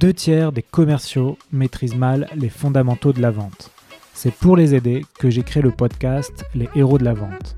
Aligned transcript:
Deux 0.00 0.12
tiers 0.12 0.52
des 0.52 0.62
commerciaux 0.62 1.38
maîtrisent 1.52 1.96
mal 1.96 2.28
les 2.34 2.50
fondamentaux 2.50 3.14
de 3.14 3.22
la 3.22 3.30
vente. 3.30 3.70
C'est 4.12 4.34
pour 4.34 4.54
les 4.54 4.74
aider 4.74 5.06
que 5.18 5.30
j'ai 5.30 5.42
créé 5.42 5.62
le 5.62 5.70
podcast 5.70 6.44
Les 6.54 6.68
héros 6.74 6.98
de 6.98 7.04
la 7.04 7.14
vente. 7.14 7.56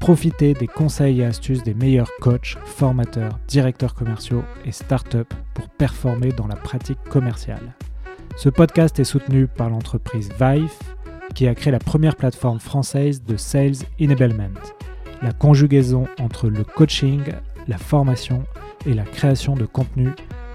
Profitez 0.00 0.54
des 0.54 0.66
conseils 0.66 1.20
et 1.20 1.24
astuces 1.24 1.62
des 1.62 1.74
meilleurs 1.74 2.10
coachs, 2.20 2.56
formateurs, 2.64 3.38
directeurs 3.46 3.94
commerciaux 3.94 4.42
et 4.64 4.72
startups 4.72 5.32
pour 5.54 5.68
performer 5.68 6.32
dans 6.32 6.48
la 6.48 6.56
pratique 6.56 7.02
commerciale. 7.08 7.74
Ce 8.36 8.48
podcast 8.48 8.98
est 8.98 9.04
soutenu 9.04 9.46
par 9.46 9.70
l'entreprise 9.70 10.30
Vive, 10.40 10.72
qui 11.36 11.46
a 11.46 11.54
créé 11.54 11.70
la 11.70 11.78
première 11.78 12.16
plateforme 12.16 12.58
française 12.58 13.22
de 13.22 13.36
Sales 13.36 13.76
Enablement, 14.00 14.60
la 15.22 15.32
conjugaison 15.32 16.08
entre 16.18 16.48
le 16.48 16.64
coaching, 16.64 17.22
la 17.68 17.78
formation 17.78 18.44
et 18.86 18.94
la 18.94 19.04
création 19.04 19.54
de 19.54 19.66
contenu 19.66 20.10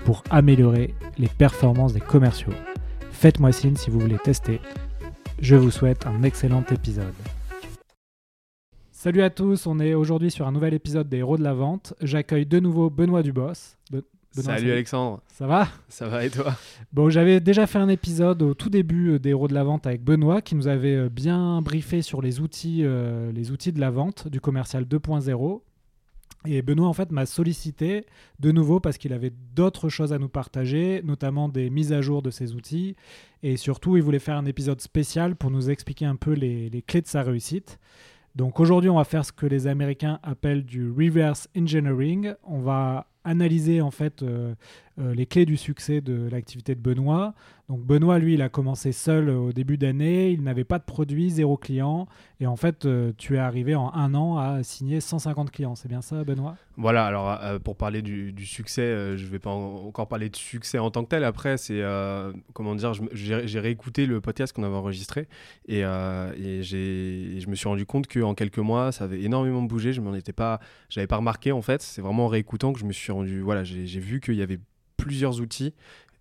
pour 0.06 0.24
améliorer 0.30 0.94
les 1.18 1.28
performances 1.28 1.94
des 1.94 2.00
commerciaux. 2.00 2.54
Faites-moi 3.12 3.52
signe 3.52 3.76
si 3.76 3.90
vous 3.90 4.00
voulez 4.00 4.18
tester. 4.18 4.60
Je 5.40 5.56
vous 5.56 5.72
souhaite 5.72 6.08
un 6.08 6.24
excellent 6.24 6.64
épisode. 6.72 7.14
Salut 8.92 9.24
à 9.24 9.30
tous, 9.32 9.66
on 9.66 9.80
est 9.80 9.96
aujourd'hui 9.96 10.30
sur 10.30 10.46
un 10.46 10.52
nouvel 10.52 10.76
épisode 10.76 11.10
des 11.10 11.18
Héros 11.18 11.38
de 11.38 11.44
la 11.44 11.54
Vente. 11.54 11.94
J'accueille 12.02 12.46
de 12.46 12.60
nouveau 12.60 12.90
Benoît 12.90 13.24
Dubos. 13.24 13.54
Benoît, 13.92 14.04
Salut 14.58 14.72
Alexandre, 14.72 15.22
Ça 15.28 15.46
va? 15.46 15.68
Ça 15.90 16.08
va 16.08 16.24
et 16.24 16.30
toi? 16.30 16.56
Bon, 16.94 17.10
j'avais 17.10 17.40
déjà 17.40 17.68
fait 17.68 17.80
un 17.80 17.90
épisode 17.90 18.42
au 18.44 18.54
tout 18.54 18.70
début 18.70 19.14
euh, 19.14 19.20
des 19.20 19.32
Héros 19.32 19.48
de 19.48 19.54
la 19.54 19.64
Vente 19.64 19.88
avec 19.88 20.04
Benoît 20.04 20.42
qui 20.42 20.56
nous 20.56 20.68
avait 20.68 20.96
euh, 20.96 21.10
bien 21.10 21.62
briefé 21.62 22.02
sur 22.02 22.22
les 22.22 22.40
outils, 22.40 22.82
euh, 22.84 23.32
les 23.32 23.52
outils 23.52 23.74
de 23.74 23.80
la 23.80 23.90
vente 23.90 24.28
du 24.28 24.40
commercial 24.40 24.86
2.0. 24.86 25.62
Et 26.46 26.62
Benoît, 26.62 26.88
en 26.88 26.94
fait, 26.94 27.12
m'a 27.12 27.26
sollicité 27.26 28.06
de 28.40 28.52
nouveau 28.52 28.80
parce 28.80 28.98
qu'il 28.98 29.14
avait 29.14 29.34
d'autres 29.56 29.90
choses 29.90 30.12
à 30.12 30.18
nous 30.18 30.30
partager, 30.30 31.02
notamment 31.04 31.50
des 31.50 31.70
mises 31.70 31.94
à 31.94 32.02
jour 32.02 32.22
de 32.22 32.32
ses 32.32 32.56
outils. 32.56 32.96
Et 33.44 33.58
surtout, 33.58 33.98
il 33.98 34.04
voulait 34.04 34.20
faire 34.20 34.38
un 34.38 34.46
épisode 34.46 34.82
spécial 34.82 35.36
pour 35.36 35.52
nous 35.52 35.70
expliquer 35.70 36.06
un 36.06 36.16
peu 36.16 36.34
les, 36.34 36.70
les 36.70 36.82
clés 36.82 37.02
de 37.02 37.08
sa 37.08 37.22
réussite. 37.22 37.80
Donc 38.36 38.60
aujourd'hui, 38.60 38.90
on 38.90 38.96
va 38.96 39.04
faire 39.04 39.26
ce 39.26 39.32
que 39.32 39.46
les 39.46 39.68
Américains 39.68 40.20
appellent 40.24 40.64
du 40.64 40.90
reverse 40.90 41.50
engineering. 41.56 42.34
On 42.44 42.60
va 42.60 43.08
analyser 43.24 43.82
en 43.82 43.92
fait 43.92 44.24
euh, 44.24 44.56
euh, 45.00 45.14
les 45.16 45.26
clés 45.26 45.46
du 45.46 45.56
succès 45.56 46.02
de 46.02 46.28
l'activité 46.30 46.76
de 46.76 46.82
Benoît. 46.82 47.34
Donc 47.70 47.80
Benoît, 47.86 48.20
lui, 48.20 48.34
il 48.34 48.42
a 48.42 48.50
commencé 48.50 48.92
seul 48.92 49.30
euh, 49.30 49.38
au 49.38 49.54
début 49.54 49.78
d'année, 49.78 50.32
il 50.32 50.44
n'avait 50.44 50.66
pas 50.66 50.80
de 50.80 50.84
produit, 50.84 51.30
zéro 51.30 51.56
client, 51.56 52.08
et 52.42 52.48
en 52.48 52.58
fait, 52.58 52.86
euh, 52.86 53.14
tu 53.18 53.36
es 53.36 53.40
arrivé 53.40 53.74
en 53.74 53.94
un 53.94 54.14
an 54.14 54.38
à 54.38 54.64
signer 54.64 55.00
150 55.00 55.50
clients. 55.50 55.76
C'est 55.76 55.88
bien 55.88 56.02
ça, 56.02 56.26
Benoît? 56.26 56.58
Voilà, 56.76 57.06
alors 57.06 57.40
pour 57.62 57.78
parler 57.78 58.02
du, 58.02 58.46
succès, 58.46 59.16
je 59.16 59.26
vais 59.28 59.40
pas 59.40 59.52
en- 59.52 59.88
encore 59.88 60.08
parler 60.08 60.30
de 60.30 60.36
succès 60.36 60.80
en 60.80 60.90
tant 60.92 61.04
que 61.04 61.10
tel. 61.10 61.24
Après, 61.24 61.58
c'est 61.58 61.82
comment 62.54 62.76
dire, 62.76 62.94
j'ai 63.14 63.60
réécouté 63.60 64.06
le 64.06 64.20
podcast 64.20 64.54
qu'on 64.54 64.64
avait 64.64 64.76
enregistré 64.76 65.28
et, 65.68 65.82
je 65.82 67.50
me 67.50 67.56
suis 67.56 67.68
rendu 67.68 67.86
compte 67.86 68.08
qu'en 68.08 68.34
quelques 68.34 68.58
mois, 68.58 68.92
ça 68.92 69.04
avait 69.04 69.22
énormément 69.22 69.62
bougé. 69.62 69.94
Je 69.94 70.02
m'en 70.02 70.16
étais 70.16 70.34
pas, 70.34 70.60
pas 71.08 71.18
remarqué 71.18 71.52
en 71.52 71.62
fait. 71.62 71.82
C'est 71.82 72.02
vraiment 72.02 72.26
en 72.26 72.30
réécoutant 72.30 72.74
que 72.74 72.80
je 72.80 72.86
me 72.86 72.94
suis 72.94 73.12
rendu, 73.12 73.42
voilà, 73.42 73.64
j'ai 73.64 74.00
vu 74.00 74.20
qu'il 74.20 74.36
y 74.36 74.42
avait 74.42 74.60
plusieurs 75.04 75.40
outils 75.42 75.74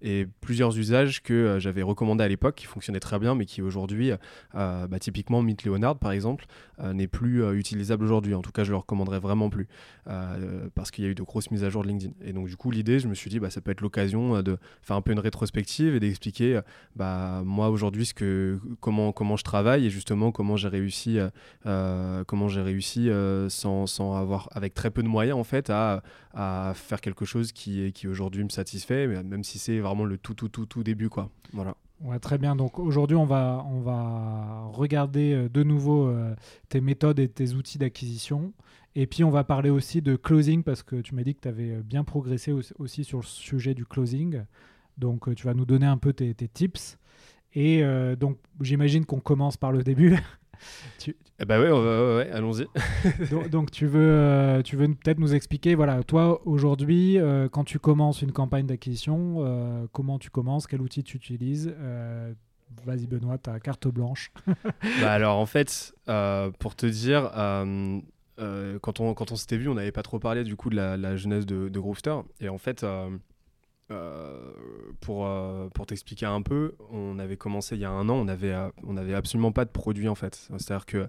et 0.02 0.26
plusieurs 0.40 0.78
usages 0.78 1.22
que 1.22 1.34
euh, 1.34 1.60
j'avais 1.60 1.82
recommandés 1.82 2.24
à 2.24 2.28
l'époque 2.28 2.54
qui 2.54 2.66
fonctionnaient 2.66 3.00
très 3.00 3.18
bien 3.18 3.34
mais 3.34 3.44
qui 3.44 3.60
aujourd'hui 3.60 4.12
euh, 4.54 4.86
bah, 4.86 4.98
typiquement 4.98 5.42
Meet 5.42 5.64
Leonard 5.64 5.98
par 5.98 6.12
exemple 6.12 6.46
euh, 6.80 6.92
n'est 6.92 7.06
plus 7.06 7.42
euh, 7.42 7.52
utilisable 7.52 8.04
aujourd'hui. 8.04 8.34
En 8.34 8.42
tout 8.42 8.52
cas 8.52 8.64
je 8.64 8.70
le 8.70 8.76
recommanderais 8.78 9.18
vraiment 9.18 9.50
plus 9.50 9.68
euh, 10.08 10.68
parce 10.74 10.90
qu'il 10.90 11.04
y 11.04 11.06
a 11.06 11.10
eu 11.10 11.14
de 11.14 11.22
grosses 11.22 11.50
mises 11.50 11.64
à 11.64 11.70
jour 11.70 11.82
de 11.82 11.88
LinkedIn. 11.88 12.14
Et 12.24 12.32
donc 12.32 12.48
du 12.48 12.56
coup 12.56 12.70
l'idée 12.70 12.98
je 12.98 13.08
me 13.08 13.14
suis 13.14 13.28
dit 13.28 13.40
bah, 13.40 13.50
ça 13.50 13.60
peut 13.60 13.70
être 13.70 13.82
l'occasion 13.82 14.36
euh, 14.36 14.42
de 14.42 14.56
faire 14.82 14.96
un 14.96 15.02
peu 15.02 15.12
une 15.12 15.18
rétrospective 15.18 15.94
et 15.94 16.00
d'expliquer 16.00 16.56
euh, 16.56 16.62
bah, 16.96 17.42
moi 17.44 17.68
aujourd'hui 17.68 18.06
ce 18.06 18.14
que 18.14 18.58
comment 18.80 19.12
comment 19.12 19.36
je 19.36 19.44
travaille 19.44 19.86
et 19.86 19.90
justement 19.90 20.32
comment 20.32 20.56
j'ai 20.56 20.68
réussi 20.68 21.18
euh, 21.18 21.28
euh, 21.66 22.24
comment 22.24 22.48
j'ai 22.48 22.62
réussi 22.62 23.10
euh, 23.10 23.50
sans, 23.50 23.86
sans 23.86 24.16
avoir 24.16 24.48
avec 24.52 24.72
très 24.72 24.90
peu 24.90 25.02
de 25.02 25.08
moyens 25.08 25.38
en 25.38 25.44
fait 25.44 25.68
à, 25.68 26.02
à 26.34 26.72
faire 26.74 27.00
quelque 27.00 27.24
chose 27.24 27.52
qui 27.52 27.92
qui 27.92 28.06
aujourd'hui 28.08 28.44
me 28.44 28.48
satisfait 28.48 29.06
même 29.22 29.44
si 29.44 29.58
c'est 29.58 29.80
vraiment 29.80 30.04
le 30.04 30.16
tout 30.18 30.34
tout 30.34 30.48
tout 30.48 30.66
tout 30.66 30.82
début 30.82 31.08
quoi 31.08 31.30
voilà 31.52 31.74
Ouais, 32.02 32.18
très 32.18 32.38
bien. 32.38 32.56
Donc 32.56 32.78
aujourd'hui, 32.78 33.14
on 33.14 33.26
va, 33.26 33.62
on 33.68 33.80
va 33.80 34.64
regarder 34.72 35.34
euh, 35.34 35.48
de 35.50 35.62
nouveau 35.62 36.06
euh, 36.08 36.34
tes 36.70 36.80
méthodes 36.80 37.18
et 37.18 37.28
tes 37.28 37.52
outils 37.52 37.76
d'acquisition. 37.76 38.54
Et 38.94 39.06
puis, 39.06 39.22
on 39.22 39.28
va 39.28 39.44
parler 39.44 39.68
aussi 39.68 40.00
de 40.00 40.16
closing 40.16 40.62
parce 40.62 40.82
que 40.82 40.96
tu 41.02 41.14
m'as 41.14 41.24
dit 41.24 41.34
que 41.34 41.40
tu 41.42 41.48
avais 41.48 41.82
bien 41.82 42.02
progressé 42.02 42.52
aussi- 42.78 43.04
sur 43.04 43.18
le 43.18 43.24
sujet 43.26 43.74
du 43.74 43.84
closing. 43.84 44.44
Donc, 44.96 45.28
euh, 45.28 45.34
tu 45.34 45.44
vas 45.44 45.52
nous 45.52 45.66
donner 45.66 45.84
un 45.84 45.98
peu 45.98 46.14
tes, 46.14 46.32
tes 46.34 46.48
tips. 46.48 46.96
Et 47.52 47.84
euh, 47.84 48.16
donc, 48.16 48.38
j'imagine 48.62 49.04
qu'on 49.04 49.20
commence 49.20 49.58
par 49.58 49.70
le 49.70 49.82
début. 49.82 50.16
Eh 51.42 51.44
bah 51.46 51.58
ouais, 51.58 51.70
ouais, 51.70 51.78
ouais, 51.78 52.16
ouais, 52.16 52.30
allons-y 52.32 52.66
donc, 53.30 53.48
donc, 53.48 53.70
tu 53.70 53.86
veux, 53.86 54.00
euh, 54.00 54.62
tu 54.62 54.76
veux 54.76 54.88
peut-être 54.88 55.18
nous 55.18 55.34
expliquer, 55.34 55.74
voilà, 55.74 56.02
toi 56.02 56.42
aujourd'hui, 56.46 57.18
euh, 57.18 57.48
quand 57.48 57.64
tu 57.64 57.78
commences 57.78 58.20
une 58.22 58.32
campagne 58.32 58.66
d'acquisition, 58.66 59.36
euh, 59.38 59.86
comment 59.92 60.18
tu 60.18 60.28
commences, 60.30 60.66
quel 60.66 60.82
outil 60.82 61.02
tu 61.02 61.16
utilises 61.16 61.74
Vas-y 62.86 63.06
Benoît, 63.06 63.36
ta 63.36 63.58
carte 63.58 63.88
blanche. 63.88 64.32
bah 65.00 65.12
alors 65.12 65.38
en 65.38 65.46
fait, 65.46 65.92
pour 66.58 66.76
te 66.76 66.86
dire, 66.86 67.30
quand 68.36 69.00
on, 69.00 69.14
quand 69.14 69.32
on 69.32 69.36
s'était 69.36 69.56
vu, 69.56 69.68
on 69.68 69.74
n'avait 69.74 69.92
pas 69.92 70.02
trop 70.02 70.18
parlé 70.18 70.44
du 70.44 70.56
coup 70.56 70.70
de 70.70 70.76
la, 70.76 70.96
la 70.96 71.16
jeunesse 71.16 71.46
de, 71.46 71.68
de. 71.68 71.80
Et 72.40 72.48
en 72.48 72.58
fait, 72.58 72.84
euh, 73.90 74.52
pour, 75.00 75.26
euh, 75.26 75.68
pour 75.74 75.86
t'expliquer 75.86 76.26
un 76.26 76.42
peu, 76.42 76.74
on 76.92 77.18
avait 77.18 77.36
commencé 77.36 77.74
il 77.74 77.80
y 77.80 77.84
a 77.84 77.90
un 77.90 78.08
an, 78.08 78.14
on 78.14 78.28
avait, 78.28 78.52
euh, 78.52 78.68
on 78.86 78.96
avait 78.96 79.14
absolument 79.14 79.50
pas 79.50 79.64
de 79.64 79.70
produit 79.70 80.08
en 80.08 80.14
fait. 80.14 80.48
C'est-à-dire 80.58 80.86
que 80.86 81.08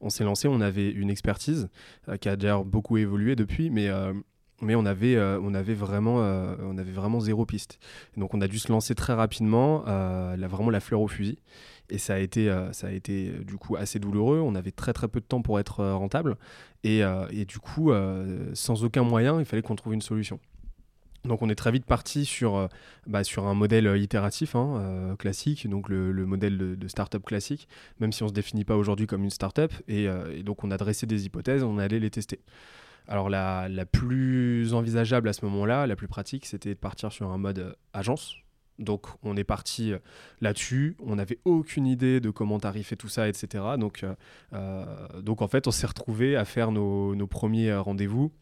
on 0.00 0.10
s'est 0.10 0.24
lancé, 0.24 0.46
on 0.46 0.60
avait 0.60 0.90
une 0.90 1.10
expertise 1.10 1.68
qui 2.20 2.28
a 2.28 2.36
d'ailleurs 2.36 2.64
beaucoup 2.64 2.96
évolué 2.98 3.36
depuis, 3.36 3.70
mais 3.70 3.88
mais 4.62 4.74
on 4.74 4.86
avait, 4.86 5.18
on, 5.18 5.52
avait 5.54 5.74
vraiment, 5.74 6.16
on 6.16 6.78
avait 6.78 6.92
vraiment 6.92 7.20
zéro 7.20 7.44
piste. 7.44 7.78
Et 8.16 8.20
donc 8.20 8.32
on 8.32 8.40
a 8.40 8.48
dû 8.48 8.58
se 8.58 8.72
lancer 8.72 8.94
très 8.94 9.12
rapidement, 9.12 9.80
vraiment 10.36 10.70
la 10.70 10.80
fleur 10.80 11.02
au 11.02 11.08
fusil. 11.08 11.38
Et 11.90 11.98
ça 11.98 12.14
a 12.14 12.18
été, 12.18 12.50
ça 12.72 12.86
a 12.86 12.90
été 12.92 13.30
du 13.44 13.56
coup 13.56 13.76
assez 13.76 13.98
douloureux. 13.98 14.40
On 14.40 14.54
avait 14.54 14.70
très 14.70 14.94
très 14.94 15.08
peu 15.08 15.20
de 15.20 15.26
temps 15.26 15.42
pour 15.42 15.60
être 15.60 15.84
rentable. 15.84 16.36
Et, 16.82 17.00
et 17.30 17.44
du 17.44 17.58
coup, 17.58 17.92
sans 18.54 18.84
aucun 18.84 19.02
moyen, 19.02 19.38
il 19.38 19.44
fallait 19.44 19.62
qu'on 19.62 19.76
trouve 19.76 19.92
une 19.92 20.02
solution. 20.02 20.40
Donc 21.24 21.42
on 21.42 21.50
est 21.50 21.54
très 21.54 21.70
vite 21.70 21.84
parti 21.84 22.24
sur, 22.24 22.56
euh, 22.56 22.66
bah, 23.06 23.24
sur 23.24 23.46
un 23.46 23.54
modèle 23.54 23.86
euh, 23.86 23.98
itératif 23.98 24.54
hein, 24.56 24.76
euh, 24.78 25.16
classique, 25.16 25.68
donc 25.68 25.88
le, 25.88 26.12
le 26.12 26.26
modèle 26.26 26.56
de, 26.56 26.74
de 26.74 26.88
startup 26.88 27.22
classique, 27.24 27.68
même 27.98 28.12
si 28.12 28.22
on 28.22 28.26
ne 28.26 28.30
se 28.30 28.34
définit 28.34 28.64
pas 28.64 28.76
aujourd'hui 28.76 29.06
comme 29.06 29.22
une 29.22 29.30
startup. 29.30 29.72
Et, 29.88 30.08
donc 30.42 30.64
on 30.64 30.70
a 30.70 30.76
dressé 30.76 31.06
des 31.06 31.26
hypothèses, 31.26 31.62
on 31.62 31.78
allait 31.78 32.00
les 32.00 32.10
tester. 32.10 32.40
Alors 33.06 33.28
la, 33.28 33.68
plus 33.90 34.72
envisageable 34.72 35.28
à 35.28 35.32
ce 35.32 35.44
moment-là, 35.44 35.86
la 35.86 35.96
plus 35.96 36.08
pratique, 36.08 36.46
c'était 36.46 36.70
de 36.70 36.78
partir 36.78 37.12
sur 37.12 37.30
un 37.30 37.38
mode 37.38 37.76
agence. 37.92 38.36
Donc 38.78 39.08
on 39.22 39.36
est 39.36 39.44
parti 39.44 39.92
là-dessus, 40.40 40.96
on 41.00 41.16
n'avait 41.16 41.38
aucune 41.44 41.86
idée 41.86 42.20
de 42.20 42.30
comment 42.30 42.58
tarifer 42.58 42.96
tout 42.96 43.08
ça, 43.08 43.28
etc. 43.28 43.64
Donc, 43.78 44.06
donc 45.20 45.42
en 45.42 45.48
fait, 45.48 45.66
on 45.66 45.70
s'est 45.70 45.86
retrouvé 45.86 46.36
à 46.36 46.44
faire 46.44 46.72
nos, 46.72 47.26
premiers 47.26 47.74
rendez-vous 47.74 48.32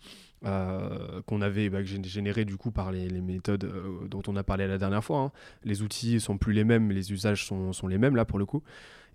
euh, 0.45 1.21
qu'on 1.27 1.41
avait 1.43 1.69
bah, 1.69 1.83
générés 1.83 2.45
du 2.45 2.57
coup 2.57 2.71
par 2.71 2.93
les, 2.93 3.09
méthodes 3.21 3.65
euh, 3.65 4.07
dont 4.07 4.23
on 4.29 4.37
a 4.37 4.45
parlé 4.45 4.69
la 4.69 4.79
dernière 4.79 5.03
fois. 5.03 5.19
hein. 5.19 5.33
Les 5.65 5.83
outils 5.83 6.21
sont 6.21 6.39
plus 6.39 6.53
les 6.53 6.63
mêmes, 6.63 6.93
les 6.93 7.13
usages 7.13 7.45
sont, 7.45 7.89
les 7.89 7.99
mêmes 7.99 8.15
là 8.15 8.25
pour 8.25 8.39
le 8.39 8.47
coup. 8.47 8.63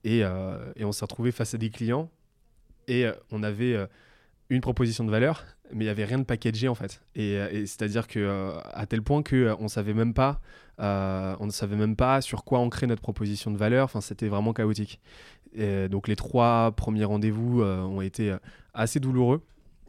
Et, 0.04 0.26
euh, 0.26 0.58
on 0.82 0.92
s'est 0.92 1.06
retrouvé 1.06 1.32
face 1.32 1.54
à 1.54 1.58
des 1.58 1.70
clients 1.70 2.10
et 2.90 3.06
on 3.32 3.42
avait 3.42 3.88
une 4.50 4.60
proposition 4.60 5.06
de 5.06 5.12
valeur, 5.12 5.46
mais 5.72 5.86
il 5.86 5.88
n'y 5.88 5.92
avait 5.92 6.04
rien 6.04 6.20
de 6.20 6.26
packagé 6.26 6.68
en 6.68 6.76
fait. 6.76 7.02
Et, 7.16 7.38
c'est-à-dire 7.66 8.08
que 8.08 8.52
à 8.74 8.86
tel 8.86 9.02
point 9.02 9.24
que 9.24 9.56
on 9.60 9.70
savait 9.70 9.94
même 9.94 10.14
pas, 10.14 10.42
on 10.78 11.46
ne 11.46 11.52
savait 11.52 11.78
même 11.78 11.96
pas 11.96 12.20
sur 12.20 12.44
quoi 12.44 12.60
ancrer 12.60 12.86
notre 12.86 13.02
proposition 13.02 13.50
de 13.50 13.58
valeur. 13.58 13.86
Enfin, 13.86 14.02
c'était 14.02 14.28
vraiment 14.28 14.52
chaotique. 14.52 15.00
Et 15.54 15.88
donc 15.88 16.10
les 16.10 16.18
trois 16.18 16.74
premiers 16.76 17.06
rendez-vous 17.06 17.64
ont 17.64 18.02
été 18.02 18.36
assez 18.74 19.00
douloureux. 19.00 19.42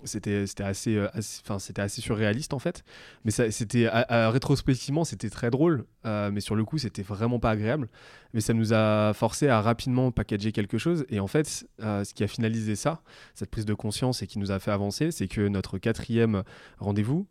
C'était 0.05 0.47
c'était 0.47 0.65
assez, 0.65 0.97
euh, 0.97 1.09
assez- 1.15 1.41
enfin, 1.45 1.59
c'était 1.59 1.83
assez 1.83 2.01
surréaliste 2.01 2.53
en 2.55 2.59
fait. 2.59 2.85
Mais 3.25 3.31
c'était 3.31 3.89
rétrospectivement, 3.89 5.05
c'était 5.05 5.31
très 5.31 5.51
drôle. 5.51 5.85
euh, 6.06 6.31
mais 6.31 6.41
sur 6.41 6.55
le 6.55 6.65
coup, 6.65 6.77
c'était 6.79 7.03
vraiment 7.03 7.39
pas 7.39 7.51
agréable. 7.51 7.89
Mais 8.35 8.41
ça 8.41 8.53
nous 8.53 8.73
a 8.75 9.12
forcé 9.15 9.49
à 9.49 9.61
rapidement 9.62 10.11
packager 10.11 10.53
quelque 10.53 10.77
chose. 10.77 11.06
Et 11.09 11.19
en 11.19 11.27
fait, 11.27 11.67
euh, 11.83 12.05
ce 12.05 12.12
qui 12.12 12.23
a 12.25 12.29
finalisé 12.29 12.77
ça, 12.77 13.01
cette 13.35 13.51
prise 13.51 13.65
de 13.65 13.73
conscience 13.75 14.23
et 14.23 14.27
qui 14.27 14.39
nous 14.39 14.51
a 14.51 14.59
fait 14.59 14.71
avancer, 14.71 15.11
c'est 15.12 15.29
que 15.29 15.49
notre 15.49 15.79
quatrième 15.79 16.43
rendez-vous, 16.79 17.27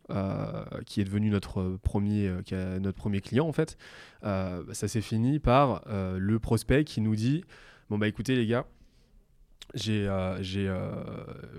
qui 0.86 1.02
est 1.02 1.04
devenu 1.04 1.30
notre 1.30 1.78
premier, 1.84 2.32
notre 2.82 2.98
premier 2.98 3.22
client 3.22 3.48
en 3.48 3.54
fait, 3.54 3.78
euh, 4.24 4.64
ça 4.72 4.88
s'est 4.88 5.02
fini 5.02 5.40
par 5.40 5.84
le 5.88 6.40
prospect 6.40 6.84
qui 6.86 7.02
nous 7.02 7.16
dit 7.16 7.44
bon 7.90 7.98
bah 8.00 8.08
écoutez 8.08 8.36
les 8.36 8.48
gars, 8.48 8.66
j'ai 9.74 10.08
euh, 10.08 10.38
euh, 10.56 11.04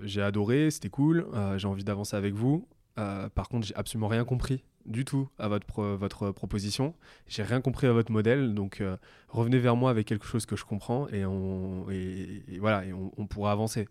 j'ai 0.04 0.22
adoré, 0.22 0.70
c'était 0.70 0.88
cool, 0.88 1.26
euh, 1.34 1.58
j'ai 1.58 1.66
envie 1.66 1.84
d'avancer 1.84 2.16
avec 2.16 2.34
vous. 2.34 2.66
Par 2.96 3.48
contre, 3.48 3.66
j'ai 3.66 3.74
absolument 3.74 4.06
rien 4.06 4.24
compris 4.24 4.62
du 4.86 5.04
tout 5.04 5.28
à 5.38 5.48
votre, 5.48 5.82
votre 5.82 6.30
proposition. 6.30 6.94
J'ai 7.26 7.42
rien 7.42 7.60
compris 7.60 7.88
à 7.88 7.92
votre 7.92 8.12
modèle. 8.12 8.54
Donc, 8.54 8.80
revenez 9.28 9.58
vers 9.58 9.74
moi 9.74 9.90
avec 9.90 10.06
quelque 10.06 10.26
chose 10.26 10.46
que 10.46 10.54
je 10.54 10.64
comprends 10.64 11.08
et 11.08 11.24
on, 11.26 11.90
et, 11.90 12.44
voilà, 12.60 12.84
et 12.84 12.92
on, 12.92 13.26
pourra 13.26 13.50
avancer. 13.50 13.88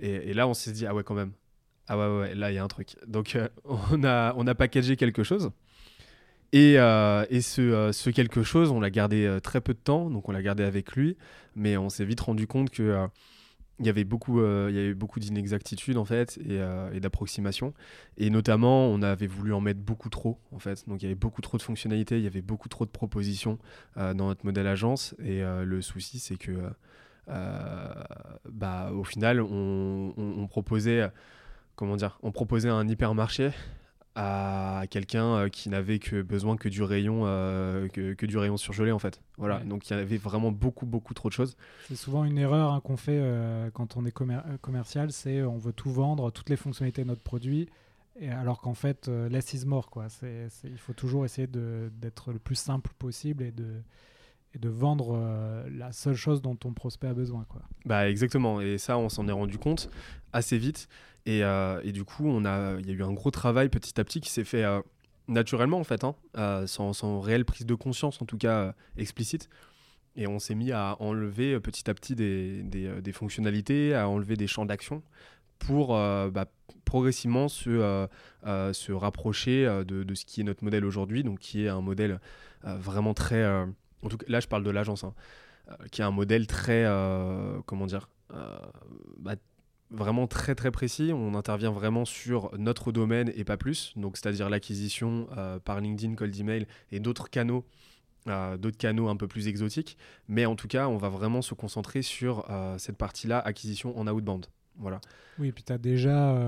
Et, 0.00 0.34
là, 0.34 0.48
on 0.48 0.54
s'est 0.54 0.72
dit, 0.72 0.84
ah 0.84 0.94
ouais, 0.96 1.04
quand 1.04 1.14
même. 1.14 1.30
Ah 1.86 1.96
ouais, 1.96 2.20
ouais, 2.20 2.34
là, 2.34 2.50
il 2.50 2.56
y 2.56 2.58
a 2.58 2.64
un 2.64 2.68
truc. 2.68 2.96
Donc, 3.06 3.38
on, 3.64 4.02
a, 4.02 4.34
on 4.36 4.44
a 4.48 4.54
packagé 4.56 4.96
quelque 4.96 5.22
chose. 5.22 5.52
Et, 6.52 6.76
euh, 6.80 7.24
ce, 7.40 7.92
ce, 7.92 8.10
quelque 8.10 8.42
chose, 8.42 8.72
on 8.72 8.80
l'a 8.80 8.90
gardé 8.90 9.38
très 9.44 9.60
peu 9.60 9.74
de 9.74 9.78
temps. 9.78 10.10
Donc, 10.10 10.28
on 10.28 10.32
l'a 10.32 10.42
gardé 10.42 10.64
avec 10.64 10.96
lui. 10.96 11.16
Mais 11.54 11.76
on 11.76 11.88
s'est 11.88 12.04
vite 12.04 12.20
rendu 12.20 12.48
compte 12.48 12.70
que 12.70 13.08
il 13.80 13.86
y 13.86 13.88
avait 13.88 14.04
beaucoup, 14.04 14.40
euh, 14.40 14.94
beaucoup 14.94 15.20
d'inexactitudes 15.20 15.96
en 15.96 16.04
fait 16.04 16.38
et, 16.38 16.60
euh, 16.60 16.92
et 16.92 17.00
d'approximations. 17.00 17.72
Et 18.18 18.28
notamment, 18.28 18.86
on 18.88 19.00
avait 19.00 19.26
voulu 19.26 19.54
en 19.54 19.60
mettre 19.60 19.80
beaucoup 19.80 20.10
trop 20.10 20.38
en 20.52 20.58
fait. 20.58 20.84
Donc 20.86 21.02
il 21.02 21.06
y 21.06 21.08
avait 21.08 21.14
beaucoup 21.14 21.40
trop 21.40 21.56
de 21.56 21.62
fonctionnalités, 21.62 22.18
il 22.18 22.24
y 22.24 22.26
avait 22.26 22.42
beaucoup 22.42 22.68
trop 22.68 22.84
de 22.84 22.90
propositions 22.90 23.58
euh, 23.96 24.12
dans 24.12 24.26
notre 24.28 24.44
modèle 24.44 24.66
agence. 24.66 25.14
Et 25.24 25.40
le 25.42 25.82
souci, 25.82 26.18
c'est 26.18 26.36
que, 26.36 26.52
bah, 27.26 28.92
au 28.92 29.04
final, 29.04 29.40
on, 29.40 30.46
proposait, 30.48 31.10
comment 31.74 31.96
dire, 31.96 32.18
on 32.22 32.32
proposait 32.32 32.68
un 32.68 32.86
hypermarché 32.86 33.50
à 34.16 34.82
quelqu'un 34.90 35.36
euh, 35.36 35.48
qui 35.48 35.68
n'avait 35.68 36.00
que 36.00 36.22
besoin 36.22 36.56
que 36.56 36.68
du 36.68 36.82
rayon 36.82 37.22
euh, 37.24 37.86
que, 37.88 38.26
du 38.26 38.38
rayon 38.38 38.56
surgelé 38.56 38.90
en 38.90 38.98
fait. 38.98 39.20
Voilà 39.38 39.60
donc 39.60 39.88
il 39.88 39.96
y 39.96 40.00
avait 40.00 40.16
vraiment 40.16 40.50
beaucoup 40.50 40.86
beaucoup 40.86 41.14
trop 41.14 41.28
de 41.28 41.34
choses. 41.34 41.56
C'est 41.88 41.96
souvent 41.96 42.24
une 42.24 42.38
erreur 42.38 42.72
hein, 42.72 42.80
qu'on 42.80 42.96
fait 42.96 43.20
euh, 43.20 43.70
quand 43.70 43.96
on 43.96 44.04
est 44.04 44.12
commercial 44.60 45.12
c'est 45.12 45.42
on 45.42 45.58
veut 45.58 45.72
tout 45.72 45.92
vendre 45.92 46.30
toutes 46.30 46.50
les 46.50 46.56
fonctionnalités 46.56 47.02
de 47.02 47.08
notre 47.08 47.22
produit 47.22 47.68
et 48.18 48.30
alors 48.30 48.60
qu'en 48.60 48.74
fait 48.74 49.06
less 49.08 49.54
is 49.54 49.64
more 49.64 49.88
quoi. 49.88 50.08
C'est, 50.08 50.48
il 50.64 50.78
faut 50.78 50.92
toujours 50.92 51.24
essayer 51.24 51.46
d'être 51.46 52.32
le 52.32 52.38
plus 52.40 52.56
simple 52.56 52.90
possible 52.98 53.44
et 53.44 53.52
de 53.52 53.80
et 54.54 54.58
de 54.58 54.68
vendre 54.68 55.16
la 55.70 55.92
seule 55.92 56.16
chose 56.16 56.42
dont 56.42 56.56
ton 56.56 56.72
prospect 56.72 57.06
a 57.06 57.14
besoin 57.14 57.44
quoi. 57.48 57.62
Bah 57.84 58.08
exactement. 58.10 58.60
Et 58.60 58.78
ça 58.78 58.98
on 58.98 59.08
s'en 59.08 59.28
est 59.28 59.32
rendu 59.32 59.58
compte 59.58 59.90
assez 60.32 60.58
vite. 60.58 60.88
Euh, 61.28 61.80
et, 61.84 61.92
du 61.92 62.04
coup, 62.04 62.26
on 62.26 62.44
a, 62.44 62.78
il 62.78 62.86
y 62.86 62.90
a 62.90 62.94
eu 62.94 63.02
un 63.02 63.12
gros 63.12 63.30
travail 63.30 63.68
petit 63.68 63.98
à 64.00 64.04
petit 64.04 64.20
qui 64.20 64.30
s'est 64.30 64.44
fait 64.44 64.64
euh, 64.64 64.80
naturellement, 65.28 65.78
en 65.78 65.84
fait, 65.84 66.04
hein, 66.04 66.14
euh, 66.36 66.66
sans, 66.66 66.92
sans, 66.92 67.20
réelle 67.20 67.44
prise 67.44 67.66
de 67.66 67.74
conscience, 67.74 68.20
en 68.22 68.26
tout 68.26 68.38
cas 68.38 68.74
explicite. 68.96 69.48
Et 70.16 70.26
on 70.26 70.38
s'est 70.38 70.56
mis 70.56 70.72
à 70.72 70.96
enlever 71.00 71.60
petit 71.60 71.88
à 71.88 71.94
petit 71.94 72.14
des, 72.14 72.62
des, 72.62 73.12
fonctionnalités, 73.12 73.94
à 73.94 74.08
enlever 74.08 74.36
des 74.36 74.48
champs 74.48 74.66
d'action 74.66 75.02
pour 75.60 75.88
bah, 75.94 76.46
progressivement 76.84 77.48
se, 77.48 78.08
se 78.44 78.92
rapprocher 78.92 79.66
de, 79.86 80.02
de, 80.02 80.14
ce 80.16 80.24
qui 80.24 80.40
est 80.40 80.44
notre 80.44 80.64
modèle 80.64 80.84
aujourd'hui, 80.84 81.22
donc 81.22 81.38
qui 81.38 81.64
est 81.64 81.68
un 81.68 81.80
modèle 81.80 82.20
vraiment 82.64 83.14
très... 83.14 83.44
en 84.02 84.08
tout 84.08 84.18
cas, 84.18 84.26
là, 84.28 84.40
je 84.40 84.48
parle 84.48 84.64
de 84.64 84.70
l'agence, 84.70 85.04
hein, 85.04 85.14
qui 85.90 86.00
est 86.00 86.04
un 86.04 86.10
modèle 86.10 86.46
très... 86.46 86.84
comment 87.66 87.86
dire 87.86 88.08
bah, 89.18 89.34
vraiment 89.90 90.26
très 90.26 90.54
très 90.54 90.70
précis. 90.70 91.12
On 91.12 91.34
intervient 91.34 91.70
vraiment 91.70 92.04
sur 92.04 92.50
notre 92.58 92.92
domaine 92.92 93.32
et 93.34 93.44
pas 93.44 93.56
plus. 93.56 93.92
Donc, 93.96 94.16
c'est-à-dire 94.16 94.48
l'acquisition 94.48 95.28
euh, 95.36 95.58
par 95.58 95.80
LinkedIn, 95.80 96.14
cold 96.14 96.36
email 96.38 96.66
et 96.90 97.00
d'autres 97.00 97.28
canaux. 97.28 97.64
Euh, 98.28 98.58
d'autres 98.58 98.76
canaux 98.76 99.08
un 99.08 99.16
peu 99.16 99.26
plus 99.26 99.48
exotiques, 99.48 99.96
mais 100.28 100.44
en 100.44 100.54
tout 100.54 100.68
cas, 100.68 100.88
on 100.88 100.98
va 100.98 101.08
vraiment 101.08 101.40
se 101.40 101.54
concentrer 101.54 102.02
sur 102.02 102.44
euh, 102.50 102.76
cette 102.76 102.98
partie-là, 102.98 103.38
acquisition 103.38 103.98
en 103.98 104.06
outbound. 104.06 104.44
Voilà. 104.76 105.00
Oui, 105.38 105.52
puis 105.52 105.64
tu 105.64 105.72
as 105.72 105.78
déjà, 105.78 106.38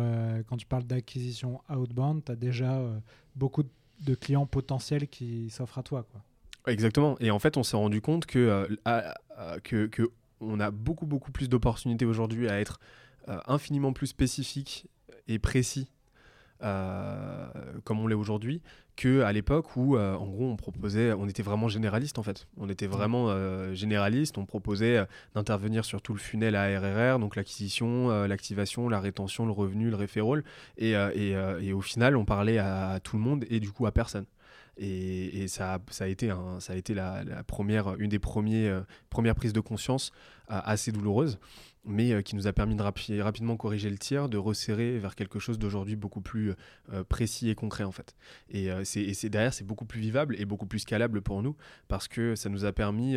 quand 0.49 0.59
tu 0.59 0.67
parles 0.67 0.85
d'acquisition 0.85 1.63
outbound, 1.71 2.25
tu 2.25 2.33
as 2.33 2.37
déjà 2.37 2.81
beaucoup 3.37 3.63
de 4.01 4.15
clients 4.15 4.47
potentiels 4.47 5.09
qui 5.09 5.49
s'offrent 5.49 5.79
à 5.79 5.83
toi. 5.83 6.07
Quoi. 6.11 6.23
Exactement. 6.67 7.17
Et 7.21 7.31
en 7.31 7.39
fait, 7.39 7.57
on 7.57 7.63
s'est 7.63 7.77
rendu 7.77 8.01
compte 8.01 8.27
que, 8.27 8.69
que, 9.65 9.87
que, 9.87 10.11
on 10.43 10.61
a 10.61 10.71
beaucoup, 10.71 11.07
beaucoup 11.07 11.33
plus 11.33 11.49
d'opportunités 11.49 12.05
aujourd'hui 12.05 12.49
à 12.49 12.61
être 12.61 12.81
euh, 13.29 13.39
infiniment 13.47 13.93
plus 13.93 14.09
spécifique 14.09 14.89
et 15.29 15.39
précis 15.39 15.89
euh, 16.65 17.47
comme 17.83 17.99
on 17.99 18.07
l'est 18.07 18.15
aujourd'hui, 18.15 18.63
que 18.95 19.23
à 19.23 19.33
l'époque 19.33 19.77
où, 19.77 19.97
euh, 19.97 20.15
en 20.15 20.27
gros, 20.27 20.49
on 20.49 20.55
proposait, 20.55 21.13
on 21.13 21.27
était 21.27 21.43
vraiment 21.43 21.69
généraliste 21.69 22.19
en 22.19 22.23
fait. 22.23 22.47
On 22.57 22.69
était 22.69 22.87
vraiment 22.87 23.35
généraliste. 23.75 24.39
On 24.39 24.47
proposait 24.47 25.05
d'intervenir 25.35 25.85
sur 25.85 26.03
tout 26.03 26.13
le 26.13 26.21
funnel 26.21 26.55
ARRR, 26.55 27.19
donc 27.19 27.35
l'acquisition, 27.35 28.09
l'activation, 28.27 28.89
la 28.89 29.01
rétention, 29.01 29.47
le 29.47 29.53
revenu, 29.53 29.91
le 29.91 30.45
et, 30.79 30.93
et, 30.93 31.31
et, 31.61 31.73
au 31.73 31.81
final, 31.81 32.17
on 32.17 32.25
parlait 32.25 32.59
à, 32.59 33.01
tout 33.03 33.17
le 33.17 33.23
monde 33.23 33.45
et 33.51 33.59
du 33.59 33.73
coup 33.73 33.87
à 33.87 33.93
personne. 33.93 34.27
Et, 34.79 35.49
ça, 35.49 35.79
a 36.01 36.07
été, 36.07 36.31
une 36.31 38.09
des 38.09 38.19
premiers, 38.19 38.81
premières 39.11 39.35
prises 39.35 39.53
de 39.53 39.61
conscience 39.61 40.13
assez 40.49 40.93
douloureuses 40.93 41.39
mais 41.85 42.13
euh, 42.13 42.23
qui 42.23 42.37
nous 42.37 42.47
a 42.47 42.53
permis 42.53 42.77
de 42.77 42.83
rapidement 42.83 43.57
corriger 43.57 43.91
le 43.91 43.99
tir, 43.99 44.29
de 44.29 44.39
resserrer 44.39 44.99
vers 44.99 45.15
quelque 45.15 45.39
chose 45.39 45.59
d'aujourd'hui 45.59 45.97
beaucoup 45.97 46.21
plus 46.21 46.53
euh, 46.93 47.05
précis 47.05 47.51
et 47.51 47.55
concret 47.55 47.85
en 47.85 47.93
fait. 47.93 48.15
Et, 48.51 48.71
euh, 48.71 48.85
derrière, 49.25 49.53
c'est 49.53 49.65
beaucoup 49.65 49.85
plus 49.85 50.01
vivable 50.01 50.37
et 50.39 50.45
beaucoup 50.45 50.67
plus 50.67 50.81
scalable 50.81 51.23
pour 51.23 51.43
nous 51.43 51.57
parce 51.89 52.09
que 52.09 52.35
ça 52.35 52.49
nous 52.49 52.65
a 52.65 52.73
permis, 52.73 53.15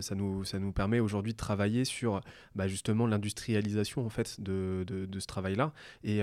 ça, 0.00 0.14
nous, 0.14 0.44
ça 0.44 0.58
nous 0.58 0.72
permet 0.72 1.00
aujourd'hui 1.00 1.32
de 1.32 1.36
travailler 1.36 1.84
sur 1.84 2.20
bah, 2.54 2.68
justement 2.68 3.06
l'industrialisation 3.06 4.04
en 4.04 4.08
fait 4.08 4.40
de, 4.40 4.84
ce 5.18 5.26
travail-là. 5.26 5.72
Et, 6.04 6.22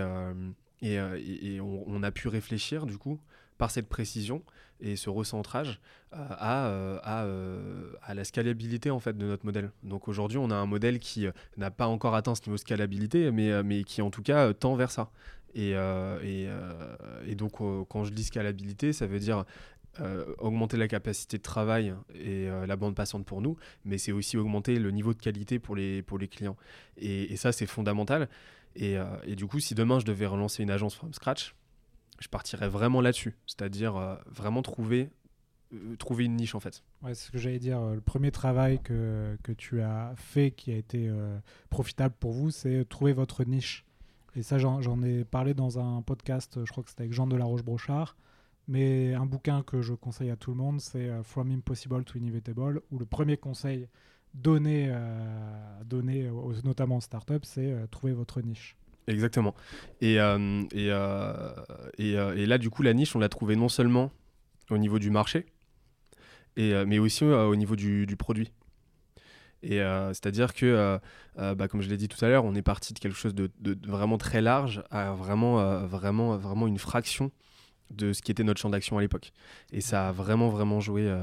on, 1.61 2.03
a 2.03 2.11
pu 2.11 2.27
réfléchir 2.27 2.85
du 2.85 2.97
coup 2.97 3.19
par 3.57 3.71
cette 3.71 3.87
précision 3.87 4.43
et 4.83 4.95
ce 4.95 5.09
recentrage 5.09 5.79
euh, 6.13 6.17
à, 6.29 6.67
euh, 6.67 6.99
à, 7.03 7.23
euh, 7.23 7.93
à, 8.03 8.13
la 8.13 8.23
scalabilité 8.23 8.91
en 8.91 8.99
fait 8.99 9.17
de 9.17 9.25
notre 9.25 9.45
modèle. 9.45 9.71
Donc 9.83 10.07
aujourd'hui, 10.07 10.37
on 10.37 10.51
a 10.51 10.55
un 10.55 10.65
modèle 10.65 10.99
qui 10.99 11.25
n'a 11.57 11.71
pas 11.71 11.87
encore 11.87 12.15
atteint 12.15 12.35
ce 12.35 12.41
niveau 12.41 12.55
de 12.55 12.61
scalabilité, 12.61 13.31
mais, 13.31 13.63
mais 13.63 13.83
qui 13.83 14.01
en 14.01 14.11
tout 14.11 14.21
cas 14.21 14.53
tend 14.53 14.75
vers 14.75 14.91
ça. 14.91 15.09
Et, 15.55 15.73
et, 15.73 17.35
donc, 17.35 17.53
quand 17.87 18.03
je 18.03 18.11
dis 18.11 18.23
scalabilité, 18.23 18.91
ça 18.91 19.05
veut 19.05 19.19
dire 19.19 19.45
augmenter 20.39 20.77
la 20.77 20.87
capacité 20.87 21.37
de 21.37 21.43
travail 21.43 21.93
et 22.15 22.47
la 22.67 22.75
bande 22.75 22.95
passante 22.95 23.23
pour 23.23 23.41
nous, 23.41 23.55
mais 23.85 23.99
c'est 23.99 24.11
aussi 24.11 24.35
augmenter 24.35 24.79
le 24.79 24.89
niveau 24.89 25.13
de 25.13 25.19
qualité 25.19 25.59
pour 25.59 25.75
les, 25.75 26.01
pour 26.01 26.17
les 26.17 26.27
clients. 26.27 26.57
Et, 26.97 27.31
et 27.31 27.35
ça, 27.35 27.51
c'est 27.51 27.67
fondamental. 27.67 28.27
Et, 28.75 28.95
et, 29.27 29.35
du 29.35 29.45
coup, 29.45 29.59
si 29.59 29.75
demain 29.75 29.99
je 29.99 30.05
devais 30.05 30.25
relancer 30.25 30.63
une 30.63 30.71
agence 30.71 30.95
from 30.95 31.13
scratch, 31.13 31.53
je 32.23 32.29
partirais 32.29 32.69
vraiment 32.69 33.01
là-dessus, 33.01 33.35
c'est-à-dire 33.45 33.97
euh, 33.97 34.15
vraiment 34.27 34.61
trouver, 34.61 35.09
euh, 35.73 35.97
trouver 35.97 36.23
une 36.23 36.37
niche 36.37 36.55
en 36.55 36.61
fait. 36.61 36.81
Ouais, 37.01 37.13
c'est 37.13 37.27
ce 37.27 37.31
que 37.31 37.37
j'allais 37.37 37.59
dire. 37.59 37.79
Euh, 37.81 37.95
le 37.95 38.01
premier 38.01 38.31
travail 38.31 38.79
que, 38.81 39.37
que, 39.43 39.51
tu 39.51 39.81
as 39.81 40.13
fait 40.15 40.51
qui 40.51 40.71
a 40.71 40.77
été 40.77 41.11
profitable 41.69 42.15
pour 42.17 42.31
vous, 42.31 42.49
c'est 42.49 42.87
trouver 42.87 43.11
votre 43.11 43.43
niche. 43.43 43.85
Et 44.35 44.41
ça, 44.41 44.57
j'en 44.57 45.03
ai 45.03 45.25
parlé 45.25 45.53
dans 45.53 45.79
un 45.79 46.01
podcast, 46.01 46.63
je 46.63 46.71
crois 46.71 46.83
que 46.83 46.89
c'était 46.89 47.03
avec 47.03 47.13
Jean 47.13 47.27
de 47.27 47.35
la 47.35 47.45
Roche-Brochard. 47.45 48.15
Mais 48.69 49.13
un 49.13 49.25
bouquin 49.25 49.61
que 49.61 49.81
je 49.81 49.93
conseille 49.93 50.29
à 50.29 50.37
tout 50.37 50.51
le 50.51 50.57
monde, 50.57 50.79
c'est 50.79 51.11
From 51.23 51.51
Impossible 51.51 52.05
to 52.05 52.17
Inevitable, 52.17 52.81
où 52.89 52.97
le 52.97 53.05
premier 53.05 53.35
conseil 53.35 53.89
donné, 54.33 54.91
donné 55.85 56.31
notamment 56.63 56.97
aux 56.97 57.01
startups, 57.01 57.43
c'est 57.43 57.75
trouver 57.91 58.13
votre 58.13 58.41
niche. 58.41 58.77
Exactement. 59.07 59.53
Et, 60.01 60.19
euh, 60.19 60.63
et, 60.71 60.91
euh, 60.91 61.33
euh, 61.99 62.35
et, 62.35 62.45
là, 62.45 62.57
du 62.57 62.69
coup, 62.69 62.83
la 62.83 62.93
niche, 62.93 63.15
on 63.15 63.19
l'a 63.19 63.29
trouvée 63.29 63.55
non 63.55 63.69
seulement 63.69 64.11
au 64.69 64.77
niveau 64.77 64.99
du 64.99 65.09
marché, 65.09 65.45
mais 66.57 66.99
aussi 66.99 67.23
au 67.23 67.55
niveau 67.55 67.75
du, 67.75 68.05
du 68.05 68.15
produit. 68.15 68.51
Et 69.61 69.79
c'est-à-dire 70.13 70.53
que, 70.53 70.99
bah, 71.35 71.67
comme 71.67 71.81
je 71.81 71.89
l'ai 71.89 71.97
dit 71.97 72.07
tout 72.07 72.23
à 72.23 72.29
l'heure, 72.29 72.45
on 72.45 72.55
est 72.55 72.61
parti 72.61 72.93
de 72.93 72.99
quelque 72.99 73.17
chose 73.17 73.35
de, 73.35 73.51
de, 73.59 73.77
vraiment 73.87 74.17
très 74.17 74.41
large 74.41 74.83
à 74.89 75.11
vraiment, 75.13 75.85
vraiment, 75.85 76.37
vraiment 76.37 76.67
une 76.67 76.77
fraction 76.77 77.31
de 77.91 78.13
ce 78.13 78.21
qui 78.21 78.31
était 78.31 78.43
notre 78.43 78.61
champ 78.61 78.69
d'action 78.69 78.97
à 78.97 79.01
l'époque. 79.01 79.33
Et 79.73 79.81
ça 79.81 80.09
a 80.09 80.11
vraiment, 80.11 80.49
vraiment 80.49 80.79
joué 80.79 81.13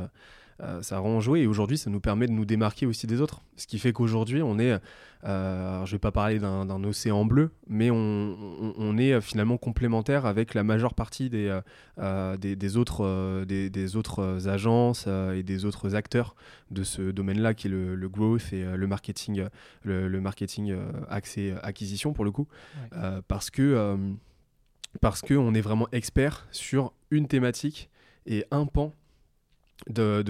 euh, 0.62 0.82
ça 0.82 0.98
a 0.98 1.00
vraiment 1.00 1.20
joué 1.20 1.40
et 1.40 1.46
aujourd'hui 1.46 1.78
ça 1.78 1.90
nous 1.90 2.00
permet 2.00 2.26
de 2.26 2.32
nous 2.32 2.44
démarquer 2.44 2.86
aussi 2.86 3.06
des 3.06 3.20
autres. 3.20 3.42
Ce 3.56 3.66
qui 3.66 3.78
fait 3.78 3.92
qu'aujourd'hui 3.92 4.42
on 4.42 4.58
est, 4.58 4.78
euh, 5.24 5.84
je 5.84 5.92
vais 5.92 5.98
pas 5.98 6.12
parler 6.12 6.38
d'un 6.38 6.84
océan 6.84 7.24
bleu, 7.24 7.50
mais 7.66 7.90
on, 7.90 8.96
est 8.98 9.12
euh, 9.12 9.20
finalement 9.20 9.58
complémentaire 9.58 10.24
avec 10.24 10.54
la 10.54 10.62
majeure 10.62 10.94
partie 10.94 11.28
des, 11.28 11.60
euh, 11.98 12.36
des, 12.36 12.76
autres, 12.76 13.44
des, 13.44 13.96
autres 13.96 14.48
agences 14.48 15.06
et 15.06 15.42
des 15.42 15.64
autres 15.64 15.94
acteurs 15.94 16.34
de 16.70 16.82
ce 16.82 17.10
domaine-là 17.10 17.54
qui 17.54 17.66
est 17.66 17.70
le, 17.70 18.08
growth 18.08 18.52
et 18.52 18.64
le 18.64 18.86
marketing, 18.86 19.46
le, 19.84 20.20
marketing 20.20 20.74
accès 21.08 21.54
acquisition 21.62 22.12
pour 22.12 22.24
le 22.24 22.30
coup, 22.30 22.48
parce 23.28 23.50
que 23.50 23.96
parce 25.00 25.22
qu'on 25.22 25.54
est 25.54 25.60
vraiment 25.60 25.86
expert 25.92 26.48
sur 26.50 26.92
une 27.12 27.28
thématique 27.28 27.90
et 28.26 28.44
un 28.50 28.66
pan 28.66 28.92
d'un 29.88 30.22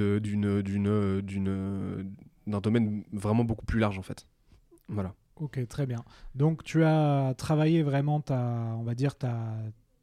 domaine 2.60 3.04
vraiment 3.12 3.44
beaucoup 3.44 3.66
plus 3.66 3.78
large 3.78 3.98
en 3.98 4.02
fait. 4.02 4.26
Voilà. 4.88 5.14
Ok, 5.36 5.66
très 5.68 5.86
bien. 5.86 6.04
Donc 6.34 6.64
tu 6.64 6.84
as 6.84 7.34
travaillé 7.36 7.82
vraiment 7.82 8.20
ta, 8.20 8.74
on 8.78 8.82
va 8.82 8.94
dire 8.94 9.16
ta, 9.16 9.56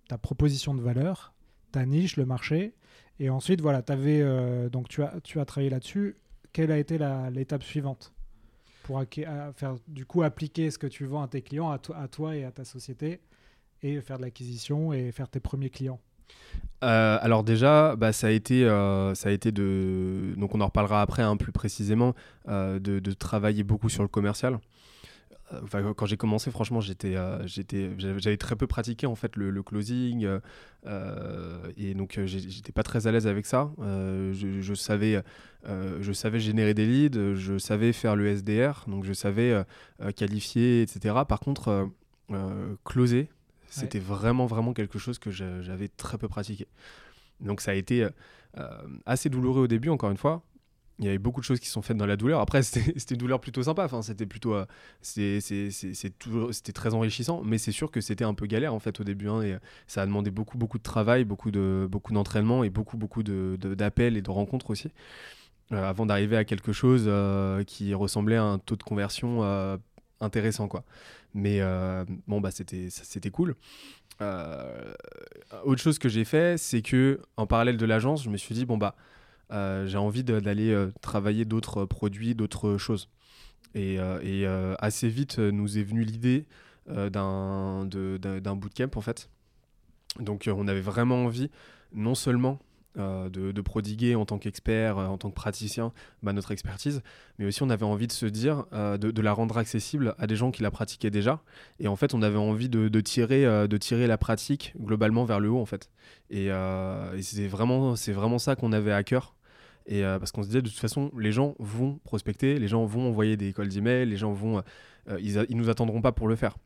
ta 0.07 0.17
proposition 0.17 0.73
de 0.73 0.81
valeur, 0.81 1.33
ta 1.71 1.85
niche, 1.85 2.17
le 2.17 2.25
marché. 2.25 2.73
Et 3.19 3.29
ensuite, 3.29 3.61
voilà, 3.61 3.81
avais, 3.87 4.21
euh, 4.21 4.69
donc 4.69 4.89
tu 4.89 5.01
as, 5.03 5.19
tu 5.21 5.39
as 5.39 5.45
travaillé 5.45 5.69
là-dessus. 5.69 6.17
Quelle 6.53 6.71
a 6.71 6.77
été 6.77 6.99
l'étape 7.31 7.63
suivante 7.63 8.13
pour 8.83 9.03
faire, 9.55 9.75
du 9.87 10.05
coup, 10.05 10.23
appliquer 10.23 10.71
ce 10.71 10.77
que 10.77 10.87
tu 10.87 11.05
vends 11.05 11.21
à 11.21 11.27
tes 11.27 11.41
clients, 11.41 11.69
à, 11.69 11.79
à 11.95 12.07
toi 12.07 12.35
et 12.35 12.45
à 12.45 12.51
ta 12.51 12.63
société, 12.63 13.19
et 13.83 13.99
faire 14.01 14.17
de 14.17 14.23
l'acquisition 14.23 14.93
et 14.93 15.11
faire 15.11 15.29
tes 15.29 15.39
premiers 15.39 15.69
clients? 15.69 15.99
Euh, 16.83 17.17
alors 17.21 17.43
déjà, 17.43 17.95
bah, 17.95 18.13
ça, 18.13 18.27
a 18.27 18.29
été, 18.29 18.65
euh, 18.65 19.15
ça 19.15 19.29
a 19.29 19.31
été 19.31 19.51
de... 19.51 20.33
Donc 20.37 20.53
on 20.53 20.61
en 20.61 20.65
reparlera 20.65 21.01
après 21.01 21.23
hein, 21.23 21.37
plus 21.37 21.51
précisément, 21.51 22.13
euh, 22.47 22.79
de, 22.79 22.99
de, 22.99 23.11
travailler 23.13 23.63
beaucoup 23.63 23.89
sur 23.89 24.03
le 24.03 24.09
commercial. 24.09 24.59
Enfin, 25.63 25.93
quand 25.95 26.05
j'ai 26.05 26.17
commencé, 26.17 26.51
franchement, 26.51 26.81
j'étais, 26.81 27.15
j'étais, 27.45 27.91
j'avais 27.97 28.35
très 28.35 28.57
peu 28.57 28.67
pratiqué 28.67 29.07
en 29.07 29.15
fait 29.15 29.37
le, 29.37 29.63
closing 29.63 30.27
et 31.77 31.93
donc 31.93 32.19
j'étais 32.25 32.73
pas 32.73 32.83
très 32.83 33.07
à 33.07 33.13
l'aise 33.13 33.27
avec 33.27 33.45
ça. 33.45 33.71
Je, 33.79 34.57
je, 34.59 34.73
savais, 34.73 35.23
je 35.65 36.11
savais 36.11 36.41
générer 36.41 36.73
des 36.73 36.85
leads, 36.85 37.35
je 37.35 37.57
savais 37.57 37.93
faire 37.93 38.17
le 38.17 38.27
SDR, 38.27 38.83
donc 38.87 39.05
je 39.05 39.13
savais 39.13 39.63
qualifier, 40.17 40.81
etc. 40.81 41.15
Par 41.25 41.39
contre, 41.39 41.91
closer, 42.83 43.29
c'était 43.69 43.99
vraiment, 43.99 44.45
vraiment 44.45 44.73
quelque 44.73 44.99
chose 44.99 45.19
que 45.19 45.31
j'avais 45.31 45.87
très 45.87 46.17
peu 46.17 46.27
pratiqué. 46.27 46.67
Donc 47.39 47.61
ça 47.61 47.71
a 47.71 47.73
été 47.73 48.03
euh, 48.03 48.09
euh, 48.57 48.67
assez 49.05 49.29
douloureux 49.29 49.63
au 49.63 49.67
début, 49.67 49.89
encore 49.89 50.11
une 50.11 50.17
fois. 50.17 50.43
Il 50.99 51.05
y 51.05 51.09
avait 51.09 51.19
beaucoup 51.19 51.41
de 51.41 51.45
choses 51.45 51.59
qui 51.59 51.67
sont 51.67 51.83
faites 51.83 51.97
dans 51.97 52.07
la 52.07 52.15
douleur. 52.15 52.39
Après, 52.39 52.63
c'était 52.63 53.13
une 53.13 53.17
douleur 53.17 53.39
plutôt 53.39 53.61
sympa. 53.61 53.85
Enfin, 53.85 54.01
c'était 54.01 54.25
plutôt, 54.25 54.55
euh, 54.55 54.65
c'était 55.01 56.73
très 56.73 56.93
enrichissant. 56.95 57.43
Mais 57.43 57.59
c'est 57.59 57.71
sûr 57.71 57.91
que 57.91 58.01
c'était 58.01 58.23
un 58.23 58.33
peu 58.33 58.47
galère 58.47 58.73
en 58.73 58.79
fait 58.79 58.99
au 58.99 59.03
début. 59.03 59.29
Hein, 59.29 59.41
et 59.43 59.57
ça 59.85 60.01
a 60.01 60.05
demandé 60.05 60.31
beaucoup, 60.31 60.57
beaucoup 60.57 60.79
de 60.79 60.83
travail, 60.83 61.23
beaucoup 61.23 61.51
de, 61.51 61.87
beaucoup 61.89 62.13
d'entraînement 62.13 62.63
et 62.63 62.71
beaucoup, 62.71 62.97
beaucoup 62.97 63.21
d'appels 63.21 64.13
de, 64.13 64.19
et 64.19 64.21
de 64.21 64.31
rencontres 64.31 64.71
aussi, 64.71 64.89
avant 65.69 66.07
d'arriver 66.07 66.37
à 66.37 66.45
quelque 66.45 66.71
chose 66.71 67.07
qui 67.67 67.93
ressemblait 67.93 68.37
à 68.37 68.43
un 68.43 68.57
taux 68.57 68.75
de 68.75 68.83
conversion 68.83 69.43
intéressant 70.21 70.67
quoi. 70.67 70.83
Mais 71.33 71.61
euh, 71.61 72.05
bon 72.27 72.41
bah 72.41 72.51
c'était 72.51 72.89
c'était 72.89 73.31
cool. 73.31 73.55
Euh, 74.21 74.93
autre 75.63 75.81
chose 75.81 75.99
que 75.99 76.09
j'ai 76.09 76.25
fait, 76.25 76.57
c'est 76.57 76.81
que 76.81 77.21
en 77.37 77.45
parallèle 77.45 77.77
de 77.77 77.85
l'agence, 77.85 78.23
je 78.23 78.29
me 78.29 78.37
suis 78.37 78.55
dit 78.55 78.65
bon 78.65 78.77
bah 78.77 78.95
euh, 79.51 79.87
j'ai 79.87 79.97
envie 79.97 80.23
d'aller 80.23 80.75
travailler 81.01 81.45
d'autres 81.45 81.85
produits, 81.85 82.35
d'autres 82.35 82.77
choses. 82.77 83.09
Et, 83.75 83.99
assez 84.79 85.09
vite 85.09 85.39
nous 85.39 85.77
est 85.77 85.83
venue 85.83 86.03
l'idée 86.03 86.47
d'un 86.87 87.85
bootcamp 88.55 88.89
en 88.95 89.01
fait. 89.01 89.29
Donc 90.19 90.49
on 90.51 90.67
avait 90.67 90.81
vraiment 90.81 91.25
envie 91.25 91.51
non 91.93 92.15
seulement 92.15 92.59
euh, 92.97 93.29
de, 93.29 93.61
prodiguer 93.61 94.15
en 94.15 94.25
tant 94.25 94.39
qu'expert, 94.39 94.97
euh, 94.97 95.05
en 95.07 95.17
tant 95.17 95.29
que 95.29 95.35
praticien, 95.35 95.91
bah, 96.23 96.33
notre 96.33 96.51
expertise, 96.51 97.01
mais 97.37 97.45
aussi 97.45 97.61
on 97.61 97.69
avait 97.69 97.85
envie 97.85 98.07
de 98.07 98.11
se 98.11 98.25
dire, 98.25 98.65
euh, 98.73 98.97
de, 98.97 99.21
la 99.21 99.33
rendre 99.33 99.57
accessible 99.57 100.15
à 100.17 100.25
des 100.25 100.35
gens 100.35 100.51
qui 100.51 100.63
la 100.63 100.71
pratiquaient 100.71 101.11
déjà. 101.11 101.41
Et 101.79 101.87
en 101.87 101.95
fait, 101.95 102.13
on 102.13 102.21
avait 102.21 102.37
envie 102.37 102.69
de, 102.69 102.99
tirer, 103.01 103.43
de 103.67 103.77
tirer 103.77 104.07
la 104.07 104.17
pratique 104.17 104.73
globalement 104.79 105.25
vers 105.25 105.39
le 105.39 105.49
haut, 105.49 105.59
en 105.59 105.65
fait. 105.65 105.89
Et, 106.29 106.49
c'est 107.21 107.47
vraiment, 107.47 107.93
vraiment 107.93 108.39
ça 108.39 108.55
qu'on 108.55 108.71
avait 108.71 108.93
à 108.93 109.03
cœur. 109.03 109.35
Et 109.85 110.01
parce 110.01 110.31
qu'on 110.31 110.43
se 110.43 110.47
disait, 110.47 110.61
de 110.61 110.69
toute 110.69 110.79
façon, 110.79 111.11
les 111.17 111.31
gens 111.31 111.55
vont 111.59 111.99
prospecter, 112.03 112.57
les 112.57 112.67
gens 112.67 112.85
vont 112.85 113.09
envoyer 113.09 113.37
des 113.37 113.53
calls 113.53 113.69
d'email, 113.69 114.07
les 114.07 114.17
gens 114.17 114.31
vont. 114.31 114.63
ils, 115.19 115.45
ils 115.49 115.57
nous 115.57 115.69
attendront 115.69 116.01
pas 116.01 116.11
pour 116.11 116.27
le 116.27 116.35
faire. 116.35 116.57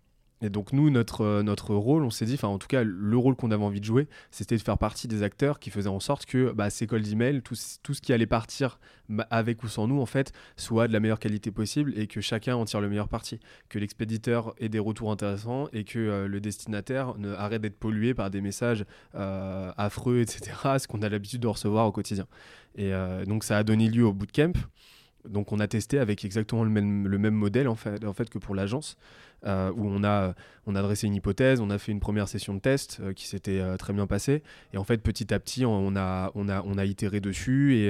Et 0.42 0.50
donc 0.50 0.74
nous, 0.74 0.90
notre, 0.90 1.22
euh, 1.22 1.44
notre 1.44 1.76
rôle, 1.76 2.04
on 2.04 2.10
s'est 2.10 2.26
dit, 2.26 2.34
enfin 2.34 2.48
en 2.48 2.58
tout 2.58 2.68
cas 2.68 2.84
le 2.84 3.18
rôle 3.18 3.36
qu'on 3.36 3.52
avait 3.52 3.64
envie 3.64 3.80
de 3.80 3.86
jouer, 3.86 4.08
c'était 4.32 4.58
de 4.58 4.62
faire 4.62 4.78
partie 4.78 5.08
des 5.08 5.24
acteurs 5.24 5.60
qui 5.60 5.70
faisaient 5.70 5.88
en 5.88 6.00
sorte 6.00 6.26
que 6.26 6.52
bah, 6.52 6.70
ces 6.70 6.88
calls 6.88 7.04
d'email, 7.04 7.42
tout, 7.42 7.56
tout 7.84 7.94
ce 7.94 8.02
qui 8.02 8.12
allait 8.12 8.26
partir 8.26 8.80
bah, 9.08 9.28
avec 9.30 9.64
ou 9.64 9.68
sans 9.68 9.88
nous, 9.88 10.02
en 10.02 10.06
fait, 10.06 10.34
soit 10.58 10.88
de 10.88 10.94
la 10.94 11.00
meilleure 11.00 11.20
qualité 11.20 11.52
possible 11.52 11.94
et 11.98 12.08
que 12.08 12.22
chacun 12.22 12.56
en 12.56 12.66
tire 12.66 12.82
le 12.82 12.90
meilleur 12.90 13.08
parti. 13.08 13.40
Que 13.70 13.78
l'expéditeur 13.78 14.56
ait 14.60 14.70
des 14.70 14.80
retours 14.80 15.12
intéressants 15.12 15.68
et 15.74 15.84
que 15.84 16.00
euh, 16.00 16.28
le 16.28 16.42
destinataire 16.42 17.18
ne 17.18 17.34
arrête 17.34 17.62
d'être 17.62 17.78
pollué 17.78 18.14
par 18.14 18.32
des 18.32 18.42
messages 18.42 18.86
euh, 19.16 19.72
affreux, 19.78 20.20
etc., 20.22 20.58
ce 20.80 20.88
qu'on 20.88 21.02
a 21.04 21.10
l'habitude 21.10 21.42
de 21.42 21.48
recevoir 21.48 21.86
au 21.86 21.92
quotidien. 21.92 22.26
Et 22.76 22.94
donc 23.28 23.44
ça 23.44 23.58
a 23.58 23.64
donné 23.64 23.90
lieu 23.90 24.06
au 24.06 24.14
bootcamp. 24.14 24.54
Donc 25.28 25.52
on 25.52 25.60
a 25.60 25.68
testé 25.68 26.00
avec 26.00 26.26
exactement 26.26 26.64
le 26.64 26.70
même, 26.70 27.08
le 27.08 27.18
même 27.18 27.34
modèle 27.34 27.68
en 27.68 27.76
fait, 27.76 28.04
en 28.06 28.14
fait 28.14 28.30
que 28.30 28.38
pour 28.38 28.56
l'agence. 28.56 28.98
Euh, 29.44 29.72
où 29.76 29.88
on 29.88 30.04
a, 30.04 30.36
on 30.68 30.76
a 30.76 30.84
dressé 30.84 31.08
une 31.08 31.16
hypothèse, 31.16 31.62
on 31.62 31.72
a 31.72 31.80
fait 31.80 31.92
une 31.92 32.00
première 32.00 32.28
session 32.28 32.54
de 32.54 32.60
test 32.60 33.00
euh, 33.02 33.12
qui 33.12 33.28
s'était 33.28 33.60
euh, 33.60 33.76
très 33.76 33.92
bien 33.92 34.06
passée. 34.06 34.44
Et 34.72 34.78
en 34.78 34.84
fait, 34.84 35.00
petit 35.00 35.34
à 35.34 35.40
petit, 35.40 35.66
on 35.66 35.96
a, 35.96 36.32
on 36.36 36.48
a, 36.48 36.62
on 36.64 36.78
a 36.78 36.86
itéré 36.86 37.20
dessus 37.20 37.76
et, 37.76 37.88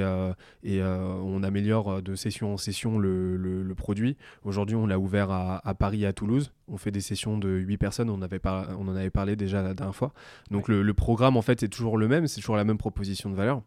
et 0.63 0.81
on 0.81 1.43
améliore 1.43 2.01
de 2.01 2.15
session 2.15 2.53
en 2.53 2.57
session 2.57 2.97
le, 2.97 3.35
le, 3.35 3.75
produit. 3.75 4.17
Aujourd'hui, 4.43 4.75
on 4.75 4.85
l'a 4.85 4.99
ouvert 4.99 5.31
à, 5.31 5.67
à, 5.67 5.73
Paris 5.73 6.03
et 6.03 6.05
à 6.05 6.13
Toulouse. 6.13 6.51
On 6.67 6.77
fait 6.77 6.91
des 6.91 7.01
sessions 7.01 7.37
de 7.37 7.49
8 7.49 7.77
personnes, 7.77 8.09
on, 8.09 8.21
avait 8.21 8.39
on 8.45 8.87
en 8.87 8.95
avait 8.95 9.09
parlé 9.09 9.35
déjà 9.35 9.61
la 9.61 9.73
dernière 9.73 9.95
fois. 9.95 10.13
Donc 10.51 10.67
le, 10.67 10.83
le 10.83 10.93
programme, 10.93 11.35
en 11.35 11.41
fait, 11.41 11.63
est 11.63 11.67
toujours 11.67 11.97
le 11.97 12.07
même, 12.07 12.27
c'est 12.27 12.39
toujours 12.39 12.55
la 12.55 12.63
même 12.63 12.77
proposition 12.77 13.29
de 13.29 13.35
valeur 13.35 13.61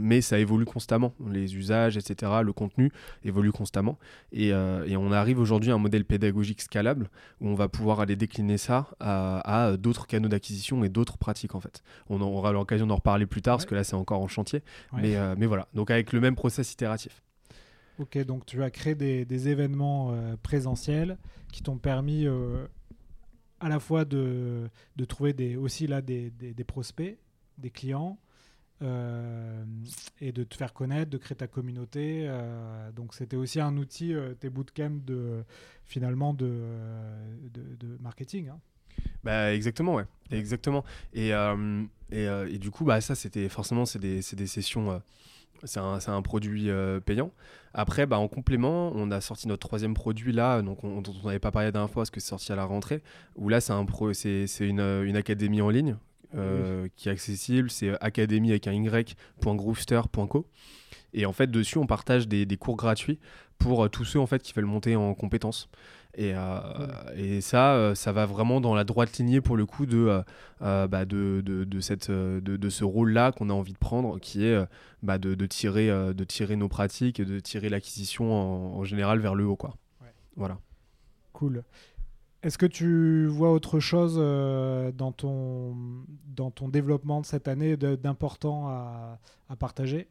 mais 0.00 0.20
ça 0.20 0.38
évolue 0.38 0.66
constamment. 0.66 1.12
Les 1.28 1.56
usages, 1.56 1.96
etc., 1.96 2.30
le 2.44 2.52
contenu 2.52 2.92
évolue 3.24 3.50
constamment. 3.50 3.98
Et, 4.30 4.48
et 4.50 4.96
on 4.96 5.10
arrive 5.10 5.40
aujourd'hui 5.40 5.72
à 5.72 5.74
un 5.74 5.78
modèle 5.78 6.04
pédagogique 6.04 6.60
scalable 6.60 7.10
où 7.40 7.48
on 7.48 7.54
va 7.54 7.68
pouvoir 7.68 8.00
aller 8.00 8.16
décliner 8.16 8.58
ça 8.58 8.88
à, 9.00 9.76
d'autres 9.78 10.06
canaux 10.06 10.28
d'acquisition 10.28 10.84
et 10.84 10.88
d'autres 10.88 11.18
pratiques 11.18 11.54
en 11.54 11.60
fait. 11.60 11.82
On 12.08 12.20
aura 12.20 12.52
l'occasion 12.52 12.86
d'en 12.86 12.96
reparler 12.96 13.26
plus 13.26 13.42
tard 13.42 13.56
parce 13.56 13.66
que 13.66 13.74
là 13.74 13.84
c'est 13.84 13.94
encore 13.94 14.20
en 14.20 14.28
chantier. 14.28 14.62
Mais, 14.92 15.16
euh, 15.16 15.34
mais 15.38 15.46
voilà, 15.46 15.68
donc 15.74 15.90
avec 15.90 16.12
le 16.12 16.20
même 16.20 16.34
process 16.34 16.72
itératif. 16.72 17.22
Ok, 17.98 18.16
donc 18.24 18.46
tu 18.46 18.62
as 18.62 18.70
créé 18.70 18.94
des, 18.94 19.48
événements 19.48 20.12
euh, 20.12 20.36
présentiels 20.42 21.18
qui 21.52 21.62
t'ont 21.62 21.78
permis 21.78 22.26
euh, 22.26 22.66
à 23.58 23.68
la 23.68 23.80
fois 23.80 24.04
de, 24.04 24.68
de, 24.96 25.04
trouver 25.04 25.32
des, 25.32 25.56
aussi 25.56 25.86
là 25.88 26.00
des, 26.00 26.30
des 26.30 26.64
prospects, 26.64 27.18
des 27.58 27.70
clients, 27.70 28.18
euh, 28.80 29.64
et 30.20 30.30
de 30.30 30.44
te 30.44 30.54
faire 30.54 30.72
connaître, 30.72 31.10
de 31.10 31.18
créer 31.18 31.36
ta 31.36 31.48
communauté. 31.48 32.26
Euh, 32.28 32.92
donc 32.92 33.12
c'était 33.12 33.36
aussi 33.36 33.60
un 33.60 33.76
outil, 33.76 34.14
euh, 34.14 34.34
tes 34.34 34.50
bootcamps, 34.50 35.00
de, 35.04 35.42
finalement 35.84 36.32
de, 36.32 36.62
de, 37.52 37.98
marketing. 38.00 38.50
Hein. 38.50 38.58
Bah, 39.24 39.52
exactement, 39.52 39.94
ouais. 39.94 40.04
Exactement. 40.30 40.84
Et, 41.12 41.30
et, 42.12 42.24
et, 42.24 42.58
du 42.58 42.70
coup, 42.70 42.84
bah, 42.84 43.00
ça, 43.00 43.14
c'était 43.14 43.48
forcément, 43.48 43.84
c'est 43.84 43.98
des, 43.98 44.20
des, 44.32 44.46
sessions. 44.46 45.02
c'est 45.64 45.80
un, 45.80 45.98
un, 46.06 46.22
produit 46.22 46.68
payant. 47.04 47.32
Après, 47.74 48.06
bah, 48.06 48.18
en 48.18 48.28
complément, 48.28 48.92
on 48.94 49.10
a 49.10 49.20
sorti 49.20 49.48
notre 49.48 49.66
troisième 49.66 49.94
produit 49.94 50.32
là, 50.32 50.62
donc 50.62 50.84
on, 50.84 51.00
dont 51.00 51.14
on 51.22 51.26
n'avait 51.26 51.38
pas 51.38 51.50
parlé 51.50 51.66
la 51.66 51.72
dernière 51.72 51.90
fois 51.90 52.02
parce 52.02 52.10
que 52.10 52.20
c'est 52.20 52.28
sorti 52.28 52.52
à 52.52 52.56
la 52.56 52.64
rentrée, 52.64 53.02
où 53.36 53.48
là, 53.48 53.60
c'est 53.60 53.72
un 53.72 53.84
pro, 53.84 54.12
c'est 54.12 54.46
une, 54.60 54.80
une 54.80 55.16
académie 55.16 55.60
en 55.62 55.70
ligne 55.70 55.96
euh, 56.36 56.88
qui 56.96 57.08
est 57.08 57.12
accessible. 57.12 57.70
C'est 57.70 57.98
académie 58.02 58.50
avec 58.50 58.66
un 58.66 58.72
y.groovester.co. 58.72 60.46
Et 61.14 61.24
en 61.24 61.32
fait, 61.32 61.50
dessus, 61.50 61.78
on 61.78 61.86
partage 61.86 62.28
des, 62.28 62.46
cours 62.58 62.76
gratuits 62.76 63.18
pour 63.58 63.84
euh, 63.84 63.88
tous 63.88 64.04
ceux 64.04 64.20
en 64.20 64.26
fait 64.26 64.42
qui 64.42 64.52
veulent 64.52 64.66
monter 64.66 64.94
en 64.94 65.14
compétences. 65.14 65.70
Et, 66.14 66.32
euh, 66.34 66.60
et 67.16 67.40
ça, 67.40 67.94
ça 67.94 68.12
va 68.12 68.26
vraiment 68.26 68.60
dans 68.60 68.74
la 68.74 68.84
droite 68.84 69.16
lignée 69.18 69.40
pour 69.40 69.56
le 69.56 69.66
coup 69.66 69.86
de, 69.86 70.22
bah, 70.60 71.04
de, 71.04 71.42
de, 71.44 71.64
de, 71.64 71.80
cette, 71.80 72.10
de, 72.10 72.68
ce 72.68 72.84
rôle-là 72.84 73.32
qu'on 73.32 73.50
a 73.50 73.52
envie 73.52 73.72
de 73.72 73.78
prendre, 73.78 74.18
qui 74.18 74.44
est 74.44 74.58
bah, 75.02 75.18
de, 75.18 75.46
tirer, 75.46 75.88
de 75.88 76.24
tirer 76.24 76.56
nos 76.56 76.68
pratiques 76.68 77.20
et 77.20 77.24
de 77.24 77.38
tirer 77.40 77.68
l'acquisition 77.68 78.32
en, 78.76 78.84
général 78.84 79.20
vers 79.20 79.34
le 79.34 79.46
haut. 79.46 79.56
Quoi. 79.56 79.76
Voilà. 80.36 80.58
Cool. 81.32 81.62
Est-ce 82.42 82.56
que 82.56 82.66
tu 82.66 83.26
vois 83.26 83.50
autre 83.50 83.80
chose 83.80 84.16
euh, 84.18 84.92
dans, 84.92 85.10
ton, 85.10 85.76
dans 86.26 86.52
ton 86.52 86.68
développement 86.68 87.20
de 87.20 87.26
cette 87.26 87.48
année 87.48 87.76
d'important 87.76 88.68
à, 88.68 89.18
partager? 89.58 90.08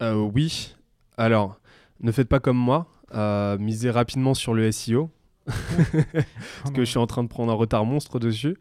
Euh, 0.00 0.14
Oui. 0.14 0.76
Alors, 1.16 1.58
ne 2.00 2.12
faites 2.12 2.28
pas 2.28 2.40
comme 2.40 2.56
moi. 2.56 2.86
Euh, 3.14 3.58
misez 3.58 3.90
rapidement 3.90 4.34
sur 4.34 4.54
le 4.54 4.70
SEO. 4.70 5.10
parce 5.46 6.70
que 6.72 6.84
je 6.84 6.90
suis 6.90 6.98
en 6.98 7.06
train 7.06 7.22
de 7.22 7.28
prendre 7.28 7.52
un 7.52 7.56
retard 7.56 7.84
monstre 7.84 8.20
dessus. 8.20 8.56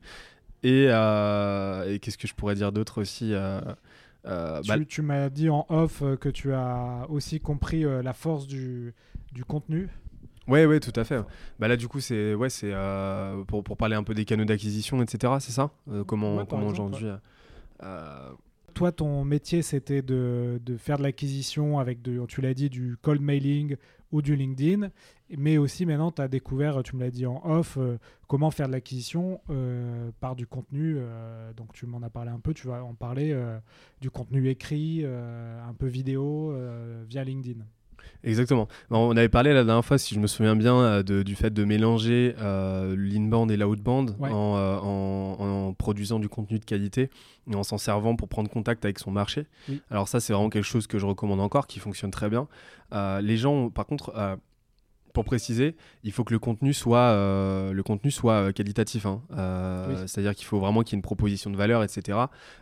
Et, 0.64 0.88
qu'est-ce 2.02 2.18
que 2.18 2.28
je 2.28 2.34
pourrais 2.34 2.56
dire 2.56 2.72
d'autre 2.72 3.02
aussi 3.02 3.34
bah 4.24 4.62
tu, 4.78 4.86
tu 4.86 5.02
m'as 5.02 5.30
dit 5.30 5.50
en 5.50 5.66
off 5.68 6.02
que 6.22 6.30
tu 6.30 6.54
as 6.54 7.06
aussi 7.10 7.42
compris 7.42 7.84
la 7.84 8.14
force 8.14 8.48
du, 8.48 8.96
du 9.32 9.44
contenu. 9.46 9.90
Ouais, 10.48 10.66
ouais, 10.66 10.80
tout 10.80 10.98
à 11.00 11.04
fait. 11.04 11.22
Bah 11.60 11.68
là, 11.68 11.78
du 11.78 11.88
coup, 11.88 12.00
c'est 12.00 12.34
ouais, 12.34 12.50
c'est 12.50 12.72
euh, 12.74 13.44
pour, 13.46 13.64
pour, 13.64 13.78
parler 13.78 13.96
un 13.96 14.04
peu 14.04 14.14
des 14.14 14.26
canaux 14.26 14.46
d'acquisition, 14.46 15.02
etc. 15.02 15.34
C'est 15.40 15.52
ça? 15.52 15.72
Euh, 15.90 16.04
Comment, 16.04 16.46
comment 16.46 16.68
aujourd'hui 16.68 17.08
euh, 17.82 18.30
Toi, 18.74 18.92
ton 18.92 19.24
métier, 19.24 19.62
c'était 19.62 20.02
de, 20.02 20.60
de, 20.66 20.78
faire 20.78 20.98
de 20.98 21.04
l'acquisition 21.04 21.80
avec, 21.80 22.02
de, 22.02 22.26
tu 22.28 22.42
l'as 22.42 22.54
dit, 22.54 22.70
du 22.70 22.98
cold 23.02 23.22
mailing 23.22 23.78
ou 24.12 24.22
du 24.22 24.36
LinkedIn. 24.36 24.90
Mais 25.38 25.58
aussi 25.58 25.86
maintenant, 25.86 26.12
tu 26.12 26.22
as 26.22 26.28
découvert, 26.28 26.84
tu 26.84 26.96
me 26.96 27.02
l'as 27.02 27.10
dit 27.10 27.26
en 27.26 27.42
off, 27.46 27.78
euh, 27.78 27.98
comment 28.28 28.52
faire 28.52 28.68
de 28.68 28.74
l'acquisition 28.74 29.40
euh, 29.50 30.12
par 30.20 30.36
du 30.36 30.46
contenu. 30.46 30.98
euh, 30.98 31.52
donc 31.54 31.74
tu 31.74 31.88
m'en 31.88 32.02
as 32.04 32.10
parlé 32.10 32.30
un 32.30 32.40
peu, 32.40 32.54
tu 32.54 32.68
vas 32.68 32.84
en 32.84 32.94
parler, 32.94 33.32
euh, 33.32 33.58
du 34.02 34.12
contenu 34.12 34.50
écrit, 34.50 35.02
euh, 35.04 35.60
un 35.68 35.74
peu 35.74 35.88
vidéo, 35.88 36.52
euh, 36.52 37.04
via 37.08 37.24
LinkedIn. 37.24 37.64
Exactement. 38.24 38.68
Bon, 38.90 39.00
on 39.10 39.18
avait 39.18 39.30
parlé 39.30 39.54
la 39.54 39.64
dernière 39.64 39.84
fois, 39.84 39.98
si 39.98 40.16
je 40.16 40.20
me 40.20 40.28
souviens 40.28 40.56
bien, 40.56 40.76
euh, 40.80 41.04
de- 41.04 41.24
du 41.24 41.36
fait 41.36 41.50
de 41.54 41.64
mélanger 41.66 42.36
euh, 42.40 42.96
l'inbound 42.98 43.52
et 43.52 43.58
l'outbound 43.58 44.16
Ouais. 44.20 44.30
en, 44.32 44.56
euh, 44.58 44.78
en- 44.78 45.68
en 45.70 45.74
produisant 45.74 46.20
du 46.20 46.30
contenu 46.30 46.60
de 46.60 46.66
qualité 46.66 47.10
et 47.52 47.56
en 47.56 47.64
s'en 47.64 47.78
servant 47.78 48.16
pour 48.16 48.30
prendre 48.30 48.50
contact 48.50 48.86
avec 48.86 49.00
son 49.00 49.12
marché. 49.12 49.46
Oui. 49.70 49.82
Alors 49.92 50.08
ça, 50.08 50.20
c'est 50.20 50.34
vraiment 50.34 50.50
quelque 50.50 50.64
chose 50.64 50.88
que 50.88 51.00
je 51.00 51.06
recommande 51.06 51.42
encore, 51.42 51.68
qui 51.68 51.80
fonctionne 51.80 52.12
très 52.12 52.30
bien. 52.30 52.48
Euh, 52.94 53.20
les 53.22 53.38
gens, 53.38 53.70
par 53.70 53.86
contre, 53.86 54.14
pour 55.14 55.26
préciser, 55.26 55.76
il 56.04 56.12
faut 56.12 56.24
que 56.24 56.34
le 56.34 56.40
contenu 56.40 56.74
soit, 56.74 56.98
euh, 56.98 57.72
le 57.72 57.84
contenu 57.84 58.10
soit 58.10 58.52
qualitatif. 58.52 59.06
hein. 59.06 59.22
Euh, 59.38 59.88
Oui. 59.90 59.96
C'est-à-dire 60.08 60.34
qu'il 60.34 60.48
faut 60.48 60.60
vraiment 60.60 60.82
qu'il 60.82 60.94
y 60.94 60.96
ait 60.96 61.00
une 61.00 61.04
proposition 61.04 61.52
de 61.52 61.56
valeur, 61.56 61.84
etc. 61.84 62.18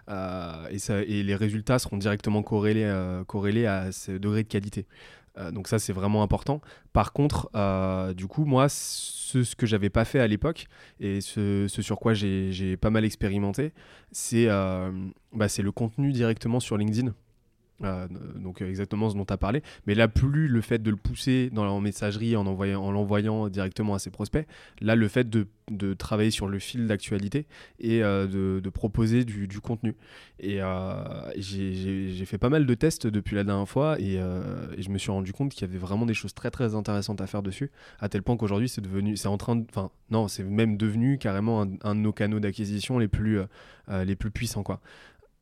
Euh, 0.10 0.68
et, 0.70 0.78
ça- 0.78 1.02
et 1.02 1.24
les 1.24 1.36
résultats 1.36 1.80
seront 1.80 1.96
directement 1.96 2.44
corrélés, 2.44 2.92
corrélés 3.26 3.68
à 3.68 3.94
ce 3.94 4.12
degré 4.12 4.44
de 4.44 4.50
qualité. 4.50 4.86
Euh, 5.42 5.52
donc 5.52 5.68
ça, 5.68 5.80
c'est 5.80 5.94
vraiment 5.94 6.24
important. 6.24 6.62
Par 6.94 7.14
contre, 7.14 7.50
euh, 7.56 8.14
du 8.14 8.28
coup, 8.28 8.46
moi, 8.46 8.68
ce, 8.70 9.56
que 9.56 9.66
j'avais 9.66 9.90
pas 9.90 10.06
fait 10.06 10.20
à 10.20 10.28
l'époque 10.28 10.68
et 11.00 11.22
ce, 11.22 11.68
sur 11.68 12.00
quoi 12.00 12.14
j'ai 12.14 12.78
pas 12.78 12.90
mal 12.90 13.06
expérimenté, 13.06 13.74
euh, 14.34 14.92
bah, 15.34 15.48
c'est 15.48 15.62
le 15.62 15.72
contenu 15.72 16.12
directement 16.12 16.60
sur 16.60 16.78
LinkedIn. 16.78 17.14
Euh, 17.84 18.08
donc 18.36 18.62
euh, 18.62 18.70
exactement 18.70 19.10
ce 19.10 19.16
dont 19.16 19.26
tu 19.26 19.34
as 19.34 19.38
parlé. 19.38 19.64
Mais 19.88 19.96
là, 19.96 20.08
plus 20.08 20.48
le 20.48 20.62
fait 20.62 20.80
de 20.82 20.90
le 20.90 20.96
pousser 20.98 21.50
dans 21.52 21.66
la 21.66 21.80
messagerie 21.80 22.36
en 22.36 22.46
envoyant- 22.46 22.84
en 22.84 22.92
l'envoyant 22.92 23.50
directement 23.50 23.96
à 23.96 24.00
ses 24.00 24.10
prospects, 24.12 24.46
là, 24.82 24.96
le 24.96 25.08
fait 25.08 25.30
de, 25.30 25.48
de 25.72 25.94
travailler 25.94 26.32
sur 26.32 26.48
le 26.48 26.60
fil 26.60 26.88
d'actualité 26.88 27.48
et 27.80 28.04
euh, 28.04 28.28
de, 28.28 28.70
proposer 28.70 29.26
du, 29.26 29.48
contenu. 29.62 29.96
Et 30.40 30.62
euh, 30.62 31.32
j'ai- 31.38 32.26
fait 32.26 32.38
pas 32.38 32.50
mal 32.50 32.66
de 32.66 32.74
tests 32.76 33.08
depuis 33.08 33.36
la 33.36 33.44
dernière 33.44 33.68
fois 33.68 34.00
et, 34.00 34.14
et 34.14 34.82
je 34.82 34.90
me 34.90 34.98
suis 34.98 35.12
rendu 35.12 35.34
compte 35.34 35.52
qu'il 35.52 35.68
y 35.68 35.70
avait 35.70 35.78
vraiment 35.80 36.06
des 36.06 36.14
choses 36.14 36.34
très 36.34 36.50
très 36.50 36.76
intéressantes 36.76 37.20
à 37.20 37.28
faire 37.28 37.42
dessus, 37.44 37.72
à 38.00 38.08
tel 38.08 38.24
point 38.24 38.38
qu'aujourd'hui 38.38 38.70
c'est 38.70 38.80
devenu, 38.80 39.18
c'est 39.18 39.28
en 39.28 39.38
train 39.38 39.62
enfin 39.70 39.90
non, 40.12 40.28
c'est 40.30 40.44
même 40.44 40.78
devenu 40.78 41.18
carrément 41.18 41.62
un, 41.64 41.70
un 41.84 41.96
de 41.96 42.00
nos 42.00 42.14
canaux 42.14 42.40
d'acquisition 42.40 43.00
les 43.00 43.10
plus 43.10 43.40
les 43.90 44.16
plus 44.16 44.32
puissants 44.32 44.64
quoi. 44.64 44.80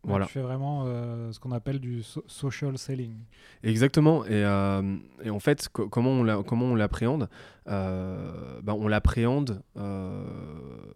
Voilà. 0.04 0.26
Tu 0.28 0.32
fais 0.34 0.42
vraiment 0.42 0.84
euh, 0.88 1.32
ce 1.34 1.40
qu'on 1.40 1.52
appelle 1.52 1.80
du 1.80 2.04
so- 2.04 2.24
social 2.28 2.78
selling. 2.78 3.16
Exactement. 3.64 4.26
Et, 4.26 4.30
euh, 4.46 4.96
et 5.24 5.30
en 5.30 5.40
fait, 5.40 5.68
co- 5.70 5.90
comment 5.90 6.12
on 6.12 6.76
l'appréhende 6.76 7.30
euh, 7.68 8.62
ben, 8.62 8.74
On 8.74 8.88
l'appréhende 8.88 9.62
euh, 9.78 10.24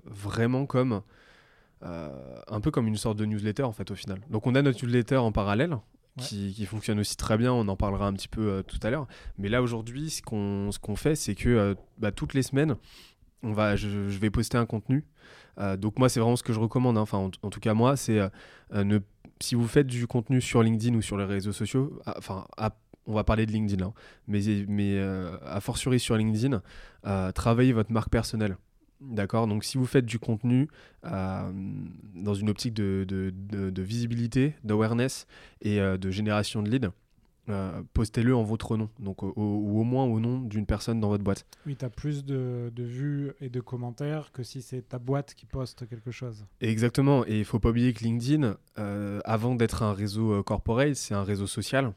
vraiment 0.05 0.65
comme 0.65 1.01
un 1.81 2.61
peu 2.61 2.71
comme 2.71 2.87
une 2.87 2.95
sorte 2.95 3.17
de 3.17 3.25
newsletter 3.25 3.63
en 3.63 3.73
fait 3.73 3.91
au 3.91 3.95
final. 3.95 4.19
Donc 4.29 4.47
on 4.47 4.55
a 4.55 4.61
notre 4.61 4.83
newsletter 4.85 5.17
en 5.17 5.31
parallèle. 5.31 5.77
Qui, 6.19 6.53
qui 6.53 6.67
fonctionne 6.67 6.99
aussi 6.99 7.17
très 7.17 7.37
bien, 7.39 7.51
on 7.51 7.67
en 7.67 7.75
parlera 7.75 8.05
un 8.05 8.13
petit 8.13 8.27
peu 8.27 8.63
tout 8.67 8.77
à 8.83 8.91
l'heure. 8.91 9.07
Mais 9.39 9.49
là 9.49 9.63
aujourd'hui, 9.63 10.11
ce 10.11 10.21
qu'on 10.21 10.71
ce 10.71 10.77
qu'on 10.77 10.95
fait, 10.95 11.15
c'est 11.15 11.33
que 11.33 11.75
bah, 11.97 12.11
toutes 12.11 12.35
les 12.35 12.43
semaines, 12.43 12.75
on 13.41 13.51
va, 13.51 13.75
je, 13.75 14.09
je 14.09 14.19
vais 14.19 14.29
poster 14.29 14.59
un 14.59 14.67
contenu. 14.67 15.05
Euh, 15.59 15.77
donc 15.77 15.99
moi, 15.99 16.09
c'est 16.09 16.19
vraiment 16.19 16.35
ce 16.35 16.43
que 16.43 16.53
je 16.53 16.59
recommande. 16.59 16.97
hein. 16.97 17.01
Enfin, 17.01 17.17
en, 17.17 17.49
tout 17.49 17.59
cas 17.59 17.73
moi, 17.73 17.95
c'est 17.95 18.19
euh, 18.19 18.29
euh, 18.73 18.99
si 19.39 19.55
vous 19.55 19.67
faites 19.67 19.87
du 19.87 20.07
contenu 20.07 20.41
sur 20.41 20.63
LinkedIn 20.63 20.95
ou 20.95 21.01
sur 21.01 21.17
les 21.17 21.25
réseaux 21.25 21.51
sociaux, 21.51 21.99
ah, 22.05 22.15
enfin, 22.17 22.45
on 23.05 23.13
va 23.13 23.23
parler 23.23 23.45
de 23.45 23.51
LinkedIn 23.51 23.85
hein, 23.85 23.93
mais, 24.27 24.39
mais 24.67 24.97
euh, 24.97 25.35
à 25.45 25.59
fortiori 25.59 25.99
sur 25.99 26.15
LinkedIn, 26.15 26.61
travaillez 27.33 27.73
votre 27.73 27.91
marque 27.91 28.09
personnelle. 28.09 28.57
D'accord? 29.01 29.47
Donc, 29.47 29.65
si 29.65 29.77
vous 29.77 29.85
faites 29.85 30.05
du 30.05 30.17
contenu 30.17 30.69
dans 31.03 32.33
une 32.33 32.49
optique 32.49 32.73
de, 32.73 33.05
de- 33.05 33.81
visibilité, 33.81 34.55
d'awareness 34.63 35.27
et 35.61 35.79
de 35.79 36.09
génération 36.11 36.63
de 36.63 36.69
leads, 36.69 36.91
euh, 37.49 37.81
postez-le 37.93 38.35
en 38.35 38.43
votre 38.43 38.77
nom, 38.77 38.89
donc 38.99 39.21
au- 39.23 39.33
au- 39.35 39.41
ou 39.63 39.79
au 39.81 39.83
moins 39.83 40.05
au 40.05 40.19
nom 40.19 40.39
d'une 40.39 40.65
personne 40.65 40.99
dans 40.99 41.09
votre 41.09 41.23
boîte. 41.23 41.45
Oui, 41.65 41.75
tu 41.75 41.83
as 41.85 41.89
plus 41.89 42.23
de, 42.23 42.71
de 42.73 42.83
vues 42.83 43.31
et 43.41 43.49
de 43.49 43.59
commentaires 43.59 44.31
que 44.31 44.43
si 44.43 44.61
c'est 44.61 44.87
ta 44.89 44.97
boîte 44.99 45.33
qui 45.35 45.45
poste 45.45 45.87
quelque 45.89 46.11
chose. 46.11 46.45
Exactement, 46.61 47.25
et 47.27 47.39
il 47.39 47.45
faut 47.45 47.59
pas 47.59 47.69
oublier 47.69 47.93
que 47.93 48.03
LinkedIn, 48.03 48.55
euh, 48.79 49.19
avant 49.25 49.55
d'être 49.55 49.83
un 49.83 49.93
réseau 49.93 50.31
euh, 50.33 50.43
corporate, 50.43 50.95
c'est 50.95 51.13
un 51.13 51.23
réseau 51.23 51.47
social. 51.47 51.93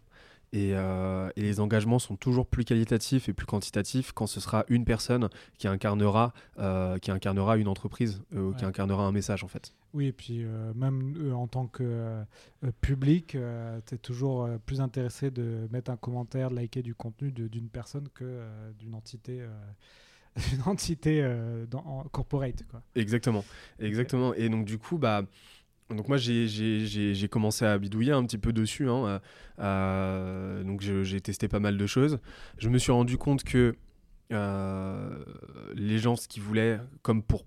Et, 0.53 0.73
euh, 0.75 1.29
et 1.37 1.43
les 1.43 1.61
engagements 1.61 1.99
sont 1.99 2.17
toujours 2.17 2.47
plus 2.47 2.65
qualitatifs 2.65 3.29
et 3.29 3.33
plus 3.33 3.47
quantitatifs 3.47 4.13
quand 4.13 4.27
ce 4.27 4.41
sera 4.41 4.65
une 4.69 4.85
personne 4.85 5.29
qui 5.59 5.69
incarnera, 5.69 6.33
euh, 6.59 6.99
qui 6.99 7.11
incarnera 7.11 7.57
une 7.57 7.69
entreprise, 7.69 8.23
euh, 8.35 8.53
qui 8.55 8.65
incarnera 8.65 9.05
un 9.05 9.13
message 9.13 9.45
en 9.45 9.49
fait. 9.49 9.73
Oui, 9.93 10.07
et 10.07 10.13
puis 10.13 10.45
euh, 10.45 10.73
même 10.75 11.33
en 11.35 11.47
tant 11.47 11.67
que 11.67 12.23
public, 12.81 13.37
tu 13.87 13.95
es 13.95 13.99
toujours 13.99 14.49
plus 14.67 14.81
intéressé 14.81 15.31
de 15.31 15.69
mettre 15.73 15.91
un 15.91 15.97
commentaire, 15.97 16.51
de 16.51 16.57
liker 16.57 16.83
du 16.83 16.95
contenu 16.95 17.33
d'une 17.33 17.69
personne 17.69 18.09
que 18.15 18.43
d'une 18.79 18.95
entité, 18.95 19.43
d'une 20.51 20.63
entité 20.67 21.21
euh, 21.23 21.67
dans, 21.67 21.85
en 21.85 22.03
corporate. 22.05 22.65
Quoi. 22.71 22.83
Exactement, 22.95 23.45
exactement. 23.79 24.35
Et 24.35 24.49
donc 24.49 24.65
du 24.65 24.79
coup, 24.79 24.99
bah, 24.99 25.23
donc 25.90 26.09
moi 26.09 26.16
j'ai- 26.16 27.29
commencé 27.31 27.64
à 27.64 27.79
bidouiller 27.79 28.12
un 28.12 28.25
petit 28.25 28.38
peu 28.38 28.53
dessus. 28.53 28.88
hein, 28.88 29.20
donc 30.64 30.81
j'ai 30.81 31.20
testé 31.20 31.49
pas 31.49 31.61
mal 31.61 31.77
de 31.77 31.87
choses. 31.87 32.18
Je 32.59 32.68
me 32.68 32.79
suis 32.79 32.92
rendu 32.92 33.18
compte 33.18 33.44
que 33.44 33.75
euh, 34.33 35.25
les 35.75 35.99
gens, 35.99 36.16
ce 36.16 36.29
qu'ils 36.29 36.42
voulaient, 36.42 36.81
comme 37.03 37.22
pour 37.22 37.44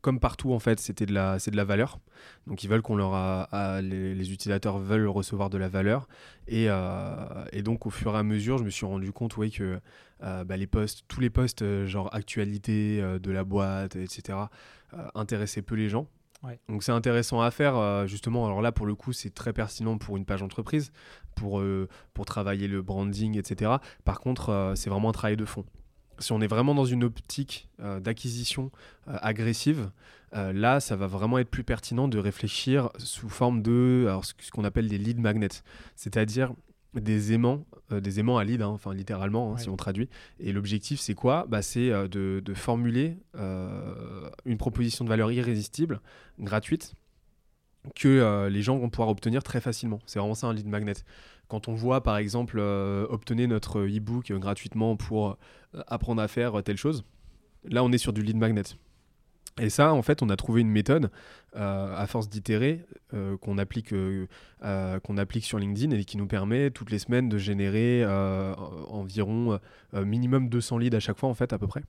comme 0.00 0.18
partout 0.18 0.52
en 0.52 0.58
fait, 0.58 0.80
c'était 0.80 1.06
de 1.06 1.14
la, 1.14 1.38
c'est 1.38 1.52
de 1.52 1.56
la 1.56 1.62
valeur. 1.62 2.00
Donc 2.48 2.64
ils 2.64 2.68
veulent 2.68 2.82
qu'on 2.82 2.96
leur 2.96 3.14
a, 3.14 3.80
les, 3.82 4.32
utilisateurs 4.32 4.78
veulent 4.78 5.06
recevoir 5.06 5.48
de 5.48 5.58
la 5.58 5.68
valeur. 5.68 6.08
Et, 6.48 6.66
euh, 6.68 7.44
et 7.52 7.62
donc 7.62 7.86
au 7.86 7.90
fur 7.90 8.12
et 8.16 8.18
à 8.18 8.24
mesure, 8.24 8.58
je 8.58 8.64
me 8.64 8.70
suis 8.70 8.84
rendu 8.84 9.12
compte, 9.12 9.36
ouais, 9.36 9.50
que 9.50 9.78
euh, 10.24 10.42
bah, 10.44 10.56
les 10.56 10.68
tous 11.06 11.20
les 11.20 11.30
posts 11.30 11.84
genre 11.86 12.12
actualité 12.12 13.00
de 13.00 13.30
la 13.30 13.44
boîte, 13.44 13.94
etc., 13.94 14.38
intéressaient 15.14 15.62
peu 15.62 15.76
les 15.76 15.88
gens. 15.88 16.08
Donc 16.68 16.82
c'est 16.82 16.92
intéressant 16.92 17.40
à 17.40 17.50
faire 17.50 17.76
euh, 17.76 18.06
justement. 18.06 18.46
Alors 18.46 18.62
là 18.62 18.72
pour 18.72 18.86
le 18.86 18.94
coup 18.94 19.12
c'est 19.12 19.30
très 19.30 19.52
pertinent 19.52 19.98
pour 19.98 20.16
une 20.16 20.24
page 20.24 20.42
entreprise, 20.42 20.92
pour 21.36 21.60
euh, 21.60 21.88
pour 22.14 22.26
travailler 22.26 22.68
le 22.68 22.82
branding, 22.82 23.38
etc. 23.38 23.72
Par 24.04 24.20
contre 24.20 24.50
euh, 24.50 24.74
c'est 24.74 24.90
vraiment 24.90 25.10
un 25.10 25.12
travail 25.12 25.36
de 25.36 25.44
fond. 25.44 25.64
Si 26.18 26.32
on 26.32 26.40
est 26.40 26.46
vraiment 26.46 26.74
dans 26.74 26.84
une 26.84 27.02
optique 27.02 27.68
d'acquisition 28.00 28.70
agressive, 29.06 29.90
là, 30.32 30.78
ça 30.78 30.94
va 30.94 31.08
vraiment 31.08 31.38
être 31.38 31.50
plus 31.50 31.64
pertinent 31.64 32.06
de 32.06 32.18
réfléchir 32.18 32.90
sous 32.98 33.28
forme 33.28 33.60
de 33.60 34.04
alors, 34.06 34.24
ce 34.24 34.50
qu'on 34.52 34.62
appelle 34.62 34.88
des 34.88 34.98
lead 34.98 35.18
magnets, 35.18 35.48
c'est-à-dire 35.96 36.52
des 36.94 37.32
aimants, 37.32 37.64
euh, 37.90 38.00
des 38.00 38.20
aimants 38.20 38.38
à 38.38 38.44
lead, 38.44 38.62
hein, 38.62 38.68
enfin 38.68 38.94
littéralement, 38.94 39.52
hein, 39.52 39.56
si 39.56 39.68
on 39.68 39.76
traduit. 39.76 40.08
Et 40.40 40.52
l'objectif, 40.52 41.00
c'est 41.00 41.14
quoi? 41.14 41.46
Bah, 41.48 41.62
C'est 41.62 41.90
euh, 41.90 42.08
de, 42.08 42.42
de 42.44 42.54
formuler 42.54 43.18
euh, 43.36 44.28
une 44.44 44.58
proposition 44.58 45.04
de 45.04 45.08
valeur 45.08 45.32
irrésistible, 45.32 46.00
gratuite, 46.38 46.94
que 47.96 48.46
les 48.48 48.62
gens 48.62 48.78
vont 48.78 48.90
pouvoir 48.90 49.08
obtenir 49.08 49.42
très 49.42 49.60
facilement. 49.60 49.98
C'est 50.06 50.20
vraiment 50.20 50.34
ça 50.34 50.46
un 50.46 50.52
lead 50.52 50.68
magnet. 50.68 50.94
Quand 51.48 51.66
on 51.66 51.74
voit 51.74 52.00
par 52.02 52.16
exemple 52.16 52.60
obtenez 52.60 53.48
notre 53.48 53.80
e-book 53.80 54.30
gratuitement 54.32 54.96
pour 54.96 55.36
apprendre 55.88 56.22
à 56.22 56.28
faire 56.28 56.62
telle 56.62 56.76
chose, 56.76 57.04
là 57.64 57.82
on 57.82 57.90
est 57.90 57.98
sur 57.98 58.12
du 58.12 58.22
lead 58.22 58.36
magnet. 58.36 58.62
Et 59.60 59.68
ça, 59.70 59.92
en 59.92 60.00
fait, 60.02 60.22
on 60.22 60.30
a 60.30 60.36
trouvé 60.36 60.62
une 60.62 60.70
méthode 60.70 61.10
euh, 61.56 61.94
à 61.94 62.06
force 62.06 62.28
d'itérer 62.28 62.84
euh, 63.12 63.36
qu'on 63.36 63.58
applique, 63.58 63.92
euh, 63.92 64.26
qu'on 65.02 65.18
applique 65.18 65.44
sur 65.44 65.58
LinkedIn 65.58 65.94
et 65.96 66.04
qui 66.04 66.16
nous 66.16 66.26
permet 66.26 66.70
toutes 66.70 66.90
les 66.90 66.98
semaines 66.98 67.28
de 67.28 67.36
générer 67.38 68.04
environ 68.88 69.58
minimum 69.92 70.48
200 70.48 70.78
leads 70.78 70.96
à 70.96 71.00
chaque 71.00 71.18
fois, 71.18 71.28
en 71.28 71.34
fait, 71.34 71.52
à 71.52 71.58
peu 71.58 71.66
près. 71.66 71.82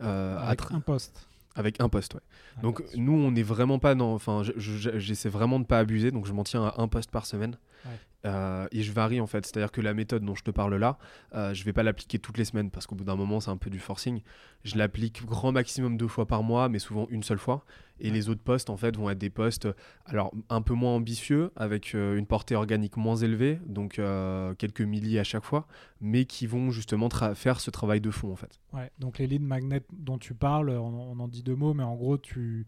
À 0.00 0.38
Avec 0.48 0.60
un 0.72 0.80
poste. 0.80 1.26
avec 1.54 1.80
un 1.80 1.88
poste, 1.88 2.14
ouais. 2.14 2.20
Ouais, 2.56 2.62
Donc 2.62 2.82
nous, 2.96 3.12
on 3.14 3.30
n'est 3.30 3.42
vraiment 3.42 3.78
pas 3.78 3.94
dans. 3.94 4.12
Enfin, 4.14 4.42
je- 4.42 4.52
je- 4.58 4.98
j'essaie 4.98 5.28
vraiment 5.30 5.58
de 5.58 5.64
pas 5.64 5.78
abuser, 5.78 6.10
donc 6.10 6.26
je 6.26 6.32
m'en 6.32 6.44
tiens 6.44 6.64
à 6.66 6.74
un 6.82 6.88
poste 6.88 7.10
par 7.10 7.24
semaine. 7.26 7.56
Ouais. 7.86 7.98
Euh, 8.24 8.66
et 8.72 8.82
je 8.82 8.90
varie 8.90 9.20
en 9.20 9.28
fait, 9.28 9.46
c'est-à-dire 9.46 9.70
que 9.70 9.80
la 9.80 9.94
méthode 9.94 10.24
dont 10.24 10.34
je 10.34 10.42
te 10.42 10.50
parle 10.50 10.74
là, 10.74 10.98
euh, 11.34 11.54
je 11.54 11.62
vais 11.62 11.72
pas 11.72 11.84
l'appliquer 11.84 12.18
toutes 12.18 12.38
les 12.38 12.44
semaines 12.44 12.72
parce 12.72 12.84
qu'au 12.88 12.96
bout 12.96 13.04
d'un 13.04 13.14
moment, 13.14 13.38
c'est 13.38 13.50
un 13.50 13.56
peu 13.56 13.70
du 13.70 13.78
forcing. 13.78 14.20
Je 14.64 14.76
l'applique 14.76 15.24
grand 15.24 15.52
maximum 15.52 15.96
deux 15.96 16.08
fois 16.08 16.26
par 16.26 16.42
mois, 16.42 16.68
mais 16.68 16.80
souvent 16.80 17.06
une 17.10 17.22
seule 17.22 17.38
fois. 17.38 17.64
Et 18.00 18.08
Ouais. 18.08 18.14
les 18.14 18.28
autres 18.28 18.42
postes 18.42 18.68
en 18.68 18.76
fait 18.76 18.96
vont 18.96 19.08
être 19.10 19.18
des 19.18 19.30
postes, 19.30 19.68
alors 20.06 20.34
un 20.48 20.60
peu 20.60 20.74
moins 20.74 20.92
ambitieux, 20.94 21.52
avec 21.54 21.94
euh, 21.94 22.16
une 22.18 22.26
portée 22.26 22.56
organique 22.56 22.96
moins 22.96 23.14
élevée, 23.16 23.60
donc 23.64 24.00
euh, 24.00 24.54
quelques 24.54 24.80
millis 24.82 25.20
à 25.20 25.24
chaque 25.24 25.44
fois, 25.44 25.68
mais 26.00 26.24
qui 26.24 26.48
vont 26.48 26.72
justement 26.72 27.08
faire 27.34 27.60
ce 27.60 27.70
travail 27.70 28.00
de 28.00 28.10
fond 28.10 28.32
en 28.32 28.36
fait. 28.36 28.58
Ouais, 28.72 28.90
donc 28.98 29.18
les 29.18 29.28
lead 29.28 29.42
magnets 29.42 29.82
dont 29.92 30.18
tu 30.18 30.34
parles, 30.34 30.70
on, 30.70 31.12
on 31.12 31.20
en 31.20 31.28
dit 31.28 31.44
deux 31.44 31.54
mots, 31.54 31.74
mais 31.74 31.84
en 31.84 31.94
gros, 31.94 32.18
tu, 32.18 32.66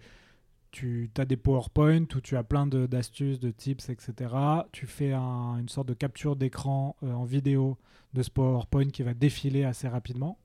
tu 0.71 1.11
as 1.17 1.25
des 1.25 1.37
PowerPoint 1.37 2.05
où 2.15 2.21
tu 2.21 2.37
as 2.37 2.43
plein 2.43 2.67
d'astuces, 2.67 3.41
de, 3.41 3.51
tips, 3.51 3.89
etc. 3.89 4.35
Tu 4.73 4.87
fais 4.87 5.13
une 5.13 5.69
sorte 5.69 5.89
de 5.89 5.95
capture 5.95 6.37
d'écran 6.37 6.97
euh, 7.03 7.13
en 7.13 7.25
vidéo 7.25 7.79
de 8.15 8.23
ce 8.23 8.31
PowerPoint 8.31 8.89
qui 8.89 9.03
va 9.03 9.15
défiler 9.15 9.65
assez 9.65 9.89
rapidement. 9.89 10.39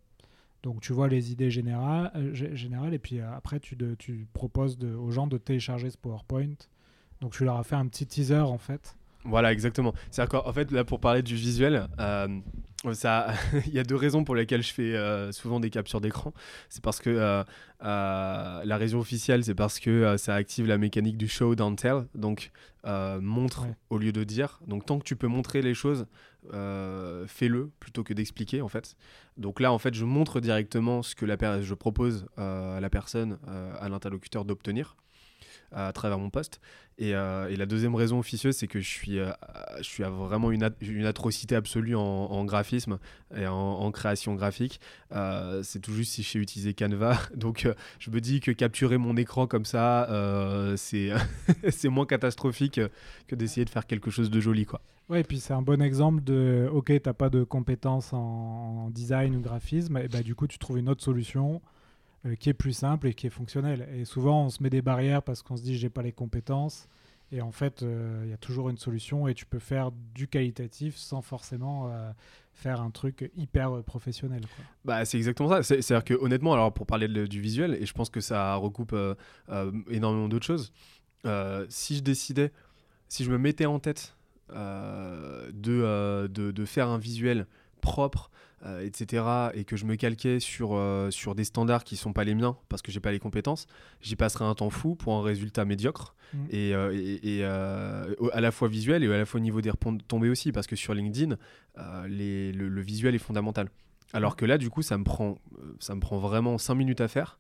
Donc 0.64 0.80
tu 0.82 0.94
vois 0.94 1.10
les 1.10 1.32
idées 1.32 1.52
générales, 1.52 2.12
euh, 2.16 2.34
générales 2.34 2.94
et 2.94 3.00
puis 3.00 3.20
euh, 3.20 3.36
après 3.36 3.60
tu, 3.60 3.78
tu 4.00 4.28
proposes 4.34 4.78
aux 4.82 5.12
gens 5.12 5.28
de 5.28 5.38
télécharger 5.38 5.90
ce 5.90 5.98
PowerPoint. 5.98 6.56
Donc 7.22 7.34
tu 7.34 7.44
leur 7.44 7.58
as 7.58 7.64
fait 7.64 7.76
un 7.76 7.88
petit 7.88 8.06
teaser 8.06 8.40
en 8.40 8.58
fait. 8.58 8.96
Voilà, 9.26 9.54
exactement. 9.54 9.94
C'est-à-dire 10.12 10.42
qu'en 10.42 10.52
fait, 10.52 10.70
là, 10.72 10.84
pour 10.84 11.00
parler 11.00 11.22
du 11.22 11.36
visuel, 11.36 11.88
ça, 12.92 13.34
il 13.68 13.74
y 13.74 13.80
a 13.80 13.84
deux 13.84 13.96
raisons 13.96 14.24
pour 14.24 14.36
lesquelles 14.36 14.64
je 14.64 14.74
fais 14.74 14.96
euh, 14.96 15.32
souvent 15.32 15.60
des 15.60 15.70
captures 15.70 16.02
d'écran. 16.02 16.34
C'est 16.70 16.84
parce 16.84 17.00
que 17.00 17.10
euh, 17.10 17.44
euh, 17.84 18.62
la 18.64 18.78
raison 18.78 19.00
officielle, 19.00 19.44
c'est 19.44 19.56
parce 19.56 19.80
que 19.80 20.18
ça 20.18 20.36
active 20.36 20.68
la 20.68 20.78
mécanique 20.78 21.18
du 21.18 21.28
show 21.28 21.56
don't 21.56 21.76
tell, 21.76 22.08
donc 22.16 22.52
montre 22.86 23.66
au 23.90 23.98
lieu 23.98 24.12
de 24.12 24.24
dire. 24.24 24.60
Donc 24.68 24.86
tant 24.86 25.00
que 25.00 25.06
tu 25.06 25.16
peux 25.16 25.28
montrer 25.28 25.62
les 25.62 25.74
choses, 25.74 26.06
fais-le 26.52 27.72
plutôt 27.80 28.04
que 28.04 28.14
d'expliquer 28.14 28.62
en 28.62 28.68
fait. 28.68 28.96
Donc 29.38 29.60
là, 29.62 29.72
en 29.72 29.80
fait, 29.80 29.94
je 29.94 30.04
montre 30.04 30.42
directement 30.42 31.02
ce 31.02 31.16
que 31.16 31.26
la 31.26 31.62
je 31.62 31.74
propose 31.74 32.28
à 32.38 32.80
la 32.82 32.90
personne, 32.90 33.38
à 33.80 33.88
l'interlocuteur 33.88 34.44
d'obtenir 34.44 34.98
à 35.74 35.92
travers 35.94 36.20
mon 36.20 36.30
poste. 36.30 36.60
Euh, 37.02 37.48
et, 37.48 37.56
la 37.56 37.66
deuxième 37.66 37.96
raison 37.96 38.20
officieuse, 38.20 38.56
c'est 38.56 38.68
que 38.68 38.80
je 38.80 38.88
suis, 38.88 39.20
euh, 39.20 39.32
je 39.78 39.84
suis 39.84 40.04
vraiment 40.04 40.52
une, 40.52 40.64
atrocité 41.06 41.56
absolue 41.56 41.96
en, 41.96 42.46
graphisme 42.46 43.00
et 43.36 43.48
en, 43.48 43.92
création 43.92 44.36
graphique. 44.36 44.80
Euh, 45.12 45.64
c'est 45.64 45.80
tout 45.80 45.94
juste 45.94 46.14
si 46.14 46.24
je 46.24 46.30
sais 46.30 46.40
utiliser 46.40 46.74
Canva. 46.74 47.18
Donc 47.36 47.68
je 48.00 48.12
me 48.12 48.22
dis 48.22 48.40
que 48.40 48.52
capturer 48.52 48.98
mon 48.98 49.18
écran 49.18 49.48
comme 49.48 49.66
ça, 49.66 50.08
c'est 50.76 51.90
moins 51.90 52.06
catastrophique 52.06 52.80
que 53.28 53.36
d'essayer 53.36 53.66
de 53.66 53.70
faire 53.70 53.88
quelque 53.88 54.12
chose 54.12 54.30
de 54.30 54.40
joli. 54.40 54.66
Quoi. 54.66 54.82
Ouais, 55.10 55.22
et 55.22 55.24
puis 55.24 55.40
c'est 55.40 55.54
un 55.54 55.62
bon 55.62 55.82
exemple 55.82 56.24
de 56.24 56.70
OK, 56.72 56.88
tu 56.88 57.02
n'as 57.06 57.14
pas 57.14 57.30
de 57.30 57.44
compétences 57.44 58.14
en, 58.14 58.90
design 58.92 59.36
ou 59.36 59.42
graphisme, 59.42 59.98
et 59.98 60.08
bah, 60.08 60.22
du 60.22 60.36
coup 60.36 60.48
tu 60.48 60.58
trouves 60.58 60.78
une 60.78 60.90
autre 60.90 61.04
solution 61.04 61.62
qui 62.40 62.50
est 62.50 62.54
plus 62.54 62.74
simple 62.74 63.08
et 63.08 63.14
qui 63.14 63.28
est 63.28 63.32
fonctionnel. 63.32 63.88
Et 63.94 64.06
souvent, 64.06 64.46
on 64.46 64.50
se 64.50 64.64
met 64.64 64.70
des 64.70 64.82
barrières 64.82 65.24
parce 65.24 65.42
qu'on 65.42 65.58
se 65.58 65.62
dit 65.62 65.78
j'ai 65.78 65.90
pas 65.90 66.02
les 66.02 66.14
compétences. 66.14 66.88
Et 67.32 67.42
en 67.42 67.52
fait, 67.52 67.82
euh, 67.82 68.22
il 68.26 68.30
y 68.30 68.34
a 68.34 68.38
toujours 68.38 68.70
une 68.70 68.78
solution 68.78 69.28
et 69.28 69.34
tu 69.34 69.46
peux 69.46 69.60
faire 69.60 69.92
du 70.14 70.28
qualitatif 70.28 70.96
sans 70.96 71.22
forcément 71.22 71.90
euh, 71.90 72.12
faire 72.54 72.80
un 72.80 72.92
truc 72.92 73.32
hyper 73.36 73.84
professionnel. 73.84 74.42
Bah, 74.86 75.04
c'est 75.04 75.18
exactement 75.18 75.50
ça. 75.50 75.64
C'est-à-dire 75.64 76.04
que 76.04 76.14
honnêtement, 76.14 76.54
alors 76.54 76.72
pour 76.72 76.86
parler 76.86 77.08
du 77.08 77.42
visuel, 77.42 77.76
et 77.82 77.86
je 77.86 77.94
pense 77.94 78.10
que 78.10 78.22
ça 78.22 78.56
recoupe 78.56 78.96
énormément 79.90 80.28
d'autres 80.28 80.46
choses, 80.46 80.72
si 81.70 81.96
je 81.96 82.02
décidais, 82.02 82.52
si 83.10 83.24
je 83.24 83.32
me 83.32 83.40
mettais 83.40 83.66
en 83.66 83.80
tête 83.80 84.16
de, 84.50 86.28
de, 86.28 86.52
de, 86.52 86.66
faire 86.66 86.88
un 86.90 87.00
visuel 87.00 87.48
propre, 87.82 88.30
euh, 88.30 88.43
etc., 88.82 89.24
et 89.54 89.66
que 89.66 89.76
je 89.76 89.86
me 89.86 89.96
calquais 89.96 90.40
sur, 90.40 90.72
euh, 90.74 91.12
sur 91.12 91.36
des 91.36 91.44
standards 91.44 91.84
qui 91.84 91.96
sont 91.96 92.14
pas 92.14 92.24
les 92.24 92.36
miens 92.36 92.58
parce 92.70 92.82
que 92.82 92.92
j'ai 92.92 93.00
pas 93.00 93.12
les 93.12 93.20
compétences, 93.20 93.68
j'y 94.02 94.16
passerais 94.16 94.46
un 94.46 94.56
temps 94.56 94.70
fou 94.70 94.96
pour 94.96 95.14
un 95.16 95.22
résultat 95.22 95.66
médiocre 95.66 96.16
mmh. 96.34 96.38
et, 96.50 96.74
euh, 96.74 97.18
et, 97.24 97.44
à 97.44 98.42
la 98.42 98.52
fois 98.52 98.68
visuel 98.68 99.04
et 99.04 99.14
à 99.14 99.18
la 99.18 99.26
fois 99.26 99.40
au 99.40 99.44
niveau 99.44 99.62
des 99.62 99.70
retombées 99.70 100.30
aussi 100.30 100.52
parce 100.52 100.68
que 100.68 100.76
sur 100.76 100.94
LinkedIn, 100.94 101.38
les, 102.08 102.52
le, 102.52 102.82
visuel 102.82 103.16
est 103.16 103.20
fondamental. 103.20 103.70
Alors 104.14 104.36
que 104.36 104.46
là, 104.46 104.58
du 104.58 104.70
coup, 104.70 104.84
ça 104.84 104.98
me 104.98 105.04
prend, 105.04 105.40
ça 105.80 105.96
me 105.96 106.00
prend 106.00 106.20
vraiment 106.20 106.58
5 106.58 106.76
minutes 106.76 107.02
à 107.02 107.08
faire. 107.08 107.40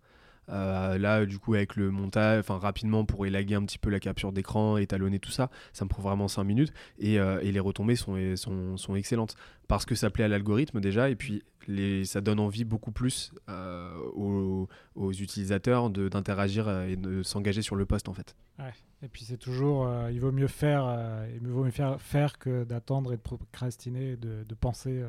Euh, 0.50 0.98
là, 0.98 1.26
du 1.26 1.40
coup, 1.40 1.54
avec 1.54 1.76
le 1.76 1.92
montage, 1.92 2.40
enfin 2.40 2.58
rapidement 2.58 3.06
pour 3.06 3.26
élaguer 3.26 3.56
un 3.56 3.64
petit 3.64 3.78
peu 3.78 3.90
la 3.90 4.00
capture 4.00 4.32
d'écran, 4.32 4.78
étalonner 4.78 5.20
tout 5.20 5.32
ça, 5.32 5.50
ça 5.72 5.86
me 5.86 5.90
prend 5.90 6.02
vraiment 6.02 6.28
5 6.28 6.44
minutes. 6.44 6.74
Et, 7.00 7.20
euh, 7.20 7.40
et 7.42 7.52
les 7.52 7.60
retombées 7.60 7.96
sont, 7.96 8.16
excellentes. 8.96 9.36
Parce 9.68 9.86
que 9.86 9.96
ça 9.96 10.10
plaît 10.10 10.26
à 10.26 10.28
l'algorithme 10.28 10.82
déjà 10.82 11.10
et 11.10 11.16
puis 11.16 11.44
ça 12.04 12.20
donne 12.20 12.42
envie 12.42 12.66
beaucoup 12.66 12.92
plus 12.92 13.32
euh, 13.50 13.96
aux, 14.14 14.68
utilisateurs 15.14 15.90
d'interagir 15.90 16.70
et 16.84 16.98
de 16.98 17.24
s'engager 17.24 17.62
sur 17.62 17.78
le 17.78 17.86
poste 17.86 18.10
en 18.10 18.14
fait. 18.14 18.36
Et 19.02 19.08
puis 19.08 19.24
c'est 19.24 19.38
toujours, 19.38 19.90
il 20.12 20.20
vaut 20.20 20.34
mieux 20.34 20.48
faire, 20.48 21.26
il 21.34 21.48
vaut 21.48 21.64
mieux 21.64 21.72
faire, 21.72 22.00
faire 22.02 22.38
que 22.38 22.66
d'attendre 22.66 23.14
et 23.14 23.18
de 23.18 23.22
procrastiner, 23.22 24.18
de, 24.18 24.44
de 24.44 24.56
penser 24.56 25.02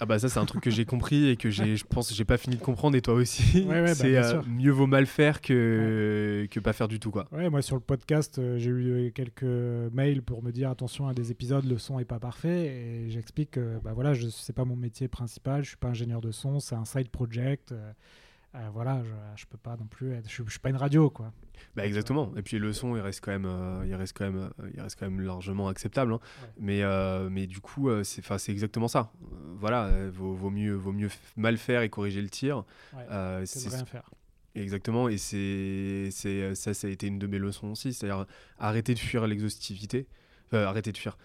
ah 0.00 0.06
bah 0.06 0.18
ça 0.18 0.30
c'est 0.30 0.38
un 0.38 0.46
truc 0.46 0.62
que 0.62 0.70
j'ai 0.70 0.86
compris 0.86 1.28
et 1.28 1.36
que 1.36 1.50
j'ai 1.50 1.76
je 1.76 1.84
pense 1.84 2.14
j'ai 2.14 2.24
pas 2.24 2.38
fini 2.38 2.56
de 2.56 2.62
comprendre 2.62 2.96
et 2.96 3.02
toi 3.02 3.14
aussi. 3.14 3.66
Bah, 3.70 3.94
c'est 3.94 4.16
euh, 4.16 4.42
mieux 4.46 4.70
vaut 4.70 4.86
mal 4.86 5.06
faire 5.06 5.40
que 5.40 6.48
que 6.50 6.58
pas 6.58 6.72
faire 6.72 6.88
du 6.88 6.98
tout 6.98 7.10
quoi. 7.10 7.26
Ouais, 7.32 7.50
moi 7.50 7.62
sur 7.62 7.76
le 7.76 7.82
podcast, 7.82 8.38
euh, 8.38 8.58
j'ai 8.58 8.70
eu 8.70 9.12
quelques 9.14 9.44
mails 9.92 10.22
pour 10.22 10.42
me 10.42 10.50
dire 10.50 10.70
attention 10.70 11.06
à 11.06 11.14
des 11.14 11.30
épisodes 11.30 11.64
le 11.64 11.78
son 11.78 11.98
est 11.98 12.04
pas 12.04 12.18
parfait 12.18 12.66
et 12.66 13.10
j'explique 13.10 13.52
que 13.52 13.78
bah 13.84 13.92
voilà, 13.94 14.14
je 14.14 14.28
c'est 14.28 14.54
pas 14.54 14.64
mon 14.64 14.76
métier 14.76 15.08
principal, 15.08 15.62
je 15.62 15.68
suis 15.68 15.76
pas 15.76 15.88
ingénieur 15.88 16.20
de 16.20 16.30
son, 16.30 16.60
c'est 16.60 16.74
un 16.74 16.84
side 16.84 17.10
project. 17.10 17.74
Euh, 18.56 18.68
voilà, 18.72 19.00
je, 19.04 19.42
je 19.42 19.46
peux 19.46 19.58
pas 19.58 19.76
non 19.76 19.86
plus 19.86 20.12
être, 20.12 20.28
je, 20.28 20.42
suis 20.48 20.58
pas 20.58 20.70
une 20.70 20.76
radio 20.76 21.08
quoi. 21.08 21.32
Bah 21.76 21.86
exactement. 21.86 22.32
Et 22.36 22.42
puis 22.42 22.58
le 22.58 22.72
son, 22.72 22.96
il 22.96 23.00
reste 23.00 23.20
quand 23.24 23.30
même, 23.30 23.46
euh, 23.46 23.84
il 23.86 23.94
reste 23.94 24.16
quand 24.16 24.24
même, 24.24 24.50
euh, 24.58 24.70
il 24.74 24.80
reste 24.80 24.98
quand 24.98 25.08
même 25.08 25.20
largement 25.20 25.68
acceptable. 25.68 26.14
Hein. 26.14 26.20
Mais 26.58 26.82
mais 27.30 27.46
du 27.46 27.60
coup, 27.60 27.88
c'est 28.02 28.22
c'est 28.38 28.52
exactement 28.52 28.88
ça. 28.88 29.12
voilà, 29.54 30.08
vaut, 30.10 30.34
vaut, 30.34 30.50
mieux 30.50 30.74
vaut 30.74 30.92
mieux 30.92 31.10
mal 31.36 31.58
faire 31.58 31.82
et 31.82 31.90
corriger 31.90 32.22
le 32.22 32.30
tir. 32.30 32.64
c'est 33.44 33.68
rien 33.68 33.84
faire. 33.84 34.10
Exactement, 34.56 35.08
et 35.08 35.16
c'est 35.16 36.10
ça, 36.54 36.74
ça 36.74 36.86
a 36.88 36.90
été 36.90 37.06
une 37.06 37.20
de 37.20 37.28
mes 37.28 37.38
leçons 37.38 37.68
aussi, 37.68 37.92
c'est-à-dire 37.92 38.26
arrêter 38.58 38.94
de 38.94 38.98
fuir 38.98 39.28
l'exhaustivité, 39.28 40.08
arrêter 40.52 40.90
de 40.90 40.98
fuir, 40.98 41.16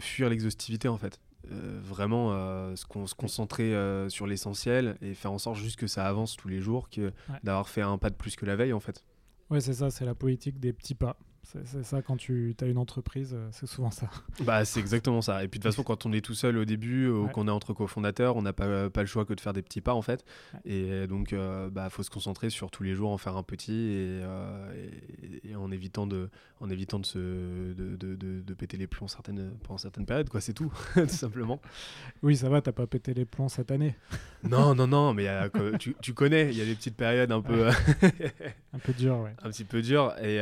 fuir 0.00 0.28
l'exhaustivité 0.28 0.88
en 0.88 0.98
fait. 0.98 1.18
Euh, 1.52 1.78
vraiment 1.82 2.32
euh, 2.32 2.74
se, 2.74 2.84
concentrer 3.14 3.74
euh, 3.74 4.08
sur 4.08 4.26
l'essentiel 4.26 4.96
et 5.00 5.14
faire 5.14 5.30
en 5.30 5.38
sorte 5.38 5.56
juste 5.56 5.78
que 5.78 5.86
ça 5.86 6.06
avance 6.06 6.36
tous 6.36 6.48
les 6.48 6.60
jours, 6.60 6.90
que 6.90 7.12
d'avoir 7.44 7.68
fait 7.68 7.82
un 7.82 7.98
pas 7.98 8.10
de 8.10 8.16
plus 8.16 8.34
que 8.34 8.46
la 8.46 8.56
veille 8.56 8.72
en 8.72 8.80
fait. 8.80 9.04
Ouais, 9.50 9.60
c'est 9.60 9.74
ça, 9.74 9.90
c'est 9.90 10.04
la 10.04 10.14
politique 10.14 10.58
des 10.58 10.72
petits 10.72 10.96
pas. 10.96 11.16
C'est 11.46 11.84
ça, 11.84 12.02
quand 12.02 12.16
tu 12.16 12.56
as 12.60 12.66
une 12.66 12.76
entreprise, 12.76 13.32
euh, 13.32 13.48
c'est 13.52 13.66
souvent 13.66 13.92
ça. 13.92 14.10
Bah, 14.44 14.64
c'est 14.64 14.80
exactement 14.80 15.22
ça. 15.22 15.44
Et 15.44 15.48
puis 15.48 15.58
de 15.58 15.62
toute 15.62 15.72
façon, 15.72 15.82
quand 15.82 16.04
on 16.04 16.12
est 16.12 16.20
tout 16.20 16.34
seul 16.34 16.58
au 16.58 16.64
début, 16.64 17.08
ou 17.08 17.28
qu'on 17.28 17.46
est 17.46 17.52
entre 17.52 17.72
cofondateurs, 17.72 18.36
on 18.36 18.42
n'a 18.42 18.52
pas, 18.52 18.90
pas 18.90 19.00
le 19.00 19.06
choix 19.06 19.24
que 19.24 19.32
de 19.32 19.40
faire 19.40 19.52
des 19.52 19.62
petits 19.62 19.80
pas 19.80 19.94
en 19.94 20.02
fait. 20.02 20.24
Et 20.64 21.06
donc, 21.06 21.30
il 21.30 21.38
euh, 21.38 21.70
bah, 21.70 21.88
faut 21.88 22.02
se 22.02 22.10
concentrer 22.10 22.50
sur 22.50 22.70
tous 22.70 22.82
les 22.82 22.94
jours 22.94 23.10
en 23.10 23.18
faire 23.18 23.36
un 23.36 23.42
petit 23.42 23.72
et, 23.72 24.20
euh, 24.22 24.72
en 25.56 25.70
évitant 25.70 26.06
de, 26.06 26.28
en 26.60 26.68
évitant 26.68 26.98
de, 26.98 27.06
se, 27.06 27.18
de, 27.18 27.96
de, 27.96 28.14
de, 28.16 28.54
péter 28.54 28.76
les 28.76 28.86
plombs 28.86 29.08
certaines, 29.08 29.52
pendant 29.62 29.78
certaines 29.78 30.06
périodes, 30.06 30.28
quoi. 30.28 30.40
C'est 30.40 30.52
tout, 30.52 30.72
tout 30.94 31.08
simplement. 31.08 31.60
Oui, 32.22 32.36
ça 32.36 32.48
va, 32.48 32.60
t'as 32.60 32.72
pas 32.72 32.86
pété 32.86 33.14
les 33.14 33.24
plombs 33.24 33.48
cette 33.48 33.70
année. 33.70 33.94
non, 34.48 34.74
non, 34.74 34.86
non, 34.86 35.14
mais 35.14 35.28
tu, 35.78 35.94
tu, 36.02 36.12
connais, 36.12 36.50
il 36.50 36.58
y 36.58 36.60
a 36.60 36.64
des 36.64 36.74
petites 36.74 36.96
périodes 36.96 37.32
un 37.32 37.40
peu. 37.40 37.68
un 37.68 38.78
peu 38.78 38.92
dures, 38.92 39.20
ouais. 39.20 39.34
Un 39.42 39.50
petit 39.50 39.64
peu 39.64 39.80
dures. 39.82 40.14
Et, 40.22 40.38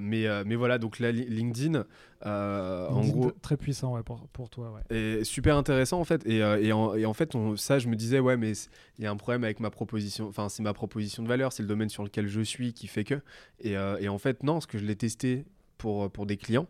mais 0.00 0.17
euh, 0.26 0.42
mais, 0.46 0.56
voilà, 0.56 0.78
donc 0.78 0.98
là, 0.98 1.12
LinkedIn, 1.12 1.84
euh, 2.26 2.88
en 2.88 3.06
gros. 3.06 3.30
Très 3.42 3.56
puissant 3.56 3.94
ouais, 3.94 4.02
pour, 4.02 4.26
pour, 4.28 4.50
toi. 4.50 4.72
Ouais. 4.72 4.96
Et 4.96 5.24
super 5.24 5.56
intéressant 5.56 6.00
en 6.00 6.04
fait. 6.04 6.26
Et, 6.26 6.42
euh, 6.42 6.60
et, 6.60 6.72
en, 6.72 6.94
et 6.94 7.06
en, 7.06 7.14
fait, 7.14 7.34
on, 7.34 7.56
ça, 7.56 7.78
je 7.78 7.88
me 7.88 7.96
disais, 7.96 8.18
ouais, 8.18 8.36
mais 8.36 8.52
il 8.98 9.04
y 9.04 9.06
a 9.06 9.10
un 9.10 9.16
problème 9.16 9.44
avec 9.44 9.60
ma 9.60 9.70
proposition. 9.70 10.28
Enfin, 10.28 10.48
c'est 10.48 10.62
ma 10.62 10.74
proposition 10.74 11.22
de 11.22 11.28
valeur, 11.28 11.52
c'est 11.52 11.62
le 11.62 11.68
domaine 11.68 11.88
sur 11.88 12.02
lequel 12.02 12.26
je 12.28 12.40
suis 12.40 12.72
qui 12.72 12.86
fait 12.86 13.04
que. 13.04 13.20
Et, 13.60 13.72
et 13.72 14.08
en 14.08 14.18
fait, 14.18 14.42
non, 14.42 14.54
parce 14.54 14.66
que 14.66 14.78
je 14.78 14.84
l'ai 14.84 14.96
testé 14.96 15.44
pour, 15.76 16.10
pour 16.10 16.26
des 16.26 16.36
clients 16.36 16.66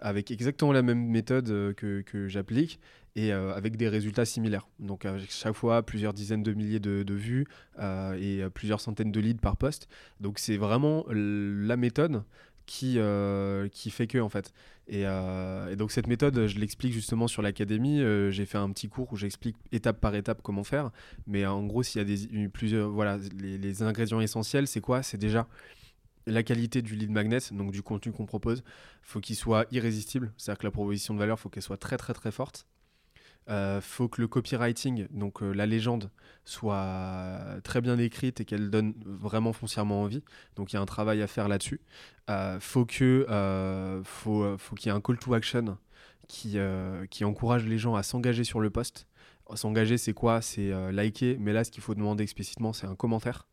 avec 0.00 0.30
exactement 0.30 0.72
la 0.72 0.82
même 0.82 1.06
méthode 1.06 1.46
que, 1.74 2.02
que 2.02 2.28
j'applique 2.28 2.78
et 3.16 3.32
avec 3.32 3.76
des 3.76 3.88
résultats 3.88 4.26
similaires. 4.26 4.68
Donc 4.78 5.06
avec 5.06 5.32
chaque 5.32 5.54
fois 5.54 5.82
plusieurs 5.82 6.12
dizaines 6.12 6.42
de 6.42 6.52
milliers 6.52 6.80
de, 6.80 7.02
de 7.02 7.14
vues 7.14 7.46
et 7.80 8.42
plusieurs 8.52 8.80
centaines 8.80 9.10
de 9.10 9.20
leads 9.20 9.40
par 9.40 9.56
poste. 9.56 9.88
Donc 10.20 10.38
c'est 10.38 10.58
vraiment 10.58 11.06
la 11.08 11.76
méthode 11.78 12.22
qui, 12.66 12.98
euh, 12.98 13.68
qui 13.68 13.90
fait 13.90 14.06
que 14.06 14.18
en 14.18 14.28
fait. 14.28 14.52
Euh, 14.92 15.70
et, 15.70 15.76
donc 15.76 15.90
cette 15.90 16.06
méthode, 16.06 16.46
je 16.46 16.58
l'explique 16.58 16.92
justement 16.92 17.28
sur 17.28 17.42
l'académie. 17.42 18.00
Euh, 18.00 18.30
j'ai 18.30 18.44
fait 18.44 18.58
un 18.58 18.70
petit 18.70 18.88
cours 18.88 19.12
où 19.12 19.16
j'explique 19.16 19.56
étape 19.72 20.00
par 20.00 20.14
étape 20.14 20.42
comment 20.42 20.64
faire. 20.64 20.90
Mais 21.26 21.46
en 21.46 21.64
gros, 21.64 21.82
s'il 21.82 22.00
y 22.00 22.04
a 22.04 22.16
des, 22.16 22.48
plusieurs, 22.48 22.90
voilà, 22.90 23.18
les, 23.38 23.82
ingrédients 23.82 24.20
essentiels, 24.20 24.66
c'est 24.66 24.80
quoi? 24.80 25.02
C'est 25.02 25.18
déjà 25.18 25.46
la 26.26 26.42
qualité 26.42 26.82
du 26.82 26.96
lead 26.96 27.10
magnet, 27.10 27.38
donc 27.52 27.70
du 27.70 27.82
contenu 27.82 28.12
qu'on 28.12 28.26
propose. 28.26 28.64
faut 29.02 29.20
qu'il 29.20 29.36
soit 29.36 29.66
irrésistible, 29.70 30.32
c'est-à-dire 30.36 30.58
que 30.58 30.66
la 30.66 30.72
proposition 30.72 31.14
de 31.14 31.20
valeur, 31.20 31.38
faut 31.38 31.48
qu'elle 31.48 31.62
soit 31.62 31.76
très 31.76 31.96
très 31.96 32.14
très 32.14 32.32
forte. 32.32 32.66
Euh, 33.48 33.80
faut 33.80 34.08
que 34.08 34.20
le 34.20 34.26
copywriting, 34.26 35.06
donc 35.10 35.42
euh, 35.42 35.52
la 35.52 35.66
légende, 35.66 36.10
soit 36.44 37.60
très 37.62 37.80
bien 37.80 37.96
écrite 37.98 38.40
et 38.40 38.44
qu'elle 38.44 38.70
donne 38.70 38.94
vraiment 39.04 39.52
foncièrement 39.52 40.02
envie. 40.02 40.24
Donc 40.56 40.72
il 40.72 40.76
y 40.76 40.78
a 40.78 40.82
un 40.82 40.86
travail 40.86 41.22
à 41.22 41.26
faire 41.26 41.48
là-dessus. 41.48 41.80
Euh, 42.28 42.58
faut 42.60 42.84
que 42.86 43.26
euh, 43.30 44.02
faut, 44.04 44.56
qu'il 44.76 44.90
y 44.90 44.94
ait 44.94 44.96
un 44.96 45.00
call 45.00 45.18
to 45.18 45.34
action 45.34 45.78
qui, 46.28 46.58
encourage 47.24 47.64
les 47.66 47.78
gens 47.78 47.94
à 47.94 48.02
s'engager 48.02 48.44
sur 48.44 48.60
le 48.60 48.70
post. 48.70 49.06
S'engager, 49.54 49.96
c'est 49.96 50.12
quoi? 50.12 50.42
C'est 50.42 50.72
liker, 50.92 51.36
mais 51.38 51.52
là, 51.52 51.62
ce 51.62 51.70
qu'il 51.70 51.82
faut 51.82 51.94
demander 51.94 52.24
explicitement, 52.24 52.72
c'est 52.72 52.88
un 52.88 52.96
commentaire. 52.96 53.46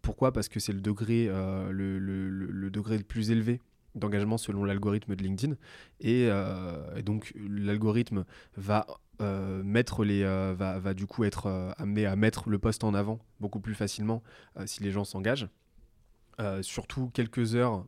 pourquoi? 0.00 0.32
Parce 0.32 0.48
que 0.48 0.60
c'est 0.60 0.72
le 0.72 0.80
degré, 0.80 1.26
le, 1.26 2.70
degré 2.70 2.98
le 2.98 3.04
plus 3.04 3.32
élevé 3.32 3.60
d'engagement 3.94 4.38
selon 4.38 4.64
l'algorithme 4.64 5.14
de 5.14 5.22
LinkedIn. 5.22 5.56
Et, 6.00 6.24
et 6.24 7.02
donc, 7.02 7.32
l'algorithme 7.36 8.24
va 8.56 8.86
euh, 9.22 9.62
mettre 9.62 10.04
les, 10.04 10.24
euh, 10.24 10.54
va, 10.56 10.94
du 10.94 11.06
coup 11.06 11.22
être 11.22 11.46
euh, 11.46 11.70
amené 11.76 12.06
à 12.06 12.16
mettre 12.16 12.48
le 12.48 12.58
poste 12.58 12.82
en 12.82 12.92
avant 12.92 13.20
beaucoup 13.40 13.60
plus 13.60 13.74
facilement 13.74 14.22
si 14.66 14.82
les 14.82 14.90
gens 14.90 15.04
s'engagent. 15.04 15.48
surtout 16.62 17.10
quelques 17.10 17.54
heures 17.54 17.86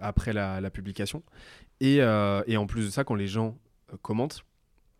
après 0.00 0.32
la, 0.32 0.70
publication. 0.70 1.22
Et, 1.80 1.96
et, 1.98 2.56
en 2.56 2.66
plus 2.66 2.86
de 2.86 2.90
ça, 2.90 3.04
quand 3.04 3.14
les 3.14 3.28
gens 3.28 3.56
commentent, 4.00 4.44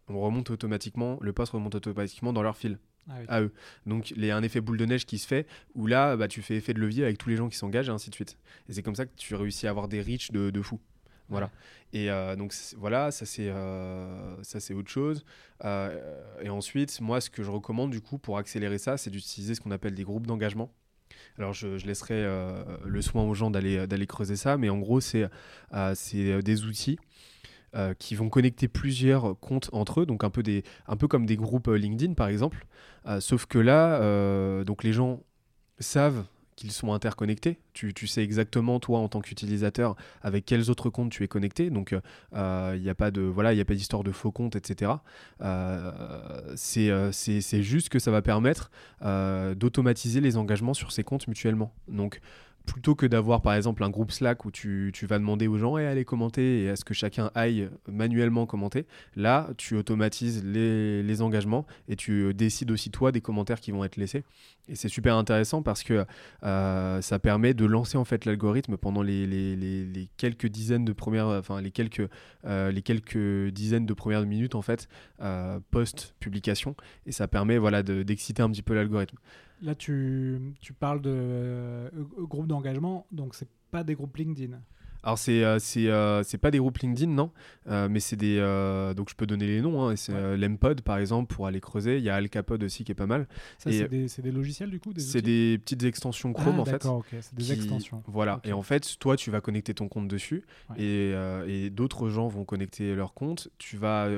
on 0.09 0.21
remonte 0.21 0.51
automatiquement, 0.51 1.19
le 1.21 1.33
poste 1.33 1.53
remonte 1.53 1.75
automatiquement 1.75 2.33
dans 2.33 2.43
leur 2.43 2.57
fil. 2.57 2.79
Ah 3.09 3.15
à 3.29 3.41
eux. 3.43 3.53
Donc 3.87 4.13
il 4.13 4.25
y 4.25 4.31
a 4.31 4.37
un 4.37 4.43
effet 4.43 4.61
boule 4.61 4.79
de 4.79 4.87
neige 4.87 5.07
qui 5.07 5.19
se 5.19 5.27
fait 5.27 5.47
où 5.75 5.87
là 5.87 6.17
bah, 6.17 6.29
tu 6.29 6.41
fais 6.41 6.57
effet 6.57 6.73
de 6.73 6.81
levier 6.81 7.05
avec 7.05 7.19
tous 7.19 7.29
les 7.29 7.37
gens 7.37 7.49
qui 7.49 7.57
s'engagent 7.57 7.89
et 7.89 7.93
ainsi 7.93 8.11
de 8.11 8.15
suite. 8.15 8.39
Et 8.69 8.73
c'est 8.73 8.83
comme 8.83 8.95
ça 8.95 9.07
que 9.07 9.15
tu 9.17 9.35
réussis 9.35 9.67
à 9.67 9.71
avoir 9.71 9.89
des 9.89 10.01
reach 10.01 10.31
de, 10.31 10.51
de 10.51 10.63
fou. 10.63 10.81
Voilà. 11.29 11.51
Et 11.93 12.11
euh, 12.11 12.37
donc 12.37 12.55
voilà, 12.77 13.11
ça 13.11 13.27
c'est 13.27 13.49
euh, 13.49 14.37
ça 14.43 14.61
c'est 14.61 14.75
autre 14.75 14.91
chose. 14.91 15.25
Euh, 15.65 16.23
et 16.43 16.51
ensuite, 16.51 17.01
moi, 17.01 17.21
ce 17.21 17.31
que 17.31 17.43
je 17.43 17.51
recommande 17.51 17.91
du 17.91 18.01
coup 18.01 18.19
pour 18.19 18.39
accélérer 18.39 18.79
ça, 18.79 18.97
c'est 18.97 19.11
d'utiliser 19.11 19.55
ce 19.55 19.61
qu'on 19.61 19.71
appelle 19.71 19.95
des 19.95 20.05
groupes 20.05 20.27
d'engagement. 20.27 20.73
Alors 21.39 21.53
je, 21.53 21.79
je 21.79 21.87
laisserai 21.87 22.25
le 22.85 23.03
soin 23.03 23.23
aux 23.23 23.35
gens 23.35 23.51
d'aller 23.51 23.87
d'aller 23.87 24.07
creuser 24.07 24.37
ça, 24.37 24.57
mais 24.57 24.69
en 24.69 24.79
gros 24.79 25.01
c'est 25.01 25.29
c'est 25.95 26.43
des 26.43 26.65
outils. 26.65 26.99
Qui 27.99 28.15
vont 28.15 28.29
connecter 28.29 28.69
plusieurs 28.69 29.39
comptes 29.41 29.71
entre 29.73 30.03
eux, 30.03 30.07
donc 30.07 30.25
un 30.25 30.31
peu, 30.31 30.43
des, 30.43 30.63
un 30.87 30.97
peu 30.97 31.09
comme 31.09 31.25
des 31.25 31.37
groupes 31.37 31.69
LinkedIn 31.69 32.15
par 32.15 32.29
exemple. 32.29 32.67
sauf 33.21 33.47
que 33.47 33.59
là, 33.59 34.65
donc 34.65 34.85
les 34.85 34.93
gens 34.93 35.21
savent 35.79 36.25
qu'ils 36.57 36.73
sont 36.73 36.93
interconnectés. 36.93 37.59
Tu, 37.73 37.95
tu, 37.95 38.07
sais 38.07 38.23
exactement, 38.23 38.81
toi, 38.81 38.99
en 38.99 39.09
tant 39.09 39.21
qu'utilisateur, 39.21 39.97
avec 40.23 40.45
quels 40.45 40.71
autres 40.71 40.91
comptes 40.91 41.11
tu 41.11 41.25
es 41.25 41.29
connecté. 41.29 41.71
Donc, 41.71 41.93
il 41.93 42.01
euh, 42.35 42.79
n'y 42.79 42.89
a 42.89 42.95
pas 42.95 43.11
de 43.11 43.23
voilà, 43.23 43.53
il 43.53 43.61
a 43.61 43.65
pas 43.65 43.75
d'histoire 43.75 44.03
de 44.03 44.13
faux 44.13 44.31
comptes, 44.31 44.57
etc. 44.57 44.93
Euh, 45.41 46.55
euh, 46.77 47.13
c'est 47.13 47.63
juste 47.63 47.89
que 47.89 47.99
ça 47.99 48.11
va 48.11 48.23
permettre 48.23 48.71
d'automatiser 49.57 50.21
les 50.21 50.37
engagements 50.37 50.75
sur 50.75 50.93
ces 50.93 51.05
comptes 51.05 51.27
mutuellement. 51.29 51.73
Donc, 51.89 52.21
plutôt 52.67 52.95
que 52.95 53.07
d'avoir 53.07 53.43
par 53.43 53.55
exemple 53.55 53.85
un 53.85 53.91
groupe 53.91 54.13
Slack 54.13 54.45
où 54.45 54.51
tu, 54.51 54.93
vas 55.03 55.19
demander 55.19 55.47
aux 55.47 55.59
gens 55.59 55.79
et 55.79 55.87
allez 55.87 56.05
commenter 56.05 56.65
et 56.65 56.71
à 56.71 56.77
ce 56.77 56.85
que 56.85 56.95
chacun 56.95 57.31
aille 57.35 57.69
manuellement 57.89 58.47
commenter, 58.47 58.87
là 59.17 59.51
tu 59.57 59.77
automatises 59.77 60.45
les, 60.45 61.23
engagements 61.23 61.67
et 61.89 61.97
tu 61.97 62.33
décides 62.33 62.71
aussi 62.71 62.91
toi 62.91 63.13
des 63.13 63.21
commentaires 63.21 63.61
qui 63.61 63.71
vont 63.71 63.85
être 63.85 63.97
laissés. 63.97 64.25
Et 64.69 64.77
c'est 64.77 64.89
super 64.89 65.17
intéressant 65.17 65.63
parce 65.63 65.83
que 65.83 66.05
euh, 66.45 67.01
ça 67.01 67.19
permet 67.19 67.53
de 67.53 67.65
lancer 67.65 67.99
en 67.99 68.05
fait 68.05 68.25
l'algorithme 68.25 68.77
pendant 68.77 69.03
les, 69.03 70.09
quelques 70.17 70.47
dizaines 70.47 70.85
de 70.85 70.93
premières, 70.93 71.29
euh, 71.29 71.43
minutes 74.25 74.55
en 74.55 74.63
fait 74.63 74.89
euh, 75.21 75.59
post 75.71 76.15
publication 76.21 76.77
et 77.07 77.13
ça 77.13 77.29
permet 77.29 77.59
voilà 77.59 77.83
d'exciter 77.83 78.43
un 78.43 78.51
petit 78.51 78.63
peu 78.63 78.75
l'algorithme. 78.75 79.19
Là, 79.63 79.77
tu, 79.77 80.41
tu 80.61 80.73
parles 80.73 81.01
de 81.01 81.11
euh, 81.15 81.89
groupes 82.19 82.49
d'engagement, 82.49 83.07
donc 83.13 83.37
c'est 83.37 83.49
pas 83.71 83.85
des 83.85 83.95
groupes 83.95 84.17
LinkedIn. 84.17 84.59
Alors 85.05 85.19
c'est 85.19 85.43
euh, 85.43 85.59
c'est 85.59 85.89
euh, 85.89 86.23
c'est 86.23 86.39
pas 86.39 86.53
des 86.53 86.59
groupes 86.59 86.79
LinkedIn 86.79 87.11
non, 87.11 87.33
mais 87.67 87.99
c'est 87.99 88.15
des 88.15 88.39
donc 88.97 89.09
je 89.09 89.15
peux 89.15 89.27
donner 89.27 89.47
les 89.47 89.61
noms. 89.61 89.85
Hein, 89.85 89.97
c'est 89.97 90.37
l'Empod 90.37 90.81
par 90.83 90.99
exemple 90.99 91.33
pour 91.33 91.47
aller 91.47 91.61
creuser. 91.61 91.99
Il 91.99 92.05
y 92.05 92.11
a 92.11 92.17
Alcapod 92.17 92.63
aussi 92.63 92.85
qui 92.85 92.93
est 92.93 92.97
pas 92.97 93.07
mal. 93.07 93.29
c'est 93.59 93.89
des, 93.89 94.07
des, 94.07 94.33
logiciels 94.33 94.71
du 94.71 94.81
coup. 94.81 94.93
C'est 94.97 95.23
des 95.23 95.59
petites 95.59 95.85
extensions 95.85 96.33
Chrome 96.33 96.57
ah, 96.59 96.61
en 96.61 96.65
fait. 96.65 96.73
D'accord, 96.73 96.99
ok. 96.99 97.15
C'est 97.21 97.35
des 97.35 97.53
extensions. 97.53 98.03
Voilà. 98.07 98.41
Et 98.45 98.53
en 98.53 98.63
fait, 98.63 98.97
toi 98.99 99.17
tu 99.17 99.31
vas 99.31 99.41
connecter 99.41 99.75
ton 99.75 99.89
compte 99.89 100.09
dessus 100.09 100.43
et, 100.77 101.13
et 101.47 101.71
d'autres 101.71 102.09
gens 102.09 102.27
vont 102.27 102.45
connecter 102.45 102.97
leur 102.97 103.15
compte. 103.15 103.49
Tu 103.59 103.77
vas 103.77 104.09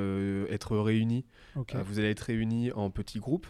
être 0.50 0.76
réunis. 0.78 1.26
vous 1.54 1.98
allez 1.98 2.10
être 2.10 2.20
réunis 2.20 2.72
en 2.72 2.88
petits 2.90 3.20
groupes. 3.20 3.46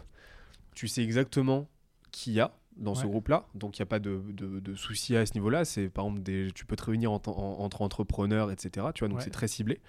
Tu 0.75 0.89
sais 0.89 1.05
exactement 1.05 1.69
qu'il 2.15 2.33
y 2.33 2.41
a 2.41 2.53
dans 2.77 2.95
ce 2.95 3.07
groupe-là. 3.07 3.47
Donc, 3.55 3.79
il 3.79 3.83
n'y 3.83 3.85
a 3.85 3.87
pas 3.87 3.99
de, 3.99 4.21
de, 4.33 4.75
souci 4.75 5.17
à 5.17 5.25
ce 5.27 5.35
niveau-là. 5.35 5.65
C'est 5.65 5.89
par 5.89 6.07
exemple, 6.07 6.23
des, 6.23 6.49
tu 6.55 6.67
peux 6.67 6.77
te 6.77 6.85
réunir 6.85 7.13
entre 7.13 7.31
entrepreneurs, 7.81 8.51
etc. 8.51 8.87
Tu 8.95 9.01
vois, 9.01 9.09
donc 9.09 9.23
c'est 9.23 9.31
très 9.31 9.49
ciblé. 9.49 9.81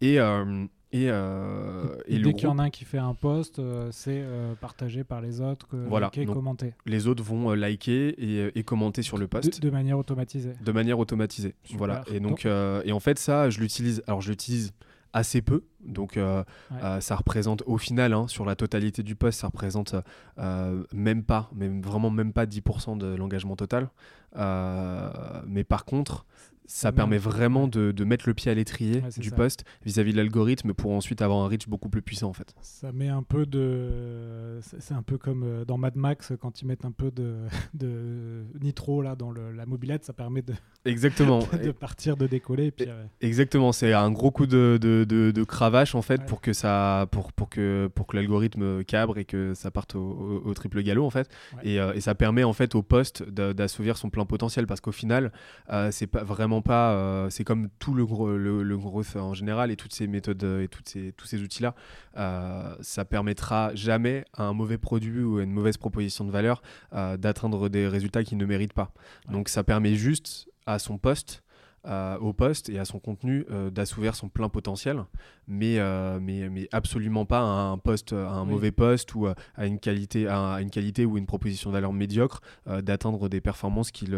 Et, 0.00 0.18
euh, 0.18 0.64
et, 0.92 1.08
euh, 1.08 1.96
et, 2.06 2.18
dès 2.18 2.32
qu'il 2.32 2.44
y 2.44 2.46
en 2.46 2.58
a 2.58 2.64
un 2.64 2.70
qui 2.70 2.84
fait 2.84 2.98
un 2.98 3.14
post, 3.14 3.58
euh, 3.58 3.90
c'est 3.92 4.24
partagé 4.60 5.04
par 5.04 5.20
les 5.20 5.40
autres, 5.40 5.68
voilà. 5.88 6.10
commenté. 6.10 6.74
Les 6.86 7.06
autres 7.06 7.22
vont 7.22 7.52
liker 7.52 8.08
et, 8.08 8.58
et, 8.58 8.62
commenter 8.64 9.02
sur 9.02 9.18
le 9.18 9.28
post. 9.28 9.60
De, 9.60 9.70
manière 9.70 9.98
automatisée. 9.98 10.54
De 10.64 10.72
manière 10.72 10.98
automatisée. 10.98 11.54
Voilà. 11.74 12.02
Et 12.12 12.20
donc, 12.20 12.46
et 12.46 12.92
en 12.92 13.00
fait, 13.00 13.18
ça, 13.18 13.50
je 13.50 13.60
l'utilise. 13.60 14.02
Alors, 14.06 14.20
je 14.20 14.30
l'utilise 14.30 14.72
assez 15.12 15.42
peu. 15.42 15.64
Donc 15.80 16.16
euh, 16.16 16.44
euh, 16.72 17.00
ça 17.00 17.16
représente 17.16 17.62
au 17.66 17.78
final, 17.78 18.12
hein, 18.12 18.28
sur 18.28 18.44
la 18.44 18.54
totalité 18.54 19.02
du 19.02 19.16
poste, 19.16 19.40
ça 19.40 19.48
représente 19.48 19.94
euh, 20.38 20.84
même 20.92 21.22
pas, 21.22 21.50
même, 21.54 21.80
vraiment 21.82 22.10
même 22.10 22.32
pas 22.32 22.46
10% 22.46 22.98
de 22.98 23.14
l'engagement 23.14 23.56
total. 23.56 23.88
mais 24.36 25.64
par 25.64 25.84
contre, 25.84 26.26
ça 26.70 26.92
permet 26.92 27.18
vraiment 27.18 27.66
de, 27.66 27.90
de, 27.90 28.04
mettre 28.04 28.28
le 28.28 28.34
pied 28.34 28.48
à 28.48 28.54
l'étrier 28.54 29.02
du 29.16 29.32
poste 29.32 29.64
vis-à-vis 29.84 30.12
de 30.12 30.18
l'algorithme 30.18 30.72
pour 30.72 30.92
ensuite 30.92 31.20
avoir 31.20 31.40
un 31.40 31.48
reach 31.48 31.66
beaucoup 31.66 31.88
plus 31.88 32.00
puissant 32.00 32.28
en 32.28 32.32
fait. 32.32 32.54
Ça 32.60 32.92
met 32.92 33.08
un 33.08 33.24
peu 33.24 33.44
de... 33.44 34.60
C'est 34.78 34.94
un 34.94 35.02
peu 35.02 35.18
comme 35.18 35.42
euh, 35.42 35.64
dans 35.64 35.78
Mad 35.78 35.96
Max 35.96 36.32
quand 36.40 36.62
ils 36.62 36.66
mettent 36.66 36.84
un 36.84 36.92
peu 36.92 37.10
de, 37.10 37.38
de 37.74 38.44
nitro 38.60 39.02
là 39.02 39.16
dans 39.16 39.32
le, 39.32 39.50
la 39.50 39.66
mobilette, 39.66 40.04
ça 40.04 40.12
permet 40.12 40.42
de... 40.42 40.54
Exactement. 40.84 41.40
de 41.64 41.72
partir, 41.72 42.16
de 42.16 42.28
décoller. 42.28 42.70
puis, 42.70 42.86
Exactement, 43.20 43.72
c'est 43.72 43.92
un 43.92 44.12
gros 44.12 44.30
coup 44.30 44.46
de, 44.46 44.78
de, 44.80 45.44
cravache 45.44 45.96
en 45.96 46.02
fait 46.02 46.24
pour 46.24 46.40
que 46.40 46.52
ça 46.52 47.08
pour, 47.10 47.32
pour 47.32 47.48
que, 47.48 47.90
pour 47.92 48.06
que 48.06 48.16
l'algorithme 48.16 48.84
cabre 48.84 49.18
et 49.18 49.24
que 49.24 49.54
ça 49.54 49.72
parte 49.72 49.96
au, 49.96 50.52
triple 50.54 50.82
galop 50.82 51.04
en 51.04 51.10
fait. 51.10 51.28
Et, 51.64 51.80
euh, 51.80 51.94
et, 51.94 52.00
ça 52.00 52.14
permet 52.14 52.44
en 52.44 52.52
fait 52.52 52.76
au 52.76 52.82
poste 52.82 53.28
d'assouvir 53.28 53.96
son 53.96 54.08
plein 54.08 54.24
potentiel 54.24 54.66
parce 54.68 54.80
qu'au 54.80 54.92
final, 54.92 55.32
euh, 55.70 55.90
c'est 55.90 56.06
pas 56.06 56.22
vraiment 56.22 56.59
pas. 56.62 56.92
Euh, 56.92 57.30
c'est 57.30 57.44
comme 57.44 57.68
tout 57.78 57.94
le, 57.94 58.04
gros, 58.04 58.36
le, 58.36 58.76
growth 58.76 59.16
en 59.16 59.34
général 59.34 59.70
et 59.70 59.76
toutes 59.76 59.92
ces 59.92 60.06
méthodes 60.06 60.42
et 60.42 60.68
toutes 60.68 60.88
ces, 60.88 61.12
tous 61.12 61.26
ces 61.26 61.42
outils-là. 61.42 61.74
Euh, 62.16 62.74
ça 62.80 63.04
permettra 63.04 63.74
jamais 63.74 64.24
à 64.34 64.44
un 64.44 64.52
mauvais 64.52 64.78
produit 64.78 65.22
ou 65.22 65.38
à 65.38 65.42
une 65.42 65.52
mauvaise 65.52 65.76
proposition 65.76 66.24
de 66.24 66.30
valeur 66.30 66.62
euh, 66.92 67.16
d'atteindre 67.16 67.68
des 67.68 67.86
résultats 67.88 68.24
qu'il 68.24 68.38
ne 68.38 68.46
mérite 68.46 68.72
pas. 68.72 68.92
Donc 69.30 69.48
ça 69.48 69.64
permet 69.64 69.94
juste 69.94 70.48
à 70.66 70.78
son 70.78 70.98
poste 70.98 71.42
au 71.84 72.32
poste 72.32 72.68
et 72.68 72.78
à 72.78 72.84
son 72.84 72.98
contenu 72.98 73.44
euh, 73.50 73.70
d'assouvir 73.70 74.14
son 74.14 74.28
plein 74.28 74.48
potentiel, 74.48 75.04
mais, 75.46 75.78
euh, 75.78 76.18
mais, 76.20 76.48
mais 76.48 76.68
absolument 76.72 77.24
pas 77.24 77.40
à 77.40 77.42
un 77.42 77.78
poste, 77.78 78.12
à 78.12 78.30
un 78.32 78.44
mauvais 78.44 78.72
poste 78.72 79.14
ou 79.14 79.26
à 79.26 79.66
une 79.66 79.78
qualité, 79.78 80.26
à 80.26 80.60
une 80.60 80.70
qualité 80.70 81.04
ou 81.04 81.16
une 81.18 81.26
proposition 81.26 81.70
de 81.70 81.74
valeur 81.74 81.92
médiocre 81.92 82.40
euh, 82.66 82.82
d'atteindre 82.82 83.28
des 83.28 83.40
performances 83.40 83.90
qu'il, 83.90 84.16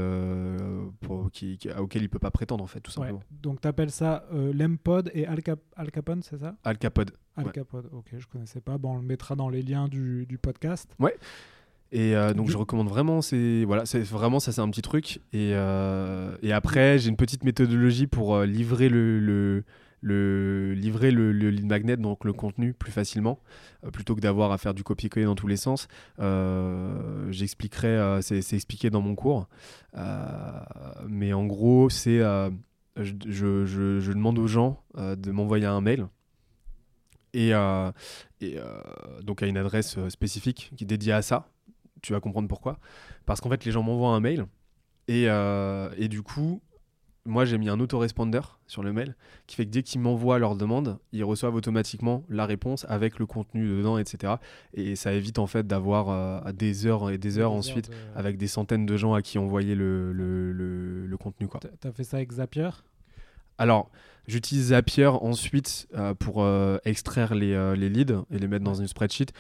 qui, 1.33 1.59
auxquelles 1.79 2.03
il 2.03 2.09
peut 2.09 2.19
pas 2.19 2.31
prétendre 2.31 2.65
en 2.65 2.69
fait, 2.69 2.81
tout 2.81 2.91
simplement. 2.91 3.23
Donc 3.31 3.61
tu 3.61 3.69
appelles 3.69 3.91
ça 3.91 4.25
l'Empod 4.33 5.11
et 5.15 5.27
Al, 5.27 5.43
Capone, 5.43 6.23
c'est 6.23 6.39
ça? 6.39 6.57
Alcapod. 6.65 7.13
Alcapod, 7.37 7.89
ok, 7.93 8.11
je 8.19 8.27
connaissais 8.27 8.61
pas. 8.61 8.79
Bon, 8.79 8.95
on 8.95 8.97
le 8.97 9.03
mettra 9.03 9.37
dans 9.37 9.49
les 9.49 9.63
liens 9.63 9.89
du, 9.89 10.27
du 10.27 10.39
podcast. 10.39 10.95
Ouais. 10.99 11.17
Et 11.95 12.17
euh, 12.17 12.33
donc 12.33 12.49
je 12.49 12.57
recommande 12.57 12.89
vraiment, 12.89 13.21
c'est 13.21 13.65
voilà, 13.67 13.85
c'est 13.85 14.01
vraiment 14.01 14.41
ça, 14.41 14.51
c'est 14.51 14.63
un 14.63 14.71
petit 14.71 14.81
truc. 14.81 15.21
Et, 15.35 15.51
euh, 15.53 16.35
et 16.43 16.51
après, 16.53 16.99
j'ai 16.99 17.11
une 17.11 17.19
petite 17.19 17.45
méthodologie 17.45 18.07
pour 18.07 18.35
euh, 18.35 18.47
livrer 18.47 18.89
le, 18.89 19.21
le, 19.21 19.65
le, 20.01 20.73
livrer 20.73 21.11
le, 21.11 21.33
le, 21.33 21.51
lead 21.51 21.67
magnet, 21.67 21.99
donc 21.99 22.25
le 22.25 22.33
contenu 22.33 22.73
plus 22.73 22.93
facilement, 22.93 23.41
plutôt 23.93 24.15
que 24.15 24.21
d'avoir 24.21 24.53
à 24.53 24.59
faire 24.59 24.73
du 24.73 24.83
copier-coller 24.83 25.27
dans 25.27 25.35
tous 25.35 25.49
les 25.49 25.59
sens. 25.59 25.87
J'expliquerai, 27.29 28.21
c'est 28.23 28.55
expliqué 28.55 28.89
dans 28.89 29.03
mon 29.03 29.15
cours, 29.15 29.49
mais 31.07 31.35
en 31.35 31.45
gros, 31.45 31.91
c'est 31.91 32.21
je, 32.97 33.13
je, 33.29 33.67
je, 34.01 34.13
demande 34.13 34.39
aux 34.39 34.49
gens 34.49 34.83
de 34.97 35.31
m'envoyer 35.31 35.67
un 35.67 35.83
mail. 35.83 36.07
Et, 37.35 37.51
et 38.41 38.57
donc 39.23 39.43
à 39.43 39.47
une 39.47 39.59
adresse 39.59 39.99
spécifique 40.09 40.73
qui 40.77 40.85
est 40.85 40.87
dédiée 40.87 41.13
à 41.13 41.23
ça, 41.23 41.52
tu 42.03 42.13
vas 42.13 42.21
comprendre 42.21 42.49
pourquoi. 42.49 42.79
Parce 43.27 43.41
qu'en 43.41 43.49
fait, 43.49 43.65
les 43.65 43.73
gens 43.73 43.83
m'envoient 43.83 44.15
un 44.15 44.21
mail 44.21 44.47
et, 45.09 45.25
euh, 45.29 45.91
et 45.97 46.09
du 46.09 46.23
coup, 46.23 46.61
moi 47.25 47.45
j'ai 47.45 47.57
mis 47.57 47.69
un 47.69 47.79
autoresponder 47.79 48.41
sur 48.67 48.83
le 48.83 48.93
mail 48.93 49.15
qui 49.47 49.55
fait 49.55 49.65
que 49.65 49.71
dès 49.71 49.85
qu'ils 49.85 50.01
m'envoient 50.01 50.41
leur 50.41 50.57
demande, 50.57 50.99
ils 51.13 51.23
reçoivent 51.23 51.55
automatiquement 51.55 52.25
la 52.29 52.47
réponse 52.47 52.85
avec 52.89 53.21
le 53.21 53.27
contenu 53.27 53.69
dedans, 53.69 53.97
etc. 53.97 54.35
Et 54.75 54.97
ça 54.97 55.13
évite 55.13 55.39
en 55.39 55.47
fait 55.47 55.65
d'avoir 55.65 56.09
euh, 56.09 56.53
des 56.53 56.85
heures 56.87 57.11
et 57.11 57.19
des 57.19 57.39
heures 57.39 57.53
ensuite 57.53 57.91
avec 58.17 58.39
des 58.39 58.49
centaines 58.49 58.87
de 58.87 58.97
gens 58.97 59.15
à 59.15 59.23
qui 59.23 59.39
envoyer 59.39 59.77
le, 59.77 60.13
le, 60.13 60.53
le, 60.53 61.07
le 61.07 61.17
contenu. 61.17 61.49
Tu 61.81 61.87
as 61.87 61.93
fait 61.93 62.03
ça 62.05 62.17
avec 62.17 62.33
Zapier? 62.33 62.71
Alors, 63.59 63.91
J'utilise 64.29 64.69
Zapier 64.69 65.07
ensuite 65.07 65.89
euh, 65.97 66.15
pour 66.15 66.43
euh, 66.43 66.79
extraire 66.85 67.35
les, 67.35 67.55
euh, 67.55 67.75
les, 67.75 67.89
leads 67.89 68.25
et 68.31 68.39
les 68.39 68.47
mettre 68.47 68.65
dans 68.65 68.75
une 68.75 68.87
spreadsheet 68.87 69.33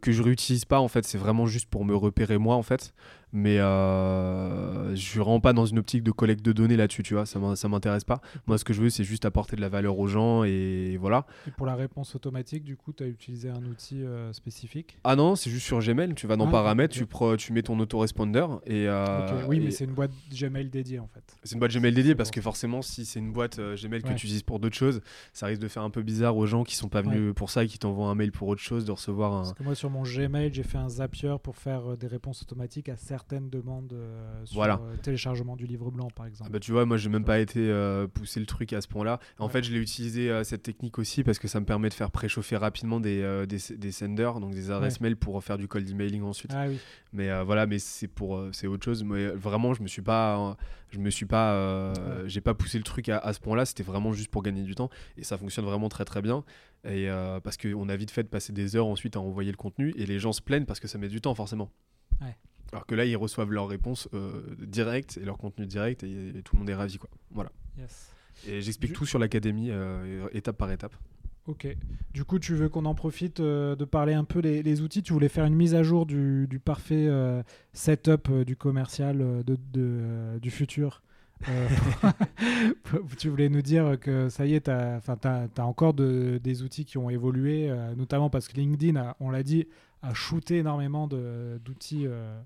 que 0.00 0.12
je 0.12 0.22
réutilise 0.22 0.64
pas 0.64 0.80
en 0.80 0.88
fait. 0.88 1.04
C'est 1.06 1.18
vraiment 1.18 1.46
juste 1.46 1.68
pour 1.68 1.84
me 1.84 1.94
repérer 1.94 2.38
moi 2.38 2.54
en 2.54 2.62
fait 2.62 2.92
mais 3.32 3.58
euh, 3.58 4.94
je 4.94 5.00
suis 5.00 5.18
vraiment 5.18 5.40
pas 5.40 5.52
dans 5.52 5.66
une 5.66 5.78
optique 5.78 6.02
de 6.02 6.10
collecte 6.10 6.44
de 6.44 6.52
données 6.52 6.76
là-dessus, 6.76 7.02
tu 7.02 7.14
vois, 7.14 7.26
ça 7.26 7.68
m'intéresse 7.68 8.04
pas. 8.04 8.20
Moi, 8.46 8.58
ce 8.58 8.64
que 8.64 8.72
je 8.72 8.80
veux, 8.80 8.90
c'est 8.90 9.04
juste 9.04 9.24
apporter 9.24 9.56
de 9.56 9.60
la 9.60 9.68
valeur 9.68 9.98
aux 9.98 10.06
gens 10.06 10.44
et 10.44 10.96
voilà. 10.98 11.26
Et 11.46 11.50
pour 11.50 11.66
la 11.66 11.74
réponse 11.74 12.14
automatique, 12.14 12.64
du 12.64 12.76
coup, 12.76 12.92
tu 12.92 13.02
as 13.02 13.06
utilisé 13.06 13.50
un 13.50 13.64
outil 13.64 14.02
euh, 14.02 14.32
spécifique? 14.32 14.98
Ah 15.04 15.16
non, 15.16 15.36
c'est 15.36 15.50
juste 15.50 15.66
sur 15.66 15.80
Gmail, 15.80 16.14
tu 16.14 16.26
vas 16.26 16.36
dans 16.36 16.48
ah, 16.48 16.52
paramètres, 16.52 16.94
tu, 16.94 17.06
tu 17.38 17.52
mets 17.52 17.62
ton 17.62 17.78
autoresponder 17.78 18.46
et. 18.66 18.88
Euh, 18.88 19.46
oui, 19.46 19.60
mais 19.60 19.70
c'est 19.70 19.84
une 19.84 19.94
boîte 19.94 20.12
Gmail 20.32 20.68
dédiée 20.68 20.98
en 20.98 21.08
fait. 21.08 21.36
C'est 21.42 21.54
une 21.54 21.60
boîte 21.60 21.72
Gmail 21.72 21.92
dédiée 21.92 22.14
parce 22.14 22.30
que 22.30 22.40
forcément, 22.40 22.82
si 22.82 23.04
c'est 23.04 23.18
une 23.18 23.32
boîte 23.32 23.60
Gmail 23.60 24.02
que 24.02 24.08
tu 24.08 24.26
utilises 24.26 24.42
pour 24.42 24.58
d'autres 24.58 24.76
choses, 24.76 25.00
ça 25.32 25.46
risque 25.46 25.60
de 25.60 25.68
faire 25.68 25.82
un 25.82 25.90
peu 25.90 26.02
bizarre 26.02 26.36
aux 26.36 26.46
gens 26.46 26.64
qui 26.64 26.76
sont 26.76 26.88
pas 26.88 27.02
venus 27.02 27.34
pour 27.34 27.50
ça 27.50 27.64
et 27.64 27.66
qui 27.66 27.78
t'envoient 27.78 28.08
un 28.08 28.14
mail 28.14 28.32
pour 28.32 28.48
autre 28.48 28.62
chose 28.62 28.84
de 28.84 28.92
recevoir 28.92 29.32
un. 29.32 29.42
Parce 29.42 29.54
que 29.54 29.62
moi, 29.62 29.74
sur 29.74 29.90
mon 29.90 30.02
Gmail, 30.02 30.52
j'ai 30.52 30.62
fait 30.62 30.78
un 30.78 30.88
Zapier 30.88 31.36
pour 31.42 31.56
faire 31.56 31.96
des 31.96 32.06
réponses 32.06 32.42
automatiques 32.42 32.88
à 32.88 32.96
certaines 33.18 33.50
demandes 33.50 33.92
euh, 33.92 34.46
sur 34.46 34.54
voilà. 34.54 34.80
Euh, 34.80 34.96
téléchargement 35.02 35.56
du 35.56 35.66
livre 35.66 35.90
blanc, 35.90 36.08
par 36.14 36.26
exemple. 36.26 36.48
Ah 36.50 36.52
bah, 36.52 36.60
tu 36.60 36.70
vois, 36.70 36.86
moi, 36.86 36.96
j'ai 36.96 37.08
même 37.08 37.24
pas 37.24 37.40
été 37.40 37.58
euh, 37.58 38.06
pousser 38.06 38.38
le 38.38 38.46
truc 38.46 38.72
à 38.72 38.80
ce 38.80 38.86
point-là. 38.86 39.18
En 39.38 39.48
fait, 39.48 39.64
je 39.64 39.72
l'ai 39.72 39.80
utilisé 39.80 40.44
cette 40.44 40.62
technique 40.62 40.98
aussi 40.98 41.24
parce 41.24 41.38
que 41.38 41.48
ça 41.48 41.58
me 41.58 41.66
permet 41.66 41.88
de 41.88 41.94
faire 41.94 42.10
préchauffer 42.10 42.56
rapidement 42.56 43.00
des, 43.00 43.46
des, 43.46 43.92
senders, 43.92 44.38
donc 44.40 44.54
des 44.54 44.70
adresses 44.70 45.00
mail 45.00 45.16
pour 45.16 45.42
faire 45.42 45.58
du 45.58 45.66
cold 45.66 45.88
emailing 45.88 46.22
ensuite. 46.22 46.52
Ah, 46.54 46.66
oui. 46.68 46.78
Mais 47.12 47.42
voilà, 47.42 47.66
mais 47.66 47.78
c'est 47.78 48.08
pour 48.08 48.40
c'est 48.52 48.66
autre 48.66 48.84
chose. 48.84 49.02
Mais 49.02 49.28
vraiment, 49.28 49.74
je 49.74 49.82
me 49.82 49.88
suis 49.88 50.02
pas, 50.02 50.56
je 50.90 50.98
me 50.98 51.10
suis 51.10 51.26
pas, 51.26 51.92
j'ai 52.26 52.40
pas 52.40 52.54
poussé 52.54 52.78
le 52.78 52.84
truc 52.84 53.08
à, 53.08 53.18
à 53.18 53.32
ce 53.32 53.40
point-là. 53.40 53.64
C'était 53.64 53.82
vraiment 53.82 54.12
juste 54.12 54.30
pour 54.30 54.42
gagner 54.42 54.62
du 54.62 54.74
temps 54.74 54.90
et 55.16 55.24
ça 55.24 55.36
fonctionne 55.36 55.64
vraiment 55.64 55.88
très 55.88 56.04
très 56.04 56.22
bien. 56.22 56.44
Et 56.84 57.08
parce 57.42 57.56
qu'on 57.56 57.88
a 57.88 57.96
vite 57.96 58.12
fait 58.12 58.22
de 58.22 58.28
passer 58.28 58.52
des 58.52 58.76
heures 58.76 58.86
ensuite 58.86 59.16
à 59.16 59.20
envoyer 59.20 59.50
le 59.50 59.56
contenu 59.56 59.92
et 59.96 60.06
les 60.06 60.20
gens 60.20 60.32
se 60.32 60.42
plaignent 60.42 60.66
parce 60.66 60.78
que 60.78 60.86
ça 60.86 60.98
met 60.98 61.08
du 61.08 61.20
temps 61.20 61.34
forcément. 61.34 61.70
Ouais. 62.20 62.36
Alors 62.72 62.86
que 62.86 62.94
là, 62.94 63.04
ils 63.04 63.16
reçoivent 63.16 63.50
leur 63.50 63.68
réponse 63.68 64.08
euh, 64.14 64.42
directe 64.58 65.18
et 65.20 65.24
leur 65.24 65.38
contenu 65.38 65.66
direct 65.66 66.02
et, 66.02 66.42
tout 66.44 66.56
le 66.56 66.60
monde 66.60 66.70
est 66.70 66.74
ravi. 66.74 66.98
Quoi. 66.98 67.08
Voilà. 67.30 67.50
Et 68.46 68.60
j'explique 68.60 68.92
tout 68.92 69.06
sur 69.06 69.18
l'académie, 69.18 69.70
euh, 69.70 70.28
étape 70.32 70.58
par 70.58 70.70
étape. 70.70 70.94
Ok. 71.46 71.66
Du 72.12 72.24
coup, 72.24 72.38
tu 72.38 72.54
veux 72.54 72.68
qu'on 72.68 72.84
en 72.84 72.94
profite 72.94 73.40
euh, 73.40 73.74
de 73.74 73.86
parler 73.86 74.12
un 74.12 74.24
peu 74.24 74.40
les, 74.40 74.62
les, 74.62 74.82
outils? 74.82 75.02
Tu 75.02 75.14
voulais 75.14 75.30
faire 75.30 75.46
une 75.46 75.54
mise 75.54 75.74
à 75.74 75.82
jour 75.82 76.04
du, 76.04 76.46
du 76.46 76.58
parfait 76.58 77.08
setup 77.72 78.30
du 78.44 78.56
commercial 78.56 79.44
de, 79.44 80.38
du 80.38 80.50
futur 80.50 81.02
tu 83.16 83.28
voulais 83.28 83.48
nous 83.48 83.62
dire 83.62 83.96
que 84.00 84.28
ça 84.28 84.44
y 84.44 84.54
est, 84.54 84.62
tu 84.62 84.72
as, 84.72 85.00
as, 85.06 85.64
encore 85.64 85.94
de, 85.94 86.40
des 86.42 86.64
outils 86.64 86.84
qui 86.84 86.98
ont 86.98 87.10
évolué, 87.10 87.72
notamment 87.96 88.28
parce 88.28 88.48
que 88.48 88.56
LinkedIn, 88.56 89.14
on 89.20 89.30
l'a 89.30 89.44
dit, 89.44 89.68
a 90.02 90.14
shooté 90.14 90.58
énormément 90.58 91.06
d'outils 91.08 92.06
euh, 92.06 92.40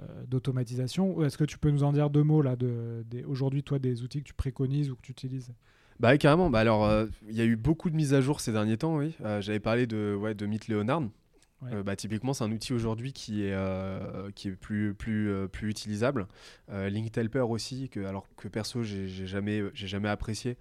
euh, 0.00 0.04
d'automatisation. 0.26 1.22
Est-ce 1.24 1.38
que 1.38 1.44
tu 1.44 1.58
peux 1.58 1.70
nous 1.70 1.84
en 1.84 1.92
dire 1.92 2.10
deux 2.10 2.22
mots 2.22 2.42
là 2.42 2.56
de, 2.56 3.04
aujourd'hui, 3.26 3.62
toi, 3.62 3.78
des 3.78 4.02
outils 4.02 4.20
que 4.20 4.28
tu 4.28 4.34
préconises 4.34 4.90
ou 4.90 4.96
que 4.96 5.02
tu 5.02 5.12
utilises? 5.12 5.52
Bah 6.00 6.16
carrément. 6.16 6.48
Bah 6.48 6.60
alors, 6.60 6.84
euh, 6.84 7.06
il 7.28 7.34
y 7.34 7.40
a 7.40 7.44
eu 7.44 7.56
beaucoup 7.56 7.90
de 7.90 7.96
mises 7.96 8.14
à 8.14 8.20
jour 8.20 8.40
ces 8.40 8.52
derniers 8.52 8.76
temps. 8.76 8.96
Oui, 8.96 9.16
j'avais 9.40 9.60
parlé 9.60 9.86
de 9.86 10.16
ouais 10.18 10.34
de 10.34 10.46
Meet 10.46 10.68
Leonard. 10.68 11.02
Euh, 11.64 11.82
bah, 11.82 11.96
typiquement, 11.96 12.32
c'est 12.34 12.44
un 12.44 12.52
outil 12.52 12.72
aujourd'hui 12.72 13.12
qui 13.12 13.44
est, 13.44 13.52
euh, 13.52 14.30
qui 14.34 14.48
est 14.48 14.52
plus, 14.52 14.94
plus, 14.94 15.30
euh, 15.30 15.48
plus 15.48 15.70
utilisable. 15.70 16.26
Link 16.70 17.16
Helper 17.16 17.40
aussi, 17.40 17.88
que, 17.88 18.00
alors 18.04 18.26
que 18.36 18.48
perso, 18.48 18.82
j'ai 18.82 19.26
jamais, 19.26 19.62
jamais 19.74 20.08
apprécié, 20.08 20.56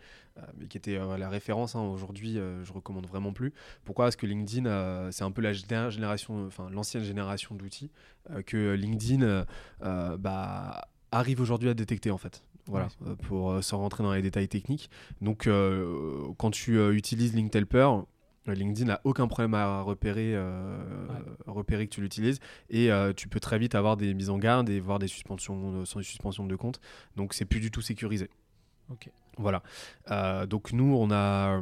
mais 0.57 0.67
qui 0.67 0.77
était 0.77 0.97
la 1.17 1.29
référence. 1.29 1.75
Hein, 1.75 1.81
aujourd'hui, 1.81 2.35
je 2.35 2.73
recommande 2.73 3.05
vraiment 3.07 3.33
plus. 3.33 3.53
Pourquoi? 3.83 4.05
Parce 4.05 4.15
que 4.15 4.25
LinkedIn, 4.25 5.11
c'est 5.11 5.23
un 5.23 5.31
peu 5.31 5.41
la 5.41 5.53
génération, 5.53 6.47
enfin 6.47 6.69
l'ancienne 6.71 7.03
génération 7.03 7.55
d'outils 7.55 7.91
que 8.45 8.73
LinkedIn 8.73 9.45
bah, 9.81 10.87
arrive 11.11 11.41
aujourd'hui 11.41 11.69
à 11.69 11.73
détecter 11.73 12.09
en 12.11 12.17
fait 12.17 12.43
voilà, 12.67 12.87
pour 13.23 13.63
sans 13.63 13.77
rentrer 13.79 14.03
dans 14.03 14.13
les 14.13 14.21
détails 14.21 14.47
techniques. 14.47 14.89
Donc, 15.21 15.49
quand 16.37 16.51
tu 16.51 16.79
utilises 16.91 17.35
Link 17.35 17.53
Helper, 17.53 17.89
LinkedIn 18.53 18.87
n'a 18.87 19.01
aucun 19.03 19.27
problème 19.27 19.53
à 19.53 19.81
repérer, 19.81 20.33
euh, 20.35 20.77
repérer 21.45 21.87
que 21.87 21.93
tu 21.93 22.01
l'utilises 22.01 22.39
et 22.69 22.91
euh, 22.91 23.13
tu 23.13 23.27
peux 23.27 23.39
très 23.39 23.59
vite 23.59 23.75
avoir 23.75 23.97
des 23.97 24.13
mises 24.13 24.29
en 24.29 24.37
garde 24.37 24.69
et 24.69 24.79
voir 24.79 24.99
des 24.99 25.07
suspensions, 25.07 25.85
suspensions 25.85 26.45
de 26.45 26.55
compte. 26.55 26.79
Donc 27.15 27.33
c'est 27.33 27.45
plus 27.45 27.59
du 27.59 27.71
tout 27.71 27.81
sécurisé. 27.81 28.29
Ok. 28.89 29.09
Voilà. 29.37 29.61
Euh, 30.11 30.45
donc 30.45 30.71
nous, 30.71 30.95
on 30.97 31.11
a, 31.11 31.61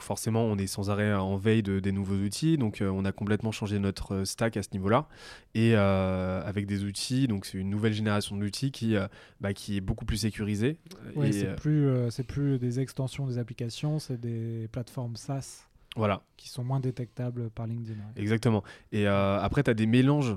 forcément, 0.00 0.44
on 0.44 0.56
est 0.56 0.66
sans 0.66 0.88
arrêt 0.88 1.12
en 1.12 1.36
veille 1.36 1.62
de, 1.62 1.80
des 1.80 1.92
nouveaux 1.92 2.14
outils. 2.14 2.56
Donc 2.56 2.82
on 2.82 3.04
a 3.04 3.12
complètement 3.12 3.52
changé 3.52 3.78
notre 3.78 4.24
stack 4.24 4.56
à 4.56 4.62
ce 4.62 4.68
niveau-là 4.72 5.06
et 5.54 5.74
avec 5.74 6.66
des 6.66 6.84
outils. 6.84 7.26
Donc 7.28 7.44
c'est 7.44 7.58
une 7.58 7.68
nouvelle 7.68 7.92
génération 7.92 8.36
d'outils 8.36 8.70
qui, 8.70 8.94
bah, 9.40 9.52
qui 9.52 9.76
est 9.76 9.82
beaucoup 9.82 10.06
plus 10.06 10.18
sécurisée. 10.18 10.78
Oui, 11.16 11.32
c'est 11.32 11.56
plus, 11.56 11.90
c'est 12.10 12.24
plus 12.24 12.58
des 12.58 12.80
extensions 12.80 13.26
des 13.26 13.38
applications, 13.38 13.98
c'est 13.98 14.18
des 14.18 14.68
plateformes 14.72 15.16
SaaS. 15.16 15.69
Voilà. 15.96 16.22
Qui 16.36 16.48
sont 16.48 16.64
moins 16.64 16.80
détectables 16.80 17.50
par 17.50 17.66
LinkedIn. 17.66 17.98
Exactement. 18.16 18.62
Et 18.92 19.06
euh, 19.08 19.40
après, 19.40 19.62
tu 19.62 19.70
as 19.70 19.74
des 19.74 19.86
mélanges 19.86 20.36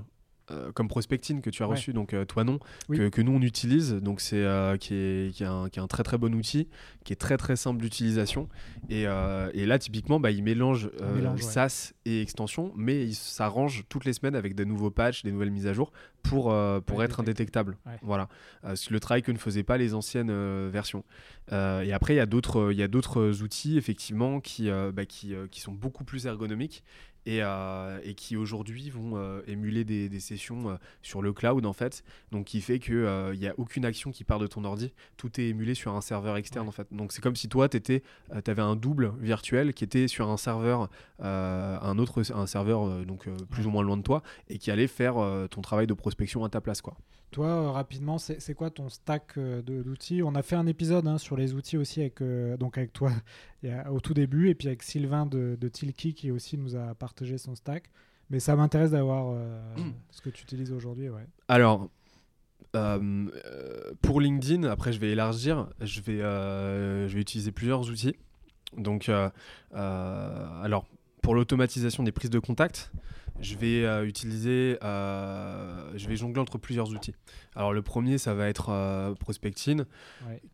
euh, 0.51 0.71
comme 0.71 0.87
Prospectine 0.87 1.41
que 1.41 1.49
tu 1.49 1.63
as 1.63 1.65
reçu, 1.65 1.93
donc 1.93 2.13
euh, 2.13 2.25
toi 2.25 2.43
non, 2.43 2.59
que, 2.91 3.09
que, 3.09 3.21
nous 3.21 3.33
on 3.33 3.41
utilise, 3.41 3.93
donc 3.93 4.21
c'est 4.21 4.45
qui, 4.79 4.93
est, 4.93 5.33
qui, 5.33 5.43
est 5.43 5.47
un, 5.47 5.69
qui, 5.69 5.79
est 5.79 5.81
un, 5.81 5.87
très 5.87 6.03
très 6.03 6.17
bon 6.17 6.33
outil, 6.35 6.67
qui 7.03 7.13
est 7.13 7.17
très 7.17 7.37
très 7.37 7.55
simple 7.55 7.81
d'utilisation. 7.81 8.49
Et, 8.89 9.03
et, 9.03 9.65
là, 9.65 9.79
typiquement, 9.79 10.19
bah, 10.19 10.31
il 10.31 10.43
mélange, 10.43 10.89
SaaS 11.37 11.93
et 12.05 12.21
extension, 12.21 12.71
mais 12.75 13.03
il 13.05 13.15
s'arrange 13.15 13.83
toutes 13.89 14.05
les 14.05 14.13
semaines 14.13 14.35
avec 14.35 14.55
des 14.55 14.65
nouveaux 14.65 14.91
patchs, 14.91 15.23
des 15.23 15.31
nouvelles 15.31 15.51
mises 15.51 15.67
à 15.67 15.73
jour 15.73 15.91
pour, 16.21 16.55
pour 16.85 17.03
être 17.03 17.19
indétectable. 17.19 17.77
Voilà. 18.01 18.27
le 18.63 18.99
travail 18.99 19.21
que 19.21 19.31
ne 19.31 19.37
faisaient 19.37 19.63
pas 19.63 19.77
les 19.77 19.93
anciennes 19.93 20.31
versions. 20.69 21.03
Euh, 21.51 21.81
et 21.81 21.91
après, 21.91 22.13
il 22.13 22.17
y 22.17 22.83
a 22.83 22.87
d'autres 22.87 23.41
outils, 23.41 23.77
effectivement, 23.77 24.39
qui, 24.39 24.69
euh, 24.69 24.91
bah, 24.91 25.05
qui, 25.05 25.35
euh, 25.35 25.47
qui, 25.47 25.59
sont 25.59 25.73
beaucoup 25.73 26.03
plus 26.03 26.25
ergonomiques 26.25 26.83
et, 27.25 27.39
et 28.03 28.13
qui 28.15 28.35
aujourd'hui 28.35 28.89
vont 28.89 29.41
émuler 29.47 29.83
des, 29.83 30.09
des 30.09 30.19
sessions 30.19 30.77
sur 31.01 31.21
le 31.21 31.33
cloud, 31.33 31.65
en 31.65 31.73
fait. 31.73 32.03
Donc, 32.31 32.45
qui 32.45 32.61
fait 32.61 32.79
qu'il 32.79 33.35
n'y 33.37 33.47
a 33.47 33.53
aucune 33.57 33.85
action 33.85 34.11
qui 34.11 34.23
part 34.23 34.39
de 34.39 34.47
ton 34.47 34.63
ordi. 34.63 34.93
Tout 35.17 35.39
est 35.39 35.47
émulé 35.47 35.73
sur 35.73 35.93
un 35.95 36.01
serveur 36.01 36.37
externe, 36.37 36.67
en 36.67 36.71
fait. 36.71 36.87
Donc, 36.91 37.11
c'est 37.11 37.21
comme 37.21 37.35
si 37.35 37.49
toi, 37.49 37.69
tu 37.69 38.01
avais 38.47 38.61
un 38.61 38.75
double 38.75 39.13
virtuel 39.19 39.73
qui 39.73 39.83
était 39.83 40.07
sur 40.07 40.29
un 40.29 40.37
serveur, 40.37 40.89
un 41.19 41.97
autre 41.97 42.21
un 42.33 42.47
serveur 42.47 43.05
donc, 43.05 43.27
plus 43.49 43.65
ou 43.67 43.69
moins 43.69 43.83
loin 43.83 43.97
de 43.97 44.03
toi, 44.03 44.23
et 44.49 44.57
qui 44.57 44.71
allait 44.71 44.87
faire 44.87 45.15
ton 45.49 45.61
travail 45.61 45.87
de 45.87 45.93
prospection 45.93 46.43
à 46.43 46.49
ta 46.49 46.61
place, 46.61 46.81
quoi. 46.81 46.97
Toi, 47.33 47.47
euh, 47.47 47.71
rapidement, 47.71 48.19
c'est 48.19 48.53
quoi 48.53 48.69
ton 48.69 48.89
stack 48.89 49.39
euh, 49.39 49.63
d'outils 49.63 50.21
On 50.21 50.35
a 50.35 50.43
fait 50.43 50.55
un 50.55 50.67
épisode 50.67 51.07
hein, 51.07 51.17
sur 51.17 51.35
les 51.35 51.55
outils 51.55 51.77
aussi 51.77 51.99
avec, 51.99 52.21
euh, 52.21 52.57
donc 52.57 52.77
avec 52.77 52.93
toi 52.93 53.11
au 53.89 53.99
tout 53.99 54.13
début 54.13 54.49
et 54.49 54.55
puis 54.55 54.67
avec 54.67 54.83
Sylvain 54.83 55.25
de, 55.25 55.57
de 55.59 55.67
Tilki 55.67 56.13
qui 56.13 56.29
aussi 56.29 56.59
nous 56.59 56.75
a 56.75 56.93
partagé 56.93 57.39
son 57.39 57.55
stack. 57.55 57.89
Mais 58.29 58.39
ça 58.39 58.55
m'intéresse 58.55 58.91
d'avoir 58.91 59.35
ce 60.11 60.21
que 60.21 60.29
tu 60.29 60.43
utilises 60.43 60.71
aujourd'hui. 60.71 61.09
Ouais. 61.09 61.25
Alors, 61.47 61.89
pour 64.01 64.21
LinkedIn, 64.21 64.63
après 64.63 64.93
je 64.93 64.99
vais 64.99 65.09
élargir, 65.09 65.69
je 65.81 66.01
vais, 66.01 66.19
je 66.19 67.13
vais 67.13 67.21
utiliser 67.21 67.51
plusieurs 67.51 67.89
outils. 67.89 68.15
Donc, 68.77 69.09
alors, 69.71 70.85
pour 71.23 71.33
l'automatisation 71.33 72.03
des 72.03 72.11
prises 72.11 72.29
de 72.29 72.39
contact, 72.39 72.91
je 73.39 73.55
vais 73.55 73.83
euh, 73.83 74.05
utiliser, 74.05 74.77
euh, 74.83 75.91
je 75.95 76.07
vais 76.07 76.15
jongler 76.15 76.39
entre 76.39 76.57
plusieurs 76.57 76.91
outils. 76.91 77.15
Alors 77.55 77.73
le 77.73 77.81
premier, 77.81 78.17
ça 78.17 78.33
va 78.33 78.47
être 78.47 78.69
euh, 78.69 79.13
Prospectine, 79.15 79.85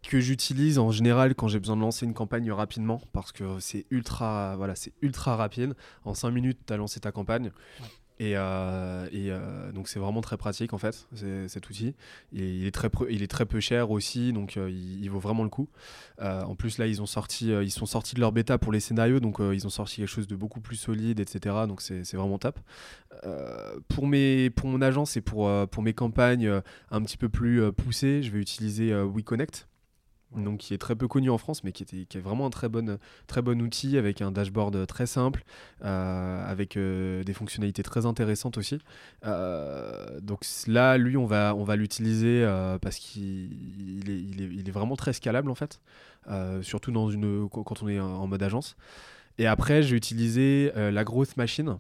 que 0.04 0.20
j'utilise 0.20 0.80
en 0.80 0.92
général 0.92 1.36
quand 1.36 1.48
j'ai 1.48 1.60
besoin 1.60 1.76
de 1.76 1.82
lancer 1.82 2.06
une 2.06 2.14
campagne 2.14 2.52
rapidement, 2.52 3.02
parce 3.14 3.32
que 3.32 3.60
c'est 3.60 3.86
ultra, 3.92 4.56
voilà, 4.58 4.76
c'est 4.76 4.94
ultra 5.02 5.36
rapide. 5.36 5.76
En 6.06 6.14
5 6.14 6.32
minutes, 6.32 6.60
tu 6.66 6.74
as 6.74 6.78
lancé 6.78 7.00
ta 7.00 7.12
campagne. 7.12 7.52
Et, 8.20 8.34
euh, 8.36 9.08
euh, 9.14 9.72
donc 9.72 9.88
c'est 9.88 10.00
vraiment 10.00 10.20
très 10.20 10.36
pratique 10.36 10.74
en 10.74 10.78
fait 10.78 11.08
cet 11.48 11.70
outil. 11.70 11.96
il, 12.34 12.66
est 12.66 12.72
très 12.72 12.90
il 13.10 13.28
peu 13.28 13.60
cher 13.62 13.92
aussi, 13.92 14.34
donc 14.34 14.58
euh, 14.58 14.70
il, 14.70 15.10
vaut 15.10 15.20
vraiment 15.20 15.44
le 15.44 15.50
coup. 15.50 15.70
en 16.20 16.54
plus 16.56 16.78
là 16.78 16.88
ils 16.88 17.02
ont 17.02 17.06
sorti, 17.06 17.52
ils 17.52 17.72
sont 17.72 17.86
sortis 17.86 18.16
de 18.16 18.20
leur 18.20 18.34
bêta 18.34 18.58
pour 18.58 18.74
les 18.74 18.82
scénarios, 18.82 19.22
donc 19.22 19.40
ils 19.40 19.66
ont 19.66 19.70
sorti 19.70 19.98
quelque 19.98 20.10
chose 20.10 20.28
de 20.28 20.36
beaucoup 20.36 20.60
plus 20.60 20.76
solide, 20.76 21.22
etc. 21.22 21.56
Donc 21.66 21.82
c'est 21.82 22.14
vraiment 22.14 22.40
top. 22.40 22.60
pour 23.88 24.06
mes, 24.06 24.50
pour 24.50 24.68
mon 24.68 24.82
agence 24.82 25.16
et 25.16 25.22
pour 25.22 25.50
pour 25.70 25.82
mes 25.82 25.94
campagnes 25.94 26.62
un 26.92 27.02
petit 27.02 27.18
peu 27.18 27.30
plus 27.30 27.72
poussées, 27.72 28.22
je 28.22 28.32
vais 28.32 28.40
utiliser 28.40 28.94
WeConnect. 28.94 29.70
Donc 30.36 30.60
qui 30.60 30.74
est 30.74 30.78
très 30.78 30.96
peu 30.96 31.08
connu 31.08 31.30
en 31.30 31.38
France, 31.38 31.64
mais 31.64 31.72
qui, 31.72 31.84
était, 31.84 32.06
qui 32.06 32.18
est 32.18 32.22
vraiment 32.22 32.46
un 32.46 32.50
très 32.50 32.70
bon, 32.70 33.00
très 33.28 33.42
bon 33.42 33.62
outil 33.62 33.98
avec 33.98 34.22
un 34.22 34.32
dashboard 34.32 34.86
très 34.88 35.08
simple, 35.08 35.44
avec 35.82 36.78
des 36.78 37.34
fonctionnalités 37.34 37.84
très 37.84 38.06
intéressantes 38.06 38.58
aussi. 38.58 38.80
donc 39.24 40.46
là, 40.68 40.98
lui, 40.98 41.18
on 41.18 41.26
va, 41.26 41.56
on 41.56 41.64
va 41.64 41.76
l'utiliser 41.76 42.46
parce 42.82 42.98
qu'il 42.98 44.10
est, 44.10 44.14
il 44.14 44.42
est, 44.42 44.46
il 44.46 44.68
est, 44.68 44.72
vraiment 44.72 44.96
très 44.96 45.14
scalable 45.14 45.50
en 45.50 45.56
fait, 45.56 45.82
surtout 46.62 46.92
dans 46.92 47.10
une, 47.10 47.50
quand 47.50 47.82
on 47.82 47.90
est 47.90 48.00
en 48.00 48.28
mode 48.28 48.44
agence. 48.44 48.76
Et 49.38 49.48
après, 49.48 49.82
j'ai 49.84 49.96
utilisé 49.96 50.72
la 50.76 51.04
Growth 51.04 51.38
Machine. 51.38 51.78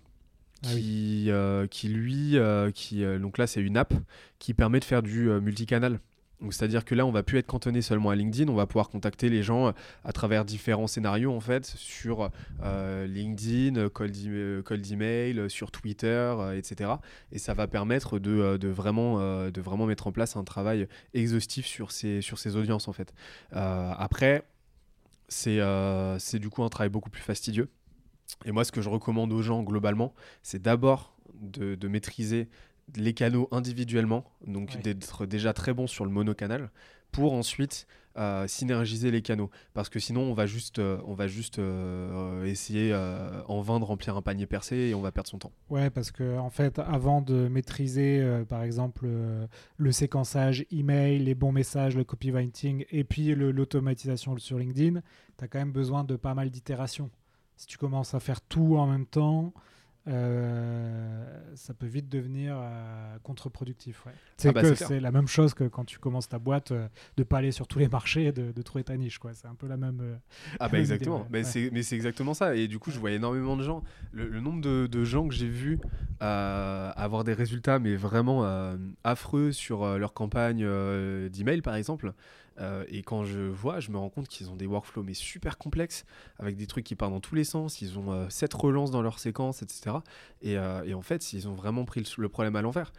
Ah 0.62 0.68
qui, 0.74 1.30
qui 1.72 1.88
lui, 1.88 2.38
qui, 2.74 3.04
donc 3.20 3.38
là 3.38 3.47
c'est 3.47 3.62
une 3.62 3.78
app 3.78 3.93
qui 4.39 4.54
permet 4.54 4.80
de 4.80 4.86
faire 4.86 5.02
du 5.02 5.30
multicanal. 5.30 6.00
C'est-à-dire 6.52 6.86
que 6.86 6.96
là, 6.96 7.06
on 7.06 7.12
va 7.12 7.24
plus 7.24 7.38
être 7.38 7.48
cantonné 7.48 7.82
seulement 7.82 8.10
à 8.12 8.16
LinkedIn, 8.16 8.50
on 8.50 8.56
va 8.56 8.66
pouvoir 8.66 8.90
contacter 8.90 9.30
les 9.30 9.44
gens 9.44 9.68
euh, 9.68 9.72
à 10.06 10.14
travers 10.14 10.46
différents 10.46 10.88
scénarios 10.88 11.34
en 11.34 11.42
fait 11.42 11.66
sur 11.66 12.32
euh, 12.64 13.06
LinkedIn, 13.08 13.76
euh, 13.76 14.62
call 14.62 14.82
d'email, 14.82 15.50
sur 15.50 15.72
Twitter, 15.72 16.36
etc. 16.56 16.92
Et 17.32 17.40
ça 17.40 17.54
va 17.54 17.68
permettre 17.68 18.20
de, 18.20 18.68
vraiment, 18.68 19.86
mettre 19.86 20.08
en 20.08 20.12
place 20.12 20.36
un 20.38 20.44
travail 20.44 20.88
exhaustif 21.14 21.66
sur 21.66 21.92
ces, 21.92 22.22
sur 22.22 22.40
ces 22.40 22.56
audiences 22.56 22.88
en 22.88 22.94
fait. 22.94 23.14
après, 23.52 24.44
c'est 25.28 25.60
du 26.40 26.50
coup 26.50 26.64
un 26.64 26.70
travail 26.70 26.90
beaucoup 26.90 27.10
plus 27.10 27.22
fastidieux. 27.22 27.70
Et 28.46 28.52
moi, 28.52 28.64
ce 28.64 28.72
que 28.72 28.82
je 28.82 28.90
recommande 28.90 29.34
aux 29.34 29.42
gens 29.42 29.64
globalement, 29.64 30.14
c'est 30.44 30.62
d'abord 30.62 31.16
de 31.42 31.88
maîtriser 31.88 32.50
les 32.96 33.14
canaux 33.14 33.48
individuellement, 33.52 34.26
donc 34.46 34.82
d'être 34.82 35.26
déjà 35.26 35.54
très 35.54 35.74
bon 35.74 35.88
sur 35.88 36.06
le 36.06 36.12
monocanal, 36.12 36.72
pour 37.12 37.34
ensuite 37.34 37.88
euh, 38.18 38.48
synergiser 38.48 39.12
les 39.12 39.22
canaux. 39.22 39.50
Parce 39.74 39.88
que 39.88 40.00
sinon, 40.00 40.22
on 40.22 40.34
va 40.34 40.46
juste, 40.46 40.80
euh, 40.80 41.00
on 41.06 41.14
va 41.14 41.28
juste 41.28 41.60
euh, 41.60 42.44
essayer 42.44 42.94
en 43.48 43.62
vain 43.62 43.80
de 43.80 43.86
remplir 43.86 44.18
un 44.18 44.22
panier 44.22 44.46
percé 44.46 44.76
et 44.76 44.96
on 44.96 45.02
va 45.02 45.12
perdre 45.12 45.30
son 45.30 45.38
temps. 45.38 45.52
Ouais, 45.70 45.90
parce 45.90 46.12
que 46.12 46.38
en 46.38 46.50
fait, 46.50 46.80
avant 46.80 47.22
de 47.22 47.48
maîtriser, 47.48 48.44
par 48.50 48.64
exemple, 48.64 49.08
le 49.78 49.92
séquençage 49.92 50.66
email, 50.72 51.20
les 51.20 51.36
bons 51.36 51.52
messages, 51.52 51.96
le 51.96 52.04
copywriting 52.04 52.86
et 52.92 53.04
puis 53.04 53.34
l'automatisation 53.36 54.38
sur 54.38 54.58
LinkedIn, 54.58 55.02
tu 55.38 55.44
as 55.44 55.48
quand 55.48 55.60
même 55.60 55.72
besoin 55.72 56.04
de 56.04 56.16
pas 56.16 56.34
mal 56.34 56.50
d'itérations. 56.50 57.10
Si 57.56 57.68
tu 57.68 57.78
commences 57.78 58.14
à 58.14 58.20
faire 58.20 58.42
tout 58.42 58.78
en 58.78 58.88
même 58.88 59.06
temps, 59.06 59.54
euh, 60.08 61.24
ça 61.56 61.74
peut 61.74 61.86
vite 61.86 62.10
devenir 62.10 62.56
euh, 62.58 63.18
contre-productif. 63.22 64.06
Ouais. 64.06 64.14
C'est 64.38 64.50
ah 64.50 64.54
bah, 64.54 64.76
c'est 64.76 65.00
la 65.00 65.12
même 65.12 65.28
chose 65.28 65.54
que 65.54 65.66
quand 65.66 65.84
tu 65.84 66.00
commences 66.00 66.30
ta 66.30 66.39
boîte, 66.39 66.72
euh, 66.72 66.88
de 67.18 67.24
pas 67.24 67.39
aller 67.39 67.52
sur 67.52 67.68
tous 67.68 67.80
les 67.80 67.89
marchés 67.89 68.26
et 68.26 68.32
de, 68.32 68.62
trouver 68.62 68.84
ta 68.84 68.95
niche. 68.95 69.20
C'est 69.34 69.47
un 69.47 69.56
peu 69.56 69.68
la 69.68 69.78
même. 69.78 70.20
ah 70.60 70.70
bah 70.72 70.80
exactement. 70.80 71.28
mais 71.30 71.43
c'est 71.43 71.95
exactement 71.95 72.34
ça. 72.34 72.56
Et 72.56 72.68
du 72.68 72.80
coup, 72.80 72.91
je 72.91 73.00
voyais 73.00 73.18
énormément 73.18 73.58
de 73.58 73.64
gens. 73.64 73.84
Le, 74.12 74.39
nombre 74.39 74.62
de, 74.62 74.88
de, 74.88 75.04
gens 75.04 75.28
que 75.28 75.34
j'ai 75.34 75.50
vus 75.50 75.80
avoir 76.20 77.24
des 77.24 77.34
résultats, 77.34 77.80
mais 77.80 77.95
vraiment 77.95 78.47
affreux 79.04 79.52
sur 79.52 79.97
leur 79.97 80.14
campagne 80.14 80.66
d'email, 81.30 81.62
par 81.62 81.76
exemple. 81.76 82.14
Euh, 82.60 82.84
et 82.88 83.03
quand 83.03 83.24
je 83.24 83.39
vois, 83.39 83.80
je 83.80 83.91
me 83.91 83.97
rends 83.97 84.10
compte 84.10 84.28
qu'ils 84.28 84.49
ont 84.49 84.55
des 84.55 84.66
workflows 84.66 85.03
mais 85.03 85.14
super 85.14 85.57
complexes, 85.57 86.05
avec 86.38 86.57
des 86.57 86.68
trucs 86.68 86.86
qui 86.86 86.95
partent 86.95 87.14
dans 87.14 87.20
tous 87.20 87.36
les 87.36 87.43
sens. 87.43 87.82
Ils 87.82 87.97
ont 87.97 88.12
euh, 88.12 88.30
sept 88.30 88.53
relances 88.53 88.91
dans 88.91 89.01
leur 89.01 89.20
séquence, 89.20 89.62
etc. 89.62 89.97
Euh, 90.45 90.84
et, 90.84 90.93
en 90.93 91.01
fait, 91.01 91.34
ils 91.34 91.47
ont 91.47 91.53
vraiment 91.53 91.86
pris 91.86 92.03
le 92.18 92.30
problème 92.30 92.55
à 92.55 92.62
l'envers 92.62 92.91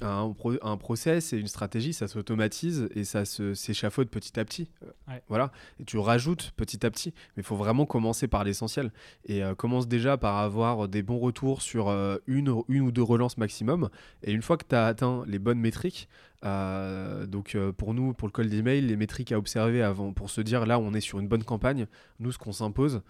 un, 0.00 0.34
un, 0.62 0.76
process 0.76 1.32
et 1.32 1.38
une 1.38 1.46
stratégie, 1.46 1.92
ça 1.92 2.08
s'automatise 2.08 2.88
et 2.94 3.04
ça 3.04 3.24
s'échafaude 3.24 4.08
petit 4.08 4.38
à 4.38 4.44
petit. 4.44 4.68
Euh, 4.82 5.18
voilà. 5.28 5.52
Et 5.80 5.84
tu 5.84 5.98
rajoutes 5.98 6.52
petit 6.56 6.84
à 6.84 6.90
petit. 6.90 7.14
Mais 7.36 7.42
il 7.42 7.44
faut 7.44 7.56
vraiment 7.56 7.86
commencer 7.86 8.28
par 8.28 8.44
l'essentiel. 8.44 8.92
Et 9.26 9.42
euh, 9.42 9.54
commence 9.54 9.88
déjà 9.88 10.16
par 10.16 10.38
avoir 10.38 10.88
des 10.88 11.02
bons 11.02 11.18
retours 11.18 11.62
sur 11.62 11.88
euh, 11.88 12.16
une, 12.26 12.54
une 12.68 12.82
ou 12.82 12.92
deux 12.92 13.02
relances 13.02 13.38
maximum. 13.38 13.88
Et 14.22 14.32
une 14.32 14.42
fois 14.42 14.56
que 14.56 14.64
tu 14.68 14.74
as 14.74 14.86
atteint 14.86 15.24
les 15.26 15.38
bonnes 15.38 15.60
métriques, 15.60 16.08
donc 16.42 17.56
pour 17.78 17.94
nous, 17.94 18.12
pour 18.12 18.28
le 18.28 18.32
call 18.32 18.50
d'email, 18.50 18.82
les 18.82 18.96
métriques 18.96 19.32
à 19.32 19.38
observer 19.38 19.82
avant, 19.82 20.12
pour 20.12 20.28
se 20.28 20.42
dire 20.42 20.66
là, 20.66 20.78
on 20.78 20.92
est 20.92 21.00
sur 21.00 21.18
une 21.18 21.26
bonne 21.26 21.42
campagne, 21.42 21.86
nous, 22.20 22.32
ce 22.32 22.38
qu'on 22.38 22.52
s'impose, 22.52 23.00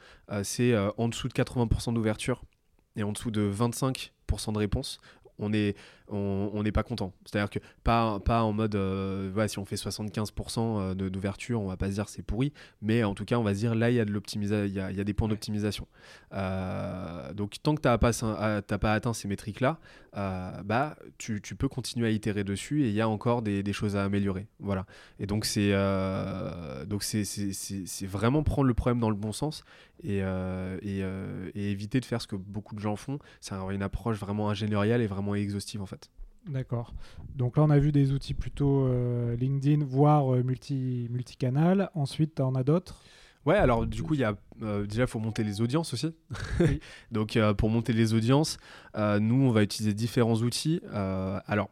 c'est 0.45 0.73
en 0.99 1.09
dessous 1.09 1.27
de 1.27 1.33
80% 1.33 1.95
d'ouverture 1.95 2.45
et 2.95 3.03
en 3.03 3.11
dessous 3.11 3.33
de 3.33 3.51
25% 3.53 4.53
de 4.53 4.59
réponse 4.59 5.01
on 5.39 5.53
est 5.53 5.77
on 6.09 6.63
n'est 6.63 6.73
pas 6.73 6.83
content. 6.83 7.13
C'est-à-dire 7.25 7.49
que 7.51 7.59
pas, 7.83 8.21
pas 8.21 8.43
en 8.43 8.53
mode 8.53 8.75
euh, 8.75 9.49
si 9.49 9.59
on 9.59 9.65
fait 9.65 9.77
75% 9.77 10.59
euh, 10.59 10.95
d'ouverture, 10.95 11.61
on 11.61 11.69
va 11.69 11.77
pas 11.77 11.89
se 11.89 11.93
dire 11.93 12.09
c'est 12.09 12.23
pourri, 12.23 12.53
mais 12.83 13.05
en 13.05 13.15
tout 13.15 13.25
cas 13.25 13.39
on 13.39 13.43
va 13.43 13.55
se 13.55 13.61
dire 13.61 13.75
là 13.75 13.91
il 13.91 13.97
y 13.97 14.01
a 14.01 14.05
de 14.05 14.13
l'optimisation, 14.13 14.67
il 14.67 14.75
y, 14.75 15.01
a, 15.01 15.05
des 15.05 15.15
points 15.15 15.29
d'optimisation. 15.29 15.87
Euh, 16.33 17.33
donc 17.33 17.55
tant 17.63 17.75
que 17.75 17.81
tu 17.81 17.89
n'as 17.89 17.99
pas, 17.99 18.13
pas 18.79 18.93
atteint 18.93 19.13
ces 19.15 19.29
métriques 19.29 19.61
là, 19.61 19.79
bah 20.13 20.97
tu, 21.19 21.41
peux 21.41 21.69
continuer 21.69 22.09
à 22.09 22.11
itérer 22.11 22.45
dessus 22.45 22.85
et 22.85 22.89
il 22.89 22.95
y 22.95 23.01
a 23.01 23.09
encore 23.09 23.43
des, 23.43 23.73
choses 23.73 23.97
à 23.97 24.05
améliorer. 24.05 24.47
Voilà. 24.61 24.85
Et 25.19 25.27
donc 25.27 25.47
c'est 25.47 25.73
donc 26.87 27.03
c'est 27.03 28.07
vraiment 28.07 28.43
prendre 28.43 28.69
le 28.69 28.75
problème 28.75 29.01
dans 29.01 29.11
le 29.11 29.17
bon 29.17 29.33
sens 29.33 29.65
et, 30.03 30.19
et, 30.19 31.01
et 31.55 31.71
éviter 31.71 32.01
de 32.01 32.05
faire 32.05 32.21
ce 32.21 32.27
que 32.27 32.37
beaucoup 32.37 32.75
de 32.75 32.81
gens 32.81 32.97
font, 32.97 33.19
c'est 33.41 33.55
une 33.55 33.83
approche 33.83 34.19
vraiment 34.19 34.51
ingénieriale 34.51 35.01
et 35.01 35.07
vraiment 35.07 35.35
exhaustive 35.35 35.81
en 35.81 35.87
fait. 35.87 35.94
D'accord. 36.47 36.93
Donc 37.35 37.57
là, 37.57 37.63
on 37.63 37.71
a 37.71 37.79
vu 37.79 37.93
des 37.93 38.13
outils 38.13 38.35
plutôt 38.35 38.87
euh, 38.87 39.35
LinkedIn, 39.37 39.85
voire 39.85 40.35
euh, 40.35 40.43
multi, 40.43 41.09
multicanal. 41.11 41.91
Ensuite, 41.95 42.41
on 42.41 42.55
a 42.55 42.63
d'autres? 42.63 43.03
Ouais, 43.47 43.57
alors 43.57 43.87
du 43.87 44.03
coup, 44.03 44.15
il 44.15 44.21
y 44.21 44.25
a 44.25 44.37
euh, 44.63 44.87
déjà, 44.87 45.03
il 45.03 45.09
faut 45.09 45.19
monter 45.19 45.45
les 45.45 45.61
audiences 45.61 45.93
aussi. 45.93 46.15
Donc, 47.11 47.39
pour 47.59 47.69
monter 47.69 47.93
les 47.93 48.15
audiences, 48.15 48.59
nous, 48.97 49.43
on 49.43 49.51
va 49.51 49.63
utiliser 49.63 49.95
différents 49.95 50.37
outils. 50.37 50.81
alors, 50.93 51.69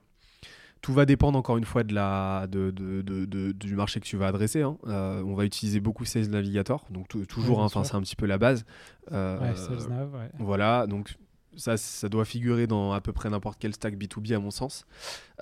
tout 0.83 0.93
va 0.93 1.07
dépendre 1.07 1.39
encore 1.39 1.59
une 1.59 1.65
fois 1.65 1.85
de 1.85 1.95
la, 1.95 2.49
de, 2.49 2.71
de, 2.73 3.53
du 3.53 3.77
marché 3.77 4.01
que 4.01 4.05
tu 4.05 4.17
vas 4.17 4.27
adresser. 4.27 4.63
Hein. 4.63 4.77
on 4.85 5.35
va 5.35 5.45
utiliser 5.45 5.81
beaucoup 5.81 6.05
Sales 6.05 6.29
Navigator, 6.29 6.85
donc 6.91 7.09
toujours, 7.27 7.63
hein, 7.63 7.67
enfin 7.67 7.85
c'est 7.85 7.95
un 7.95 8.03
petit 8.03 8.17
peu 8.17 8.27
la 8.27 8.37
base. 8.37 8.67
ouais, 9.11 9.55
Sales 9.55 9.89
Nav, 9.89 10.13
ouais. 10.13 10.31
Voilà, 10.41 10.87
donc 10.87 11.17
ça, 11.57 11.77
ça 11.77 12.09
doit 12.09 12.25
figurer 12.25 12.67
dans 12.67 12.93
à 12.93 13.01
peu 13.01 13.13
près 13.13 13.31
n'importe 13.31 13.59
quel 13.59 13.75
stack 13.75 13.95
B2B 13.97 14.35
à 14.35 14.39
mon 14.39 14.51
sens. 14.51 14.87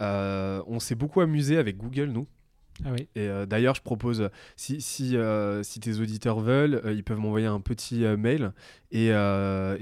Euh, 0.01 0.63
on 0.67 0.81
s'est 0.81 0.95
beaucoup 0.95 1.21
amusé 1.21 1.57
avec 1.57 1.77
Google, 1.77 2.07
nous. 2.07 2.27
Ah 2.83 2.93
oui. 2.93 3.09
Et 3.15 3.29
euh, 3.29 3.45
d'ailleurs, 3.45 3.75
je 3.75 3.83
propose, 3.83 4.31
si, 4.57 4.81
si, 4.81 5.15
euh, 5.15 5.63
si 5.63 5.81
tes 5.81 6.01
auditeurs 6.01 6.41
veulent, 6.41 6.81
ils 6.87 7.05
peuvent 7.05 7.19
m'envoyer 7.19 7.47
un 7.47 7.61
petit 7.61 8.05
mail 8.17 8.53
et, 8.91 9.09
et, 9.09 9.11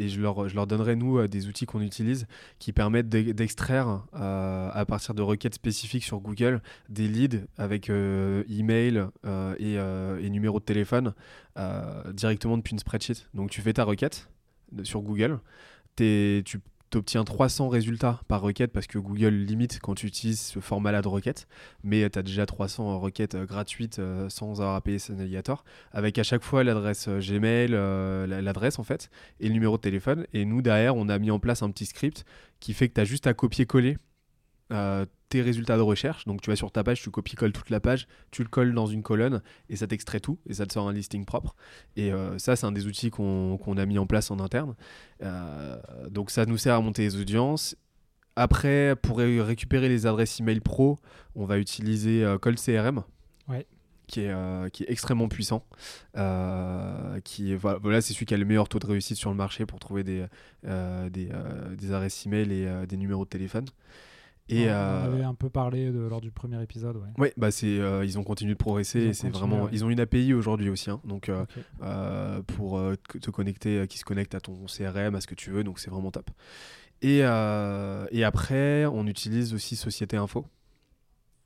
je, 0.09 0.21
leur, 0.21 0.49
je 0.49 0.55
leur 0.57 0.67
donnerai, 0.67 0.97
nous, 0.97 1.29
des 1.29 1.47
outils 1.47 1.65
qu'on 1.65 1.81
utilise 1.81 2.27
qui 2.59 2.73
permettent 2.73 3.09
d'extraire, 3.09 4.03
à 4.13 4.85
partir 4.89 5.15
de 5.15 5.23
requêtes 5.23 5.55
spécifiques 5.55 6.03
sur 6.03 6.19
Google, 6.19 6.61
des 6.89 7.07
leads 7.07 7.47
avec 7.57 7.89
email 7.89 9.07
et, 9.59 9.75
et 9.75 10.31
numéro 10.31 10.59
de 10.59 10.65
téléphone 10.65 11.15
directement 12.13 12.57
depuis 12.57 12.73
une 12.73 12.81
spreadsheet. 12.81 13.29
Donc, 13.33 13.51
tu 13.51 13.61
fais 13.61 13.75
ta 13.75 13.85
requête 13.85 14.29
sur 14.83 15.03
Google 15.03 15.39
tu 15.99 16.97
obtiens 16.97 17.25
300 17.25 17.69
résultats 17.69 18.21
par 18.29 18.41
requête 18.41 18.73
parce 18.73 18.87
que 18.87 18.99
Google 18.99 19.35
limite 19.35 19.79
quand 19.83 19.95
tu 19.95 20.07
utilises 20.07 20.41
ce 20.41 20.61
format-là 20.61 21.03
de 21.03 21.09
requête, 21.09 21.47
mais 21.85 22.09
tu 22.09 22.19
as 22.19 22.23
déjà 22.23 22.47
300 22.47 22.99
requêtes 22.99 23.35
euh, 23.35 23.45
gratuites 23.45 23.99
euh, 23.99 24.29
sans 24.29 24.61
avoir 24.61 24.77
à 24.77 24.81
payer 24.81 24.99
ce 24.99 25.13
navigateur, 25.13 25.65
avec 25.93 26.19
à 26.19 26.23
chaque 26.23 26.43
fois 26.43 26.65
l'adresse 26.65 27.07
euh, 27.09 27.21
Gmail, 27.21 27.71
l'adresse 28.43 28.79
en 28.79 28.85
fait, 28.85 29.11
et 29.41 29.49
le 29.49 29.55
numéro 29.55 29.77
de 29.77 29.83
téléphone. 29.83 30.27
Et 30.33 30.45
nous, 30.45 30.63
derrière, 30.63 30.97
on 30.97 31.09
a 31.09 31.19
mis 31.19 31.31
en 31.31 31.39
place 31.39 31.63
un 31.63 31.71
petit 31.71 31.87
script 31.87 32.25
qui 32.61 32.73
fait 32.73 32.89
que 32.89 32.95
tu 32.95 33.01
as 33.01 33.05
juste 33.05 33.27
à 33.27 33.35
copier-coller 33.35 33.99
tes 35.29 35.43
résultats 35.43 35.77
de 35.77 35.83
recherche. 35.83 36.25
Donc 36.25 36.41
tu 36.41 36.51
vas 36.51 36.57
sur 36.57 36.71
ta 36.71 36.83
page, 36.85 37.03
tu 37.03 37.11
copies-colles 37.11 37.53
toute 37.53 37.71
la 37.71 37.81
page, 37.81 38.07
tu 38.31 38.43
le 38.43 38.49
colles 38.49 38.75
dans 38.75 38.87
une 38.87 39.03
colonne 39.03 39.43
et 39.69 39.77
ça 39.77 39.87
t'extrait 39.87 40.21
tout 40.21 40.39
et 40.49 40.55
ça 40.55 40.67
te 40.67 40.73
sort 40.73 40.89
un 40.89 40.93
listing 40.93 41.25
propre. 41.25 41.55
Et 41.97 42.13
euh, 42.13 42.39
ça, 42.39 42.57
c'est 42.57 42.67
un 42.67 42.73
des 42.73 42.87
outils 42.87 43.11
qu'on 43.11 43.77
a 43.77 43.87
mis 43.87 43.99
en 43.99 44.07
place 44.07 44.31
en 44.31 44.39
interne. 44.41 44.75
Euh, 45.23 45.77
donc 46.11 46.31
ça 46.31 46.47
nous 46.47 46.59
sert 46.59 46.75
à 46.75 46.81
monter 46.81 47.03
les 47.03 47.17
audiences. 47.17 47.77
Après, 48.37 48.95
pour 49.03 49.19
récupérer 49.19 49.89
les 49.89 50.07
adresses 50.07 50.39
email 50.39 50.61
pro, 50.61 50.99
on 51.35 51.45
va 51.45 51.59
utiliser 51.59 52.25
euh, 52.25 52.39
Cold 52.39 52.59
CRM. 52.59 53.03
Qui 54.07 54.21
est, 54.21 54.71
qui 54.73 54.85
est 54.85 54.91
extrêmement 54.91 55.29
puissant. 55.29 55.67
qui 57.25 57.55
voilà, 57.55 58.01
c'est 58.01 58.15
celui 58.15 58.25
qui 58.25 58.33
a 58.33 58.39
le 58.39 58.47
meilleur 58.47 58.67
taux 58.67 58.79
de 58.79 58.87
réussite 58.87 59.19
sur 59.19 59.29
le 59.29 59.37
marché 59.37 59.67
pour 59.67 59.79
trouver 59.81 60.03
des, 60.03 60.25
des, 60.63 61.29
des 61.77 61.93
adresses 61.93 62.25
email 62.25 62.51
et 62.51 62.87
des 62.87 62.97
numéros 62.97 63.27
de 63.27 63.29
téléphone. 63.29 63.67
Et 64.49 64.65
on 64.65 64.69
euh, 64.69 65.05
avait 65.05 65.25
un 65.25 65.35
peu 65.35 65.51
parlé 65.51 65.91
de, 65.91 65.99
lors 65.99 66.21
du 66.21 66.31
premier 66.31 66.63
épisode. 66.63 66.97
Ouais, 66.97 67.09
ouais 67.19 67.33
bah 67.37 67.51
c'est, 67.51 67.79
euh, 67.79 68.05
ils 68.05 68.19
ont 68.19 68.25
continué 68.25 68.55
de 68.55 68.59
progresser. 68.59 69.07
Ils, 69.07 69.15
c'est 69.15 69.29
vraiment, 69.29 69.69
ils 69.71 69.85
ont 69.85 69.91
une 69.91 70.01
API 70.01 70.33
aujourd'hui 70.33 70.71
aussi, 70.71 70.91
hein, 70.91 71.01
donc 71.05 71.29
euh, 71.31 72.43
pour 72.43 72.81
te 73.21 73.31
connecter, 73.31 73.87
qui 73.89 73.99
se 73.99 74.05
connecte 74.05 74.35
à 74.35 74.41
ton 74.41 74.65
CRM, 74.67 75.15
à 75.15 75.21
ce 75.21 75.27
que 75.27 75.35
tu 75.35 75.51
veux, 75.51 75.65
donc 75.65 75.79
c'est 75.79 75.91
vraiment 75.91 76.11
top. 76.11 76.31
Et, 77.03 77.19
et 77.19 78.25
après, 78.25 78.87
on 78.87 79.07
utilise 79.07 79.55
aussi 79.55 79.77
Société 79.77 80.17
Info. 80.17 80.47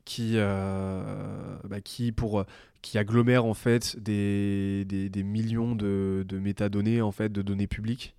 qui, 0.05 0.37
bah, 0.37 1.81
qui, 1.83 2.13
pour, 2.13 2.45
qui 2.83 2.99
agglomère 2.99 3.45
en 3.45 3.55
fait 3.55 3.99
des, 3.99 4.85
des, 4.85 5.09
des 5.09 5.23
millions 5.25 5.75
de, 5.75 6.25
de, 6.29 6.39
métadonnées, 6.39 7.03
en 7.03 7.13
fait, 7.13 7.31
de 7.31 7.43
données 7.43 7.67
publiques. 7.67 8.15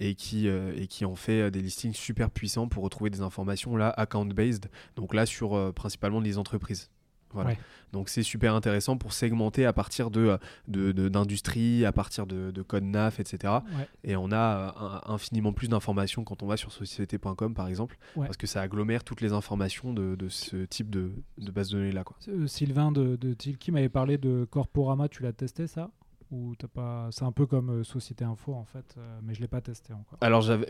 Et, 0.00 0.14
qui, 0.14 0.46
et 0.46 0.86
qui 0.86 1.04
en 1.04 1.14
fait 1.14 1.50
des 1.50 1.60
listings 1.60 1.94
super 1.94 2.30
puissants 2.30 2.68
pour 2.68 2.84
retrouver 2.84 3.10
des 3.10 3.22
informations 3.22 3.76
là 3.76 3.90
account-based, 3.90 4.70
donc 4.96 5.14
là 5.14 5.26
sur 5.26 5.72
principalement 5.74 6.20
les 6.20 6.38
entreprises. 6.38 6.90
Voilà. 7.32 7.54
Donc 7.92 8.08
c'est 8.08 8.22
super 8.22 8.54
intéressant 8.54 8.96
pour 8.96 9.12
segmenter 9.12 9.64
à 9.64 9.72
partir 9.72 10.10
de 10.10 10.38
d'industrie, 10.66 11.80
de, 11.80 11.86
à 11.86 11.92
partir 11.92 12.26
de, 12.26 12.50
de 12.50 12.62
code 12.62 12.84
NAF, 12.84 13.20
etc. 13.20 13.54
Et 14.04 14.16
on 14.16 14.30
a 14.30 14.74
euh, 15.06 15.12
infiniment 15.12 15.52
plus 15.52 15.68
d'informations 15.68 16.24
quand 16.24 16.42
on 16.42 16.46
va 16.46 16.56
sur 16.56 16.72
société.com 16.72 17.54
par 17.54 17.68
exemple, 17.68 17.98
parce 18.14 18.36
que 18.36 18.46
ça 18.46 18.60
agglomère 18.60 19.04
toutes 19.04 19.20
les 19.20 19.32
informations 19.32 19.92
de, 19.92 20.16
ce 20.28 20.56
type 20.64 20.90
de, 20.90 21.12
base 21.38 21.70
de 21.70 21.78
données 21.78 21.92
là. 21.92 22.04
Quoi. 22.04 22.16
Euh, 22.28 22.46
Sylvain 22.46 22.92
de, 22.92 23.16
de 23.16 23.32
Tilki 23.32 23.72
m'avait 23.72 23.88
parlé 23.88 24.18
de 24.18 24.46
Corporama, 24.50 25.08
tu 25.08 25.22
l'as 25.22 25.32
testé 25.32 25.66
ça? 25.66 25.90
Ou 26.30 26.54
t'as 26.58 26.68
pas 26.68 27.08
c'est 27.10 27.24
un 27.24 27.32
peu 27.32 27.46
comme 27.46 27.70
euh, 27.70 27.84
Société 27.84 28.24
Info 28.24 28.54
en 28.54 28.64
fait 28.64 28.94
euh, 28.96 29.18
mais 29.22 29.34
je 29.34 29.40
l'ai 29.40 29.48
pas 29.48 29.60
testé 29.60 29.92
encore. 29.92 30.18
Alors 30.20 30.42
j'avais 30.42 30.66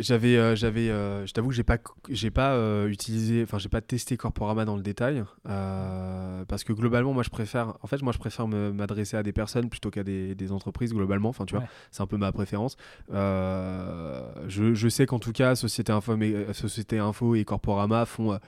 j'avais 0.57 0.89
euh, 0.89 1.27
je 1.27 1.33
t'avoue 1.33 1.49
que 1.49 1.55
j'ai 1.55 1.65
pas 1.65 1.79
j'ai 2.09 2.31
pas 2.31 2.57
utilisé 2.87 3.43
enfin 3.43 3.59
j'ai 3.59 3.69
pas 3.69 3.81
testé 3.81 4.17
Corporama 4.17 4.65
dans 4.65 4.77
le 4.77 4.83
détail 4.83 5.25
parce 5.45 6.65
que 6.65 6.73
globalement 6.73 7.13
moi 7.13 7.23
je 7.23 7.31
préfère 7.31 7.75
en 7.83 7.87
fait 7.87 8.03
moi 8.03 8.13
je 8.13 8.19
préfère 8.19 8.47
m'adresser 8.47 9.17
à 9.17 9.23
des 9.23 9.33
personnes 9.33 9.69
plutôt 9.69 9.91
qu'à 9.91 10.03
des, 10.03 10.35
des, 10.35 10.53
entreprises 10.53 10.93
globalement. 10.93 11.29
Enfin 11.29 11.45
tu 11.45 11.55
vois 11.55 11.65
c'est 11.91 12.03
un 12.03 12.07
peu 12.07 12.17
ma 12.17 12.33
préférence. 12.33 12.77
Je, 13.11 14.75
je, 14.75 14.89
sais 14.89 15.07
qu'en 15.07 15.19
tout 15.19 15.33
cas 15.33 15.55
Société 15.55 15.93
Info 15.93 16.17
mais, 16.17 16.53
Société 16.53 16.99
Info 16.99 17.35
et 17.35 17.45
Corporama 17.45 18.07
font 18.07 18.39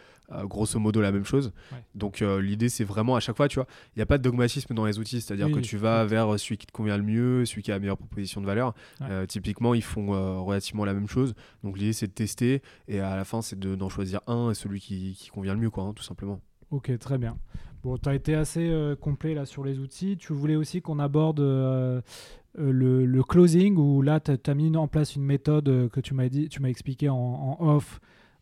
grosso 0.44 0.78
modo 0.78 1.00
la 1.00 1.12
même 1.12 1.24
chose. 1.24 1.52
Donc 1.94 2.20
l'idée 2.20 2.68
c'est 2.68 2.84
vraiment 2.84 3.16
à 3.16 3.20
chaque 3.20 3.36
fois, 3.36 3.48
tu 3.48 3.56
vois, 3.56 3.66
il 3.94 3.98
n'y 3.98 4.02
a 4.02 4.06
pas 4.06 4.18
de 4.18 4.22
dogmatisme 4.22 4.74
dans 4.74 4.84
les 4.84 4.98
outils, 4.98 5.20
c'est-à-dire 5.20 5.50
que 5.50 5.60
tu 5.60 5.76
vas 5.76 6.04
vers 6.04 6.38
celui 6.38 6.58
qui 6.58 6.66
te 6.66 6.72
convient 6.72 6.96
le 6.96 7.02
mieux, 7.02 7.44
celui 7.44 7.62
qui 7.62 7.70
a 7.70 7.74
la 7.74 7.80
meilleure 7.80 7.96
proposition 7.96 8.40
de 8.40 8.46
valeur. 8.46 8.74
Euh, 9.02 9.26
typiquement, 9.26 9.74
ils 9.74 9.82
font 9.82 10.14
euh, 10.14 10.38
relativement 10.38 10.84
la 10.84 10.94
même 10.94 11.08
chose. 11.08 11.34
Donc 11.64 11.78
l'idée, 11.78 11.92
c'est 11.92 12.06
de 12.06 12.12
tester 12.12 12.62
et 12.88 13.00
à 13.00 13.16
la 13.16 13.24
fin, 13.24 13.42
c'est 13.42 13.58
d'en 13.58 13.88
choisir 13.88 14.20
un 14.26 14.50
et 14.50 14.54
celui 14.54 14.80
qui, 14.80 15.30
convient 15.32 15.54
le 15.54 15.60
mieux, 15.60 15.70
quoi, 15.70 15.84
hein, 15.84 15.92
tout 15.94 16.02
simplement. 16.02 16.40
Ok, 16.70 16.96
très 16.98 17.18
bien. 17.18 17.36
Bon, 17.82 17.96
tu 17.96 18.08
as 18.08 18.14
été 18.14 18.34
assez 18.34 18.68
euh, 18.68 18.94
complet 18.94 19.34
là 19.34 19.46
sur 19.46 19.64
les 19.64 19.78
outils. 19.78 20.16
Tu 20.16 20.32
voulais 20.32 20.56
aussi 20.56 20.82
qu'on 20.82 20.98
aborde 20.98 21.40
le, 21.40 22.02
closing, 23.22 23.76
où 23.76 24.02
là, 24.02 24.20
tu 24.20 24.32
as, 24.32 24.54
mis 24.54 24.76
en 24.76 24.88
place 24.88 25.16
une 25.16 25.24
méthode 25.24 25.88
que 25.90 26.00
tu 26.00 26.14
m'as 26.14 26.28
dit, 26.28 26.48
tu 26.48 26.60
m'as 26.60 26.68
expliqué 26.68 27.08
en, 27.08 27.16
en 27.16 27.56
off 27.60 28.00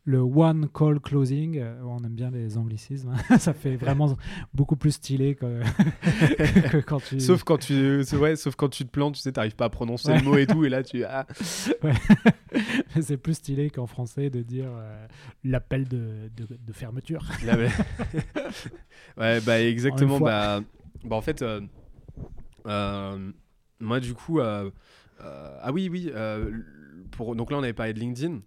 le 0.08 0.20
one 0.20 0.68
call 0.72 1.00
closing. 1.00 1.58
Euh, 1.58 1.82
on 1.84 2.02
aime 2.02 2.14
bien 2.14 2.30
les 2.30 2.56
anglicismes. 2.56 3.12
ça 3.38 3.52
fait 3.52 3.76
vraiment 3.76 4.16
beaucoup 4.54 4.76
plus 4.76 4.92
stylé 4.92 5.34
que, 5.34 5.60
quand 6.86 7.00
tu. 7.00 7.20
Sauf 7.20 7.44
quand 7.44 7.58
tu, 7.58 8.02
ouais, 8.14 8.34
sauf 8.36 8.54
quand 8.56 8.70
tu 8.70 8.86
te 8.86 8.90
plantes, 8.90 9.16
tu 9.16 9.20
sais, 9.20 9.32
t'arrives 9.32 9.54
pas 9.54 9.66
à 9.66 9.68
prononcer 9.68 10.16
le 10.16 10.22
mot 10.22 10.38
et 10.38 10.46
tout, 10.46 10.64
et 10.64 10.70
là 10.70 10.82
tu. 10.82 11.04
Ah. 11.04 11.26
C'est 13.00 13.18
plus 13.18 13.34
stylé 13.34 13.68
qu'en 13.68 13.86
français 13.86 14.30
de 14.30 14.40
dire 14.40 14.70
euh, 14.70 15.06
l'appel 15.44 15.86
de, 15.86 16.30
de, 16.34 16.72
fermeture. 16.72 17.26
ouais, 19.18 19.40
bah 19.42 19.60
exactement. 19.60 20.20
Bah, 20.20 20.62
bah, 21.04 21.16
en 21.16 21.20
fait, 21.20 21.42
euh, 21.42 21.60
moi 23.78 24.00
du 24.00 24.14
coup, 24.14 24.40
ah 24.40 24.64
oui, 25.70 25.90
oui. 25.90 26.10
pour... 27.10 27.36
Donc 27.36 27.50
là, 27.50 27.58
on 27.58 27.62
avait 27.62 27.74
parlé 27.74 27.92
de 27.92 28.00
LinkedIn. 28.00 28.40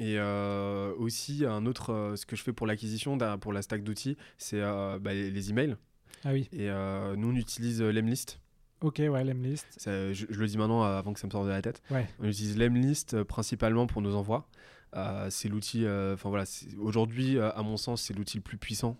Et 0.00 0.18
euh, 0.18 0.94
aussi, 0.96 1.44
un 1.44 1.66
autre, 1.66 1.92
euh, 1.92 2.16
ce 2.16 2.24
que 2.24 2.34
je 2.34 2.42
fais 2.42 2.54
pour 2.54 2.66
l'acquisition, 2.66 3.18
pour 3.38 3.52
la 3.52 3.60
stack 3.60 3.84
d'outils, 3.84 4.16
c'est 4.38 4.60
euh, 4.60 4.98
bah, 4.98 5.12
les, 5.12 5.50
emails. 5.50 5.76
Ah 6.24 6.32
oui. 6.32 6.48
Et 6.52 6.68
nous, 7.16 7.28
on 7.28 7.36
utilise 7.36 7.82
Lemlist. 7.82 8.40
Ok, 8.80 8.96
ouais, 8.98 9.24
Lemlist. 9.24 9.66
Je, 9.84 10.12
je, 10.12 10.40
le 10.40 10.46
dis 10.46 10.56
maintenant 10.56 10.82
avant 10.82 11.12
que 11.12 11.20
ça 11.20 11.26
me 11.26 11.32
sorte 11.32 11.44
de 11.44 11.50
la 11.50 11.60
tête. 11.60 11.82
Ouais. 11.90 12.08
On 12.18 12.24
utilise 12.24 12.56
Lemlist 12.56 13.22
principalement 13.24 13.86
pour 13.86 14.00
nos 14.00 14.14
envois. 14.14 14.48
Euh, 14.96 15.28
c'est 15.30 15.48
l'outil, 15.48 15.84
euh, 15.84 16.14
enfin 16.14 16.30
voilà, 16.30 16.44
aujourd'hui, 16.78 17.38
euh, 17.38 17.52
à 17.52 17.62
mon 17.62 17.76
sens, 17.76 18.02
c'est 18.02 18.14
l'outil 18.14 18.38
le 18.38 18.42
plus 18.42 18.58
puissant 18.58 18.96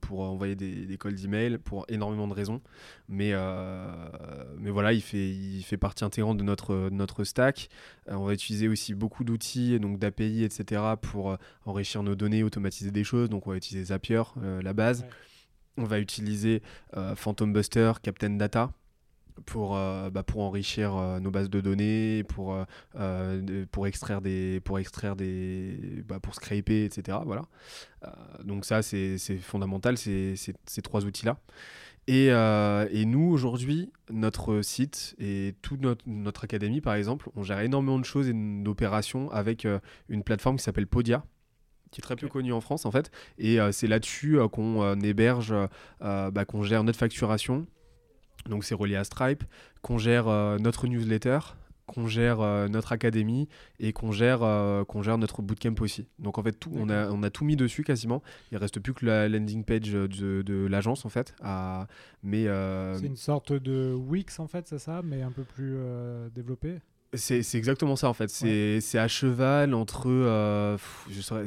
pour 0.00 0.20
envoyer 0.20 0.54
des, 0.54 0.84
des 0.84 0.98
calls 0.98 1.14
d'email 1.14 1.58
pour 1.58 1.86
énormément 1.88 2.28
de 2.28 2.34
raisons. 2.34 2.60
Mais, 3.08 3.32
mais 4.58 4.70
voilà, 4.70 4.92
il 4.92 5.00
fait, 5.00 5.28
il 5.30 5.62
fait 5.62 5.76
partie 5.76 6.04
intégrante 6.04 6.36
de 6.36 6.42
notre, 6.42 6.90
notre 6.90 7.24
stack. 7.24 7.68
on 8.06 8.24
va 8.24 8.34
utiliser 8.34 8.68
aussi 8.68 8.94
beaucoup 8.94 9.24
d'outils, 9.24 9.78
donc 9.80 9.98
d'API, 9.98 10.44
etc., 10.44 10.82
pour 11.00 11.36
enrichir 11.64 12.02
nos 12.02 12.14
données, 12.14 12.42
automatiser 12.42 12.90
des 12.90 13.04
choses. 13.04 13.28
Donc 13.28 13.46
on 13.46 13.50
va 13.50 13.56
utiliser 13.56 13.86
Zapier, 13.86 14.22
la 14.62 14.72
base. 14.72 15.04
On 15.76 15.84
va 15.84 15.98
utiliser 15.98 16.62
Phantom 17.16 17.52
Buster, 17.52 17.92
Captain 18.02 18.30
Data 18.30 18.72
pour, 19.46 19.76
euh, 19.76 20.10
bah, 20.10 20.22
pour 20.22 20.42
enrichir 20.42 20.96
euh, 20.96 21.20
nos 21.20 21.30
bases 21.30 21.50
de 21.50 21.60
données, 21.60 22.24
pour, 22.24 22.56
euh, 22.96 23.66
pour 23.70 23.86
extraire 23.86 24.20
des, 24.20 24.60
pour 24.60 24.78
extraire 24.78 25.16
des, 25.16 26.02
bah, 26.06 26.20
pour 26.20 26.34
scraper, 26.34 26.84
etc. 26.84 27.18
Voilà. 27.24 27.42
donc 28.44 28.64
ça, 28.64 28.82
c'est 28.82 29.18
fondamental, 29.40 29.96
ces, 29.98 30.34
ces, 30.36 30.82
trois 30.82 31.04
outils-là. 31.04 31.38
Et, 32.06 32.26
et, 32.26 33.04
nous, 33.04 33.30
aujourd'hui, 33.30 33.92
notre 34.10 34.62
site 34.62 35.14
et 35.18 35.54
toute 35.62 35.80
notre, 35.80 36.02
notre, 36.08 36.44
académie, 36.44 36.80
par 36.80 36.94
exemple, 36.94 37.28
on 37.36 37.42
gère 37.42 37.60
énormément 37.60 37.98
de 37.98 38.04
choses 38.04 38.28
et 38.28 38.32
d'opérations 38.34 39.30
avec 39.30 39.66
une 40.08 40.24
plateforme 40.24 40.56
qui 40.56 40.64
s'appelle 40.64 40.88
Podia, 40.88 41.24
qui 41.92 42.00
est 42.00 42.02
très 42.02 42.16
peu 42.16 42.28
connue 42.28 42.52
en 42.52 42.60
France 42.60 42.84
en 42.84 42.90
fait. 42.90 43.12
Et 43.38 43.58
c'est 43.70 43.86
là-dessus 43.86 44.38
qu'on 44.50 45.00
héberge, 45.00 45.54
bah, 46.00 46.44
qu'on 46.46 46.62
gère 46.64 46.82
notre 46.82 46.98
facturation, 46.98 47.66
donc 48.48 48.64
c'est 48.64 48.74
relié 48.74 48.96
à 48.96 49.04
Stripe, 49.04 49.44
qu'on 49.82 49.98
gère 49.98 50.28
euh, 50.28 50.58
notre 50.58 50.86
newsletter, 50.86 51.38
qu'on 51.86 52.06
gère 52.06 52.40
euh, 52.40 52.68
notre 52.68 52.92
académie 52.92 53.48
et 53.80 53.92
qu'on 53.92 54.12
gère, 54.12 54.42
euh, 54.42 54.84
qu'on 54.84 55.02
gère 55.02 55.18
notre 55.18 55.42
bootcamp 55.42 55.74
aussi. 55.80 56.06
Donc 56.18 56.38
en 56.38 56.42
fait, 56.42 56.52
tout, 56.52 56.70
on, 56.74 56.88
a, 56.88 57.10
on 57.10 57.22
a 57.22 57.30
tout 57.30 57.44
mis 57.44 57.56
dessus 57.56 57.82
quasiment. 57.82 58.22
Il 58.52 58.58
reste 58.58 58.80
plus 58.80 58.94
que 58.94 59.04
la 59.04 59.28
landing 59.28 59.64
page 59.64 59.90
de, 59.90 60.06
de 60.42 60.66
l'agence 60.66 61.04
en 61.04 61.08
fait. 61.08 61.34
À, 61.42 61.86
mais 62.22 62.44
c'est 62.44 63.06
une 63.06 63.16
sorte 63.16 63.52
de 63.52 63.92
Wix 63.92 64.38
en 64.38 64.46
fait, 64.46 64.68
c'est 64.68 64.78
ça, 64.78 65.02
mais 65.04 65.22
un 65.22 65.32
peu 65.32 65.44
plus 65.44 65.76
développé? 66.34 66.78
C'est, 67.12 67.42
exactement 67.54 67.96
ça 67.96 68.08
en 68.08 68.14
fait. 68.14 68.30
C'est, 68.30 68.80
c'est 68.80 68.98
à 68.98 69.08
cheval 69.08 69.74
entre. 69.74 70.78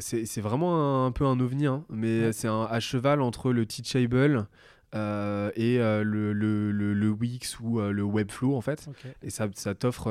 c'est, 0.01 0.41
vraiment 0.41 1.05
un, 1.05 1.11
peu 1.13 1.25
un 1.25 1.39
ovni, 1.39 1.67
hein, 1.67 1.85
mais 1.89 2.33
c'est 2.33 2.49
à 2.49 2.79
cheval 2.81 3.21
entre 3.21 3.53
le 3.53 3.65
Teachable 3.65 4.45
euh, 4.93 5.51
et 5.55 5.79
euh, 5.79 6.03
le, 6.03 6.33
le, 6.33 6.71
le, 6.71 7.09
Wix 7.09 7.59
ou 7.59 7.79
euh, 7.79 7.91
le 7.91 8.03
Webflow 8.03 8.55
en 8.55 8.61
fait. 8.61 8.87
Et 9.21 9.29
ça, 9.29 9.47
ça 9.55 9.73
t'offre 9.73 10.07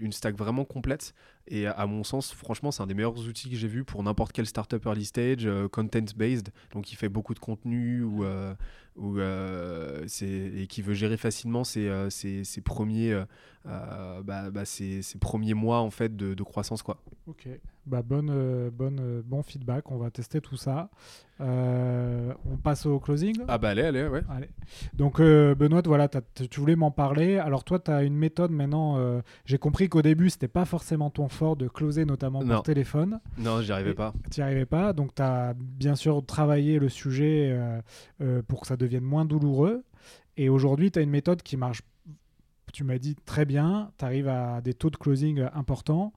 une 0.00 0.12
stack 0.12 0.36
vraiment 0.36 0.64
complète. 0.64 1.14
Et 1.46 1.66
à 1.66 1.86
mon 1.86 2.04
sens, 2.04 2.32
franchement, 2.32 2.70
c'est 2.70 2.82
un 2.82 2.86
des 2.86 2.94
meilleurs 2.94 3.18
outils 3.18 3.50
que 3.50 3.56
j'ai 3.56 3.68
vu 3.68 3.84
pour 3.84 4.02
n'importe 4.02 4.32
quel 4.32 4.46
startup 4.46 4.84
early 4.86 5.04
stage, 5.04 5.48
content-based, 5.72 6.50
donc 6.72 6.90
il 6.90 6.96
fait 6.96 7.08
beaucoup 7.08 7.34
de 7.34 7.38
contenu 7.38 8.02
ou, 8.02 8.24
ou 8.96 9.20
et 9.20 10.66
qui 10.68 10.82
veut 10.82 10.94
gérer 10.94 11.18
facilement 11.18 11.64
ses, 11.64 11.90
ses, 12.08 12.44
ses 12.44 12.60
premiers, 12.62 13.24
bah, 13.64 14.50
bah, 14.50 14.64
ses, 14.64 15.02
premiers 15.20 15.54
mois 15.54 15.80
en 15.80 15.90
fait 15.90 16.16
de, 16.16 16.32
de 16.32 16.42
croissance. 16.42 16.82
Quoi. 16.82 16.96
Ok, 17.26 17.46
bah, 17.84 18.00
bonne, 18.02 18.70
bonne, 18.70 19.22
bon 19.26 19.42
feedback, 19.42 19.90
on 19.90 19.98
va 19.98 20.10
tester 20.10 20.40
tout 20.40 20.56
ça. 20.56 20.88
Euh, 21.40 22.32
on 22.48 22.56
passe 22.56 22.86
au 22.86 23.00
closing? 23.00 23.36
Ah 23.48 23.58
bah 23.58 23.70
allez, 23.70 23.82
allez, 23.82 24.06
ouais. 24.06 24.22
Donc 24.94 25.18
euh, 25.18 25.54
Benoît, 25.54 25.82
voilà, 25.84 26.08
tu 26.08 26.60
voulais 26.60 26.76
m'en 26.76 26.92
parler. 26.92 27.38
Alors 27.38 27.64
toi, 27.64 27.80
tu 27.80 27.90
as 27.90 28.04
une 28.04 28.16
méthode 28.16 28.52
maintenant. 28.52 28.98
Euh, 28.98 29.20
j'ai 29.44 29.58
compris 29.58 29.88
qu'au 29.88 30.02
début, 30.02 30.30
c'était 30.30 30.48
pas 30.48 30.64
forcément 30.64 31.10
ton 31.10 31.28
fort 31.34 31.56
de 31.56 31.68
closer, 31.68 32.04
notamment 32.04 32.44
par 32.44 32.62
téléphone. 32.62 33.20
Non, 33.38 33.60
j'y 33.60 33.72
arrivais 33.72 33.94
pas. 33.94 34.14
Tu 34.30 34.40
n'y 34.40 34.44
arrivais 34.44 34.66
pas. 34.66 34.92
Donc 34.92 35.14
tu 35.14 35.22
as 35.22 35.54
bien 35.54 35.96
sûr 35.96 36.24
travaillé 36.24 36.78
le 36.78 36.88
sujet 36.88 37.54
pour 38.48 38.62
que 38.62 38.66
ça 38.66 38.76
devienne 38.76 39.04
moins 39.04 39.24
douloureux. 39.24 39.84
Et 40.36 40.48
aujourd'hui, 40.48 40.90
tu 40.90 40.98
as 40.98 41.02
une 41.02 41.10
méthode 41.10 41.42
qui 41.42 41.56
marche 41.56 41.82
tu 42.74 42.82
m'as 42.82 42.98
dit 42.98 43.14
très 43.24 43.44
bien, 43.44 43.92
tu 43.98 44.04
arrives 44.04 44.26
à 44.26 44.60
des 44.60 44.74
taux 44.74 44.90
de 44.90 44.96
closing 44.96 45.46
importants. 45.54 46.12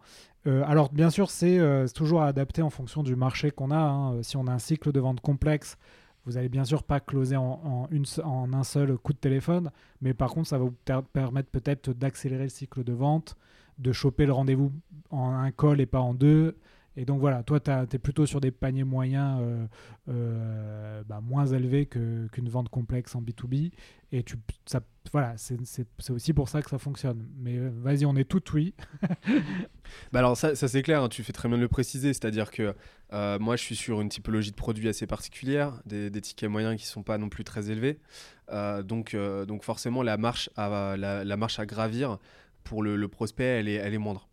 Euh, 0.48 0.64
alors, 0.66 0.92
bien 0.92 1.12
sûr, 1.12 1.28
euh, 1.44 1.88
c'est 1.88 1.94
toujours 1.94 2.24
à 2.24 2.28
adapter 2.28 2.64
en 2.64 2.72
fonction 2.72 3.04
du 3.04 3.16
marché 3.16 3.52
qu'on 3.52 3.70
a. 3.70 3.78
Hein. 3.78 4.24
Si 4.24 4.38
on 4.38 4.48
a 4.48 4.52
un 4.52 4.60
cycle 4.60 4.92
de 4.92 5.00
vente 5.00 5.22
complexe, 5.22 5.78
vous 6.26 6.36
allez 6.36 6.50
bien 6.50 6.66
sûr 6.66 6.84
pas 6.84 7.00
closer 7.00 7.38
en, 7.38 7.88
une, 7.92 8.06
en, 8.24 8.52
un 8.54 8.64
seul 8.64 8.98
coup 8.98 9.14
de 9.14 9.18
téléphone, 9.20 9.72
mais 10.02 10.14
par 10.14 10.32
contre, 10.32 10.50
ça 10.50 10.58
va 10.58 10.66
vous 10.66 10.76
permettre 11.14 11.50
peut-être 11.50 11.94
d'accélérer 11.94 12.44
le 12.44 12.50
cycle 12.50 12.84
de 12.84 12.92
vente, 12.92 13.38
de 13.78 13.92
choper 13.92 14.26
le 14.26 14.34
rendez-vous 14.34 14.72
en 15.10 15.32
un 15.32 15.52
call 15.52 15.82
et 15.82 15.86
pas 15.86 16.00
en 16.00 16.14
deux, 16.14 16.58
Et 16.96 17.06
donc 17.06 17.20
voilà, 17.20 17.44
toi, 17.44 17.60
tu 17.60 17.70
es 17.72 18.00
plutôt 18.00 18.26
sur 18.26 18.42
des 18.42 18.50
paniers 18.50 18.84
moyens 18.84 19.40
euh, 19.40 19.68
euh, 20.10 21.04
bah, 21.06 21.22
moins 21.22 21.46
élevés 21.46 21.86
qu'une 21.86 22.50
vente 22.50 22.70
complexe 22.70 23.16
en 23.16 23.22
B2B. 23.22 23.72
Et 24.12 24.24
tu, 24.24 24.36
ça, 24.66 24.82
voilà, 25.12 25.36
c'est 25.38 25.60
aussi 26.10 26.34
pour 26.34 26.50
ça 26.50 26.62
que 26.64 26.70
ça 26.72 26.80
fonctionne. 26.80 27.28
Mais 27.38 27.56
euh, 27.56 27.70
vas-y, 27.82 28.06
on 28.06 28.16
est 28.16 28.24
tout 28.28 28.42
oui. 28.54 28.74
bah 30.12 30.20
alors 30.20 30.36
ça, 30.36 30.56
c'est 30.56 30.82
clair, 30.82 31.04
hein, 31.04 31.10
tu 31.10 31.24
fais 31.24 31.34
très 31.34 31.48
bien 31.48 31.58
de 31.58 31.62
le 31.62 31.68
préciser. 31.68 32.14
C'est-à-dire 32.14 32.50
que 32.50 32.74
moi, 33.12 33.56
je 33.56 33.62
suis 33.62 33.76
sur 33.76 34.02
une 34.02 34.10
typologie 34.10 34.52
de 34.52 34.56
produits 34.56 34.90
assez 34.90 35.06
particulière, 35.06 35.80
des, 35.86 36.10
tickets 36.10 36.50
moyens 36.50 36.76
qui 36.78 36.88
ne 36.88 36.92
sont 36.92 37.04
pas 37.04 37.20
non 37.20 37.30
plus 37.30 37.44
très 37.44 37.70
élevés. 37.70 38.00
donc, 38.84 39.16
donc 39.16 39.64
forcément, 39.64 40.02
la 40.02 40.18
marche, 40.18 40.50
la, 40.58 41.38
marche 41.38 41.60
à 41.60 41.68
gravir 41.68 42.18
pour 42.68 42.84
le, 42.84 42.96
le 42.96 43.08
prospect, 43.08 43.60
elle 43.60 43.68
est, 43.68 43.76
elle 43.76 43.94
est 43.94 43.98
moindre. 44.00 44.28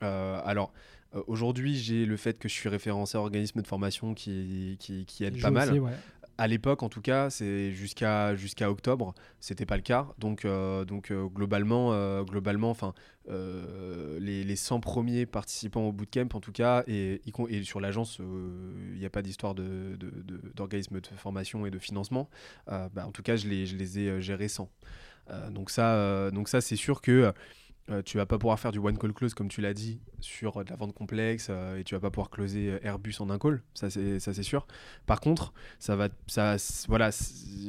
alors, 0.00 0.72
euh, 1.14 1.22
aujourd'hui, 1.26 1.76
j'ai 1.76 2.06
le 2.06 2.16
fait 2.16 2.38
que 2.38 2.48
je 2.48 2.54
suis 2.54 2.68
référencé 2.68 3.16
à 3.16 3.20
organisme 3.20 3.62
de 3.62 3.66
formation 3.66 4.14
qui, 4.14 4.76
qui, 4.78 5.24
aide 5.24 5.40
pas 5.40 5.50
mal. 5.50 5.80
À 6.38 6.48
l'époque, 6.48 6.82
en 6.82 6.90
tout 6.90 7.00
cas, 7.00 7.30
c'est 7.30 7.72
jusqu'à 7.72 8.36
jusqu'à 8.36 8.70
octobre, 8.70 9.14
c'était 9.40 9.64
pas 9.64 9.76
le 9.76 9.82
cas. 9.82 10.08
Donc, 10.18 10.44
euh, 10.44 10.84
donc 10.84 11.10
euh, 11.10 11.28
globalement, 11.28 12.22
globalement, 12.24 12.68
enfin, 12.68 12.92
les, 13.28 14.44
les 14.44 14.56
100 14.56 14.80
premiers 14.80 15.24
participants 15.24 15.88
au 15.88 15.92
bootcamp, 15.92 16.28
en 16.34 16.40
tout 16.40 16.52
cas, 16.52 16.84
et, 16.86 17.22
et 17.48 17.62
sur 17.62 17.80
l'agence, 17.80 18.18
il 18.18 18.98
n'y 18.98 19.06
a 19.06 19.10
pas 19.10 19.22
d'histoire 19.22 19.54
d'organisme 19.54 20.96
de, 20.96 21.00
de, 21.00 21.16
formation 21.16 21.64
et 21.64 21.70
de 21.70 21.78
financement. 21.78 22.28
Bah, 22.66 23.06
en 23.06 23.12
tout 23.12 23.22
cas, 23.22 23.36
je 23.36 23.48
les, 23.48 23.64
je 23.64 23.76
les 23.76 23.98
ai 24.00 24.20
gérés 24.20 24.48
sans. 24.48 24.68
Donc 25.50 25.70
ça, 25.70 26.30
donc 26.30 26.48
ça, 26.48 26.60
c'est 26.60 26.76
sûr 26.76 27.00
que 27.00 27.32
euh, 27.88 28.02
tu 28.02 28.16
vas 28.16 28.26
pas 28.26 28.36
pouvoir 28.36 28.58
faire 28.58 28.72
du 28.72 28.80
one 28.80 28.98
call 28.98 29.12
close 29.12 29.32
comme 29.32 29.46
tu 29.46 29.60
l'as 29.60 29.72
dit 29.72 30.00
sur 30.18 30.64
de 30.64 30.70
la 30.70 30.74
vente 30.74 30.92
complexe 30.92 31.46
euh, 31.50 31.78
et 31.78 31.84
tu 31.84 31.94
vas 31.94 32.00
pas 32.00 32.10
pouvoir 32.10 32.30
closer 32.30 32.70
euh, 32.70 32.78
Airbus 32.82 33.14
en 33.20 33.30
un 33.30 33.38
call, 33.38 33.62
ça 33.74 33.90
c'est 33.90 34.18
ça 34.18 34.34
c'est 34.34 34.42
sûr. 34.42 34.66
Par 35.06 35.20
contre, 35.20 35.52
ça 35.78 35.94
va 35.94 36.08
ça 36.26 36.56
voilà, 36.88 37.10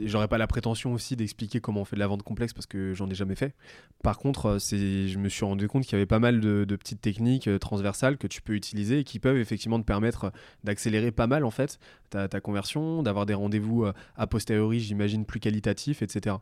j'aurais 0.06 0.28
pas 0.28 0.40
la 0.40 0.48
prétention 0.48 0.94
aussi 0.94 1.16
d'expliquer 1.16 1.62
comment 1.62 1.82
on 1.82 1.86
fait 1.86 1.96
de 1.96 2.00
la 2.00 2.08
vente 2.08 2.24
complexe 2.24 2.52
parce 2.52 2.66
que 2.66 2.96
j'en 2.96 3.08
ai 3.12 3.14
jamais 3.14 3.36
fait. 3.36 3.54
Par 4.02 4.18
contre, 4.18 4.58
c'est 4.58 5.08
je 5.08 5.20
me 5.20 5.30
suis 5.30 5.46
rendu 5.46 5.68
compte 5.68 5.84
qu'il 5.84 5.94
y 5.94 5.96
avait 5.96 6.08
pas 6.08 6.20
mal 6.20 6.40
de, 6.40 6.66
petites 6.76 7.02
techniques 7.02 7.50
transversales 7.60 8.18
que 8.18 8.28
tu 8.28 8.42
peux 8.42 8.54
utiliser 8.54 9.00
et 9.00 9.04
qui 9.04 9.20
peuvent 9.20 9.38
effectivement 9.38 9.80
te 9.80 9.86
permettre 9.86 10.32
d'accélérer 10.64 11.12
pas 11.12 11.28
mal 11.28 11.46
en 11.46 11.52
fait 11.52 11.80
ta, 12.10 12.28
ta 12.28 12.40
conversion, 12.40 13.04
d'avoir 13.04 13.28
des 13.28 13.36
rendez-vous 13.36 13.86
a 14.16 14.28
posteriori, 14.28 14.80
j'imagine 14.80 15.26
plus 15.26 15.40
qualitatifs, 15.40 16.02
etc. 16.02 16.38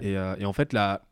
Et, 0.00 0.12
et 0.12 0.44
en 0.46 0.52
fait 0.54 0.72
la 0.72 1.02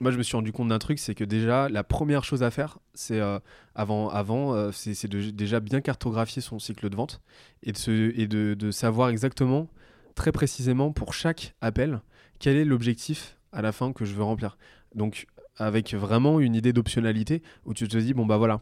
moi 0.00 0.10
je 0.10 0.18
me 0.18 0.22
suis 0.22 0.36
rendu 0.36 0.52
compte 0.52 0.68
d'un 0.68 0.78
truc, 0.78 0.98
c'est 0.98 1.14
que 1.14 1.24
déjà 1.24 1.68
la 1.68 1.82
première 1.82 2.24
chose 2.24 2.42
à 2.42 2.50
faire, 2.50 2.78
c'est 2.94 3.20
euh, 3.20 3.38
avant, 3.74 4.08
avant 4.10 4.54
euh, 4.54 4.70
c'est 4.72 5.08
déjà 5.08 5.60
bien 5.60 5.80
cartographier 5.80 6.42
son 6.42 6.58
cycle 6.58 6.88
de 6.90 6.96
vente 6.96 7.22
et 7.62 7.72
de, 7.72 8.70
savoir 8.70 9.08
exactement, 9.08 9.68
très 10.14 10.32
précisément 10.32 10.92
pour 10.92 11.14
chaque 11.14 11.54
appel, 11.60 12.00
quel 12.38 12.56
est 12.56 12.64
l'objectif 12.64 13.38
à 13.52 13.62
la 13.62 13.72
fin 13.72 13.92
que 13.92 14.04
je 14.04 14.14
veux 14.14 14.22
remplir. 14.22 14.58
Donc 14.94 15.26
avec 15.56 15.94
vraiment 15.94 16.40
une 16.40 16.54
idée 16.54 16.74
d'optionnalité 16.74 17.42
où 17.64 17.72
tu 17.72 17.88
te 17.88 17.96
dis 17.96 18.12
bon 18.12 18.26
bah 18.26 18.36
voilà, 18.36 18.60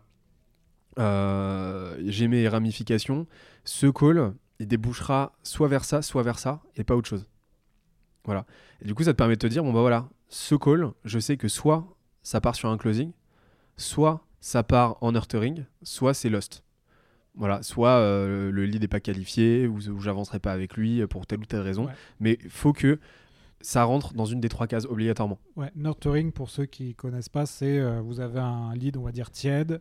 euh, 1.01 1.97
j'ai 2.07 2.29
mes 2.29 2.49
ramifications, 2.49 3.27
ce 3.65 3.89
call 3.89 4.35
il 4.61 4.69
débouchera 4.69 5.33
soit 5.43 5.67
vers 5.67 5.85
ça, 5.85 6.01
soit 6.01 6.23
vers 6.23 6.39
ça 6.39 6.63
et 6.77 6.85
pas 6.85 6.95
autre 6.95 7.09
chose. 7.09 7.27
Voilà. 8.25 8.47
Et 8.81 8.87
du 8.87 8.95
coup, 8.95 9.03
ça 9.03 9.13
te 9.13 9.19
permet 9.19 9.35
de 9.35 9.39
te 9.39 9.47
dire, 9.47 9.63
bon 9.63 9.73
bah 9.73 9.81
voilà, 9.81 10.09
ce 10.29 10.55
call, 10.55 10.91
je 11.05 11.19
sais 11.19 11.37
que 11.37 11.49
soit 11.49 11.87
ça 12.23 12.41
part 12.41 12.55
sur 12.55 12.69
un 12.69 12.79
closing, 12.79 13.13
soit 13.77 14.27
ça 14.41 14.63
part 14.63 14.97
en 15.01 15.13
nurturing, 15.13 15.65
soit 15.83 16.15
c'est 16.15 16.29
lost. 16.29 16.63
Voilà, 17.37 17.63
soit 17.63 17.91
euh, 17.91 18.51
le 18.51 18.65
lead 18.65 18.83
n'est 18.83 18.89
pas 18.89 19.01
qualifié 19.01 19.67
ou, 19.67 19.81
j'avancerai 20.01 20.39
pas 20.39 20.53
avec 20.53 20.77
lui 20.77 21.05
pour 21.07 21.27
telle 21.27 21.41
ou 21.41 21.45
telle 21.45 21.61
raison. 21.61 21.89
Mais 22.21 22.39
il 22.45 22.51
faut 22.51 22.73
que 22.73 23.01
ça 23.61 23.85
rentre 23.85 24.13
dans 24.15 24.27
une 24.27 24.41
des 24.41 24.49
trois 24.49 24.67
cases 24.67 24.85
obligatoirement. 24.85 25.39
Ouais, 25.57 25.73
nurturing, 25.75 26.33
pour 26.33 26.51
ceux 26.51 26.67
qui 26.67 26.95
connaissent 26.95 27.29
pas, 27.29 27.47
c'est 27.47 27.79
euh, 27.79 28.01
vous 28.01 28.21
avez 28.21 28.41
un 28.41 28.75
lead, 28.75 28.97
on 28.97 29.03
va 29.03 29.11
dire 29.11 29.31
tiède, 29.31 29.81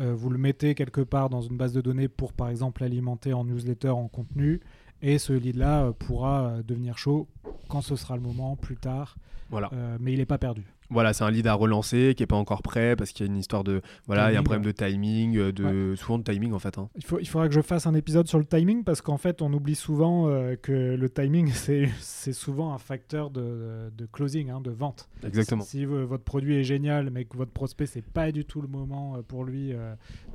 euh, 0.00 0.14
vous 0.14 0.30
le 0.30 0.38
mettez 0.38 0.74
quelque 0.74 1.00
part 1.00 1.28
dans 1.28 1.40
une 1.40 1.56
base 1.56 1.72
de 1.72 1.80
données 1.80 2.08
pour 2.08 2.32
par 2.32 2.48
exemple 2.48 2.82
alimenter 2.82 3.32
en 3.32 3.44
newsletter, 3.44 3.90
en 3.90 4.08
contenu, 4.08 4.60
et 5.02 5.18
ce 5.18 5.32
lead-là 5.32 5.92
pourra 5.92 6.62
devenir 6.66 6.98
chaud 6.98 7.28
quand 7.68 7.82
ce 7.82 7.96
sera 7.96 8.16
le 8.16 8.22
moment, 8.22 8.56
plus 8.56 8.76
tard. 8.76 9.16
Voilà. 9.50 9.70
mais 10.00 10.12
il 10.12 10.18
n'est 10.18 10.26
pas 10.26 10.38
perdu. 10.38 10.64
Voilà, 10.94 11.12
c'est 11.12 11.24
un 11.24 11.30
lead 11.32 11.48
à 11.48 11.54
relancer 11.54 12.14
qui 12.16 12.22
n'est 12.22 12.28
pas 12.28 12.36
encore 12.36 12.62
prêt 12.62 12.94
parce 12.94 13.10
qu'il 13.10 13.26
y 13.26 13.28
a 13.28 13.32
une 13.32 13.38
histoire 13.38 13.64
de. 13.64 13.82
Voilà, 14.06 14.30
il 14.30 14.34
y 14.34 14.36
a 14.36 14.40
un 14.40 14.44
problème 14.44 14.64
de 14.64 14.70
timing, 14.70 15.36
euh, 15.36 15.50
de, 15.52 15.96
souvent 15.96 16.18
de 16.18 16.22
timing 16.22 16.52
en 16.52 16.60
fait. 16.60 16.78
Hein. 16.78 16.88
Il, 16.94 17.04
faut, 17.04 17.18
il 17.18 17.26
faudra 17.26 17.48
que 17.48 17.54
je 17.54 17.62
fasse 17.62 17.88
un 17.88 17.94
épisode 17.94 18.28
sur 18.28 18.38
le 18.38 18.44
timing 18.44 18.84
parce 18.84 19.02
qu'en 19.02 19.16
fait, 19.16 19.42
on 19.42 19.52
oublie 19.52 19.74
souvent 19.74 20.28
euh, 20.28 20.54
que 20.54 20.94
le 20.94 21.10
timing, 21.10 21.50
c'est 21.98 22.32
souvent 22.32 22.72
un 22.72 22.78
facteur 22.78 23.30
de, 23.30 23.90
de 23.98 24.06
closing, 24.06 24.50
hein, 24.50 24.60
de 24.60 24.70
vente. 24.70 25.08
Exactement. 25.24 25.64
Si, 25.64 25.84
votre 25.84 26.22
produit 26.22 26.54
est 26.54 26.64
génial, 26.64 27.10
mais 27.10 27.24
que 27.24 27.36
votre 27.36 27.50
prospect, 27.50 27.86
c'est 27.86 28.04
pas 28.04 28.30
du 28.30 28.44
tout 28.44 28.60
le 28.60 28.68
moment 28.68 29.16
euh, 29.16 29.22
pour 29.26 29.44
lui 29.44 29.72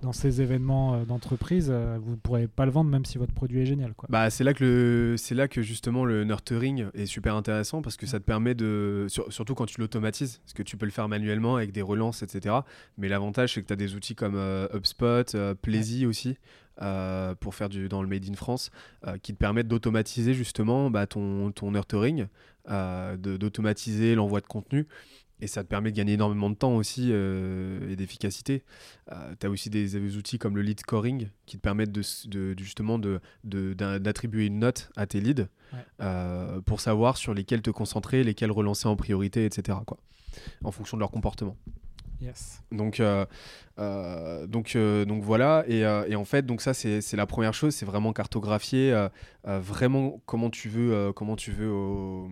dans 0.01 0.11
ces 0.11 0.41
événements 0.41 1.03
d'entreprise, 1.03 1.71
vous 2.01 2.11
ne 2.11 2.15
pourrez 2.17 2.47
pas 2.47 2.65
le 2.65 2.71
vendre 2.71 2.89
même 2.89 3.05
si 3.05 3.17
votre 3.17 3.33
produit 3.33 3.61
est 3.61 3.65
génial. 3.65 3.93
Quoi. 3.93 4.07
Bah, 4.11 4.29
c'est 4.29 4.43
là, 4.43 4.53
que 4.53 4.63
le, 4.63 5.35
là 5.35 5.47
que 5.47 5.61
justement 5.61 6.03
le 6.03 6.25
nurturing 6.25 6.87
est 6.93 7.05
super 7.05 7.35
intéressant 7.35 7.81
parce 7.81 7.95
que 7.95 8.05
ça 8.05 8.19
te 8.19 8.25
permet 8.25 8.55
de. 8.55 9.07
surtout 9.29 9.55
quand 9.55 9.65
tu 9.65 9.79
l'automatises 9.79 10.41
parce 10.49 10.55
que 10.55 10.63
tu 10.63 10.77
peux 10.77 10.87
le 10.87 10.91
faire 10.91 11.07
manuellement 11.07 11.57
avec 11.57 11.71
des 11.71 11.83
relances, 11.83 12.23
etc. 12.23 12.55
Mais 12.97 13.07
l'avantage, 13.07 13.53
c'est 13.53 13.61
que 13.61 13.67
tu 13.67 13.73
as 13.73 13.75
des 13.75 13.93
outils 13.93 14.15
comme 14.15 14.33
euh, 14.35 14.67
HubSpot, 14.73 15.35
euh, 15.35 15.53
Plaisy 15.53 16.07
aussi, 16.07 16.39
euh, 16.81 17.35
pour 17.35 17.53
faire 17.53 17.69
du, 17.69 17.87
dans 17.87 18.01
le 18.01 18.07
Made 18.07 18.27
in 18.27 18.33
France, 18.33 18.71
qui 19.21 19.33
te 19.33 19.37
permettent 19.37 19.67
d'automatiser 19.67 20.33
justement 20.33 20.89
bah, 20.89 21.05
ton, 21.05 21.51
ton 21.51 21.71
nurturing, 21.71 22.25
d'automatiser 22.67 24.15
l'envoi 24.15 24.41
de 24.41 24.47
contenu. 24.47 24.87
Et 25.39 25.45
ça 25.45 25.63
te 25.63 25.69
permet 25.69 25.91
de 25.91 25.95
gagner 25.95 26.13
énormément 26.13 26.49
de 26.49 26.55
temps 26.55 26.75
aussi 26.75 27.11
et 27.11 27.95
d'efficacité. 27.95 28.63
tu 29.39 29.45
as 29.45 29.49
aussi 29.51 29.69
des, 29.69 30.17
outils 30.17 30.39
comme 30.39 30.55
le 30.55 30.63
lead 30.63 30.79
scoring 30.79 31.29
qui 31.45 31.57
te 31.57 31.61
permettent 31.61 31.91
de, 31.91 32.01
de 32.27 32.55
justement 32.57 32.99
d'attribuer 33.43 34.47
une 34.47 34.59
note 34.59 34.89
à 34.97 35.05
tes 35.05 35.21
leads 35.21 35.47
pour 36.65 36.81
savoir 36.81 37.17
sur 37.17 37.35
lesquels 37.35 37.61
te 37.61 37.69
concentrer, 37.69 38.23
lesquels 38.23 38.51
relancer 38.51 38.87
en 38.87 38.95
priorité, 38.95 39.45
etc. 39.45 39.77
Quoi 39.85 39.99
en 40.63 40.71
fonction 40.71 40.97
de 40.97 40.99
leur 40.99 41.11
comportement. 41.11 41.57
Yes. 42.21 42.61
Donc, 42.71 42.99
euh, 42.99 43.25
euh, 43.79 44.45
donc, 44.45 44.75
euh, 44.75 45.05
donc 45.05 45.23
voilà. 45.23 45.63
Et, 45.67 45.79
et, 45.79 46.15
en 46.15 46.25
fait, 46.25 46.45
donc 46.45 46.61
ça, 46.61 46.73
c'est 46.73 47.13
la 47.13 47.25
première 47.25 47.53
chose, 47.53 47.73
c'est 47.73 47.85
vraiment 47.85 48.13
cartographier 48.13 49.07
vraiment 49.45 50.21
comment 50.25 50.49
tu 50.49 50.69
veux, 50.69 51.13
comment 51.13 51.35
tu 51.35 51.51
veux, 51.51 52.27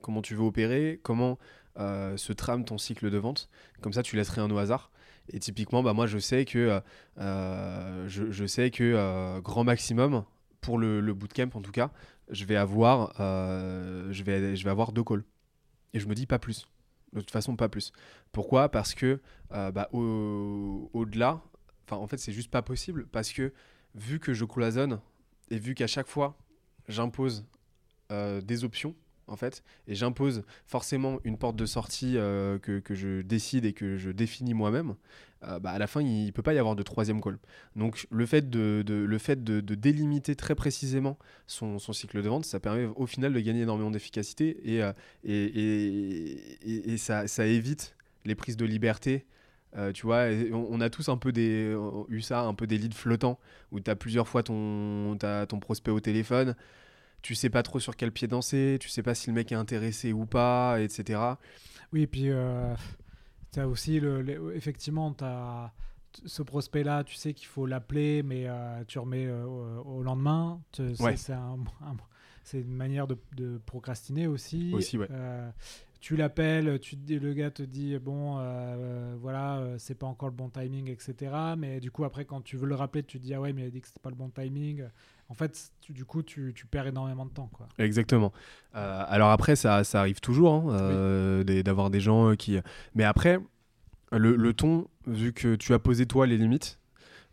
comment 0.00 0.22
tu 0.22 0.34
veux 0.34 0.44
opérer, 0.44 1.00
comment 1.02 1.38
se 1.76 2.32
trame 2.32 2.64
ton 2.64 2.78
cycle 2.78 3.10
de 3.10 3.18
vente. 3.18 3.48
Comme 3.80 3.92
ça, 3.92 4.02
tu 4.02 4.16
laisses 4.16 4.30
rien 4.30 4.50
au 4.50 4.58
hasard. 4.58 4.90
Et 5.32 5.38
typiquement, 5.38 5.82
bah, 5.82 5.92
moi, 5.92 6.06
je 6.06 6.18
sais 6.18 6.44
que, 6.44 6.80
je, 7.18 8.30
je, 8.30 8.46
sais 8.46 8.70
que 8.70 9.40
grand 9.40 9.64
maximum 9.64 10.24
pour 10.60 10.78
le, 10.78 11.00
le, 11.00 11.14
bootcamp, 11.14 11.50
en 11.54 11.62
tout 11.62 11.72
cas, 11.72 11.90
je 12.30 12.44
vais 12.44 12.56
avoir, 12.56 13.12
je 13.18 14.22
vais, 14.22 14.54
je 14.54 14.64
vais 14.64 14.70
avoir 14.70 14.92
deux 14.92 15.04
calls. 15.04 15.24
Et 15.92 15.98
je 15.98 16.06
me 16.06 16.14
dis 16.14 16.26
pas 16.26 16.38
plus. 16.38 16.68
De 17.12 17.20
toute 17.20 17.30
façon, 17.30 17.56
pas 17.56 17.68
plus. 17.68 17.92
Pourquoi? 18.32 18.68
Parce 18.68 18.94
que 18.94 19.20
euh, 19.52 19.70
bah, 19.72 19.88
au-delà, 19.92 21.42
enfin 21.86 21.96
en 21.96 22.06
fait, 22.06 22.18
c'est 22.18 22.32
juste 22.32 22.50
pas 22.50 22.62
possible 22.62 23.06
parce 23.06 23.32
que 23.32 23.52
vu 23.94 24.20
que 24.20 24.32
je 24.32 24.44
cloisonne 24.44 25.00
et 25.50 25.58
vu 25.58 25.74
qu'à 25.74 25.88
chaque 25.88 26.06
fois 26.06 26.36
j'impose 26.88 27.44
euh, 28.12 28.40
des 28.40 28.64
options 28.64 28.94
en 29.30 29.36
fait 29.36 29.62
et 29.86 29.94
j'impose 29.94 30.42
forcément 30.66 31.20
une 31.24 31.38
porte 31.38 31.56
de 31.56 31.66
sortie 31.66 32.16
euh, 32.16 32.58
que, 32.58 32.82
je 32.94 33.22
décide 33.22 33.64
et 33.64 33.72
que 33.72 33.96
je 33.96 34.10
définis 34.10 34.54
moi-même 34.54 34.94
euh, 35.44 35.58
bah, 35.58 35.70
à 35.70 35.78
la 35.78 35.86
fin, 35.86 36.02
il 36.02 36.26
ne 36.26 36.30
peut 36.32 36.42
pas 36.42 36.52
y 36.52 36.58
avoir 36.58 36.76
de 36.76 36.82
troisième 36.82 37.22
call. 37.22 37.38
Donc, 37.74 38.06
le 38.10 38.26
fait 38.26 38.50
de, 38.50 38.82
délimiter 39.74 40.36
très 40.36 40.54
précisément 40.54 41.18
son, 41.46 41.78
cycle 41.78 42.22
de 42.22 42.28
vente, 42.28 42.44
ça 42.44 42.60
permet 42.60 42.84
au 42.96 43.06
final 43.06 43.32
de 43.32 43.40
gagner 43.40 43.62
énormément 43.62 43.90
d'efficacité 43.90 44.60
et, 44.64 44.82
euh, 44.82 44.92
ça, 46.98 47.46
évite 47.46 47.96
les 48.26 48.34
prises 48.34 48.58
de 48.58 48.66
liberté. 48.66 49.24
Tu 49.94 50.04
vois, 50.04 50.26
on, 50.52 50.78
a 50.82 50.90
tous 50.90 51.08
un 51.08 51.16
peu 51.16 51.32
des, 51.32 51.74
eu 52.10 52.20
ça, 52.20 52.42
un 52.42 52.52
peu 52.52 52.66
des 52.66 52.76
leads 52.76 52.94
flottants 52.94 53.38
où 53.72 53.80
tu 53.80 53.90
as 53.90 53.96
plusieurs 53.96 54.28
fois 54.28 54.42
ton 54.42 55.16
prospect 55.58 55.90
au 55.90 56.00
téléphone 56.00 56.54
tu 57.22 57.34
sais 57.34 57.50
pas 57.50 57.62
trop 57.62 57.80
sur 57.80 57.96
quel 57.96 58.12
pied 58.12 58.28
danser, 58.28 58.78
tu 58.80 58.88
sais 58.88 59.02
pas 59.02 59.14
si 59.14 59.28
le 59.28 59.34
mec 59.34 59.52
est 59.52 59.56
intéressé 59.56 60.12
ou 60.12 60.26
pas, 60.26 60.80
etc. 60.80 61.20
Oui, 61.92 62.02
et 62.02 62.06
puis 62.06 62.30
tu 63.52 63.60
as 63.60 63.68
aussi, 63.68 64.00
le, 64.00 64.54
effectivement, 64.54 65.12
tu 65.12 65.24
as 65.24 65.72
ce 66.24 66.42
prospect-là, 66.42 67.04
tu 67.04 67.14
sais 67.14 67.34
qu'il 67.34 67.46
faut 67.46 67.66
l'appeler, 67.66 68.22
mais 68.22 68.44
euh, 68.46 68.84
tu 68.86 68.98
remets 68.98 69.26
euh, 69.26 69.44
au, 69.44 70.02
lendemain. 70.02 70.60
C'est 72.42 72.60
une 72.60 72.74
manière 72.74 73.06
de, 73.06 73.16
procrastiner 73.66 74.26
aussi. 74.26 74.72
aussi 74.74 74.98
euh, 74.98 75.50
tu 76.00 76.16
l'appelles, 76.16 76.80
tu 76.80 76.96
le 76.96 77.34
gars 77.34 77.50
te 77.50 77.62
dit 77.62 77.96
bon, 77.98 78.38
euh, 78.38 79.14
voilà, 79.20 79.58
euh, 79.58 79.76
c'est 79.78 79.94
pas 79.94 80.06
encore 80.06 80.30
le 80.30 80.34
bon 80.34 80.48
timing, 80.48 80.88
etc. 80.88 81.32
Mais 81.58 81.78
du 81.78 81.90
coup, 81.90 82.04
après, 82.04 82.24
quand 82.24 82.40
tu 82.40 82.56
veux 82.56 82.66
le 82.66 82.74
rappeler, 82.74 83.02
tu 83.02 83.18
te 83.18 83.24
dis 83.24 83.34
ah 83.34 83.40
ouais, 83.40 83.52
mais 83.52 83.62
il 83.62 83.66
a 83.66 83.70
dit 83.70 83.80
que 83.80 83.86
c'était 83.86 84.00
pas 84.00 84.10
le 84.10 84.16
bon 84.16 84.30
timing. 84.30 84.84
En 85.30 85.34
fait, 85.34 85.70
tu- 85.80 85.92
du 85.92 86.04
coup, 86.04 86.22
tu, 86.22 86.52
tu 86.54 86.66
perds 86.66 86.88
énormément 86.88 87.24
de 87.24 87.30
temps, 87.30 87.48
quoi. 87.52 87.68
Exactement. 87.78 88.32
Euh, 88.74 89.04
alors 89.08 89.30
après, 89.30 89.56
ça, 89.56 89.84
ça 89.84 90.00
arrive 90.00 90.20
toujours 90.20 90.52
hein, 90.52 90.64
euh, 90.70 91.62
d'avoir 91.62 91.88
des 91.88 92.00
gens 92.00 92.30
euh, 92.30 92.34
qui. 92.34 92.58
Mais 92.94 93.04
après, 93.04 93.38
le, 94.12 94.34
le 94.36 94.52
ton, 94.52 94.88
vu 95.06 95.32
que 95.32 95.54
tu 95.54 95.72
as 95.72 95.78
posé 95.78 96.04
toi 96.04 96.26
les 96.26 96.36
limites 96.36 96.78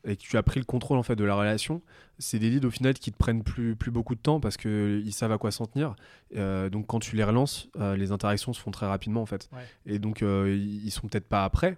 et 0.05 0.15
que 0.15 0.21
tu 0.21 0.37
as 0.37 0.43
pris 0.43 0.59
le 0.59 0.65
contrôle 0.65 0.97
en 0.99 1.03
fait 1.03 1.15
de 1.15 1.23
la 1.23 1.35
relation, 1.35 1.81
c'est 2.19 2.37
des 2.39 2.49
leads 2.51 2.65
au 2.67 2.71
final 2.71 2.93
qui 2.93 3.11
te 3.11 3.17
prennent 3.17 3.43
plus, 3.43 3.75
plus 3.75 3.89
beaucoup 3.91 4.13
de 4.15 4.19
temps 4.21 4.39
parce 4.39 4.55
que 4.57 5.01
ils 5.03 5.11
savent 5.11 5.31
à 5.31 5.37
quoi 5.39 5.49
s'en 5.51 5.65
tenir. 5.65 5.95
Euh, 6.35 6.69
donc 6.69 6.85
quand 6.87 6.99
tu 6.99 7.15
les 7.15 7.23
relances, 7.23 7.67
les 7.75 8.11
interactions 8.11 8.53
se 8.53 8.61
font 8.61 8.71
très 8.71 8.85
rapidement 8.85 9.21
en 9.21 9.25
fait. 9.25 9.49
Ouais. 9.51 9.65
Et 9.87 9.97
donc 9.99 10.21
ils 10.21 10.85
ils 10.85 10.91
sont 10.91 11.07
peut-être 11.07 11.27
pas 11.27 11.49
prêts. 11.49 11.77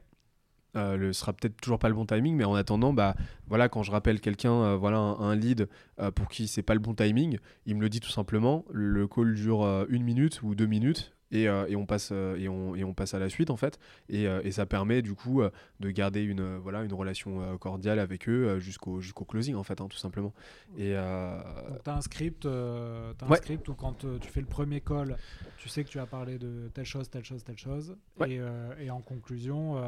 Euh, 0.75 0.97
le 0.97 1.13
sera 1.13 1.33
peut-être 1.33 1.57
toujours 1.59 1.79
pas 1.79 1.89
le 1.89 1.95
bon 1.95 2.05
timing, 2.05 2.35
mais 2.35 2.43
en 2.43 2.53
attendant, 2.53 2.93
bah 2.93 3.15
voilà, 3.47 3.69
quand 3.69 3.81
je 3.81 3.89
rappelle 3.91 4.21
quelqu'un, 4.21 4.53
euh, 4.53 4.75
voilà 4.77 4.97
un, 4.99 5.19
un 5.19 5.35
lead 5.35 5.67
euh, 5.99 6.11
pour 6.11 6.29
qui 6.29 6.47
c'est 6.47 6.61
pas 6.61 6.75
le 6.75 6.79
bon 6.79 6.93
timing, 6.93 7.39
il 7.65 7.75
me 7.75 7.81
le 7.81 7.89
dit 7.89 7.99
tout 7.99 8.11
simplement. 8.11 8.65
Le 8.71 9.07
call 9.07 9.33
dure 9.33 9.63
euh, 9.63 9.85
une 9.89 10.03
minute 10.03 10.43
ou 10.43 10.53
deux 10.53 10.67
minutes 10.67 11.15
et, 11.31 11.43
et 11.43 11.75
on 11.75 11.85
passe 11.85 12.11
et, 12.11 12.49
on, 12.49 12.75
et 12.75 12.83
on 12.83 12.95
passe 12.95 13.13
à 13.13 13.19
la 13.19 13.29
suite 13.29 13.51
en 13.51 13.55
fait. 13.55 13.77
Et, 14.09 14.23
et 14.23 14.51
ça 14.51 14.65
permet 14.65 15.03
du 15.03 15.13
coup 15.13 15.43
de 15.79 15.89
garder 15.91 16.23
une 16.23 16.57
voilà 16.57 16.81
une 16.83 16.91
relation 16.93 17.55
cordiale 17.59 17.99
avec 17.99 18.27
eux 18.27 18.57
jusqu'au 18.59 18.99
jusqu'au 18.99 19.25
closing 19.25 19.53
en 19.53 19.61
fait, 19.63 19.79
hein, 19.79 19.87
tout 19.87 19.97
simplement. 19.99 20.33
Et 20.75 20.93
Donc, 20.93 21.87
as 21.87 21.95
un 21.97 22.01
script, 22.01 22.41
t'as 22.47 23.25
un 23.27 23.29
Ouais. 23.29 23.37
script 23.37 23.67
où 23.69 23.75
quand 23.75 24.05
tu 24.19 24.27
fais 24.27 24.41
le 24.41 24.47
premier 24.47 24.81
call, 24.81 25.17
tu 25.59 25.69
sais 25.69 25.83
que 25.83 25.89
tu 25.89 25.99
vas 25.99 26.07
parler 26.07 26.39
de 26.39 26.67
telle 26.73 26.85
chose, 26.85 27.07
telle 27.11 27.23
chose, 27.25 27.43
telle 27.43 27.59
chose. 27.59 27.95
Ouais. 28.19 28.31
Et, 28.31 28.41
et 28.85 28.89
en 28.89 29.01
conclusion, 29.01 29.79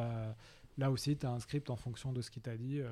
là 0.78 0.92
aussi, 0.92 1.18
tu 1.18 1.26
as 1.26 1.32
un 1.32 1.40
script 1.40 1.70
en 1.70 1.76
fonction 1.76 2.12
de 2.14 2.22
ce 2.22 2.30
qu'il 2.32 2.42
t'a 2.42 2.56
dit. 2.58 2.80
euh, 2.80 2.88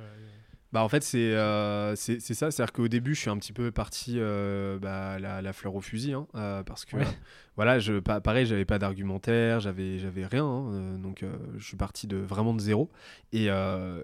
Bah 0.71 0.83
en 0.83 0.89
fait 0.89 1.01
c'est 1.03 1.33
euh, 1.33 1.95
c'est 1.95 2.19
ça, 2.19 2.51
c'est-à-dire 2.51 2.73
qu'au 2.73 2.87
début 2.87 3.15
je 3.15 3.21
suis 3.21 3.29
un 3.31 3.37
petit 3.39 3.53
peu 3.53 3.71
parti 3.71 4.15
euh, 4.19 4.77
bah, 4.77 5.17
la, 5.17 5.41
la 5.41 5.51
fleur 5.53 5.73
au 5.73 5.81
fusil, 5.81 6.13
hein, 6.13 6.27
euh, 6.35 6.61
parce 6.63 6.85
que 6.85 6.97
Ouais. 6.97 7.07
voilà, 7.55 7.79
je, 7.79 7.99
pa- 7.99 8.21
pareil 8.21 8.45
j'avais 8.45 8.65
pas 8.65 8.77
d'argumentaire, 8.77 9.59
j'avais 9.61 9.97
j'avais 9.97 10.27
rien, 10.27 10.45
hein, 10.45 10.99
donc 10.99 11.25
je 11.57 11.63
suis 11.65 11.77
parti 11.77 12.05
de 12.05 12.17
vraiment 12.17 12.53
de 12.53 12.59
zéro 12.61 12.91
et, 13.33 13.47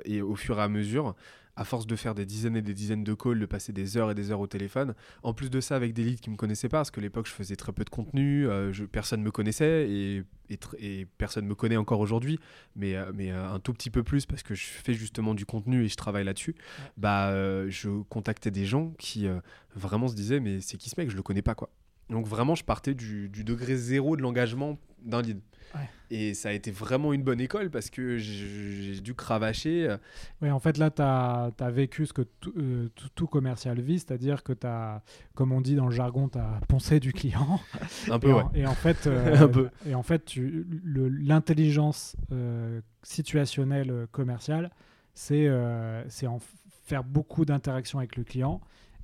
et 0.06 0.22
au 0.24 0.36
fur 0.36 0.58
et 0.60 0.64
à 0.64 0.68
mesure, 0.68 1.16
à 1.56 1.64
force 1.64 1.88
de 1.88 1.96
faire 1.96 2.16
des 2.16 2.26
dizaines 2.26 2.56
et 2.56 2.62
des 2.62 2.74
dizaines 2.74 3.04
de 3.04 3.14
calls, 3.14 3.40
de 3.40 3.46
passer 3.46 3.72
des 3.74 3.98
heures 3.98 4.12
et 4.12 4.16
des 4.16 4.32
heures 4.32 4.40
au 4.40 4.48
téléphone, 4.48 4.94
en 5.24 5.34
plus 5.34 5.50
de 5.50 5.62
ça 5.62 5.76
avec 5.76 5.94
des 5.94 6.04
leads 6.04 6.22
qui 6.22 6.30
me 6.30 6.36
connaissaient 6.36 6.70
pas, 6.70 6.80
parce 6.80 6.92
que 6.92 7.00
l'époque 7.00 7.28
je 7.28 7.32
faisais 7.32 7.56
très 7.56 7.72
peu 7.72 7.84
de 7.84 7.90
contenu, 7.90 8.48
euh, 8.48 8.74
je, 8.74 8.84
personne 8.86 9.22
me 9.22 9.32
connaissait 9.32 9.90
et, 9.90 10.24
et, 10.50 10.60
et 10.80 11.06
personne 11.18 11.46
me 11.46 11.56
connaît 11.56 11.78
encore 11.78 12.00
aujourd'hui, 12.00 12.40
mais, 12.76 12.96
euh, 12.96 13.12
mais 13.14 13.32
euh, 13.32 13.50
un 13.50 13.60
tout 13.60 13.74
petit 13.74 13.90
peu 13.90 14.04
plus 14.04 14.26
parce 14.26 14.44
que 14.44 14.54
je 14.54 14.66
fais 14.66 14.94
justement 14.94 15.34
du 15.34 15.46
contenu 15.46 15.84
et 15.84 15.88
je 15.88 15.96
travaille 15.96 16.26
là-dessus. 16.26 16.56
Bah, 16.98 17.30
euh, 17.30 17.68
je 17.70 17.90
contactais 18.04 18.52
des 18.52 18.66
gens 18.66 18.94
qui 18.98 19.28
euh, 19.28 19.40
vraiment 19.76 20.08
se 20.08 20.16
disaient 20.16 20.40
mais 20.40 20.60
c'est 20.62 20.78
qui 20.78 20.90
ce 20.90 21.00
mec? 21.00 21.10
Je 21.10 21.16
le 21.16 21.24
connais 21.24 21.42
pas 21.42 21.56
quoi. 21.56 21.70
Donc 22.10 22.28
vraiment 22.28 22.54
je 22.54 22.64
partais 22.64 22.94
du, 22.94 23.30
du 23.30 23.44
degré 23.44 23.76
zéro 23.76 24.16
de 24.16 24.22
l'engagement 24.22 24.78
d'un 25.06 25.22
lead 25.22 25.40
Ouais. 25.74 25.90
et 26.10 26.34
ça 26.36 26.50
a 26.50 26.52
été 26.54 26.72
vraiment 26.72 27.12
une 27.12 27.24
bonne 27.24 27.42
école 27.42 27.70
parce 27.70 27.90
que 27.90 28.18
j'ai 28.18 29.02
dû 29.02 29.14
cravacher 29.14 29.90
euh, 29.90 29.98
Oui, 30.42 30.50
en 30.50 30.60
fait, 30.60 30.78
là, 30.78 30.90
tu 30.90 31.02
as, 31.02 31.72
vécu 31.72 32.06
ce 32.06 32.14
que 32.14 32.22
tout, 32.22 32.54
euh, 32.58 32.88
tout- 33.16 33.28
commercial 33.28 33.82
vit, 33.82 34.00
c'est-à-dire 34.00 34.44
que 34.44 34.54
tu 34.54 34.66
as, 34.68 35.02
comme 35.34 35.52
on 35.52 35.60
dit 35.60 35.76
dans 35.76 35.88
le 35.88 35.92
jargon, 35.92 36.30
tu 36.30 36.38
as 36.38 36.62
poncé 36.70 37.02
du 37.02 37.12
client. 37.12 37.60
un 38.10 38.20
peu 38.20 38.30
et, 38.30 38.34
ouais 38.34 38.44
en, 38.44 38.52
et 38.54 38.66
en 38.68 38.74
fait, 38.74 39.06
euh, 39.08 39.36
Un 39.36 39.48
peu. 39.50 39.70
Et 39.86 39.96
en 39.96 40.04
fait, 40.04 40.32
l'intelligence 40.38 42.16
euh, 42.32 42.80
situationnelle 43.04 44.08
commerciale, 44.12 44.72
c'est 45.14 45.50
en 45.50 46.40
faire 46.86 47.04
beaucoup 47.04 47.44
d'interactions 47.44 48.00
avec 48.00 48.16
le 48.16 48.24
client. 48.24 48.62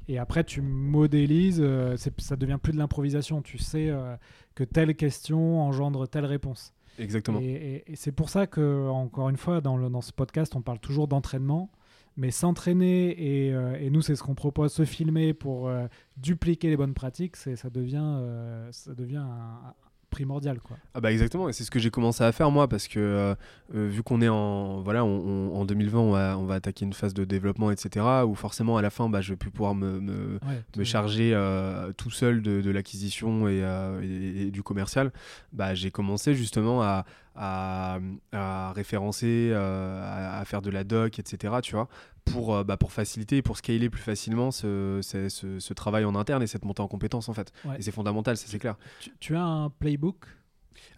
Et 0.07 0.17
après, 0.19 0.43
tu 0.43 0.61
modélises, 0.61 1.63
ça 2.17 2.35
devient 2.35 2.57
plus 2.61 2.73
de 2.73 2.77
l'improvisation. 2.77 3.41
Tu 3.41 3.57
sais 3.57 3.91
que 4.55 4.63
telle 4.63 4.95
question 4.95 5.61
engendre 5.61 6.07
telle 6.07 6.25
réponse. 6.25 6.73
exactement 6.99 7.39
Et, 7.39 7.45
et- 7.87 7.91
et 7.93 7.95
c'est 7.95 8.11
pour 8.11 8.29
ça 8.29 8.47
que, 8.47 8.87
encore 8.89 9.29
une 9.29 9.37
fois, 9.37 9.61
dans, 9.61 9.77
le- 9.77 9.89
dans 9.89 10.01
ce 10.01 10.11
podcast, 10.11 10.55
on 10.55 10.61
parle 10.61 10.79
toujours 10.79 11.07
d'entraînement. 11.07 11.71
Mais 12.17 12.29
s'entraîner, 12.29 13.45
et, 13.47 13.53
euh, 13.53 13.77
et 13.79 13.89
nous, 13.89 14.01
c'est 14.01 14.17
ce 14.17 14.21
qu'on 14.23 14.35
propose, 14.35 14.73
se 14.73 14.83
filmer 14.83 15.33
pour 15.33 15.69
euh, 15.69 15.87
dupliquer 16.17 16.69
les 16.69 16.75
bonnes 16.75 16.93
pratiques, 16.93 17.37
ça 17.37 17.69
devient, 17.69 18.03
euh, 18.03 18.67
ça 18.73 18.93
devient 18.93 19.23
un 19.23 19.73
primordial. 20.11 20.59
Quoi. 20.59 20.77
Ah 20.93 21.01
bah 21.01 21.11
exactement, 21.11 21.49
et 21.49 21.53
c'est 21.53 21.63
ce 21.63 21.71
que 21.71 21.79
j'ai 21.79 21.89
commencé 21.89 22.23
à 22.23 22.31
faire 22.31 22.51
moi 22.51 22.67
parce 22.67 22.87
que 22.87 22.99
euh, 22.99 23.33
euh, 23.73 23.87
vu 23.87 24.03
qu'on 24.03 24.21
est 24.21 24.29
en 24.29 24.81
voilà 24.81 25.03
on- 25.03 25.49
on- 25.51 25.55
en 25.59 25.65
2020 25.65 25.99
on 25.99 26.11
va, 26.11 26.37
on 26.37 26.45
va 26.45 26.55
attaquer 26.55 26.85
une 26.85 26.93
phase 26.93 27.13
de 27.15 27.23
développement 27.25 27.71
etc 27.71 28.05
où 28.27 28.35
forcément 28.35 28.77
à 28.77 28.81
la 28.83 28.89
fin 28.91 29.09
bah, 29.09 29.21
je 29.21 29.31
vais 29.33 29.37
plus 29.37 29.49
pouvoir 29.49 29.73
me, 29.73 29.99
me- 29.99 30.33
Ouais, 30.47 30.61
me 30.77 30.83
tu- 30.83 30.85
charger 30.85 31.31
euh, 31.33 31.91
tout 31.93 32.11
seul 32.11 32.41
de, 32.43 32.61
de 32.61 32.69
l'acquisition 32.71 33.47
et, 33.47 33.63
euh, 33.63 34.01
et- 34.03 34.47
et 34.47 34.51
du 34.51 34.61
commercial, 34.61 35.11
bah, 35.53 35.73
j'ai 35.73 35.89
commencé 35.89 36.35
justement 36.35 36.83
à, 36.83 37.05
à, 37.35 37.99
à 38.31 38.71
référencer, 38.73 39.49
euh, 39.51 40.01
à, 40.03 40.39
à 40.39 40.45
faire 40.45 40.61
de 40.61 40.69
la 40.69 40.83
doc, 40.83 41.19
etc. 41.19 41.53
Tu 41.61 41.73
vois, 41.73 41.87
pour, 42.25 42.55
euh, 42.55 42.63
bah, 42.63 42.77
pour 42.77 42.91
faciliter 42.91 43.37
et 43.37 43.41
pour 43.41 43.57
scaler 43.57 43.89
plus 43.89 44.01
facilement 44.01 44.51
ce, 44.51 44.99
ce, 45.01 45.29
ce- 45.29 45.59
ce 45.59 45.73
travail 45.73 46.05
en 46.05 46.15
interne 46.15 46.43
et 46.43 46.47
cette 46.47 46.65
montée 46.65 46.81
en 46.81 46.87
compétences 46.87 47.29
en 47.29 47.33
fait. 47.33 47.51
Ouais. 47.65 47.77
Et 47.79 47.81
c'est 47.81 47.91
fondamental, 47.91 48.37
ça 48.37 48.45
c'est 48.47 48.59
clair. 48.59 48.75
Tu, 48.99 49.11
tu 49.19 49.35
as 49.35 49.43
un 49.43 49.69
playbook? 49.69 50.25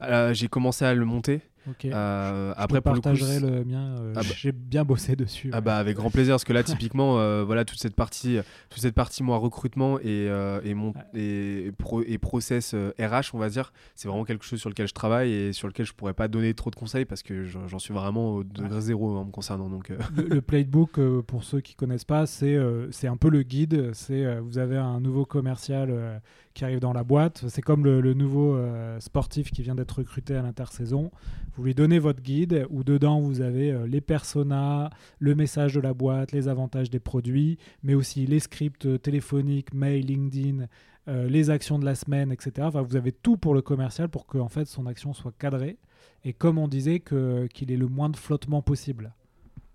Euh, 0.02 0.34
j'ai 0.34 0.48
commencé 0.48 0.86
à 0.86 0.94
le 0.94 1.06
monter. 1.06 1.42
Ok. 1.70 1.86
Euh, 1.86 2.54
Je 2.58 2.62
après, 2.62 2.82
pour 2.82 2.92
le 2.94 3.00
coup, 3.00 3.04
partagerai 3.04 3.40
le 3.40 3.64
mien. 3.64 3.96
euh, 4.00 4.14
Ah 4.16 4.22
bah. 4.22 4.28
J'ai 4.36 4.52
bien 4.52 4.84
bossé 4.84 5.16
dessus. 5.16 5.50
Ah 5.54 5.58
ouais. 5.58 5.62
bah 5.62 5.78
avec 5.78 5.96
grand 5.96 6.10
plaisir 6.10 6.34
parce 6.34 6.44
que 6.44 6.54
là 6.54 6.64
typiquement 6.64 7.20
euh, 7.20 7.44
voilà 7.46 7.64
toute 7.66 7.80
cette 7.80 7.96
partie 7.96 8.38
toute 8.70 8.82
cette 8.82 8.96
partie 8.96 9.24
moi 9.24 9.38
recrutement 9.38 10.00
et 10.00 10.04
euh, 10.30 10.60
et 10.64 10.74
mon 10.74 10.94
et, 11.14 11.72
pro, 11.78 12.02
et 12.04 12.18
process 12.18 12.74
RH 13.00 13.34
on 13.34 13.38
va 13.38 13.50
dire 13.50 13.72
c'est 13.96 14.08
vraiment 14.08 14.26
quelque 14.26 14.44
chose 14.46 14.60
sur 14.60 14.70
lequel 14.70 14.88
je 14.88 14.94
travaille 14.94 15.32
et 15.32 15.54
sur 15.54 15.68
lequel 15.68 15.86
je 15.86 15.94
pourrais 15.94 16.14
pas 16.14 16.28
donner 16.28 16.54
trop 16.54 16.70
de 16.70 16.76
conseils 16.76 17.06
parce 17.06 17.24
que 17.24 17.44
j'en 17.44 17.80
suis 17.80 17.94
vraiment 17.94 18.36
au 18.36 18.44
degré 18.44 18.82
zéro 18.82 19.16
en 19.18 19.26
me 19.26 19.32
concernant 19.32 19.70
donc 19.70 19.90
le, 19.90 19.98
le 20.28 20.42
playbook, 20.54 21.00
pour 21.28 21.44
ceux 21.44 21.62
qui 21.62 21.76
connaissent 21.76 22.04
pas, 22.06 22.26
c'est 22.26 22.58
c'est 22.92 23.08
un 23.08 23.18
peu 23.18 23.30
le 23.30 23.44
guide. 23.44 23.92
C'est 23.94 24.40
vous 24.40 24.58
avez 24.58 24.78
un 24.78 25.00
nouveau 25.00 25.26
commercial 25.26 26.22
qui 26.54 26.64
arrive 26.66 26.80
dans 26.80 26.94
la 26.94 27.04
boîte. 27.04 27.46
C'est 27.50 27.62
comme 27.62 27.84
le, 27.84 28.00
le 28.02 28.14
nouveau 28.14 28.56
euh, 28.56 29.00
sportif 29.00 29.52
qui 29.52 29.62
vient 29.64 29.76
d'être 29.76 29.98
recruté 30.00 30.36
à 30.36 30.42
l'intersaison. 30.42 31.12
Vous 31.56 31.64
lui 31.64 31.74
donnez 31.76 32.00
votre 32.00 32.22
guide 32.22 32.66
où 32.70 32.84
dedans 32.84 33.20
vous 33.20 33.42
avez 33.42 33.72
euh, 33.72 33.88
les 33.88 34.02
personas, 34.02 34.90
le 35.20 35.36
message 35.36 35.74
de 35.74 35.80
la 35.82 35.94
boîte, 35.94 36.32
les 36.32 36.48
avantages 36.48 36.90
des 36.90 37.00
produits, 37.00 37.58
mais 37.84 37.96
aussi 37.96 38.26
les 38.26 38.40
scripts 38.40 38.86
euh, 38.86 38.98
téléphoniques, 38.98 39.74
mail, 39.74 40.06
LinkedIn. 40.06 40.66
euh, 41.10 41.28
les 41.28 41.50
actions 41.50 41.80
de 41.80 41.86
la 41.86 41.96
semaine, 41.96 42.32
etc. 42.32 42.52
Enfin, 42.62 42.82
vous 42.82 42.96
avez 42.96 43.12
tout 43.12 43.36
pour 43.36 43.54
le 43.54 43.62
commercial 43.62 44.08
pour 44.08 44.26
que 44.26 44.38
en 44.38 44.48
fait, 44.48 44.66
son 44.66 44.86
action 44.86 45.14
soit 45.14 45.34
cadrée 45.38 45.78
et 46.24 46.32
comme 46.32 46.58
on 46.58 46.70
disait 46.70 47.00
que- 47.02 47.46
qu'il 47.54 47.72
ait 47.72 47.78
le 47.78 47.88
moins 47.88 48.10
de 48.10 48.16
flottement 48.16 48.62
possible. 48.62 49.12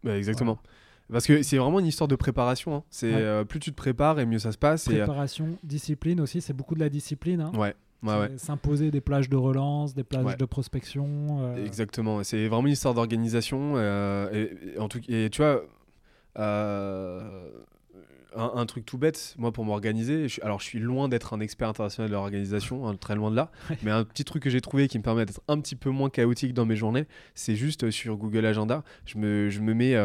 bah, 0.05 0.17
exactement 0.17 0.59
parce 1.13 1.27
que 1.27 1.43
c'est 1.43 1.57
vraiment 1.59 1.81
une 1.81 1.87
histoire 1.87 2.09
de 2.09 2.17
préparation 2.17 2.75
hein. 2.77 2.83
c'est 2.91 3.09
Ouais. 3.15 3.21
euh, 3.23 3.45
plus 3.45 3.61
tu 3.61 3.71
te 3.71 3.77
prépares 3.77 4.19
et 4.21 4.27
mieux 4.27 4.39
ça 4.39 4.53
se 4.53 4.59
passe 4.59 4.89
et 4.89 4.95
euh, 4.95 5.05
Préparation, 5.05 5.57
discipline 5.63 6.21
aussi, 6.21 6.41
c'est 6.41 6.53
beaucoup 6.53 6.75
de 6.75 6.81
la 6.81 6.89
discipline. 6.89 7.41
hein. 7.41 7.53
ouais 7.55 7.75
ouais 8.03 8.19
ouais 8.19 8.31
S'imposer 8.37 8.91
des 8.91 9.01
plages 9.01 9.29
de 9.29 9.37
relance, 9.37 9.95
des 9.95 10.05
plages 10.05 10.25
Ouais. 10.27 10.37
de 10.37 10.45
prospection. 10.45 11.39
euh, 11.43 11.65
Exactement, 11.65 12.23
c'est 12.25 12.47
vraiment 12.49 12.67
une 12.67 12.73
histoire 12.75 12.95
d'organisation. 12.95 13.75
euh, 13.77 14.31
et, 14.33 14.75
et 14.75 14.79
en 14.79 14.89
tout, 14.89 15.01
et 15.09 15.29
tu 15.31 15.43
vois, 15.43 15.63
euh, 16.39 17.21
un, 18.37 18.53
un 18.57 18.67
truc 18.67 18.85
tout 18.85 18.99
bête, 18.99 19.35
moi 19.39 19.53
pour 19.53 19.65
m'organiser, 19.65 20.29
je 20.29 20.41
alors 20.43 20.61
je 20.61 20.67
suis 20.67 20.79
loin 20.79 21.09
d'être 21.09 21.33
un 21.33 21.41
expert 21.41 21.69
international 21.69 22.11
de 22.11 22.15
l'organisation, 22.15 22.87
hein, 22.87 22.95
très 22.95 23.15
loin 23.17 23.31
de 23.31 23.37
là, 23.37 23.51
mais 23.83 23.91
un 23.91 24.05
petit 24.05 24.25
truc 24.25 24.43
que 24.43 24.51
j'ai 24.51 24.61
trouvé 24.61 24.87
qui 24.87 24.99
me 24.99 25.03
permet 25.03 25.25
d'être 25.25 25.41
un 25.49 25.59
petit 25.61 25.75
peu 25.77 25.91
moins 25.91 26.11
chaotique 26.11 26.53
dans 26.55 26.67
mes 26.67 26.77
journées, 26.77 27.07
c'est 27.35 27.57
juste 27.57 27.91
sur 27.91 28.17
Google 28.17 28.45
Agenda, 28.47 28.85
je 29.07 29.19
me, 29.19 29.49
je 29.49 29.61
me, 29.61 29.73
mets, 29.75 29.97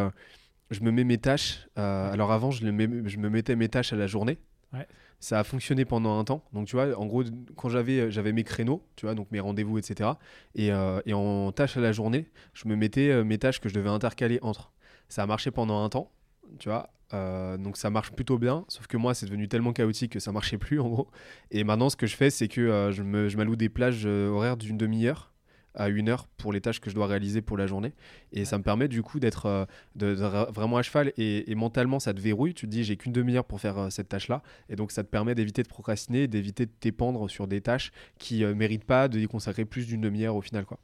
je 0.73 0.81
me 0.83 0.91
mets 0.91 1.03
mes 1.03 1.17
tâches. 1.17 1.67
euh, 1.77 2.11
alors 2.11 2.31
avant, 2.31 2.51
je, 2.51 2.65
le 2.65 2.71
mets- 2.71 3.07
je 3.09 3.17
me 3.17 3.29
mettais 3.29 3.55
mes 3.55 3.69
tâches 3.69 3.93
à 3.93 3.95
la 3.95 4.07
journée. 4.07 4.37
Ouais. 4.73 4.87
Ça 5.19 5.39
a 5.39 5.43
fonctionné 5.43 5.85
pendant 5.85 6.19
un 6.19 6.23
temps. 6.25 6.43
Donc, 6.51 6.67
tu 6.67 6.75
vois, 6.75 6.97
en 6.99 7.05
gros, 7.05 7.23
quand 7.55 7.69
j'avais 7.69 8.11
j'avais 8.11 8.33
mes 8.33 8.43
créneaux, 8.43 8.85
tu 8.95 9.05
vois, 9.05 9.15
donc 9.15 9.31
mes 9.31 9.39
rendez-vous, 9.39 9.77
etc. 9.77 10.19
Et, 10.55 10.71
euh, 10.73 10.99
et 11.05 11.13
en 11.13 11.51
tâches 11.53 11.77
à 11.77 11.81
la 11.81 11.91
journée, 11.93 12.29
je 12.53 12.67
me 12.67 12.75
mettais 12.75 13.09
euh, 13.09 13.23
mes 13.23 13.37
tâches 13.37 13.59
que 13.61 13.69
je 13.69 13.73
devais 13.75 13.89
intercaler 13.89 14.39
entre. 14.41 14.71
Ça 15.09 15.23
a 15.23 15.25
marché 15.27 15.51
pendant 15.51 15.83
un 15.83 15.89
temps, 15.89 16.11
tu 16.59 16.69
vois. 16.69 16.89
euh, 17.13 17.57
donc 17.57 17.77
ça 17.77 17.89
marche 17.91 18.11
plutôt 18.13 18.39
bien, 18.39 18.65
sauf 18.67 18.87
que 18.87 18.97
moi 18.97 19.13
c'est 19.13 19.27
devenu 19.27 19.47
tellement 19.47 19.71
chaotique 19.73 20.13
que 20.13 20.19
ça 20.19 20.31
marchait 20.31 20.57
plus 20.57 20.79
en 20.79 20.89
gros. 20.89 21.07
Et 21.51 21.63
maintenant 21.63 21.89
ce 21.89 21.95
que 21.95 22.07
je 22.07 22.15
fais 22.15 22.31
c'est 22.31 22.47
que 22.47 22.61
euh, 22.61 22.91
je 22.91 23.03
m'alloue 23.37 23.55
des 23.55 23.69
plages 23.69 24.03
euh, 24.05 24.29
horaires 24.29 24.57
d'une 24.57 24.77
demi-heure 24.77 25.32
à 25.75 25.89
une 25.89 26.09
heure 26.09 26.27
pour 26.37 26.53
les 26.53 26.61
tâches 26.61 26.79
que 26.79 26.89
je 26.89 26.95
dois 26.95 27.07
réaliser 27.07 27.41
pour 27.41 27.57
la 27.57 27.67
journée. 27.67 27.93
Et 28.31 28.45
ça 28.45 28.57
me 28.57 28.63
permet 28.63 28.87
du 28.87 29.01
coup 29.01 29.19
d'être 29.19 29.45
euh, 29.45 29.65
de, 29.95 30.07
vraiment 30.51 30.77
à 30.77 30.81
cheval 30.83 31.13
et, 31.17 31.53
mentalement 31.55 31.99
ça 31.99 32.13
te 32.13 32.19
verrouille. 32.19 32.53
Tu 32.53 32.65
te 32.65 32.71
dis 32.71 32.83
j'ai 32.83 32.97
qu'une 32.97 33.13
demi-heure 33.13 33.45
pour 33.45 33.59
faire 33.59 33.77
euh, 33.77 33.89
cette 33.89 34.09
tâche-là. 34.09 34.43
Et 34.69 34.75
donc 34.75 34.91
ça 34.91 35.03
te 35.03 35.09
permet 35.09 35.35
d'éviter 35.35 35.63
de 35.63 35.67
procrastiner, 35.67 36.27
d'éviter 36.27 36.65
de 36.65 36.71
t'épandre 36.71 37.29
sur 37.29 37.47
des 37.47 37.61
tâches 37.61 37.91
qui 38.17 38.41
ne 38.41 38.53
méritent 38.53 38.85
pas 38.85 39.07
de 39.07 39.19
y 39.19 39.27
consacrer 39.27 39.65
plus 39.65 39.87
d'une 39.87 40.01
demi-heure 40.01 40.35
au 40.35 40.41
final. 40.41 40.65
quoi. 40.65 40.79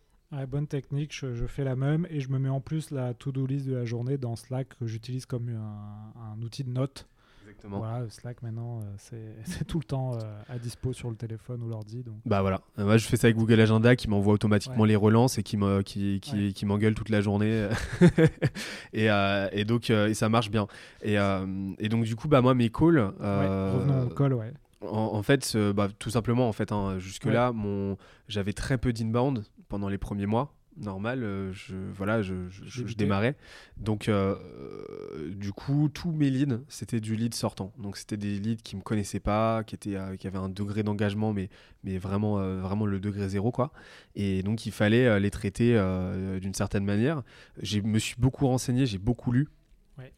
bonne 0.47 0.67
technique, 0.67 1.13
je, 1.13 1.45
fais 1.47 1.63
la 1.63 1.75
même 1.75 2.07
et 2.09 2.19
je 2.19 2.29
me 2.29 2.39
mets 2.39 2.49
en 2.49 2.61
plus 2.61 2.91
la 2.91 3.13
to-do 3.13 3.45
list 3.45 3.67
de 3.67 3.75
la 3.75 3.85
journée 3.85 4.17
dans 4.17 4.35
Slack 4.35 4.77
que 4.79 4.87
j'utilise 4.87 5.25
comme 5.25 5.49
un, 5.49 6.41
outil 6.41 6.63
de 6.63 6.71
Voilà, 7.63 8.09
Slack 8.09 8.41
maintenant, 8.41 8.79
euh, 8.79 9.33
c'est 9.43 9.65
tout 9.65 9.79
le 9.79 9.83
temps 9.83 10.15
euh, 10.15 10.41
à 10.49 10.57
dispo 10.57 10.93
sur 10.93 11.09
le 11.09 11.15
téléphone 11.15 11.63
ou 11.63 11.69
l'ordi. 11.69 12.03
Donc... 12.03 12.15
Bah 12.25 12.41
voilà, 12.41 12.61
euh, 12.77 12.85
moi 12.85 12.97
je 12.97 13.05
fais 13.05 13.17
ça 13.17 13.27
avec 13.27 13.37
Google 13.37 13.59
Agenda 13.59 13.95
qui 13.95 14.09
m'envoie 14.09 14.33
automatiquement 14.33 14.85
les 14.85 14.95
relances 14.95 15.37
et 15.37 15.43
qui 15.43 15.57
m'engueule 15.57 15.83
qui, 15.83 16.19
qui, 16.21 16.53
qui 16.53 16.93
toute 16.93 17.09
la 17.09 17.21
journée. 17.21 17.69
et, 18.93 19.07
et, 19.51 19.65
donc 19.65 19.89
et 19.89 20.13
ça 20.13 20.29
marche 20.29 20.49
bien. 20.49 20.67
Et, 21.01 21.15
et, 21.79 21.89
donc 21.89 22.05
du 22.05 22.15
coup, 22.15 22.27
bah 22.27 22.41
moi 22.41 22.53
mes 22.53 22.69
calls. 22.69 22.99
revenons 22.99 24.03
au 24.03 24.09
call, 24.09 24.33
ouais. 24.33 24.53
En, 24.81 25.21
fait, 25.23 25.57
bah, 25.75 25.89
tout 25.99 26.09
simplement, 26.09 26.47
en 26.47 26.53
fait, 26.53 26.71
hein, 26.71 26.99
jusque-là, 26.99 27.51
mon... 27.51 27.97
j'avais 28.29 28.53
très 28.53 28.77
peu 28.77 28.93
d'inbound 28.93 29.43
pendant 29.67 29.89
les 29.89 29.97
premiers 29.97 30.25
mois 30.25 30.53
normal, 30.79 31.23
euh, 31.23 31.51
je, 31.53 31.75
voilà, 31.93 32.21
je, 32.21 32.33
démarrais. 32.95 33.35
Donc, 33.77 34.07
euh, 34.07 34.35
du 35.31 35.51
coup, 35.51 35.89
tous 35.93 36.11
mes 36.11 36.29
leads, 36.29 36.61
c'était 36.67 36.99
du 36.99 37.15
lead 37.15 37.33
sortant. 37.33 37.73
Donc, 37.77 37.97
c'était 37.97 38.17
des 38.17 38.39
leads 38.39 38.61
qui 38.63 38.75
me 38.75 38.81
connaissaient 38.81 39.19
pas, 39.19 39.63
qui, 39.63 39.75
étaient, 39.75 39.95
euh, 39.95 40.15
qui 40.15 40.27
avaient 40.27 40.37
un 40.37 40.49
degré 40.49 40.83
d'engagement, 40.83 41.33
mais, 41.33 41.49
mais 41.83 41.97
vraiment, 41.97 42.37
vraiment 42.59 42.85
le 42.85 42.99
degré 42.99 43.29
zéro, 43.29 43.51
quoi. 43.51 43.71
Et 44.15 44.43
donc, 44.43 44.65
il 44.65 44.71
fallait 44.71 45.19
les 45.19 45.31
traiter 45.31 45.73
d'une 46.41 46.53
certaine 46.53 46.85
manière. 46.85 47.23
Je 47.61 47.79
me 47.79 47.99
suis 47.99 48.15
beaucoup 48.17 48.47
renseigné, 48.47 48.85
j'ai 48.85 48.97
beaucoup 48.97 49.31
lu 49.31 49.47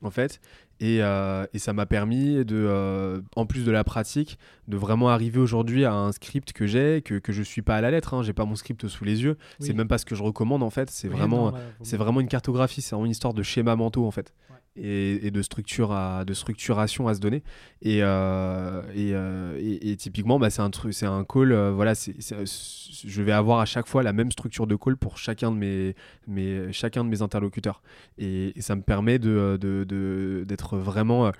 en 0.01 0.11
fait. 0.11 0.39
Euh, 0.81 1.45
et, 1.53 1.59
ça 1.59 1.73
m'a 1.73 1.85
permis, 1.85 2.43
de, 2.45 2.55
euh, 2.55 3.21
en 3.35 3.45
plus 3.45 3.65
de 3.65 3.71
la 3.71 3.83
pratique, 3.83 4.37
de 4.67 4.77
vraiment 4.77 5.09
arriver 5.09 5.39
aujourd'hui 5.39 5.85
à 5.85 5.93
un 5.93 6.11
script 6.11 6.53
que 6.53 6.65
j'ai, 6.65 7.01
que, 7.01 7.15
que 7.15 7.31
je 7.31 7.43
suis 7.43 7.61
pas 7.61 7.75
à 7.75 7.81
la 7.81 7.91
lettre. 7.91 8.13
Hein. 8.13 8.23
J'ai 8.23 8.33
pas 8.33 8.45
mon 8.45 8.55
script 8.55 8.87
sous 8.87 9.03
les 9.03 9.23
yeux. 9.23 9.37
C'est 9.59 9.73
même 9.73 9.87
pas 9.87 9.97
ce 9.97 10.05
que 10.05 10.15
je 10.15 10.23
recommande 10.23 10.63
en 10.63 10.69
fait. 10.69 10.89
C'est 10.89 11.07
vraiment, 11.07 11.53
c'est 11.81 11.97
vraiment 11.97 12.19
une 12.19 12.27
cartographie. 12.27 12.81
C'est 12.81 12.95
vraiment 12.95 13.05
une 13.05 13.11
histoire 13.11 13.33
de 13.33 13.43
schéma 13.43 13.75
mentaux 13.75 14.05
en 14.05 14.11
fait 14.11 14.33
et, 14.75 15.31
de, 15.31 15.41
structure 15.41 15.91
à, 15.91 16.25
de 16.25 16.33
structuration 16.33 17.07
à 17.07 17.13
se 17.13 17.19
donner. 17.19 17.43
Et, 17.81 18.01
euh, 18.01 18.81
euh, 18.95 19.57
et, 19.59 19.91
et, 19.91 19.97
typiquement, 19.97 20.39
bah, 20.39 20.49
c'est 20.49 20.61
un, 20.61 20.69
truc, 20.69 20.93
c'est 20.93 21.05
un 21.05 21.23
call. 21.23 21.51
Euh, 21.51 21.71
voilà, 21.71 21.95
c'est, 21.95 22.15
je 22.19 23.21
vais 23.21 23.31
avoir 23.31 23.59
à 23.59 23.65
chaque 23.65 23.87
fois 23.87 24.03
la 24.03 24.13
même 24.13 24.31
structure 24.31 24.67
de 24.67 24.75
call 24.75 24.97
pour 24.97 25.17
chacun 25.17 25.51
de 25.51 25.57
mes, 25.57 25.95
mes, 26.27 26.71
chacun 26.71 27.03
de 27.03 27.09
mes 27.09 27.21
interlocuteurs. 27.21 27.81
Et, 28.17 28.53
ça 28.59 28.75
me 28.75 28.81
permet 28.81 29.17
de, 29.17 29.57
de, 29.59 30.43
d'être 30.47 30.70
vraiment 30.77 31.31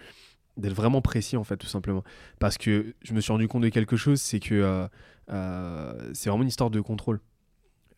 d'être 0.57 0.73
vraiment 0.73 1.01
précis 1.01 1.38
en 1.38 1.43
fait 1.43 1.57
tout 1.57 1.67
simplement. 1.67 2.03
Parce 2.39 2.57
que 2.57 2.93
je 3.01 3.13
me 3.13 3.21
suis 3.21 3.32
rendu 3.32 3.47
compte 3.47 3.63
de 3.63 3.69
quelque 3.69 3.97
chose 3.97 4.21
c'est 4.21 4.39
que 4.39 4.88
c'est 5.27 6.29
vraiment 6.29 6.43
une 6.43 6.49
histoire 6.49 6.69
de 6.69 6.82
contrôle. 6.82 7.19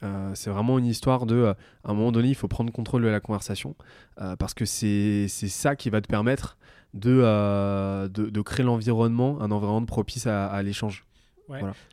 Euh, 0.03 0.31
c'est 0.36 0.49
vraiment 0.49 0.77
une 0.79 0.86
histoire 0.86 1.25
de, 1.25 1.36
euh, 1.36 1.53
à 1.84 1.91
un 1.91 1.93
moment 1.93 2.11
donné, 2.11 2.29
il 2.29 2.36
faut 2.36 2.47
prendre 2.47 2.71
contrôle 2.71 3.03
de 3.03 3.07
la 3.07 3.19
conversation 3.19 3.75
euh, 4.21 4.36
parce 4.36 4.53
que 4.53 4.65
c'est 4.65 5.27
ça 5.27 5.75
qui 5.75 5.89
va 5.89 6.01
te 6.01 6.07
permettre 6.07 6.57
de, 6.93 8.07
de, 8.07 8.29
de, 8.29 8.41
créer 8.41 8.65
l'environnement, 8.65 9.41
un 9.41 9.49
environnement 9.51 9.86
propice 9.86 10.27
à, 10.27 10.61
l'échange. 10.61 11.05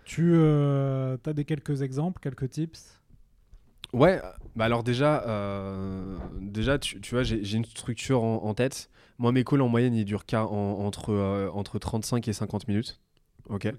Tu 0.05 0.37
as 0.37 1.33
des 1.33 1.45
quelques 1.45 1.83
exemples, 1.83 2.21
quelques 2.21 2.51
tips? 2.51 3.01
Ouais, 3.93 4.21
bah 4.55 4.67
alors 4.67 4.85
déjà, 4.85 5.25
déjà 6.41 6.79
tu, 6.79 7.01
tu 7.01 7.15
vois, 7.15 7.23
j'ai 7.23 7.57
une 7.57 7.65
structure 7.65 8.23
en, 8.23 8.53
tête. 8.55 8.91
Moi, 9.21 9.31
mes 9.31 9.45
calls 9.45 9.63
en 9.63 9.69
moyenne, 9.69 9.95
ils 9.95 10.05
durent 10.05 10.25
entre, 10.33 11.51
entre 11.55 11.79
35 11.79 12.27
et 12.27 12.33
50 12.33 12.67
minutes. 12.67 13.01
ok 13.49 13.73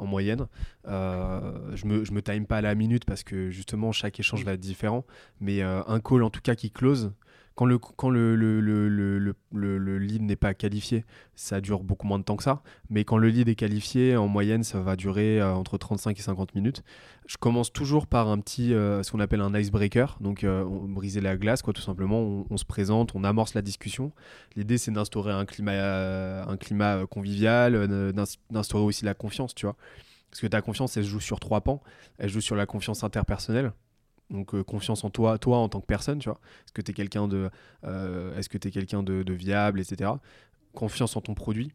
en 0.00 0.06
moyenne. 0.06 0.46
Euh, 0.88 1.76
je 1.76 1.86
me, 1.86 2.04
je 2.04 2.12
me 2.12 2.22
time 2.22 2.46
pas 2.46 2.58
à 2.58 2.60
la 2.60 2.74
minute 2.74 3.04
parce 3.04 3.22
que 3.22 3.50
justement 3.50 3.92
chaque 3.92 4.18
échange 4.18 4.44
va 4.44 4.54
être 4.54 4.60
différent, 4.60 5.04
mais 5.40 5.62
euh, 5.62 5.82
un 5.86 6.00
call 6.00 6.22
en 6.22 6.30
tout 6.30 6.40
cas 6.40 6.54
qui 6.54 6.70
close, 6.70 7.12
quand 7.54 7.66
le, 7.66 7.74
lead 9.98 10.22
n'est 10.22 10.36
pas 10.36 10.54
qualifié, 10.54 11.04
ça 11.34 11.60
dure 11.60 11.82
beaucoup 11.82 12.06
moins 12.06 12.18
de 12.18 12.24
temps 12.24 12.36
que 12.36 12.42
ça. 12.42 12.62
Mais 12.88 13.04
quand 13.04 13.18
le 13.18 13.28
lead 13.28 13.48
est 13.48 13.54
qualifié, 13.54 14.16
en 14.16 14.28
moyenne, 14.28 14.62
ça 14.64 14.80
va 14.80 14.96
durer 14.96 15.40
euh, 15.40 15.52
entre 15.52 15.76
35 15.76 16.18
et 16.18 16.22
50 16.22 16.54
minutes. 16.54 16.82
Je 17.26 17.36
commence 17.36 17.72
toujours 17.72 18.06
par 18.06 18.28
un 18.28 18.38
petit, 18.40 18.70
ce 18.70 19.10
qu'on 19.10 19.20
appelle 19.20 19.40
un 19.40 19.54
icebreaker. 19.54 20.18
Donc, 20.20 20.44
on, 20.44 20.88
briser 20.88 21.20
la 21.20 21.36
glace, 21.36 21.62
quoi, 21.62 21.72
tout 21.72 21.82
simplement. 21.82 22.44
On, 22.50 22.56
se 22.56 22.64
présente, 22.64 23.14
on 23.14 23.22
amorce 23.22 23.54
la 23.54 23.62
discussion. 23.62 24.12
L'idée, 24.56 24.78
c'est 24.78 24.90
d'instaurer 24.90 25.32
un 25.32 25.44
climat, 25.44 26.42
un 26.42 26.56
climat 26.56 27.06
convivial, 27.06 28.12
d'instaurer 28.50 28.82
aussi 28.82 29.04
la 29.04 29.14
confiance, 29.14 29.54
tu 29.54 29.66
vois. 29.66 29.76
Parce 30.30 30.40
que 30.40 30.46
ta 30.46 30.62
confiance, 30.62 30.96
elle 30.96 31.04
se 31.04 31.08
joue 31.08 31.20
sur 31.20 31.40
trois 31.40 31.60
pans. 31.60 31.82
Elle 32.18 32.30
joue 32.30 32.40
sur 32.40 32.56
la 32.56 32.66
confiance 32.66 33.04
interpersonnelle. 33.04 33.72
Donc 34.30 34.54
euh, 34.54 34.62
confiance 34.62 35.04
en 35.04 35.10
toi, 35.10 35.38
toi 35.38 35.58
en 35.58 35.68
tant 35.68 35.80
que 35.80 35.86
personne, 35.86 36.18
tu 36.18 36.28
vois. 36.28 36.40
Est-ce 36.64 36.72
que 36.72 36.82
tu 36.82 36.90
es 36.92 36.94
quelqu'un 36.94 37.28
de, 37.28 37.50
euh, 37.84 38.36
est-ce 38.36 38.48
que 38.48 38.58
quelqu'un 38.58 39.02
de, 39.02 39.22
de, 39.22 39.32
viable, 39.32 39.80
etc. 39.80 40.12
Confiance 40.72 41.16
en 41.16 41.20
ton 41.20 41.34
produit. 41.34 41.72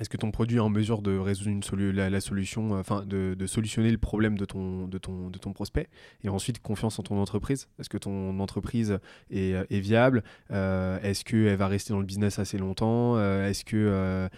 Est-ce 0.00 0.08
que 0.08 0.16
ton 0.16 0.32
produit 0.32 0.56
est 0.56 0.60
en 0.60 0.70
mesure 0.70 1.02
de 1.02 1.16
résoudre 1.16 1.50
une 1.50 1.90
la, 1.92 2.20
solution, 2.20 2.74
euh, 2.74 2.80
enfin 2.80 3.04
de, 3.06 3.34
de, 3.38 3.46
solutionner 3.46 3.92
le 3.92 3.98
problème 3.98 4.36
de 4.36 4.44
ton, 4.44 4.88
de, 4.88 4.98
ton, 4.98 5.30
de 5.30 5.38
ton 5.38 5.52
prospect 5.52 5.88
Et 6.24 6.28
ensuite, 6.28 6.60
confiance 6.60 6.98
en 6.98 7.04
ton 7.04 7.16
entreprise. 7.20 7.68
Est-ce 7.78 7.88
que 7.88 7.98
ton 7.98 8.40
entreprise 8.40 8.98
est, 9.30 9.52
est 9.52 9.80
viable 9.80 10.24
Est-ce 10.50 11.24
qu'elle 11.24 11.56
va 11.56 11.68
rester 11.68 11.92
dans 11.92 12.00
le 12.00 12.06
business 12.06 12.40
assez 12.40 12.58
longtemps 12.58 13.16
Est-ce 13.20 13.64
que 13.64 14.28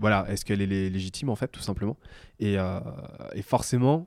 voilà, 0.00 0.24
est-ce 0.30 0.46
qu'elle 0.46 0.62
est 0.62 0.90
légitime 0.90 1.28
en 1.28 1.36
fait, 1.36 1.48
tout 1.48 1.60
simplement 1.60 1.98
et, 2.40 2.56
et 3.34 3.42
forcément, 3.42 4.06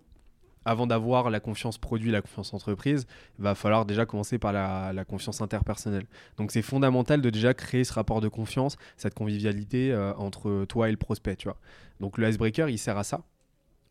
avant 0.66 0.88
d'avoir 0.88 1.30
la 1.30 1.39
confiance 1.39 1.78
produit, 1.78 2.12
la 2.12 2.22
confiance 2.22 2.53
entreprise, 2.53 3.07
il 3.39 3.43
va 3.43 3.55
falloir 3.55 3.86
déjà 3.86 4.05
commencer 4.05 4.38
par 4.38 4.53
la, 4.53 5.05
confiance 5.05 5.41
interpersonnelle. 5.41 6.05
Donc 6.38 6.51
c'est 6.51 6.62
fondamental 6.62 7.22
de 7.22 7.30
déjà 7.30 7.53
créer 7.53 7.84
ce 7.84 7.93
rapport 7.93 8.22
de 8.22 8.28
confiance, 8.28 8.78
cette 8.97 9.16
convivialité 9.16 9.91
euh, 9.91 10.14
entre 10.16 10.66
toi 10.66 10.89
et 10.89 10.91
le 10.91 10.97
prospect, 10.97 11.36
tu 11.36 11.47
vois. 11.47 11.57
Donc 11.99 12.18
le 12.18 12.30
icebreaker, 12.30 12.70
il 12.70 12.78
sert 12.78 12.97
à 12.97 13.03
ça. 13.03 13.24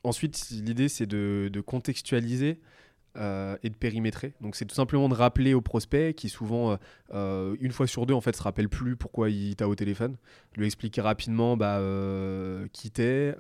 Ensuite, 0.05 0.49
l'idée, 0.51 0.89
c'est 0.89 1.07
de, 1.07 1.63
contextualiser 1.67 2.61
euh, 3.17 3.57
et 3.63 3.69
de 3.69 3.75
périmétrer. 3.75 4.33
Donc 4.41 4.55
c'est 4.55 4.65
tout 4.65 4.75
simplement 4.75 5.09
de 5.09 5.15
rappeler 5.15 5.53
au 5.53 5.61
prospect 5.61 6.15
qui 6.15 6.29
souvent, 6.29 6.79
euh, 7.13 7.57
une 7.61 7.73
fois 7.73 7.87
sur 7.89 8.07
deux, 8.07 8.15
en 8.15 8.21
fait, 8.21 8.37
se 8.37 8.43
rappelle 8.43 8.69
plus 8.69 8.97
pourquoi 8.97 9.29
il 9.29 9.57
t'a 9.57 9.69
au 9.69 9.75
téléphone. 9.75 10.17
Lui 10.57 10.67
expliquer 10.67 11.01
rapidement 11.01 11.57
bah, 11.57 11.81
qui 12.73 12.91
t'es 12.93 13.35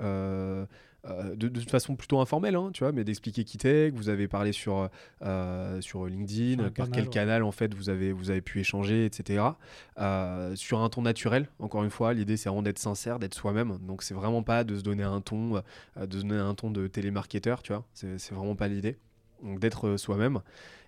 euh, 1.06 1.34
de, 1.34 1.48
de, 1.48 1.60
façon 1.60 1.96
plutôt 1.96 2.20
informelle, 2.20 2.56
hein, 2.56 2.70
tu 2.74 2.84
vois, 2.84 2.92
mais 2.92 3.04
d'expliquer 3.04 3.44
qui 3.44 3.56
t'es, 3.56 3.90
que 3.90 3.96
vous 3.96 4.10
avez 4.10 4.28
parlé 4.28 4.52
sur, 4.52 4.90
euh, 5.22 5.80
sur 5.80 6.04
LinkedIn, 6.04 6.70
par 6.70 6.90
quel 6.90 7.08
canal 7.08 7.42
en 7.42 7.52
fait 7.52 7.72
vous 7.74 7.88
avez, 7.88 8.12
vous 8.12 8.30
avez 8.30 8.42
pu 8.42 8.60
échanger, 8.60 9.06
etc. 9.06 9.44
Euh, 9.98 10.54
sur 10.56 10.80
un 10.80 10.88
ton 10.90 11.02
naturel, 11.02 11.48
encore 11.58 11.84
une 11.84 11.90
fois, 11.90 12.12
l'idée 12.12 12.36
c'est 12.36 12.50
vraiment 12.50 12.62
d'être 12.62 12.78
sincère, 12.78 13.18
d'être 13.18 13.34
soi-même. 13.34 13.78
Donc 13.78 14.02
c'est 14.02 14.12
vraiment 14.12 14.42
pas 14.42 14.62
de 14.62 14.76
se 14.76 14.82
donner 14.82 15.02
un 15.02 15.22
ton, 15.22 15.62
de 15.96 16.18
se 16.18 16.24
donner 16.24 16.40
un 16.40 16.54
ton 16.54 16.70
de 16.70 16.86
télémarketeur, 16.86 17.62
tu 17.62 17.72
vois, 17.72 17.86
c'est 17.94 18.32
vraiment 18.32 18.56
pas 18.56 18.68
l'idée. 18.68 18.98
Donc 19.42 19.58
d'être 19.58 19.96
soi-même 19.96 20.40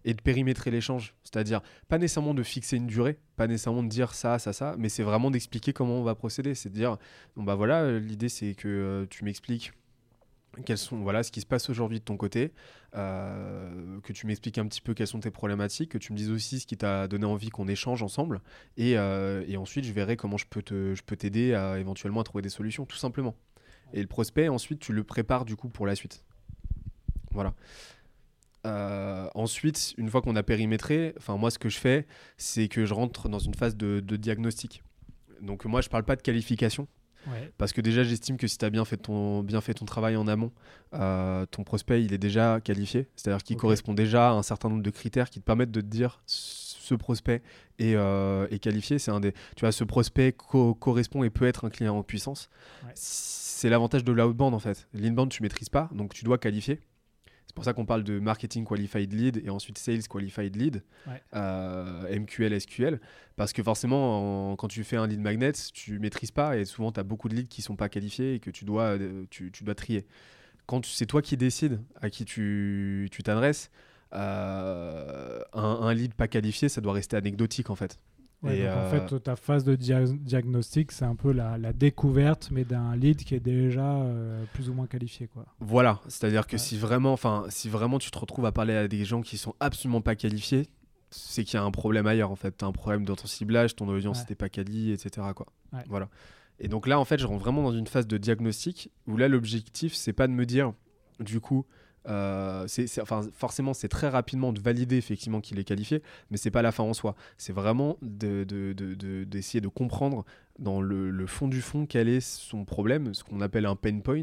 et 0.04 0.12
de 0.12 0.20
périmétrer 0.20 0.70
l'échange. 0.70 1.14
C'est-à-dire, 1.24 1.62
pas 1.88 1.96
nécessairement 1.96 2.34
de 2.34 2.42
fixer 2.42 2.76
une 2.76 2.86
durée, 2.86 3.18
pas 3.36 3.46
nécessairement 3.46 3.82
de 3.82 3.88
dire 3.88 4.12
ça, 4.12 4.38
ça, 4.38 4.52
ça, 4.52 4.74
mais 4.76 4.90
c'est 4.90 5.04
vraiment 5.04 5.30
d'expliquer 5.30 5.72
comment 5.72 5.94
on 5.94 6.02
va 6.02 6.14
procéder. 6.14 6.54
C'est 6.54 6.68
de 6.68 6.74
dire, 6.74 6.98
bon 7.34 7.44
bah 7.44 7.54
voilà, 7.54 7.98
l'idée 7.98 8.28
c'est 8.28 8.54
que 8.54 9.06
tu 9.08 9.24
m'expliques 9.24 9.72
quels 10.64 10.78
sont 10.78 10.98
voilà 10.98 11.22
ce 11.22 11.32
qui 11.32 11.40
se 11.40 11.46
passe 11.46 11.70
aujourd'hui 11.70 11.98
de 12.00 12.04
ton 12.04 12.16
côté, 12.16 12.52
euh, 12.94 14.00
que 14.00 14.12
tu 14.12 14.26
m'expliques 14.26 14.58
un 14.58 14.66
petit 14.66 14.80
peu 14.80 14.94
quelles 14.94 15.06
sont 15.06 15.20
tes 15.20 15.30
problématiques, 15.30 15.92
que 15.92 15.98
tu 15.98 16.12
me 16.12 16.18
dises 16.18 16.30
aussi 16.30 16.60
ce 16.60 16.66
qui 16.66 16.76
t'a 16.76 17.08
donné 17.08 17.24
envie 17.24 17.50
qu'on 17.50 17.68
échange 17.68 18.02
ensemble, 18.02 18.40
et, 18.76 18.98
euh, 18.98 19.44
et, 19.48 19.56
ensuite 19.56 19.84
je 19.84 19.92
verrai 19.92 20.16
comment 20.16 20.36
je 20.36 20.46
peux 20.46 20.62
te, 20.62 20.94
je 20.94 21.02
peux 21.02 21.16
t'aider 21.16 21.54
à 21.54 21.78
éventuellement 21.78 22.20
à 22.20 22.24
trouver 22.24 22.42
des 22.42 22.50
solutions, 22.50 22.86
tout 22.86 22.96
simplement. 22.96 23.34
Et 23.94 24.00
le 24.00 24.08
prospect 24.08 24.48
ensuite 24.48 24.80
tu 24.80 24.92
le 24.92 25.04
prépares 25.04 25.44
du 25.44 25.56
coup 25.56 25.68
pour 25.68 25.86
la 25.86 25.94
suite. 25.94 26.24
Voilà. 27.32 27.54
Euh, 28.64 29.28
ensuite, 29.34 29.94
une 29.98 30.08
fois 30.08 30.22
qu'on 30.22 30.36
a 30.36 30.42
périmétré, 30.42 31.14
enfin 31.18 31.36
moi 31.36 31.50
ce 31.50 31.58
que 31.58 31.68
je 31.68 31.78
fais, 31.78 32.06
c'est 32.36 32.68
que 32.68 32.86
je 32.86 32.94
rentre 32.94 33.28
dans 33.28 33.38
une 33.38 33.54
phase 33.54 33.76
de, 33.76 34.00
diagnostic. 34.00 34.82
Donc 35.40 35.64
moi 35.64 35.80
je 35.80 35.88
parle 35.88 36.04
pas 36.04 36.16
de 36.16 36.22
qualification, 36.22 36.86
parce 37.58 37.72
que 37.72 37.80
déjà, 37.80 38.02
j'estime 38.02 38.36
que 38.36 38.46
si 38.46 38.58
tu 38.58 38.64
as 38.64 38.70
bien 38.70 38.84
fait, 38.84 38.96
ton, 38.96 39.42
bien 39.42 39.60
fait 39.60 39.74
ton 39.74 39.84
travail 39.84 40.16
en 40.16 40.26
amont, 40.26 40.52
euh, 40.94 41.46
ton 41.46 41.64
prospect, 41.64 42.02
il 42.04 42.12
est 42.12 42.18
déjà 42.18 42.60
qualifié. 42.60 43.08
C'est-à-dire 43.16 43.42
qu'il 43.42 43.56
correspond 43.56 43.94
déjà 43.94 44.30
à 44.30 44.32
un 44.32 44.42
certain 44.42 44.68
nombre 44.68 44.82
de 44.82 44.90
critères 44.90 45.30
qui 45.30 45.40
te 45.40 45.44
permettent 45.44 45.70
de 45.70 45.80
te 45.80 45.86
dire 45.86 46.20
ce 46.26 46.94
prospect 46.94 47.42
est, 47.78 47.94
euh, 47.94 48.46
qualifié. 48.58 48.98
C'est 48.98 49.10
un 49.10 49.20
des, 49.20 49.32
tu 49.32 49.60
vois, 49.60 49.72
ce 49.72 49.84
prospect 49.84 50.32
correspond 50.32 51.22
et 51.22 51.30
peut 51.30 51.46
être 51.46 51.64
un 51.64 51.70
client 51.70 51.96
en 51.96 52.02
puissance. 52.02 52.50
C'est 52.94 53.68
l'avantage 53.70 54.04
de 54.04 54.12
l'outbound 54.12 54.54
en 54.54 54.58
fait. 54.58 54.88
L'inbound, 54.92 55.30
tu 55.30 55.42
maîtrises 55.42 55.68
pas, 55.68 55.88
donc 55.94 56.14
tu 56.14 56.24
dois 56.24 56.38
qualifier. 56.38 56.80
C'est 57.46 57.54
pour 57.54 57.64
ça 57.64 57.74
qu'on 57.74 57.84
parle 57.84 58.02
de 58.02 58.18
marketing 58.18 58.64
qualified 58.66 59.12
lead 59.12 59.42
et 59.44 59.50
ensuite 59.50 59.76
sales 59.76 60.02
qualified 60.08 60.56
lead, 60.56 60.82
Ouais. 61.06 61.22
euh, 61.34 62.08
MQL, 62.08 62.52
SQL. 62.58 62.98
Parce 63.36 63.52
que 63.52 63.62
forcément, 63.62 64.52
en- 64.52 64.56
quand 64.56 64.68
tu 64.68 64.82
fais 64.84 64.96
un 64.96 65.06
lead 65.06 65.20
magnet, 65.20 65.52
tu 65.74 65.98
maîtrises 65.98 66.30
pas 66.30 66.56
et 66.56 66.64
souvent 66.64 66.92
tu 66.92 67.00
as 67.00 67.02
beaucoup 67.02 67.28
de 67.28 67.34
leads 67.34 67.48
qui 67.48 67.60
sont 67.60 67.76
pas 67.76 67.88
qualifiés 67.90 68.34
et 68.36 68.40
que 68.40 68.50
tu 68.50 68.64
dois, 68.64 68.96
euh, 68.98 69.24
tu, 69.30 69.50
tu 69.52 69.64
dois 69.64 69.74
trier. 69.74 70.06
Quand 70.66 70.86
c'est 70.86 71.06
toi 71.06 71.20
qui 71.20 71.36
décides 71.36 71.80
à 72.00 72.08
qui 72.08 72.24
tu 72.24 73.08
tu 73.10 73.22
t'adresses, 73.22 73.70
euh, 74.14 75.40
un, 75.52 75.62
un 75.82 75.94
lead 75.94 76.14
pas 76.14 76.28
qualifié, 76.28 76.68
ça 76.68 76.80
doit 76.80 76.92
rester 76.92 77.16
anecdotique 77.16 77.70
en 77.70 77.76
fait. 77.76 77.98
Ouais, 78.42 78.58
Et, 78.58 78.62
donc, 78.64 78.72
En 78.72 78.78
euh, 78.80 79.08
fait, 79.08 79.20
ta 79.20 79.36
phase 79.36 79.62
de 79.64 79.76
dia- 79.76 80.02
diagnostic, 80.04 80.90
c'est 80.90 81.04
un 81.04 81.14
peu 81.14 81.32
la, 81.32 81.58
la 81.58 81.72
découverte, 81.72 82.48
mais 82.50 82.64
d'un 82.64 82.96
lead 82.96 83.22
qui 83.24 83.34
est 83.36 83.40
déjà 83.40 83.96
euh, 83.98 84.42
plus 84.52 84.68
ou 84.68 84.74
moins 84.74 84.86
qualifié. 84.86 85.28
Quoi. 85.28 85.46
Voilà, 85.60 86.00
c'est-à-dire 86.08 86.46
que 86.46 86.54
Ouais. 86.54 86.58
si 86.58 86.76
vraiment, 86.76 87.16
si 87.50 87.68
vraiment 87.68 87.98
tu 88.00 88.10
te 88.10 88.18
retrouves 88.18 88.46
à 88.46 88.52
parler 88.52 88.74
à 88.74 88.88
des 88.88 89.04
gens 89.04 89.20
qui 89.22 89.38
sont 89.38 89.54
absolument 89.60 90.00
pas 90.00 90.16
qualifiés, 90.16 90.66
c'est 91.10 91.44
qu'il 91.44 91.54
y 91.54 91.60
a 91.60 91.62
un 91.64 91.70
problème 91.70 92.06
ailleurs 92.06 92.30
en 92.30 92.36
fait. 92.36 92.52
T'as 92.52 92.66
un 92.66 92.72
problème 92.72 93.04
dans 93.04 93.14
ton 93.16 93.26
ciblage, 93.26 93.76
ton 93.76 93.86
audience 93.88 94.16
Ouais. 94.18 94.22
n'était 94.24 94.34
pas 94.34 94.48
quali, 94.48 94.90
etc. 94.90 95.26
Quoi. 95.36 95.46
Voilà. 95.88 96.08
Et 96.58 96.68
donc 96.68 96.86
là, 96.86 96.98
en 96.98 97.04
fait, 97.04 97.18
je 97.18 97.26
rentre 97.26 97.40
vraiment 97.42 97.62
dans 97.62 97.72
une 97.76 97.86
phase 97.86 98.06
de 98.06 98.18
diagnostic 98.18 98.90
où 99.06 99.16
là, 99.16 99.28
l'objectif, 99.28 99.94
c'est 99.94 100.12
pas 100.12 100.26
de 100.26 100.32
me 100.32 100.46
dire, 100.46 100.72
du 101.20 101.38
coup, 101.40 101.64
euh, 102.08 102.66
enfin, 103.00 103.22
forcément, 103.32 103.74
c'est 103.74 103.88
très 103.88 104.08
rapidement 104.08 104.52
de 104.52 104.60
valider 104.60 104.96
effectivement 104.96 105.40
qu'il 105.40 105.58
est 105.58 105.64
qualifié, 105.64 106.02
mais 106.30 106.36
c'est 106.36 106.50
pas 106.50 106.62
la 106.62 106.72
fin 106.72 106.82
en 106.84 106.94
soi. 106.94 107.14
C'est 107.38 107.52
vraiment 107.52 107.96
de, 108.02 108.44
de- 108.44 108.72
de- 108.72 108.94
de- 108.94 109.24
d'essayer 109.24 109.60
de 109.60 109.68
comprendre 109.68 110.24
dans 110.58 110.80
le, 110.82 111.10
le 111.10 111.26
fond 111.26 111.48
du 111.48 111.62
fond 111.62 111.86
quel 111.86 112.08
est 112.08 112.20
son 112.20 112.64
problème, 112.64 113.14
ce 113.14 113.24
qu'on 113.24 113.40
appelle 113.40 113.66
un 113.66 113.76
pain 113.76 114.00
point. 114.00 114.18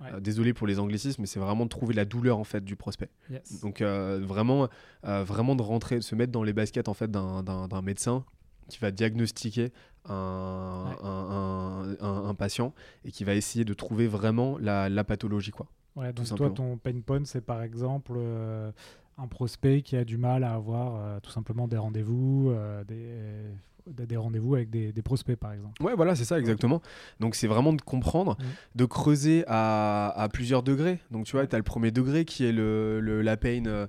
Ouais. 0.00 0.08
Euh, 0.14 0.20
désolé 0.20 0.52
pour 0.54 0.66
les 0.66 0.78
anglicismes, 0.78 1.22
mais 1.22 1.26
c'est 1.26 1.40
vraiment 1.40 1.64
de 1.64 1.70
trouver 1.70 1.94
la 1.94 2.04
douleur 2.04 2.38
en 2.38 2.44
fait 2.44 2.64
du 2.64 2.76
prospect. 2.76 3.08
Yes. 3.30 3.60
Donc 3.62 3.80
euh, 3.80 4.20
vraiment, 4.22 4.68
euh, 5.06 5.24
vraiment 5.24 5.56
de 5.56 5.62
rentrer, 5.62 5.96
de 5.96 6.00
se 6.02 6.14
mettre 6.14 6.32
dans 6.32 6.42
les 6.44 6.52
baskets 6.52 6.88
en 6.88 6.94
fait 6.94 7.10
d'un 7.10 7.82
médecin 7.82 8.24
qui 8.68 8.78
va 8.78 8.90
diagnostiquer 8.90 9.72
un, 10.08 10.84
Ouais. 10.90 10.96
un- 11.02 11.96
un- 12.00 12.06
un- 12.06 12.28
un 12.28 12.34
patient 12.34 12.72
et 13.04 13.10
qui 13.12 13.24
va 13.24 13.34
essayer 13.34 13.64
de 13.64 13.74
trouver 13.74 14.06
vraiment 14.06 14.58
la, 14.58 14.88
la 14.88 15.04
pathologie 15.04 15.50
quoi. 15.52 15.66
Ouais, 15.94 16.12
donc 16.12 16.26
toi, 16.34 16.48
ton 16.50 16.78
pain 16.78 16.98
point, 17.04 17.22
c'est 17.24 17.42
par 17.44 17.62
exemple 17.62 18.12
euh, 18.16 18.72
un 19.18 19.26
prospect 19.28 19.82
qui 19.82 19.94
a 19.96 20.04
du 20.04 20.16
mal 20.16 20.42
à 20.42 20.54
avoir 20.54 20.96
euh, 20.96 21.20
tout 21.20 21.30
simplement 21.30 21.68
des 21.68 21.76
rendez-vous, 21.76 22.48
euh, 22.50 22.82
des, 22.84 24.06
des- 24.06 24.16
rendez-vous 24.16 24.54
avec 24.54 24.70
des, 24.70 24.90
des 24.90 25.02
prospects, 25.02 25.36
par 25.36 25.52
exemple. 25.52 25.82
Ouais, 25.82 25.94
voilà, 25.94 26.14
c'est 26.16 26.24
ça 26.24 26.38
exactement. 26.38 26.80
Donc 27.20 27.34
c'est 27.34 27.46
vraiment 27.46 27.74
de 27.74 27.82
comprendre, 27.82 28.36
Mhm. 28.40 28.46
de 28.76 28.84
creuser 28.86 29.44
à, 29.48 30.08
à 30.16 30.28
plusieurs 30.30 30.62
degrés. 30.62 30.98
Donc 31.10 31.26
tu 31.26 31.32
vois, 31.32 31.46
tu 31.46 31.54
as 31.54 31.58
le 31.58 31.62
premier 31.64 31.90
degré 31.90 32.24
qui 32.24 32.46
est 32.46 32.52
le, 32.52 33.00
le- 33.00 33.20
la 33.20 33.36
pain, 33.36 33.62
euh, 33.66 33.86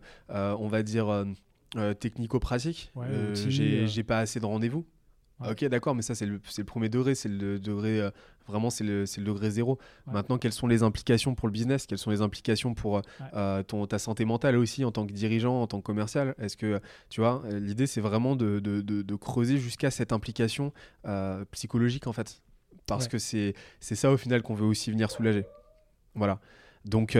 on 0.60 0.68
va 0.68 0.84
dire, 0.84 1.08
euh, 1.76 1.94
technico-pratique. 1.94 2.92
Ouais, 2.96 3.08
Euh, 3.10 3.36
j'ai 3.36 3.82
euh. 3.84 3.88
j'ai 3.88 4.04
pas 4.04 4.20
assez 4.20 4.40
de 4.40 4.46
rendez-vous. 4.46 4.86
Ouais. 5.40 5.50
Ok, 5.52 5.66
d'accord, 5.66 5.96
mais 5.96 6.04
ça 6.04 6.14
c'est 6.16 6.28
le, 6.28 6.40
premier 6.64 6.90
degré, 6.90 7.16
c'est 7.16 7.28
le 7.28 7.60
degré, 7.60 8.00
euh, 8.00 8.12
vraiment 8.48 8.70
c'est 8.70 8.84
le, 8.84 9.06
degré 9.18 9.50
zéro. 9.50 9.80
Ouais. 10.08 10.14
Maintenant, 10.14 10.38
quelles 10.38 10.54
sont 10.54 10.68
les 10.68 10.84
implications 10.84 11.34
pour 11.34 11.48
le 11.48 11.52
business? 11.52 11.88
Quelles 11.88 11.98
sont 11.98 12.12
les 12.12 12.22
implications 12.22 12.76
pour 12.76 13.02
euh, 13.34 13.64
ton, 13.64 13.86
ta 13.88 13.98
santé 14.00 14.26
mentale 14.26 14.56
aussi 14.58 14.86
en 14.86 14.92
tant 14.92 15.06
que 15.08 15.12
dirigeant, 15.12 15.62
en 15.64 15.68
tant 15.68 15.80
que 15.80 15.84
commercial? 15.86 16.36
Est-ce 16.38 16.56
que, 16.56 16.80
tu 17.10 17.20
vois, 17.20 17.42
l'idée 17.52 17.88
c'est 17.88 18.00
vraiment 18.00 18.36
de, 18.36 18.60
de- 18.60 18.82
de- 18.82 19.02
de 19.02 19.16
creuser 19.16 19.58
jusqu'à 19.58 19.90
cette 19.90 20.14
implication 20.14 20.72
euh, 21.08 21.44
psychologique 21.52 22.06
en 22.08 22.14
fait? 22.14 22.42
Parce 22.86 23.08
que 23.08 23.18
c'est 23.18 23.56
ça 23.82 24.12
au 24.12 24.18
final 24.18 24.44
qu'on 24.44 24.54
veut 24.56 24.68
aussi 24.68 24.92
venir 24.92 25.10
soulager. 25.10 25.46
Voilà. 26.16 26.40
Donc, 26.86 27.18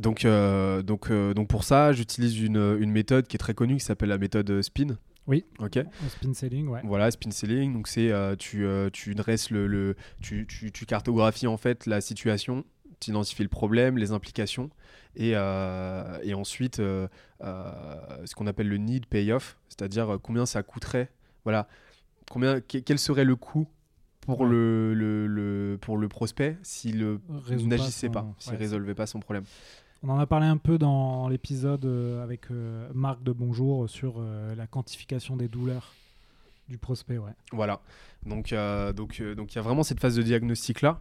donc, 0.00 0.24
euh, 0.24 0.82
donc, 0.82 1.10
euh, 1.10 1.34
donc 1.34 1.48
pour 1.48 1.64
ça, 1.64 1.92
j'utilise 1.92 2.40
une, 2.40 2.78
une 2.80 2.90
méthode 2.90 3.26
qui 3.26 3.36
est 3.36 3.38
très 3.38 3.54
connue 3.54 3.76
qui 3.76 3.84
s'appelle 3.84 4.08
la 4.08 4.18
méthode 4.18 4.60
SPIN. 4.62 4.96
Oui. 5.26 5.44
Ok. 5.60 5.78
Spin 6.08 6.34
selling, 6.34 6.66
ouais. 6.68 6.80
Voilà, 6.84 7.10
spin 7.10 7.30
selling. 7.30 7.72
Donc 7.72 7.86
c'est 7.86 8.10
euh, 8.10 8.34
tu, 8.36 8.66
tu 8.92 9.14
dresses 9.14 9.50
le, 9.50 9.66
le- 9.66 9.94
tu, 10.20 10.46
tu, 10.46 10.72
tu 10.72 10.86
cartographies 10.86 11.46
en 11.46 11.56
fait 11.56 11.86
la 11.86 12.00
situation, 12.00 12.64
tu 12.98 13.10
identifies 13.10 13.42
le 13.44 13.48
problème, 13.48 13.96
les 13.96 14.10
implications, 14.10 14.70
et, 15.16 15.32
euh, 15.36 16.18
et 16.22 16.34
ensuite 16.34 16.80
euh, 16.80 17.06
euh, 17.42 17.64
ce 18.24 18.34
qu'on 18.34 18.46
appelle 18.48 18.68
le 18.68 18.76
need 18.78 19.06
payoff, 19.06 19.56
c'est-à-dire 19.68 20.18
combien 20.22 20.46
ça 20.46 20.62
coûterait, 20.62 21.10
voilà, 21.44 21.68
combien 22.30 22.60
que- 22.60 22.78
quel 22.78 22.98
serait 22.98 23.24
le 23.24 23.36
coût 23.36 23.68
pour 24.20 24.40
Ouais. 24.40 24.48
le, 24.50 24.94
le, 24.94 25.26
le- 25.26 25.78
pour 25.80 25.96
le 25.96 26.08
prospect 26.08 26.58
s'il 26.62 27.18
n'agissait 27.66 28.08
pas, 28.10 28.26
s'il 28.38 28.52
ouais, 28.52 28.58
résolvait 28.58 28.94
pas 28.94 29.06
son 29.06 29.20
problème. 29.20 29.44
On 30.02 30.08
en 30.08 30.18
a 30.18 30.26
parlé 30.26 30.46
un 30.46 30.56
peu 30.56 30.78
dans 30.78 31.28
l'épisode 31.28 31.84
euh, 31.84 32.24
avec 32.24 32.50
euh, 32.50 32.88
Marc 32.94 33.22
de 33.22 33.32
Bonjour 33.32 33.88
sur 33.88 34.14
euh, 34.16 34.54
la 34.54 34.66
quantification 34.66 35.36
des 35.36 35.46
douleurs 35.46 35.92
du 36.70 36.78
prospect. 36.78 37.18
Ouais. 37.18 37.32
Voilà. 37.52 37.80
Donc, 38.24 38.54
donc, 38.96 39.22
donc 39.22 39.52
il 39.52 39.56
y 39.56 39.58
a 39.58 39.62
vraiment 39.62 39.82
cette 39.82 40.00
phase 40.00 40.14
de 40.16 40.22
diagnostic 40.22 40.82
là. 40.82 41.00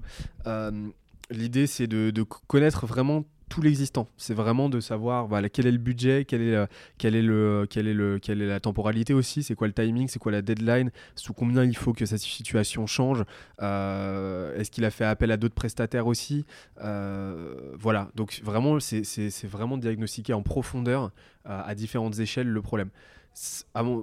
L'idée, 1.29 1.67
c'est 1.67 1.85
de 1.85 2.23
connaître 2.23 2.87
vraiment 2.87 3.23
tout 3.49 3.61
l'existant. 3.61 4.07
C'est 4.17 4.33
vraiment 4.35 4.69
de 4.69 4.79
savoir 4.79 5.27
voilà, 5.27 5.49
quel 5.49 5.65
est 5.67 5.71
le 5.71 5.77
budget, 5.79 6.23
quel 6.25 6.41
est, 6.41 6.51
le- 6.51 6.67
quel 6.99 7.15
est 7.15 7.21
le, 7.21 7.65
quel 7.69 7.87
est 7.87 7.93
le, 7.93 8.19
quelle 8.19 8.41
est 8.41 8.47
la 8.47 8.59
temporalité 8.59 9.13
aussi, 9.13 9.41
c'est 9.43 9.55
quoi 9.55 9.67
le 9.67 9.73
timing, 9.73 10.07
c'est 10.07 10.19
quoi 10.19 10.31
la 10.31 10.41
deadline, 10.41 10.91
sous 11.15 11.33
combien 11.33 11.63
il 11.63 11.75
faut 11.75 11.91
que 11.93 12.05
sa 12.05 12.17
situation 12.17 12.85
change. 12.87 13.23
Euh, 13.61 14.55
Est-ce 14.57 14.69
qu'il 14.71 14.85
a 14.85 14.91
fait 14.91 15.05
appel 15.05 15.31
à 15.31 15.37
d'autres 15.37 15.55
prestataires 15.55 16.07
aussi 16.07 16.45
Euh, 16.81 17.73
Voilà. 17.79 18.09
Donc 18.15 18.39
vraiment, 18.43 18.79
c'est 18.79 19.45
vraiment 19.47 19.77
diagnostiquer 19.77 20.33
en 20.33 20.43
profondeur 20.43 21.11
euh, 21.47 21.61
à 21.65 21.75
différentes 21.75 22.19
échelles 22.19 22.47
le 22.47 22.61
problème. 22.61 22.89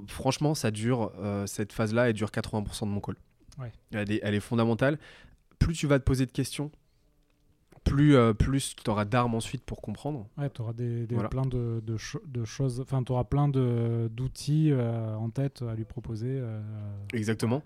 Franchement, 0.09 0.55
ça 0.55 0.71
dure, 0.71 1.13
cette 1.47 1.73
phase-là, 1.73 2.09
elle 2.09 2.15
dure 2.15 2.31
80% 2.31 2.83
de 2.83 2.91
mon 2.91 3.01
call. 3.01 3.17
Ouais. 3.59 3.73
Elle, 3.93 4.11
est, 4.13 4.21
elle 4.23 4.35
est 4.35 4.41
fondamentale. 4.41 4.99
Plus 5.59 5.75
tu 5.75 5.87
vas 5.87 5.99
te 5.99 6.05
poser 6.05 6.27
de 6.27 6.31
questions, 6.33 6.71
plus, 7.87 8.17
euh, 8.17 8.33
plus 8.35 8.75
tu 8.77 8.91
auras 8.91 9.05
d'armes 9.05 9.35
ensuite 9.35 9.63
pour 9.65 9.81
comprendre. 9.81 10.27
Ouais, 10.37 10.51
tu 10.51 10.61
auras 10.61 10.73
des, 10.73 11.07
des- 11.07 11.15
Voilà. 11.15 11.29
plein 11.31 11.47
de, 11.47 11.81
de 11.87 11.97
cho- 11.97 12.23
de 12.27 12.45
choses, 12.45 12.81
enfin, 12.81 13.03
tu 13.03 13.13
auras 13.13 13.25
plein 13.25 13.49
d'outils 13.49 14.71
euh, 14.73 15.15
en 15.15 15.31
tête 15.31 15.63
à 15.63 15.75
lui 15.75 15.85
proposer. 15.85 16.27
euh, 16.29 16.61
Exactement. 17.15 17.63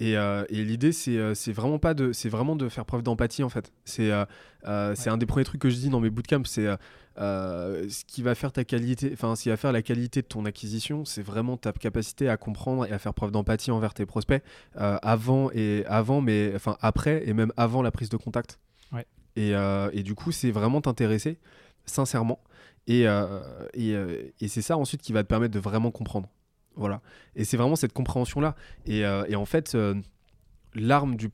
Et, 0.00 0.12
et 0.14 0.64
l'idée, 0.64 0.90
c'est 0.92 1.52
vraiment 1.52 1.78
pas 1.78 1.94
de, 1.94 2.10
vraiment 2.28 2.56
de 2.56 2.68
faire 2.68 2.84
preuve 2.84 3.02
d'empathie 3.02 3.42
en 3.44 3.48
fait. 3.48 3.72
C'est 3.84 4.10
Ouais. 4.12 5.08
un 5.08 5.16
des 5.16 5.26
premiers 5.26 5.44
trucs 5.44 5.60
que 5.60 5.70
je 5.70 5.76
dis 5.76 5.88
dans 5.88 6.00
mes 6.00 6.10
bootcamps. 6.10 6.42
C'est 6.46 6.66
ce 7.16 8.04
qui 8.04 8.22
va 8.22 8.34
faire 8.34 8.52
ta 8.52 8.64
qualité, 8.64 9.10
enfin, 9.12 9.36
ce 9.36 9.44
qui 9.44 9.48
va 9.50 9.56
faire 9.56 9.70
la 9.72 9.82
qualité 9.82 10.20
de 10.22 10.26
ton 10.26 10.44
acquisition, 10.46 11.04
c'est 11.04 11.22
vraiment 11.22 11.56
ta 11.56 11.72
capacité 11.72 12.28
à 12.28 12.36
comprendre 12.36 12.86
et 12.86 12.92
à 12.92 12.98
faire 12.98 13.14
preuve 13.14 13.30
d'empathie 13.30 13.70
envers 13.70 13.94
tes 13.94 14.04
prospects 14.06 14.42
avant 14.74 15.50
et 15.52 15.84
avant, 15.86 16.20
mais 16.20 16.52
enfin 16.56 16.76
après 16.80 17.22
et 17.28 17.32
même 17.32 17.52
avant 17.56 17.80
la 17.82 17.90
prise 17.92 18.08
de 18.08 18.16
contact. 18.16 18.58
Ouais. 18.92 19.06
Et, 19.36 19.54
euh, 19.54 19.90
et 19.92 20.02
du 20.02 20.14
coup, 20.14 20.32
c'est 20.32 20.50
vraiment 20.50 20.80
t'intéresser 20.80 21.38
sincèrement. 21.86 22.40
Et, 22.86 23.08
euh, 23.08 23.40
euh, 23.76 24.30
et 24.40 24.48
c'est 24.48 24.62
ça 24.62 24.76
ensuite 24.76 25.02
qui 25.02 25.12
va 25.12 25.22
te 25.22 25.28
permettre 25.28 25.54
de 25.54 25.58
vraiment 25.58 25.90
comprendre. 25.90 26.28
Voilà. 26.76 27.00
Et 27.36 27.44
c'est 27.44 27.56
vraiment 27.56 27.76
cette 27.76 27.92
compréhension-là. 27.92 28.54
Et, 28.86 29.04
en 29.06 29.44
fait, 29.44 29.76
l'arme 30.74 31.16
du, 31.16 31.30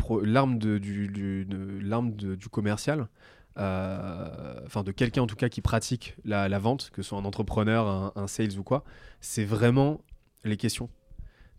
du, 0.81 1.47
du, 1.47 2.49
commercial, 2.51 3.09
enfin 3.57 4.83
de 4.85 4.93
quelqu'un 4.93 5.23
en 5.23 5.27
tout 5.27 5.37
cas 5.37 5.49
qui 5.49 5.61
pratique 5.61 6.17
la, 6.25 6.59
vente, 6.59 6.91
que 6.91 7.03
ce 7.03 7.11
soit 7.11 7.19
un 7.19 7.25
entrepreneur, 7.25 8.13
un 8.17 8.27
sales 8.27 8.59
ou 8.59 8.63
quoi, 8.63 8.85
c'est 9.21 9.45
vraiment 9.45 10.01
les 10.45 10.57
questions. 10.57 10.91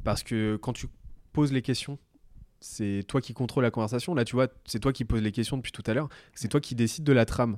Parce 0.03 0.23
que 0.23 0.57
quand 0.57 0.73
tu 0.73 0.87
poses 1.33 1.51
les 1.51 1.61
questions, 1.61 1.97
c'est 2.61 3.03
toi 3.07 3.19
qui 3.19 3.33
contrôle 3.33 3.63
la 3.63 3.71
conversation. 3.71 4.13
Là, 4.15 4.23
tu 4.23 4.35
vois, 4.35 4.47
c'est 4.65 4.79
toi 4.79 4.93
qui 4.93 5.03
poses 5.03 5.21
les 5.21 5.31
questions 5.33 5.57
depuis 5.57 5.71
tout 5.73 5.83
à 5.87 5.93
l'heure. 5.93 6.07
C'est 6.33 6.47
toi 6.47 6.61
qui 6.61 6.75
décides 6.75 7.03
de 7.03 7.11
la 7.11 7.25
trame. 7.25 7.57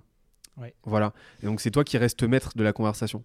Ouais. 0.57 0.73
Voilà. 0.83 1.13
Et 1.41 1.45
donc, 1.45 1.61
c'est 1.61 1.71
toi 1.71 1.83
qui 1.83 1.97
restes 1.97 2.23
maître 2.23 2.53
de 2.55 2.63
la 2.63 2.73
conversation. 2.73 3.23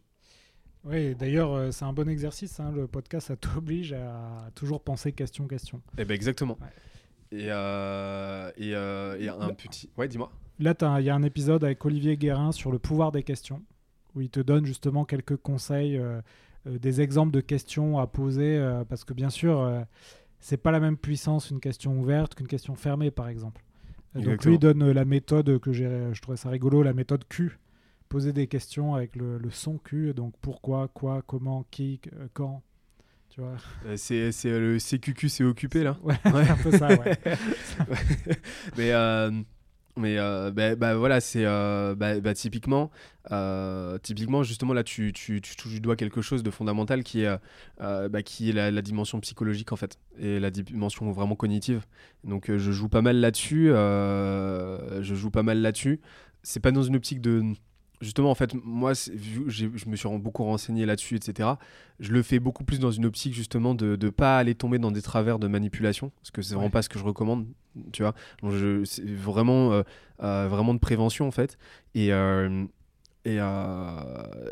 Oui, 0.85 1.15
d'ailleurs, 1.15 1.53
euh, 1.53 1.71
c'est 1.71 1.85
un 1.85 1.93
bon 1.93 2.09
exercice. 2.09 2.61
hein, 2.61 2.73
le 2.75 2.87
podcast, 2.87 3.29
ça 3.29 3.37
t'oblige 3.37 3.93
à 3.93 4.51
toujours 4.55 4.81
penser 4.83 5.13
question-question. 5.13 5.81
Eh 5.99 6.05
ben 6.05 6.15
exactement. 6.15 6.57
Ouais. 6.61 7.39
Et, 7.41 7.47
euh, 7.51 8.51
et, 8.57 8.75
euh, 8.75 9.19
et 9.21 9.29
un 9.29 9.39
Là- 9.39 9.53
petit. 9.55 9.91
Ouais, 9.97 10.09
dis-moi. 10.09 10.31
Là, 10.61 10.75
il 10.99 11.05
y 11.05 11.11
a 11.11 11.15
un 11.15 11.23
épisode 11.23 11.63
avec 11.63 11.85
Olivier 11.85 12.17
Guérin 12.17 12.53
sur 12.53 12.73
le 12.73 12.79
pouvoir 12.79 13.13
des 13.13 13.23
questions, 13.23 13.63
où 14.15 14.21
il 14.23 14.31
te 14.31 14.41
donne 14.41 14.65
justement 14.65 15.05
quelques 15.05 15.37
conseils, 15.37 16.01
des 16.67 17.01
exemples 17.01 17.31
de 17.33 17.41
questions 17.41 17.99
à 18.01 18.07
poser, 18.09 18.59
parce 18.89 19.05
que 19.05 19.13
bien 19.13 19.31
sûr, 19.31 19.85
c'est 20.41 20.57
pas 20.57 20.71
la 20.71 20.81
même 20.81 20.97
puissance 20.97 21.51
une 21.51 21.61
question 21.61 21.99
ouverte 21.99 22.35
qu'une 22.35 22.47
question 22.49 22.75
fermée, 22.75 23.11
par 23.11 23.29
exemple. 23.29 23.63
Euh, 24.17 24.21
Donc 24.23 24.45
lui, 24.45 24.55
il 24.55 24.59
donne 24.59 24.83
euh, 24.83 24.93
la 24.95 25.05
méthode 25.05 25.59
que 25.59 25.73
j'ai, 25.73 25.89
je 26.13 26.21
trouvais 26.23 26.37
ça 26.37 26.49
rigolo, 26.51 26.83
la 26.83 26.93
méthode 26.95 27.25
Q. 27.29 27.59
Poser 28.09 28.33
des 28.33 28.47
questions 28.47 28.95
avec 28.95 29.17
le, 29.17 29.37
le 29.39 29.51
son 29.51 29.77
Q, 29.79 30.15
donc 30.15 30.33
pourquoi, 30.41 30.89
quoi, 30.89 31.23
comment, 31.27 31.67
qui, 31.71 32.01
euh, 32.15 32.27
quand. 32.33 32.63
Tu 33.29 33.43
vois 33.43 33.57
Euh, 33.85 33.97
C'est 33.99 34.31
le 34.59 34.79
CQQ, 34.79 35.29
c'est 35.29 35.45
occupé 35.45 35.83
là. 35.85 35.97
Ouais, 36.03 36.15
Ouais. 36.25 36.45
c'est 36.47 36.51
un 36.51 36.57
peu 36.57 36.71
ça, 36.73 36.89
ouais. 36.89 37.19
Mais 38.79 38.93
euh, 38.93 39.31
Mais 39.99 40.17
euh, 40.19 40.51
bah, 40.51 40.77
bah, 40.77 40.97
voilà, 40.97 41.21
c'est 41.21 41.45
euh, 41.45 41.95
bah, 41.95 42.35
typiquement, 42.35 42.91
euh, 43.33 43.99
typiquement, 43.99 44.43
justement, 44.43 44.73
là, 44.73 44.85
tu, 44.85 45.13
tu, 45.13 45.41
tu 45.41 45.57
touches 45.57 45.73
du 45.73 45.81
doigt 45.81 45.97
quelque 45.97 46.23
chose 46.23 46.43
de 46.43 46.51
fondamental 46.51 47.03
qui 47.03 47.23
est, 47.23 48.23
qui 48.25 48.53
la, 48.53 48.71
la 48.71 48.83
dimension 48.83 49.21
psychologique, 49.21 49.73
en 49.73 49.77
fait, 49.77 49.99
et 50.19 50.41
la 50.41 50.51
dimension 50.51 51.11
vraiment 51.13 51.37
cognitive. 51.37 51.85
Donc, 52.25 52.47
je 52.49 52.73
joue 52.73 52.89
pas 52.89 53.03
mal 53.03 53.17
là-dessus. 53.17 53.69
je 53.69 55.15
joue 55.15 55.31
pas 55.31 55.43
mal 55.43 55.61
là-dessus. 55.61 56.01
C'est 56.43 56.61
pas 56.61 56.71
dans 56.71 56.83
une 56.83 56.97
optique 56.97 57.21
de 57.21 57.43
justement, 58.01 58.31
en 58.31 58.35
fait, 58.35 58.55
moi, 58.55 58.93
vu 59.13 59.45
je 59.49 59.89
me 59.89 59.97
suis 59.97 60.09
beaucoup 60.19 60.45
renseigné 60.45 60.87
là-dessus, 60.87 61.17
etc., 61.17 61.51
je 62.01 62.13
le 62.13 62.23
fais 62.23 62.39
beaucoup 62.39 62.65
plus 62.65 62.79
dans 62.79 62.91
une 62.91 63.07
optique, 63.07 63.35
justement, 63.35 63.75
de 63.75 63.99
ne 64.01 64.11
pas 64.11 64.39
aller 64.39 64.55
tomber 64.55 64.79
dans 64.79 64.91
des 64.91 65.03
travers 65.03 65.39
de 65.39 65.49
manipulation, 65.49 66.11
parce 66.21 66.31
que 66.31 66.43
c'est 66.43 66.55
vraiment 66.55 66.71
pas 66.71 66.83
ce 66.83 66.89
que 66.89 66.99
je 66.99 67.05
recommande, 67.05 67.47
tu 67.93 68.03
vois. 68.03 68.15
Donc, 68.43 68.53
c'est 68.85 69.05
vraiment, 69.05 69.73
euh, 69.73 69.83
euh, 70.23 70.49
vraiment 70.49 70.75
de 70.75 70.81
prévention, 70.81 71.27
en 71.27 71.33
fait. 71.33 71.59
Et. 71.95 72.13
Euh, 72.13 72.65
et, 73.25 73.41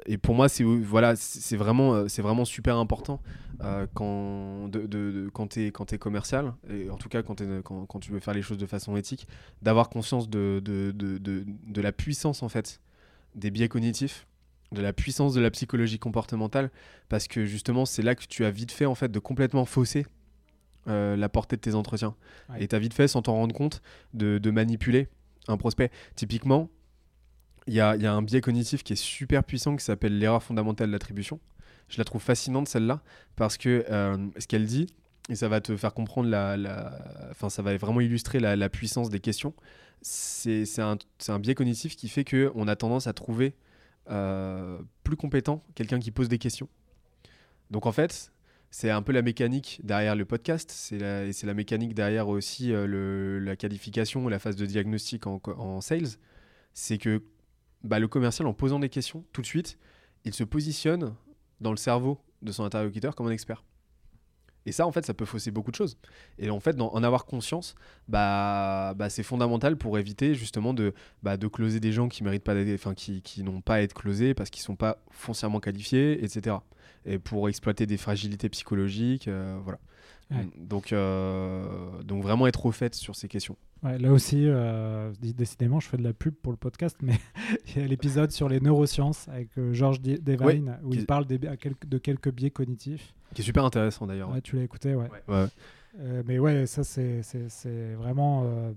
et, 0.04 0.18
pour 0.18 0.34
moi, 0.34 0.50
c'est 0.50 0.62
voilà, 0.62 1.16
c'est 1.16 1.56
vraiment, 1.56 2.08
c'est 2.08 2.20
vraiment 2.20 2.44
super 2.44 2.76
important 2.76 3.22
quand, 3.94 4.68
de, 4.68 4.84
de, 4.86 5.30
quand 5.32 5.46
tu 5.46 5.62
es, 5.62 5.68
es, 5.68 5.98
commercial, 5.98 6.52
et 6.68 6.90
en 6.90 6.98
tout 6.98 7.08
cas 7.08 7.22
quand, 7.22 7.40
quand, 7.64 7.86
quand, 7.86 8.00
tu 8.00 8.12
veux 8.12 8.20
faire 8.20 8.34
les 8.34 8.42
choses 8.42 8.58
de 8.58 8.66
façon 8.66 8.94
éthique, 8.96 9.28
d'avoir 9.62 9.88
conscience 9.88 10.28
de, 10.28 10.60
de, 10.62 11.80
la 11.80 11.92
puissance 11.92 12.42
en 12.42 12.50
fait 12.50 12.82
des 13.36 13.50
biais 13.50 13.68
cognitifs, 13.68 14.26
de 14.72 14.82
la 14.82 14.92
puissance 14.92 15.34
de 15.34 15.40
la 15.40 15.50
psychologie 15.50 15.98
comportementale, 15.98 16.70
parce 17.08 17.28
que 17.28 17.44
justement, 17.44 17.84
c'est 17.84 18.02
là 18.02 18.14
que 18.14 18.24
tu 18.26 18.44
as 18.44 18.50
vite 18.50 18.72
fait 18.72 18.86
en 18.86 18.94
fait 18.94 19.10
de 19.10 19.18
complètement 19.18 19.64
fausser 19.64 20.06
euh, 20.88 21.16
la 21.16 21.28
portée 21.28 21.56
de 21.56 21.60
tes 21.60 21.74
entretiens. 21.74 22.14
Et 22.58 22.68
tu 22.68 22.74
as 22.74 22.78
vite 22.78 22.94
fait, 22.94 23.08
sans 23.08 23.22
t'en 23.22 23.34
rendre 23.34 23.54
compte, 23.54 23.82
de, 24.14 24.50
manipuler 24.50 25.08
un 25.48 25.56
prospect. 25.56 25.90
Typiquement, 26.14 26.68
il 27.66 27.74
y 27.74 27.80
a, 27.80 27.90
un 27.90 28.22
biais 28.22 28.40
cognitif 28.40 28.82
qui 28.82 28.94
est 28.94 28.96
super 28.96 29.44
puissant 29.44 29.76
qui 29.76 29.84
s'appelle 29.84 30.18
l'erreur 30.18 30.42
fondamentale 30.42 30.90
d'attribution. 30.90 31.40
Je 31.88 31.98
la 31.98 32.04
trouve 32.04 32.22
fascinante 32.22 32.68
celle-là, 32.68 33.02
parce 33.36 33.56
que 33.56 33.84
euh, 33.90 34.16
ce 34.38 34.46
qu'elle 34.46 34.66
dit, 34.66 34.86
et 35.28 35.34
ça 35.34 35.48
va 35.48 35.60
te 35.60 35.76
faire 35.76 35.92
comprendre 35.92 36.28
la, 36.28 36.56
Enfin, 37.30 37.48
ça 37.48 37.62
va 37.62 37.76
vraiment 37.76 38.00
illustrer 38.00 38.38
la, 38.40 38.56
la 38.56 38.68
puissance 38.68 39.10
des 39.10 39.20
questions 39.20 39.54
c'est 40.02 40.78
un, 40.78 40.96
un, 41.28 41.38
biais 41.38 41.54
cognitif 41.54 41.96
qui 41.96 42.08
fait 42.08 42.24
qu'on 42.24 42.68
a 42.68 42.76
tendance 42.76 43.06
à 43.06 43.12
trouver 43.12 43.54
euh, 44.10 44.78
plus 45.02 45.16
compétent 45.16 45.64
quelqu'un 45.74 45.98
qui 45.98 46.10
pose 46.10 46.28
des 46.28 46.38
questions. 46.38 46.68
Donc 47.70 47.86
en 47.86 47.92
fait, 47.92 48.32
c'est 48.70 48.90
un 48.90 49.02
peu 49.02 49.12
la 49.12 49.22
mécanique 49.22 49.80
derrière 49.82 50.14
le 50.14 50.24
podcast, 50.24 50.70
c'est 50.70 50.98
la, 50.98 51.26
la 51.26 51.54
mécanique 51.54 51.94
derrière 51.94 52.28
aussi 52.28 52.72
euh, 52.72 52.86
le, 52.86 53.38
la 53.38 53.56
qualification, 53.56 54.28
la 54.28 54.38
phase 54.38 54.56
de 54.56 54.66
diagnostic 54.66 55.26
en, 55.26 55.40
en 55.44 55.80
sales. 55.80 56.18
C'est 56.74 56.98
que 56.98 57.22
bah, 57.82 57.98
le 57.98 58.08
commercial, 58.08 58.46
en 58.46 58.54
posant 58.54 58.78
des 58.78 58.88
questions, 58.88 59.24
tout 59.32 59.40
de 59.40 59.46
suite, 59.46 59.78
il 60.24 60.34
se 60.34 60.44
positionne 60.44 61.14
dans 61.60 61.70
le 61.70 61.76
cerveau 61.76 62.18
de 62.42 62.52
son 62.52 62.64
interlocuteur 62.64 63.14
comme 63.14 63.28
un 63.28 63.30
expert. 63.30 63.64
Et 64.66 64.72
ça, 64.72 64.86
en 64.86 64.92
fait, 64.92 65.06
ça 65.06 65.14
peut 65.14 65.24
fausser 65.24 65.50
beaucoup 65.50 65.70
de 65.70 65.76
choses. 65.76 65.96
Et 66.38 66.50
en 66.50 66.60
fait, 66.60 66.78
en 66.80 67.02
avoir 67.02 67.24
conscience, 67.24 67.76
bah, 68.08 68.94
bah, 68.94 69.08
c'est 69.08 69.22
fondamental 69.22 69.76
pour 69.76 69.98
éviter 69.98 70.34
justement 70.34 70.74
de, 70.74 70.92
bah, 71.22 71.38
closer 71.38 71.80
des 71.80 71.92
gens 71.92 72.08
qui 72.08 72.24
méritent 72.24 72.44
pas 72.44 72.54
enfin, 72.74 72.92
qui, 72.94 73.22
qui 73.22 73.42
n'ont 73.44 73.60
pas 73.60 73.76
à 73.76 73.80
être 73.80 73.94
closés 73.94 74.34
parce 74.34 74.50
qu'ils 74.50 74.62
sont 74.62 74.76
pas 74.76 74.98
foncièrement 75.10 75.60
qualifiés, 75.60 76.22
etc. 76.24 76.56
Et 77.04 77.18
pour 77.18 77.48
exploiter 77.48 77.86
des 77.86 77.96
fragilités 77.96 78.48
psychologiques, 78.48 79.28
euh, 79.28 79.58
voilà. 79.62 79.78
Donc, 80.58 80.92
euh, 80.92 82.02
donc 82.02 82.22
vraiment 82.22 82.46
être 82.46 82.66
au 82.66 82.72
fait 82.72 82.94
sur 82.94 83.14
ces 83.14 83.28
questions. 83.28 83.56
Ouais, 83.82 83.98
là 83.98 84.10
aussi, 84.10 84.44
euh, 84.46 85.12
décidément, 85.20 85.78
je 85.78 85.88
fais 85.88 85.96
de 85.96 86.02
la 86.02 86.12
pub 86.12 86.34
pour 86.34 86.52
le 86.52 86.58
podcast, 86.58 86.96
mais 87.02 87.14
il 87.68 87.82
y 87.82 87.84
a 87.84 87.86
l'épisode 87.86 88.32
sur 88.32 88.48
les 88.48 88.60
neurosciences 88.60 89.28
avec 89.28 89.50
Georges 89.72 90.00
Devine 90.00 90.78
où 90.82 90.92
il 90.94 91.06
parle 91.06 91.26
de 91.26 91.98
quelques 91.98 92.30
biais 92.30 92.50
cognitifs. 92.50 93.14
Qui 93.34 93.42
est 93.42 93.44
super 93.44 93.64
intéressant 93.64 94.06
d'ailleurs. 94.06 94.30
Ouais, 94.30 94.40
tu 94.40 94.56
l'as 94.56 94.62
écouté, 94.62 94.94
ouais. 94.94 95.08
Euh, 96.00 96.22
mais 96.26 96.38
ouais, 96.38 96.66
ça 96.66 96.84
c'est 96.84 97.22
vraiment, 97.94 98.44
euh, 98.44 98.72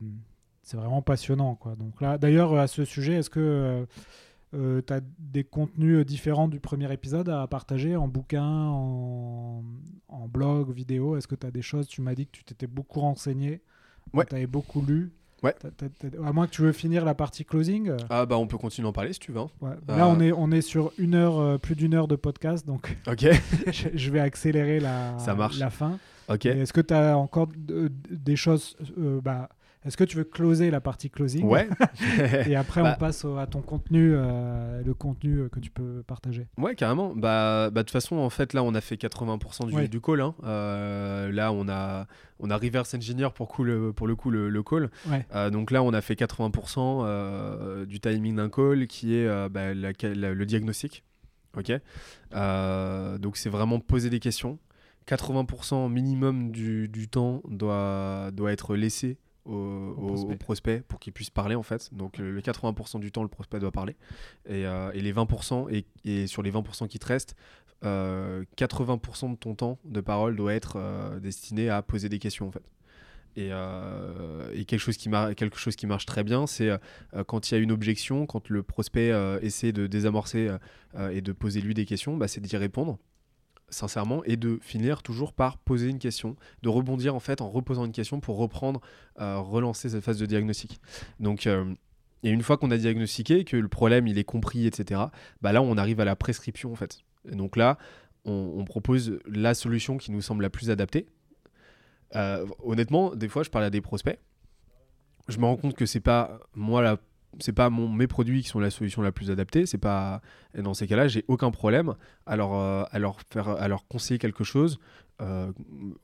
c'est 0.61 0.77
vraiment 0.77 1.01
passionnant. 1.01 1.55
Quoi. 1.55 1.75
Donc 1.75 2.01
là, 2.01 2.17
d'ailleurs, 2.17 2.53
à 2.55 2.67
ce 2.67 2.85
sujet, 2.85 3.15
est-ce 3.15 3.29
que 3.29 3.85
euh, 4.53 4.81
tu 4.85 4.93
as 4.93 5.01
des 5.19 5.43
contenus 5.43 6.05
différents 6.05 6.47
du 6.47 6.59
premier 6.59 6.91
épisode 6.91 7.29
à 7.29 7.45
partager 7.47 7.95
en 7.95 8.07
bouquin, 8.07 8.43
en, 8.43 9.63
en 10.07 10.27
blog, 10.27 10.71
vidéo? 10.71 11.17
Est-ce 11.17 11.27
que 11.27 11.35
tu 11.35 11.45
as 11.45 11.51
des 11.51 11.61
choses? 11.61 11.87
Tu 11.87 12.01
m'as 12.01 12.15
dit 12.15 12.25
que 12.25 12.31
tu 12.31 12.43
t'étais 12.43 12.67
beaucoup 12.67 12.99
renseigné, 12.99 13.61
ouais. 14.13 14.25
tu 14.25 14.35
avais 14.35 14.47
beaucoup 14.47 14.81
lu. 14.81 15.11
Ouais. 15.41 15.55
À 16.25 16.33
moins 16.33 16.47
que 16.47 16.51
tu 16.51 16.63
veux 16.63 16.73
finir 16.73 17.05
la 17.05 17.13
partie 17.15 17.45
closing. 17.45 17.93
Ah 18.09 18.25
bah 18.25 18.37
on 18.37 18.45
peut 18.45 18.57
continuer 18.57 18.87
à 18.87 18.89
en 18.89 18.93
parler 18.93 19.13
si 19.13 19.19
tu 19.19 19.31
veux. 19.31 19.39
Hein. 19.39 19.77
Là 19.87 20.07
on 20.09 20.19
est 20.19 20.33
on 20.33 20.51
est 20.51 20.59
sur 20.61 20.91
une 20.97 21.15
heure 21.15 21.39
euh, 21.39 21.57
plus 21.57 21.75
d'une 21.75 21.93
heure 21.93 22.09
de 22.09 22.17
podcast 22.17 22.67
donc. 22.67 22.97
Ok. 23.07 23.25
je 23.93 24.11
vais 24.11 24.19
accélérer 24.19 24.81
la. 24.81 25.17
Ça 25.17 25.35
marche. 25.35 25.57
La 25.57 25.69
fin. 25.69 25.97
Ok. 26.27 26.45
Est-ce 26.45 26.73
que 26.73 26.81
tu 26.81 26.93
as 26.93 27.17
encore 27.17 27.47
des 27.55 28.35
choses 28.35 28.75
euh, 28.97 29.21
bah, 29.21 29.47
est-ce 29.89 29.97
que 29.97 30.03
tu 30.03 30.17
veux 30.17 30.23
closer 30.23 30.69
la 30.69 30.81
partie 30.81 31.09
closing 31.09 31.43
Ouais. 31.43 31.67
et 32.47 32.55
après, 32.55 32.81
on 32.81 32.83
bah. 32.83 32.93
passe 32.93 33.25
à 33.25 33.47
ton 33.47 33.63
contenu, 33.63 34.11
euh, 34.13 34.83
le 34.85 34.93
contenu 34.93 35.49
que 35.49 35.59
tu 35.59 35.71
peux 35.71 36.03
partager. 36.05 36.45
Ouais, 36.59 36.75
carrément. 36.75 37.15
Bah, 37.15 37.71
bah, 37.71 37.81
de 37.81 37.87
toute 37.87 37.89
façon, 37.89 38.17
en 38.17 38.29
fait, 38.29 38.53
là, 38.53 38.61
on 38.61 38.75
a 38.75 38.81
fait 38.81 39.01
80% 39.01 39.75
du, 39.75 39.89
du 39.89 39.99
call. 39.99 40.21
Hein. 40.21 40.35
Euh, 40.43 41.31
là, 41.31 41.51
on 41.51 41.67
a, 41.67 42.05
on 42.39 42.51
a 42.51 42.57
reverse 42.57 42.93
engineer 42.93 43.29
pour, 43.33 43.51
le, 43.63 43.91
pour 43.91 44.05
le 44.05 44.15
coup 44.15 44.29
le, 44.29 44.61
call. 44.61 44.91
Euh, 45.33 45.49
donc 45.49 45.71
là, 45.71 45.81
on 45.81 45.91
a 45.91 46.01
fait 46.01 46.13
80% 46.13 47.85
du 47.85 47.99
timing 47.99 48.35
d'un 48.35 48.49
call 48.49 48.85
qui 48.85 49.15
est 49.15 49.49
bah, 49.49 49.73
le 49.73 50.43
diagnostic. 50.43 51.03
Ok. 51.57 51.71
donc 52.31 53.37
c'est 53.37 53.49
vraiment 53.49 53.79
poser 53.79 54.11
des 54.11 54.19
questions. 54.19 54.59
80% 55.07 55.91
minimum 55.91 56.51
du, 56.51 56.87
du 56.87 57.07
temps 57.07 57.41
doit, 57.49 58.29
doit 58.31 58.51
être 58.51 58.75
laissé 58.75 59.17
au, 59.49 60.35
prospect. 60.39 60.81
pour 60.87 60.99
qu'il 60.99 61.13
puisse 61.13 61.29
parler 61.29 61.55
en 61.55 61.63
fait. 61.63 61.93
Donc 61.93 62.17
le 62.17 62.39
80% 62.41 62.99
du 62.99 63.11
temps, 63.11 63.23
le 63.23 63.29
prospect 63.29 63.59
doit 63.59 63.71
parler. 63.71 63.95
Et, 64.47 64.65
euh, 64.65 64.91
les 64.93 65.13
20%, 65.13 65.67
et, 65.71 65.85
et, 66.05 66.27
sur 66.27 66.43
les 66.43 66.51
20% 66.51 66.87
qui 66.87 66.99
te 66.99 67.05
restent, 67.05 67.35
80% 67.83 67.85
euh, 67.85 69.29
de 69.29 69.35
ton 69.35 69.55
temps 69.55 69.79
de 69.85 70.01
parole 70.01 70.35
doit 70.35 70.53
être 70.53 70.73
euh, 70.75 71.19
destiné 71.19 71.69
à 71.69 71.81
poser 71.81 72.09
des 72.09 72.19
questions 72.19 72.47
en 72.47 72.51
fait. 72.51 72.63
Et, 73.35 73.51
et, 74.53 74.65
quelque, 74.65 74.81
chose 74.81 74.97
qui 74.97 75.09
quelque 75.37 75.57
chose 75.57 75.77
qui 75.77 75.87
marche 75.87 76.05
très 76.05 76.25
bien, 76.25 76.45
c'est 76.45 76.71
quand 77.27 77.49
il 77.49 77.53
y 77.53 77.57
a 77.57 77.61
une 77.61 77.71
objection, 77.71 78.25
quand 78.25 78.49
le 78.49 78.63
prospect 78.63 79.13
essaie 79.41 79.71
de 79.71 79.87
désamorcer 79.87 80.49
et 81.11 81.21
de 81.21 81.31
poser 81.31 81.61
lui 81.61 81.73
des 81.73 81.85
questions, 81.85 82.17
bah, 82.17 82.27
c'est 82.27 82.41
d'y 82.41 82.57
répondre 82.57 82.97
sincèrement, 83.69 84.23
et 84.25 84.37
de 84.37 84.59
finir 84.61 85.03
toujours 85.03 85.33
par 85.33 85.57
poser 85.57 85.89
une 85.89 85.99
question, 85.99 86.35
de 86.63 86.69
rebondir 86.69 87.15
en 87.15 87.19
fait 87.19 87.41
en 87.41 87.49
reposant 87.49 87.85
une 87.85 87.91
question 87.91 88.19
pour 88.19 88.37
reprendre, 88.37 88.81
euh, 89.19 89.37
relancer 89.39 89.89
cette 89.89 90.03
phase 90.03 90.19
de 90.19 90.25
diagnostic. 90.25 90.79
Donc, 91.19 91.47
euh, 91.47 91.73
et 92.23 92.29
une 92.29 92.43
fois 92.43 92.57
qu'on 92.57 92.71
a 92.71 92.77
diagnostiqué, 92.77 93.43
que 93.43 93.55
le 93.55 93.67
problème 93.67 94.07
il 94.07 94.17
est 94.17 94.23
compris, 94.23 94.67
etc., 94.67 95.01
bah 95.41 95.51
là 95.51 95.61
on 95.61 95.77
arrive 95.77 95.99
à 95.99 96.05
la 96.05 96.15
prescription 96.15 96.71
en 96.71 96.75
fait. 96.75 96.99
Et 97.29 97.35
donc 97.35 97.55
là, 97.55 97.77
on, 98.25 98.63
propose 98.65 99.19
la 99.25 99.53
solution 99.53 99.97
qui 99.97 100.11
nous 100.11 100.21
semble 100.21 100.43
la 100.43 100.49
plus 100.49 100.69
adaptée. 100.69 101.07
Euh, 102.15 102.45
honnêtement, 102.63 103.15
des 103.15 103.27
fois 103.27 103.43
je 103.43 103.49
parle 103.49 103.65
à 103.65 103.69
des 103.69 103.81
prospects, 103.81 104.19
je 105.27 105.37
me 105.37 105.45
rends 105.45 105.57
compte 105.57 105.75
que 105.75 105.85
c'est 105.85 105.99
pas 105.99 106.39
moi 106.53 106.81
la 106.81 106.97
c'est 107.39 107.53
pas 107.53 107.69
mon, 107.69 107.87
mes 107.87 108.07
produits 108.07 108.41
qui 108.41 108.49
sont 108.49 108.59
la 108.59 108.71
solution 108.71 109.01
la 109.01 109.11
plus 109.11 109.31
adaptée. 109.31 109.65
C'est 109.65 109.77
pas 109.77 110.21
dans 110.57 110.73
ces 110.73 110.87
cas-là, 110.87 111.07
j'ai 111.07 111.23
aucun 111.27 111.51
problème 111.51 111.95
à 112.25 112.35
leur, 112.35 112.53
euh, 112.53 112.83
à 112.91 112.99
leur 112.99 113.17
faire, 113.31 113.77
conseiller 113.87 114.17
quelque 114.17 114.43
chose 114.43 114.79
euh, 115.21 115.51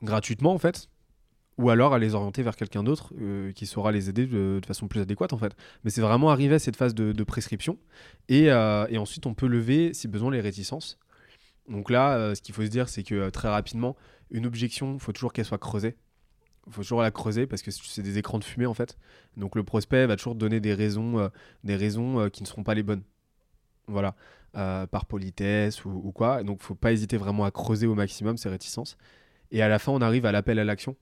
gratuitement 0.04 0.54
en 0.54 0.58
fait, 0.58 0.90
ou 1.58 1.70
alors 1.70 1.94
à 1.94 2.00
les 2.00 2.16
orienter 2.16 2.44
vers 2.44 2.56
quelqu'un 2.56 2.84
d'autre 2.84 3.14
euh, 3.20 3.52
qui 3.54 3.66
saura 3.66 3.92
les 3.92 4.10
aider 4.10 4.28
de, 4.28 4.62
façon 4.66 4.88
plus 4.88 5.02
adéquate 5.02 5.34
en 5.34 5.38
fait. 5.38 5.56
Mais 5.84 5.90
c'est 5.90 6.02
vraiment 6.02 6.30
arriver 6.30 6.56
à 6.56 6.60
cette 6.60 6.76
phase 6.76 6.94
de, 6.94 7.24
prescription 7.24 7.78
et, 8.30 8.46
et, 8.46 8.98
ensuite 8.98 9.26
on 9.26 9.34
peut 9.34 9.48
lever 9.48 9.94
si 9.94 10.08
besoin 10.08 10.32
les 10.32 10.42
réticences. 10.42 11.00
Donc 11.68 11.90
là, 11.90 12.36
ce 12.36 12.42
qu'il 12.42 12.54
faut 12.54 12.62
se 12.62 12.68
dire, 12.68 12.90
c'est 12.90 13.02
que 13.02 13.30
très 13.32 13.50
rapidement, 13.50 13.96
une 14.30 14.46
objection, 14.46 14.94
il 14.94 15.00
faut 15.00 15.12
toujours 15.12 15.34
qu'elle 15.34 15.46
soit 15.46 15.58
creusée 15.58 15.96
faut 16.70 16.82
toujours 16.82 17.02
la 17.02 17.12
creuser 17.12 17.48
parce 17.48 17.62
que 17.62 17.72
c'est 17.72 18.02
des 18.02 18.18
écrans 18.18 18.40
de 18.40 18.44
fumée 18.44 18.66
en 18.66 18.74
fait. 18.74 18.98
Donc 19.38 19.56
le 19.56 19.64
prospect 19.64 20.06
va 20.08 20.16
toujours 20.16 20.36
donner 20.36 20.60
des 20.60 20.74
raisons, 20.74 21.20
euh, 21.20 21.30
des 21.64 21.76
raisons 21.76 22.20
euh, 22.20 22.30
qui 22.30 22.44
ne 22.44 22.48
seront 22.48 22.64
pas 22.64 22.74
les 22.74 22.84
bonnes. 22.84 23.04
Voilà, 23.88 24.16
euh, 24.56 24.88
par 24.88 25.06
politesse 25.06 25.86
ou, 25.86 26.12
quoi. 26.12 26.44
Donc 26.44 26.64
faut 26.64 26.76
pas 26.76 26.92
hésiter 26.92 27.18
vraiment 27.18 27.46
à 27.46 27.52
creuser 27.52 27.86
au 27.86 27.94
maximum 27.94 28.38
ces 28.38 28.50
réticences. 28.50 28.98
Et 29.52 29.62
à 29.62 29.70
la 29.70 29.78
fin, 29.78 29.92
on 29.92 30.02
arrive 30.02 30.26
à 30.26 30.32
l'appel 30.32 30.58
à 30.58 30.64
l'action 30.64 30.96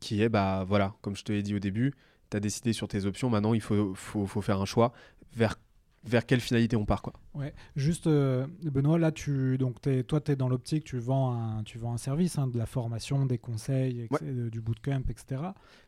qui 0.00 0.22
est, 0.22 0.28
bah 0.28 0.64
voilà, 0.66 0.94
comme 1.02 1.14
je 1.14 1.22
te 1.22 1.30
l'ai 1.30 1.42
dit 1.42 1.54
au 1.54 1.58
début, 1.58 1.94
tu 2.30 2.36
as 2.36 2.40
décidé 2.40 2.72
sur 2.72 2.88
tes 2.88 3.04
options, 3.04 3.30
maintenant 3.30 3.54
il 3.54 3.60
faut, 3.60 3.94
faut, 3.94 4.26
faut 4.26 4.40
faire 4.40 4.60
un 4.60 4.64
choix 4.64 4.92
vers 5.34 5.56
vers 6.04 6.26
quelle 6.26 6.40
finalité 6.40 6.76
on 6.76 6.84
part 6.84 7.02
quoi. 7.02 7.12
Ouais, 7.34 7.54
juste 7.76 8.06
euh, 8.06 8.46
Benoît, 8.62 8.98
là 8.98 9.12
tu 9.12 9.56
donc 9.58 9.86
es, 9.86 10.02
toi 10.02 10.20
tu 10.20 10.32
es 10.32 10.36
dans 10.36 10.48
l'optique, 10.48 10.84
tu 10.84 10.98
vends 10.98 11.32
un 11.32 11.62
tu 11.62 11.78
vends 11.78 11.92
un 11.92 11.98
service 11.98 12.38
hein, 12.38 12.48
de 12.48 12.58
la 12.58 12.66
formation, 12.66 13.26
des 13.26 13.38
conseils, 13.38 14.08
du 14.22 14.60
bootcamp, 14.60 15.02
etc. 15.08 15.42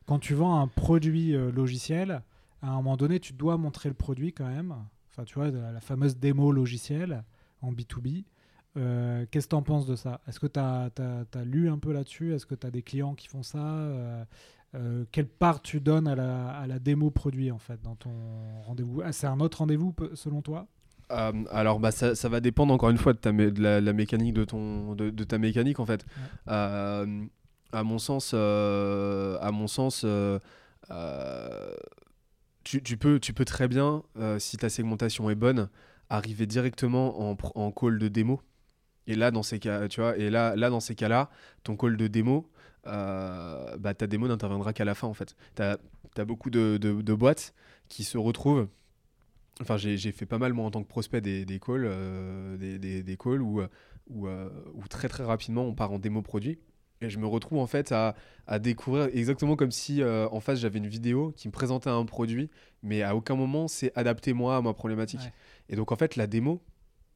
Quand 0.06 0.18
tu 0.18 0.34
vends 0.34 0.60
un 0.60 0.68
produit 0.68 1.34
euh, 1.34 1.50
logiciel, 1.50 2.22
à 2.62 2.70
un 2.70 2.76
moment 2.76 2.96
donné, 2.96 3.20
tu 3.20 3.32
dois 3.32 3.56
montrer 3.56 3.88
le 3.88 3.94
produit 3.94 4.32
quand 4.32 4.48
même. 4.48 4.74
Enfin, 5.10 5.24
tu 5.24 5.34
vois, 5.34 5.50
la 5.50 5.80
fameuse 5.80 6.16
démo 6.16 6.50
logicielle 6.50 7.24
en 7.60 7.72
B2B. 7.72 8.24
Euh, 8.76 9.24
qu'est-ce 9.30 9.46
que 9.46 9.50
tu 9.50 9.56
en 9.56 9.62
penses 9.62 9.86
de 9.86 9.94
ça? 9.94 10.20
Est-ce 10.26 10.40
que 10.40 10.48
tu 10.48 10.58
as, 10.58 11.44
lu 11.44 11.68
un 11.68 11.78
peu 11.78 11.92
là-dessus? 11.92 12.34
Est-ce 12.34 12.46
que 12.46 12.56
tu 12.56 12.66
as 12.66 12.70
des 12.70 12.82
clients 12.82 13.14
qui 13.14 13.28
font 13.28 13.44
ça? 13.44 14.26
Euh, 14.74 14.78
euh, 14.78 15.04
Quelle 15.12 15.28
part 15.28 15.62
tu 15.62 15.80
donnes 15.80 16.08
à 16.08 16.14
la, 16.14 16.48
à 16.48 16.66
la, 16.66 16.78
démo 16.78 17.10
produit 17.10 17.50
en 17.50 17.58
fait 17.58 17.80
dans 17.82 17.94
ton 17.94 18.12
rendez-vous? 18.62 19.02
Ah, 19.04 19.12
C'est 19.12 19.26
un 19.26 19.40
autre 19.40 19.58
rendez-vous 19.58 19.94
selon 20.14 20.42
toi? 20.42 20.66
Alors 21.08 21.80
bah, 21.80 21.92
ça, 21.92 22.14
ça, 22.14 22.28
va 22.28 22.40
dépendre 22.40 22.72
encore 22.74 22.90
une 22.90 22.96
fois 22.98 23.12
de, 23.12 23.18
ta, 23.18 23.30
de, 23.30 23.62
la, 23.62 23.92
mécanique 23.92 24.34
de, 24.34 24.44
ton, 24.44 24.94
de, 24.94 25.10
ta 25.24 25.38
mécanique 25.38 25.78
en 25.78 25.86
fait. 25.86 26.04
à 26.46 27.04
mon 27.84 27.98
sens, 27.98 28.34
à 28.34 29.50
mon 29.52 29.66
sens 29.68 30.04
tu, 32.64 32.82
tu, 32.82 32.96
peux, 32.96 33.20
tu 33.20 33.32
peux 33.32 33.44
très 33.44 33.68
bien, 33.68 34.02
si 34.38 34.56
ta 34.56 34.68
segmentation 34.70 35.30
est 35.30 35.34
bonne, 35.36 35.68
arriver 36.08 36.46
directement 36.46 37.30
en, 37.30 37.36
en 37.54 37.70
call 37.70 37.98
de 37.98 38.08
démo. 38.08 38.40
Et 39.06 39.14
là, 39.14 39.30
dans 39.30 39.42
ces 39.42 39.58
cas, 39.58 39.86
tu 39.88 40.00
vois, 40.00 40.16
et 40.16 40.30
là, 40.30 40.56
là 40.56 40.70
dans 40.70 40.80
ces 40.80 40.94
cas-là, 40.94 41.30
ton 41.62 41.76
call 41.76 41.96
de 41.96 42.06
démo, 42.06 42.48
euh, 42.48 42.53
bah, 42.84 43.94
ta 43.96 44.06
démo 44.06 44.28
n'interviendra 44.28 44.72
qu'à 44.72 44.84
la 44.84 44.94
fin, 44.94 45.06
en 45.06 45.14
fait. 45.14 45.36
Tu 45.56 45.62
as, 45.62 46.24
beaucoup 46.24 46.50
de, 46.50 46.78
de, 46.78 47.14
boîtes 47.14 47.54
qui 47.88 48.04
se 48.04 48.18
retrouvent. 48.18 48.68
Enfin, 49.60 49.76
j'ai 49.76 50.12
fait 50.12 50.26
pas 50.26 50.38
mal, 50.38 50.52
moi, 50.52 50.64
en 50.64 50.70
tant 50.70 50.82
que 50.82 50.88
prospect, 50.88 51.20
des, 51.20 51.44
des 51.44 51.60
calls, 51.60 51.86
euh, 51.86 52.56
des, 52.56 52.78
des, 52.78 53.02
des, 53.02 53.16
calls 53.16 53.42
où, 53.42 53.62
où, 54.08 54.26
euh, 54.26 54.48
où, 54.74 54.86
très, 54.88 55.08
très 55.08 55.24
rapidement, 55.24 55.62
on 55.64 55.74
part 55.74 55.92
en 55.92 55.98
démo 55.98 56.22
produit. 56.22 56.58
Et 57.00 57.10
je 57.10 57.18
me 57.18 57.26
retrouve, 57.26 57.58
en 57.58 57.66
fait, 57.66 57.92
à, 57.92 58.14
à 58.46 58.58
découvrir 58.58 59.08
exactement 59.12 59.56
comme 59.56 59.70
si, 59.70 60.02
en 60.04 60.40
face, 60.40 60.58
j'avais 60.58 60.78
une 60.78 60.86
vidéo 60.86 61.32
qui 61.36 61.48
me 61.48 61.52
présentait 61.52 61.90
un 61.90 62.04
produit, 62.04 62.50
mais 62.82 63.02
à 63.02 63.14
aucun 63.14 63.34
moment, 63.34 63.68
c'est 63.68 63.92
adapté, 63.96 64.32
moi, 64.32 64.56
à 64.56 64.62
ma 64.62 64.72
problématique. 64.72 65.30
Et 65.68 65.76
donc, 65.76 65.92
en 65.92 65.96
fait, 65.96 66.16
la 66.16 66.26
démo, 66.26 66.62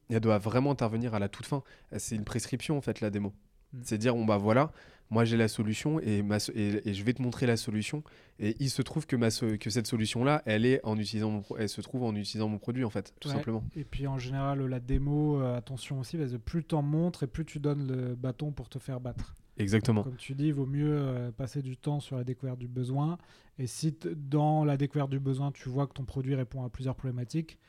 elle 0.09 0.19
doit 0.19 0.37
vraiment 0.37 0.71
intervenir 0.71 1.13
à 1.13 1.19
la 1.19 1.29
toute 1.29 1.45
fin. 1.45 1.63
C'est 1.97 2.15
une 2.15 2.25
prescription 2.25 2.77
en 2.77 2.81
fait 2.81 3.01
la 3.01 3.09
démo. 3.09 3.33
Hmm. 3.73 3.81
C'est 3.83 3.97
dire 3.97 4.15
bon 4.15 4.25
bah 4.25 4.37
voilà, 4.37 4.71
moi 5.09 5.25
j'ai 5.25 5.37
la 5.37 5.47
solution 5.47 5.99
et, 5.99 6.21
ma, 6.21 6.37
et, 6.55 6.93
je 6.93 7.03
vais 7.03 7.13
te 7.13 7.21
montrer 7.21 7.45
la 7.45 7.57
solution. 7.57 8.03
Et 8.39 8.55
il 8.59 8.69
se 8.69 8.81
trouve 8.81 9.05
que, 9.05 9.15
ma, 9.15 9.29
que 9.29 9.69
cette 9.69 9.87
solution 9.87 10.23
là, 10.23 10.41
elle 10.45 10.65
est 10.65 10.79
en 10.85 10.97
utilisant 10.97 11.29
mon, 11.29 11.43
elle 11.57 11.69
se 11.69 11.81
trouve 11.81 12.03
en 12.03 12.15
utilisant 12.15 12.47
mon 12.47 12.57
produit 12.57 12.83
en 12.83 12.89
fait, 12.89 13.13
tout 13.19 13.29
simplement. 13.29 13.63
Et 13.75 13.83
puis 13.83 14.07
en 14.07 14.17
général 14.17 14.63
la 14.65 14.79
démo, 14.79 15.41
euh, 15.41 15.57
attention 15.57 15.99
aussi, 15.99 16.17
parce 16.17 16.31
que 16.31 16.37
plus 16.37 16.63
tu 16.63 16.75
en 16.75 16.81
montres 16.81 17.23
et 17.23 17.27
plus 17.27 17.45
tu 17.45 17.59
donnes 17.59 17.87
le 17.87 18.15
bâton 18.15 18.51
pour 18.51 18.69
te 18.69 18.79
faire 18.79 18.99
battre. 18.99 19.35
Exactement. 19.57 20.03
Comme 20.03 20.15
tu 20.15 20.35
dis, 20.35 20.47
il 20.47 20.53
vaut 20.53 20.65
mieux 20.65 20.97
euh, 20.97 21.31
passer 21.31 21.61
du 21.61 21.75
temps 21.75 21.99
sur 21.99 22.15
la 22.15 22.23
découverte 22.23 22.59
du 22.59 22.69
besoin. 22.69 23.17
Et 23.57 23.67
si 23.67 23.93
dans 24.15 24.63
la 24.63 24.77
découverte 24.77 25.09
du 25.09 25.19
besoin, 25.19 25.51
tu 25.51 25.67
vois 25.67 25.85
que 25.85 25.93
ton 25.93 26.05
produit 26.05 26.33
répond 26.33 26.63
à 26.63 26.69
plusieurs 26.69 26.95
problématiques, 26.95 27.59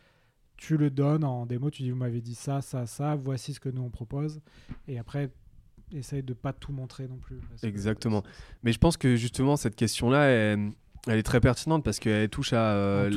tu 0.56 0.76
le 0.76 0.90
donnes 0.90 1.24
en 1.24 1.46
démo, 1.46 1.70
tu 1.70 1.82
dis 1.82 1.90
vous 1.90 1.96
m'avez 1.96 2.20
dit 2.20 2.34
ça, 2.34 2.60
ça, 2.60 2.86
ça, 2.86 3.16
voici 3.16 3.54
ce 3.54 3.60
que 3.60 3.68
nous 3.68 3.82
on 3.82 3.90
propose. 3.90 4.40
Et 4.86 4.98
après, 4.98 5.32
essaye 5.92 6.22
de 6.22 6.34
pas 6.34 6.52
tout 6.52 6.72
montrer 6.72 7.08
non 7.08 7.18
plus. 7.18 7.40
Exactement. 7.62 8.22
Mais 8.62 8.72
je 8.72 8.78
pense 8.78 8.96
que 8.96 9.16
justement 9.16 9.56
cette 9.56 9.76
question-là, 9.76 10.24
elle, 10.26 10.72
est 11.08 11.22
très 11.22 11.40
pertinente 11.40 11.84
parce 11.84 11.98
qu'elle 11.98 12.28
touche 12.28 12.52
à, 12.52 12.74
euh, 12.74 13.10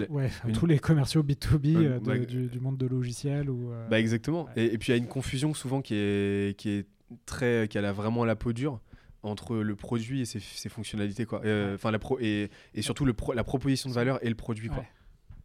tous 0.53 0.65
les 0.65 0.79
commerciaux 0.79 1.23
B2B 1.23 1.75
euh, 1.75 1.99
bah, 1.99 2.17
du, 2.17 2.59
monde 2.59 2.77
de 2.77 2.85
logiciels. 2.85 3.49
Ou, 3.49 3.71
euh, 3.71 3.87
bah 3.87 3.99
exactement. 3.99 4.47
Et, 4.55 4.77
puis 4.77 4.91
il 4.91 4.95
y 4.95 4.95
a 4.95 4.97
une 4.97 5.07
confusion 5.07 5.53
souvent 5.53 5.81
qui 5.81 5.95
est, 5.95 6.57
qui 6.57 6.69
est 6.69 6.87
très, 7.25 7.67
qui 7.67 7.77
a 7.77 7.91
vraiment 7.91 8.25
la 8.25 8.35
peau 8.35 8.53
dure 8.53 8.79
entre 9.21 9.55
le 9.55 9.75
produit 9.75 10.21
et 10.21 10.25
ses, 10.25 10.69
fonctionnalités 10.69 11.25
quoi. 11.25 11.41
Enfin 11.73 11.91
la 11.91 11.99
pro 11.99 12.19
et, 12.19 12.49
et 12.73 12.81
surtout 12.81 13.05
le 13.05 13.15
la 13.33 13.43
proposition 13.43 13.89
de 13.89 13.95
valeur 13.95 14.23
et 14.25 14.29
le 14.29 14.35
produit 14.35 14.69
quoi. 14.69 14.83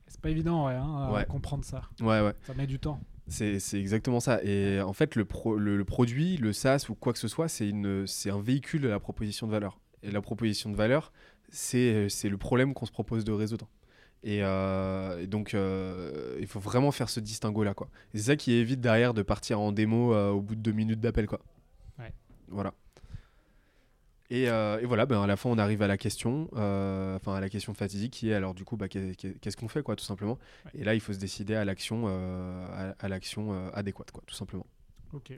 C'est 0.09 0.21
pas 0.21 0.31
évident 0.31 0.67
hein, 0.67 1.15
à 1.15 1.25
comprendre 1.27 1.65
ça. 1.65 1.83
Ouais, 2.01 2.23
ouais. 2.23 2.33
Ça 2.43 2.55
met 2.55 2.67
du 2.67 2.79
temps. 2.79 2.99
C'est 3.29 3.59
exactement 3.75 4.21
ça. 4.21 4.43
Et 4.43 4.81
en 4.81 4.93
fait, 4.93 5.15
le, 5.15 5.27
le, 5.59 5.85
produit, 5.85 6.37
le 6.37 6.53
SaaS 6.53 6.87
ou 6.89 6.95
quoi 6.95 7.13
que 7.13 7.19
ce 7.19 7.29
soit, 7.29 7.49
c'est 7.49 7.71
un 7.71 8.41
véhicule 8.41 8.83
de 8.83 8.89
la 8.89 9.01
proposition 9.01 9.47
de 9.47 9.53
valeur. 9.53 9.79
Et 10.03 10.11
la 10.11 10.21
proposition 10.21 10.71
de 10.71 10.77
valeur, 10.77 11.13
c'est 11.51 12.09
le 12.25 12.37
problème 12.37 12.75
qu'on 12.75 12.87
se 12.87 12.93
propose 12.93 13.25
de 13.25 13.33
résoudre. 13.33 13.69
Et, 14.25 14.41
euh, 14.43 15.27
donc, 15.27 15.55
euh, 15.55 16.37
il 16.41 16.47
faut 16.47 16.61
vraiment 16.61 16.91
faire 16.91 17.09
ce 17.09 17.21
distinguo-là. 17.21 17.75
C'est 18.15 18.21
ça 18.21 18.37
qui 18.37 18.53
évite 18.53 18.81
derrière 18.81 19.15
de 19.15 19.23
partir 19.23 19.61
en 19.61 19.73
démo 19.73 20.13
euh, 20.13 20.31
au 20.31 20.41
bout 20.41 20.57
de 20.57 20.61
deux 20.61 20.73
minutes 20.73 21.01
d'appel. 21.01 21.27
quoi. 21.27 21.41
Ouais. 21.99 22.13
Voilà. 22.49 22.75
Euh, 24.33 24.79
et, 24.81 24.85
voilà, 24.85 25.07
ben 25.07 25.23
à 25.23 25.27
la 25.27 25.37
fin, 25.37 25.49
on 25.49 25.59
arrive 25.59 25.83
à 25.83 25.87
la 25.87 25.97
question, 25.97 26.49
euh, 26.57 27.17
enfin 27.17 27.35
à 27.35 27.41
la 27.41 27.49
question 27.49 27.75
fatidique 27.75 28.13
qui 28.13 28.31
est 28.31 28.35
alors 28.35 28.55
du 28.55 28.65
coup, 28.65 28.77
bah, 28.77 28.89
qu'est-ce 28.89 29.57
qu'on 29.57 29.69
fait, 29.69 29.83
quoi, 29.83 29.97
tout 29.97 30.05
simplement. 30.05 30.39
Et 30.75 30.85
là, 30.85 30.95
il 30.95 31.01
faut 31.01 31.13
se 31.13 31.19
décider 31.19 31.55
à 31.55 31.65
l'action, 31.65 32.05
euh, 32.07 32.93
à, 32.99 33.09
l'action 33.09 33.71
adéquate, 33.73 34.11
quoi, 34.11 34.23
tout 34.27 34.35
simplement. 34.35 34.67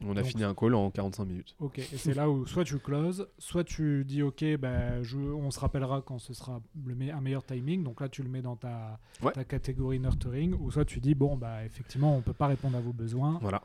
On 0.02 0.16
a 0.16 0.24
fini 0.24 0.42
un 0.42 0.52
call 0.52 0.74
en 0.74 0.90
45 0.90 1.24
minutes. 1.26 1.54
Ok, 1.60 1.78
et 1.78 1.96
c'est 1.96 2.14
là 2.14 2.28
où 2.28 2.44
soit 2.44 2.64
tu 2.64 2.78
closes, 2.78 3.28
soit 3.38 3.62
tu 3.62 4.04
dis 4.04 4.20
ok, 4.20 4.44
ben, 4.58 5.00
je, 5.04 5.16
on 5.16 5.52
se 5.52 5.60
rappellera 5.60 6.02
quand 6.02 6.18
ce 6.18 6.34
sera 6.34 6.60
le 6.84 6.96
un 7.12 7.20
meilleur 7.20 7.44
timing. 7.44 7.84
Donc 7.84 8.00
là, 8.00 8.08
tu 8.08 8.24
le 8.24 8.28
mets 8.28 8.42
dans 8.42 8.56
ta, 8.56 8.98
ta 9.32 9.44
catégorie 9.44 10.00
nurturing, 10.00 10.54
ou 10.54 10.72
soit 10.72 10.84
tu 10.84 10.98
dis 10.98 11.14
bon, 11.14 11.36
bah, 11.36 11.64
effectivement, 11.64 12.16
on 12.16 12.20
peut 12.20 12.32
pas 12.32 12.48
répondre 12.48 12.76
à 12.76 12.80
vos 12.80 12.92
besoins. 12.92 13.38
Voilà. 13.40 13.62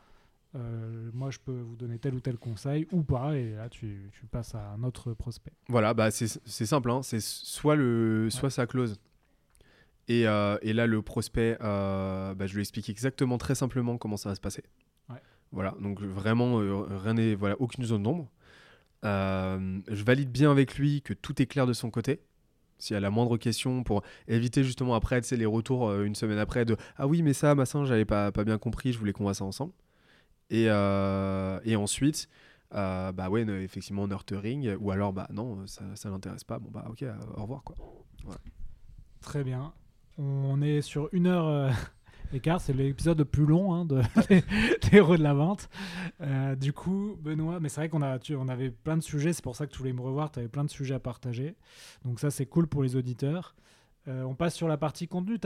Euh, 0.54 1.10
moi 1.12 1.30
je 1.30 1.38
peux 1.38 1.60
vous 1.60 1.76
donner 1.76 1.98
tel 1.98 2.14
ou 2.14 2.20
tel 2.20 2.38
conseil 2.38 2.86
ou 2.92 3.02
pas 3.02 3.36
et 3.36 3.50
là 3.50 3.68
tu, 3.68 4.10
tu 4.12 4.26
passes 4.26 4.54
à 4.54 4.70
un 4.70 4.82
autre 4.84 5.12
prospect. 5.12 5.52
Voilà, 5.68 5.92
bah 5.92 6.10
c'est 6.10 6.26
simple, 6.48 6.90
hein. 6.90 7.02
c'est 7.02 7.20
soit, 7.20 7.76
le, 7.76 8.30
soit 8.30 8.50
ça 8.50 8.66
close 8.66 8.98
et, 10.08 10.26
euh, 10.28 10.56
et, 10.62 10.72
là 10.72 10.86
le 10.86 11.02
prospect, 11.02 11.58
euh, 11.60 12.32
bah, 12.34 12.46
je 12.46 12.54
lui 12.54 12.60
explique 12.60 12.88
exactement 12.88 13.38
très 13.38 13.56
simplement 13.56 13.98
comment 13.98 14.16
ça 14.16 14.28
va 14.28 14.34
se 14.34 14.40
passer. 14.40 14.62
Voilà, 15.52 15.76
donc 15.80 16.00
vraiment 16.00 16.56
rien 16.58 17.14
n'est, 17.14 17.36
voilà, 17.36 17.54
aucune 17.60 17.84
zone 17.84 18.02
d'ombre. 18.02 18.28
je 19.04 20.04
valide 20.04 20.30
bien 20.30 20.50
avec 20.50 20.76
lui 20.76 21.02
que 21.02 21.14
tout 21.14 21.40
est 21.40 21.46
clair 21.46 21.66
de 21.66 21.72
son 21.72 21.90
côté 21.90 22.20
s'il 22.78 22.92
y 22.92 22.96
a 22.96 23.00
la 23.00 23.10
moindre 23.10 23.38
question 23.38 23.84
pour 23.84 24.02
éviter 24.28 24.62
justement 24.62 24.94
après 24.94 25.20
les 25.30 25.46
retours 25.46 25.94
une 26.02 26.14
semaine 26.14 26.38
après 26.38 26.66
de 26.66 26.76
ah 26.96 27.06
oui 27.06 27.22
mais 27.22 27.32
ça 27.32 27.54
massin 27.54 27.86
j'avais 27.86 28.04
pas, 28.04 28.32
pas 28.32 28.44
bien 28.44 28.58
compris 28.58 28.92
je 28.92 28.98
voulais 28.98 29.14
qu'on 29.14 29.24
voit 29.24 29.32
ça 29.32 29.44
ensemble 29.44 29.72
et, 30.50 30.66
euh, 30.68 31.58
et 31.64 31.76
ensuite, 31.76 32.28
euh, 32.74 33.12
bah 33.12 33.28
ouais, 33.28 33.42
effectivement, 33.62 34.06
nurturing, 34.06 34.76
ou 34.80 34.90
alors, 34.90 35.12
bah 35.12 35.28
non, 35.32 35.66
ça, 35.66 35.84
ça 35.94 36.10
l'intéresse 36.10 36.44
pas. 36.44 36.58
Bon, 36.58 36.70
bah 36.70 36.86
ok, 36.88 37.02
euh, 37.02 37.14
au 37.36 37.42
revoir, 37.42 37.62
quoi. 37.62 37.76
Très 39.20 39.44
bien. 39.44 39.72
On 40.18 40.62
est 40.62 40.80
sur 40.82 41.08
une 41.12 41.26
heure 41.26 41.72
écart, 42.32 42.60
c'est 42.60 42.72
l'épisode 42.72 43.18
le 43.18 43.24
plus 43.24 43.44
long 43.44 43.74
hein, 43.74 43.84
de 43.84 44.00
héros 44.92 45.16
de 45.16 45.22
la 45.22 45.34
vente. 45.34 45.68
du 46.58 46.72
coup, 46.72 47.18
Benoît, 47.20 47.60
mais 47.60 47.68
c'est 47.68 47.80
vrai 47.80 47.88
qu'on 47.88 48.02
a, 48.02 48.18
on 48.30 48.48
avait 48.48 48.70
plein 48.70 48.96
de 48.96 49.02
sujets, 49.02 49.32
c'est 49.32 49.44
pour 49.44 49.56
ça 49.56 49.66
que 49.66 49.72
tu 49.72 49.78
voulais 49.78 49.92
me 49.92 50.00
revoir, 50.00 50.30
tu 50.30 50.38
avais 50.38 50.48
plein 50.48 50.64
de 50.64 50.70
sujets 50.70 50.94
à 50.94 51.00
partager. 51.00 51.56
Donc 52.04 52.20
ça, 52.20 52.30
c'est 52.30 52.46
cool 52.46 52.66
pour 52.66 52.82
les 52.82 52.96
auditeurs. 52.96 53.54
Euh, 54.08 54.22
on 54.22 54.34
passe 54.34 54.54
sur 54.54 54.68
la 54.68 54.76
partie 54.76 55.08
contenu. 55.08 55.38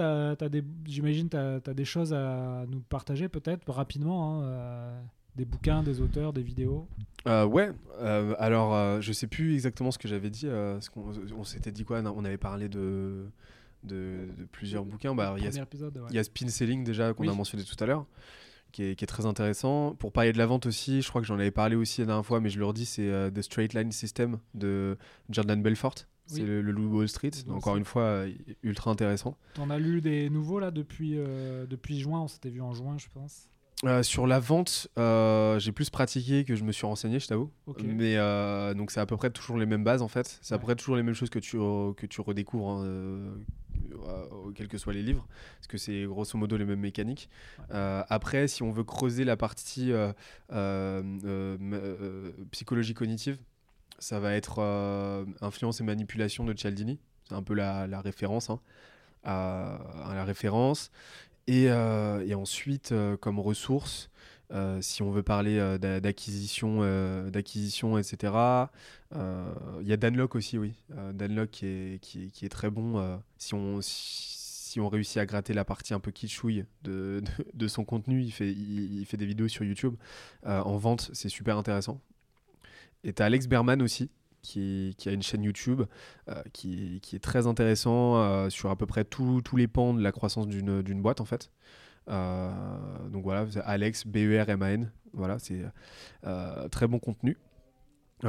J'imagine 0.85 1.29
tu 1.29 1.37
as, 1.37 1.61
des 1.61 1.85
choses 1.85 2.13
à 2.13 2.65
nous 2.69 2.81
partager 2.81 3.29
peut-être 3.29 3.71
rapidement. 3.71 4.41
Hein, 4.41 4.43
euh, 4.45 5.01
des 5.37 5.45
bouquins, 5.45 5.83
des 5.83 6.01
auteurs, 6.01 6.33
des 6.33 6.43
vidéos? 6.43 6.89
Euh, 7.27 7.47
Ouais, 7.47 7.71
alors 8.39 9.01
je 9.01 9.13
sais 9.13 9.27
plus 9.27 9.55
exactement 9.55 9.91
ce 9.91 9.99
que 9.99 10.09
j'avais 10.09 10.31
dit. 10.31 10.47
on, 10.97 11.45
s'était 11.45 11.73
dit 11.73 11.85
quoi? 11.85 12.03
On 12.03 12.25
avait 12.25 12.39
parlé 12.39 12.69
de, 12.69 13.27
de, 13.85 14.29
plusieurs 14.53 14.85
bouquins. 14.85 15.15
Bah, 15.15 15.37
il 15.39 15.45
y, 15.45 16.19
a 16.19 16.25
Spin 16.25 16.49
Selling 16.49 16.85
déjà 16.85 17.15
qu'on 17.15 17.29
a 17.29 17.35
mentionné 17.35 17.65
tout 17.65 17.83
à 17.83 17.87
l'heure. 17.87 18.07
Qui 18.73 18.85
est, 18.85 18.95
qui 18.95 19.03
est, 19.03 19.09
très 19.09 19.27
intéressant. 19.27 19.97
Pour 19.97 20.13
parler 20.13 20.33
de 20.33 20.39
la 20.39 20.47
vente 20.47 20.65
aussi, 20.67 21.03
je 21.03 21.09
crois 21.09 21.21
que 21.21 21.27
j'en 21.27 21.41
avais 21.41 21.51
parlé 21.51 21.75
aussi 21.75 22.03
la 22.03 22.07
dernière 22.07 22.25
fois, 22.25 22.39
mais 22.39 22.51
je 22.51 22.59
le 22.61 22.65
redis, 22.65 22.87
c'est 22.87 23.33
The 23.35 23.43
Straight 23.43 23.75
Line 23.75 23.91
System 23.91 24.39
de 24.55 24.97
Jordan 25.29 25.61
Belfort. 25.61 26.07
C'est 26.35 26.43
le, 26.43 26.61
Loup 26.63 26.99
Wall 26.99 27.09
Street. 27.09 27.31
Encore 27.49 27.77
une 27.77 27.85
fois, 27.85 28.03
euh, 28.03 28.33
ultra 28.63 28.91
intéressant. 28.91 29.37
T'en 29.55 29.71
as 29.71 29.79
lu 29.79 30.01
des 30.01 30.31
nouveaux 30.31 30.61
là 30.61 30.71
depuis, 30.71 31.15
euh, 31.17 31.67
depuis 31.67 32.01
juin? 32.01 32.21
On 32.21 32.29
s'était 32.29 32.51
vu 32.51 32.61
en 32.61 32.73
juin, 32.73 32.97
je 32.99 33.07
pense. 33.13 33.49
Euh, 33.85 34.03
sur 34.03 34.27
la 34.27 34.41
vente, 34.41 34.89
j'ai 34.97 35.73
plus 35.73 35.91
pratiqué 35.91 36.45
que 36.45 36.55
je 36.55 36.65
me 36.65 36.73
suis 36.73 36.87
renseigné, 36.87 37.19
je 37.19 37.27
t'avoue. 37.27 37.51
Mais 37.83 38.17
donc 38.75 38.91
c'est 38.91 39.01
à 39.01 39.07
peu 39.07 39.17
près 39.17 39.31
toujours 39.31 39.57
les 39.57 39.67
mêmes 39.67 39.85
bases 39.85 40.03
en 40.03 40.09
fait. 40.09 40.39
C'est 40.43 40.55
à 40.55 40.59
peu 40.59 40.65
près 40.65 40.77
toujours 40.77 40.97
les 40.97 41.03
mêmes 41.03 41.15
choses 41.15 41.31
que 41.31 41.39
tu, 41.39 41.57
que 41.57 42.07
tu 42.07 42.21
redécouvres, 42.21 42.71
hein, 42.71 43.35
quels 44.55 44.69
que 44.69 44.77
soient 44.77 44.93
les 44.93 45.03
livres, 45.03 45.27
parce 45.57 45.67
que 45.67 45.79
c'est 45.79 46.05
grosso 46.05 46.37
modo 46.37 46.57
les 46.59 46.67
mêmes 46.67 46.81
mécaniques. 46.81 47.31
après, 47.71 48.49
si 48.49 48.63
on 48.63 48.71
veut 48.71 48.85
creuser 48.85 49.25
la 49.25 49.39
partie 49.39 49.93
psychologie 52.51 52.95
cognitive, 52.95 53.39
ça 54.01 54.19
va 54.19 54.35
être 54.35 54.57
euh, 54.59 55.25
Influence 55.41 55.81
et 55.81 55.85
manipulation 55.85 56.45
de 56.45 56.55
Cialdini. 56.55 56.99
C'est 57.29 57.35
un 57.35 57.43
peu 57.43 57.55
la, 57.55 58.01
référence. 58.01 58.51
Hein, 58.51 58.59
la 59.25 60.25
référence. 60.25 60.91
Et, 61.47 61.67
euh, 61.69 62.35
ensuite, 62.35 62.93
euh, 62.93 63.17
comme 63.17 63.39
ressources, 63.39 64.11
si 64.81 65.03
on 65.03 65.13
veut 65.13 65.23
parler 65.23 65.79
d'acquisition, 65.79 66.83
etc. 67.99 68.33
Il 69.13 69.87
y 69.87 69.93
a 69.93 69.97
Danlock 69.97 70.35
aussi, 70.35 70.59
oui. 70.59 70.75
Danlock 71.15 71.51
qui 71.51 71.67
est, 71.67 71.99
qui, 72.01 72.45
est 72.45 72.49
très 72.49 72.69
bon. 72.69 73.21
si 73.39 73.55
on 73.55 73.79
si 73.81 74.79
on 74.79 74.89
réussit 74.89 75.19
à 75.19 75.27
gratter 75.27 75.53
la 75.53 75.65
partie 75.65 75.95
un 75.95 76.01
peu 76.01 76.11
kitschouille 76.11 76.65
de, 76.83 77.23
son 77.69 77.85
contenu, 77.85 78.23
il, 78.23 78.33
fait 78.33 79.17
des 79.17 79.27
vidéos 79.27 79.47
sur 79.47 79.65
YouTube 79.65 79.95
en 80.45 80.77
vente, 80.79 81.11
c'est 81.13 81.29
super 81.29 81.57
intéressant. 81.57 82.01
Et 83.05 83.13
tu 83.13 83.23
as 83.23 83.27
Alex 83.27 83.47
Berman 83.47 83.83
aussi, 83.83 84.11
qui, 84.43 84.95
qui, 84.99 85.09
a 85.09 85.13
une 85.13 85.23
chaîne 85.23 85.43
YouTube 85.43 85.83
qui, 86.53 87.01
qui, 87.03 87.17
est 87.17 87.21
très 87.21 87.47
intéressant 87.47 88.49
sur 88.51 88.71
à 88.71 88.77
peu 88.77 88.87
près 88.87 89.05
tous 89.05 89.43
les 89.57 89.69
pans 89.69 89.95
de 89.95 90.03
la 90.03 90.13
croissance 90.13 90.47
d'une 90.49 91.03
boîte 91.03 91.21
en 91.21 91.25
fait. 91.25 91.51
donc 92.09 93.23
voilà, 93.23 93.47
Alex 93.65 94.07
B-E-R-M-A-N. 94.07 94.91
Voilà, 95.13 95.39
c'est 95.39 95.65
très 96.71 96.87
bon 96.87 96.99
contenu, 96.99 97.37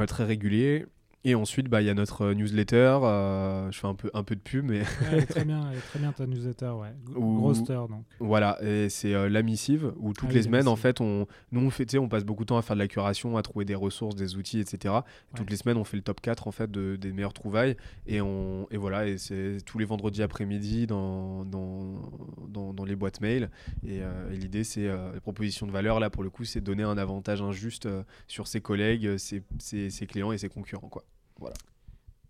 très 0.06 0.24
régulier. 0.24 0.86
Et 1.24 1.36
ensuite, 1.36 1.68
bah, 1.68 1.80
il 1.82 1.86
y 1.86 1.90
a 1.90 1.94
notre 1.94 2.22
euh, 2.22 2.34
newsletter. 2.34 2.98
Euh, 3.04 3.70
je 3.70 3.78
fais 3.78 3.86
un 3.86 3.94
peu, 3.94 4.10
un 4.12 4.24
peu 4.24 4.34
de 4.34 4.40
pub, 4.40 4.64
mais. 4.68 4.82
elle, 5.12 5.20
est 5.20 5.26
très 5.26 5.44
bien, 5.44 5.68
elle 5.70 5.78
est 5.78 5.82
très 5.82 6.00
bien 6.00 6.10
ta 6.10 6.26
newsletter, 6.26 6.70
ouais. 6.70 6.92
Groster, 7.10 7.80
donc. 7.88 8.04
Voilà, 8.18 8.58
et 8.60 8.88
c'est 8.88 9.14
euh, 9.14 9.28
la 9.28 9.42
missive 9.42 9.92
où 9.98 10.12
toutes 10.14 10.30
ah 10.32 10.34
les 10.34 10.42
semaines, 10.42 10.66
en 10.66 10.74
fait, 10.74 11.00
on, 11.00 11.28
nous, 11.52 11.60
on, 11.60 11.70
fait, 11.70 11.96
on 11.96 12.08
passe 12.08 12.24
beaucoup 12.24 12.42
de 12.42 12.48
temps 12.48 12.58
à 12.58 12.62
faire 12.62 12.74
de 12.74 12.80
la 12.80 12.88
curation, 12.88 13.36
à 13.36 13.42
trouver 13.42 13.64
des 13.64 13.76
ressources, 13.76 14.16
des 14.16 14.34
outils, 14.34 14.58
etc. 14.58 14.94
Toutes 15.36 15.48
les 15.48 15.56
semaines, 15.56 15.76
on 15.76 15.84
fait 15.84 15.96
le 15.96 16.02
top 16.02 16.20
4 16.20 16.48
en 16.48 16.50
fait, 16.50 16.70
de, 16.70 16.96
des 16.96 17.12
meilleures 17.12 17.34
trouvailles. 17.34 17.76
Et, 18.08 18.20
on, 18.20 18.66
et 18.72 18.76
voilà, 18.76 19.06
et 19.06 19.16
c'est 19.16 19.58
tous 19.64 19.78
les 19.78 19.84
vendredis 19.84 20.24
après-midi 20.24 20.88
dans, 20.88 21.44
dans, 21.44 22.00
dans, 22.48 22.72
dans, 22.74 22.84
les 22.84 22.96
boîtes 22.96 23.20
mail. 23.20 23.48
Et, 23.86 24.00
l'idée, 24.32 24.64
c'est 24.64 24.88
la 24.88 25.20
proposition 25.20 25.68
de 25.68 25.72
valeur, 25.72 26.00
là, 26.00 26.10
pour 26.10 26.24
le 26.24 26.30
coup, 26.30 26.44
c'est 26.44 26.60
donner 26.60 26.82
un 26.82 26.98
avantage 26.98 27.42
injuste 27.42 27.88
sur 28.26 28.48
ses 28.48 28.60
collègues, 28.60 29.18
ses, 29.18 29.44
ses, 29.60 29.88
ses 29.88 30.06
clients 30.06 30.32
et 30.32 30.38
ses 30.38 30.48
concurrents, 30.48 30.88
quoi. 30.88 31.04
Voilà. 31.42 31.56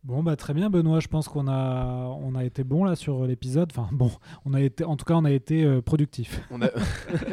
Bon 0.04 0.22
bah 0.24 0.34
très 0.34 0.52
bien 0.52 0.68
Benoît, 0.68 0.98
je 0.98 1.06
pense 1.06 1.28
qu'on 1.28 1.46
a 1.46 2.16
on 2.20 2.34
a 2.34 2.42
été 2.42 2.64
bon 2.64 2.82
là 2.82 2.96
sur 2.96 3.24
l'épisode. 3.24 3.68
Enfin 3.70 3.88
bon, 3.92 4.10
on 4.44 4.52
a 4.52 4.60
été 4.60 4.82
en 4.82 4.96
tout 4.96 5.04
cas 5.04 5.14
on 5.14 5.24
a 5.24 5.30
été 5.30 5.62
euh, 5.62 5.80
productif. 5.80 6.40
On 6.50 6.60
a... 6.60 6.70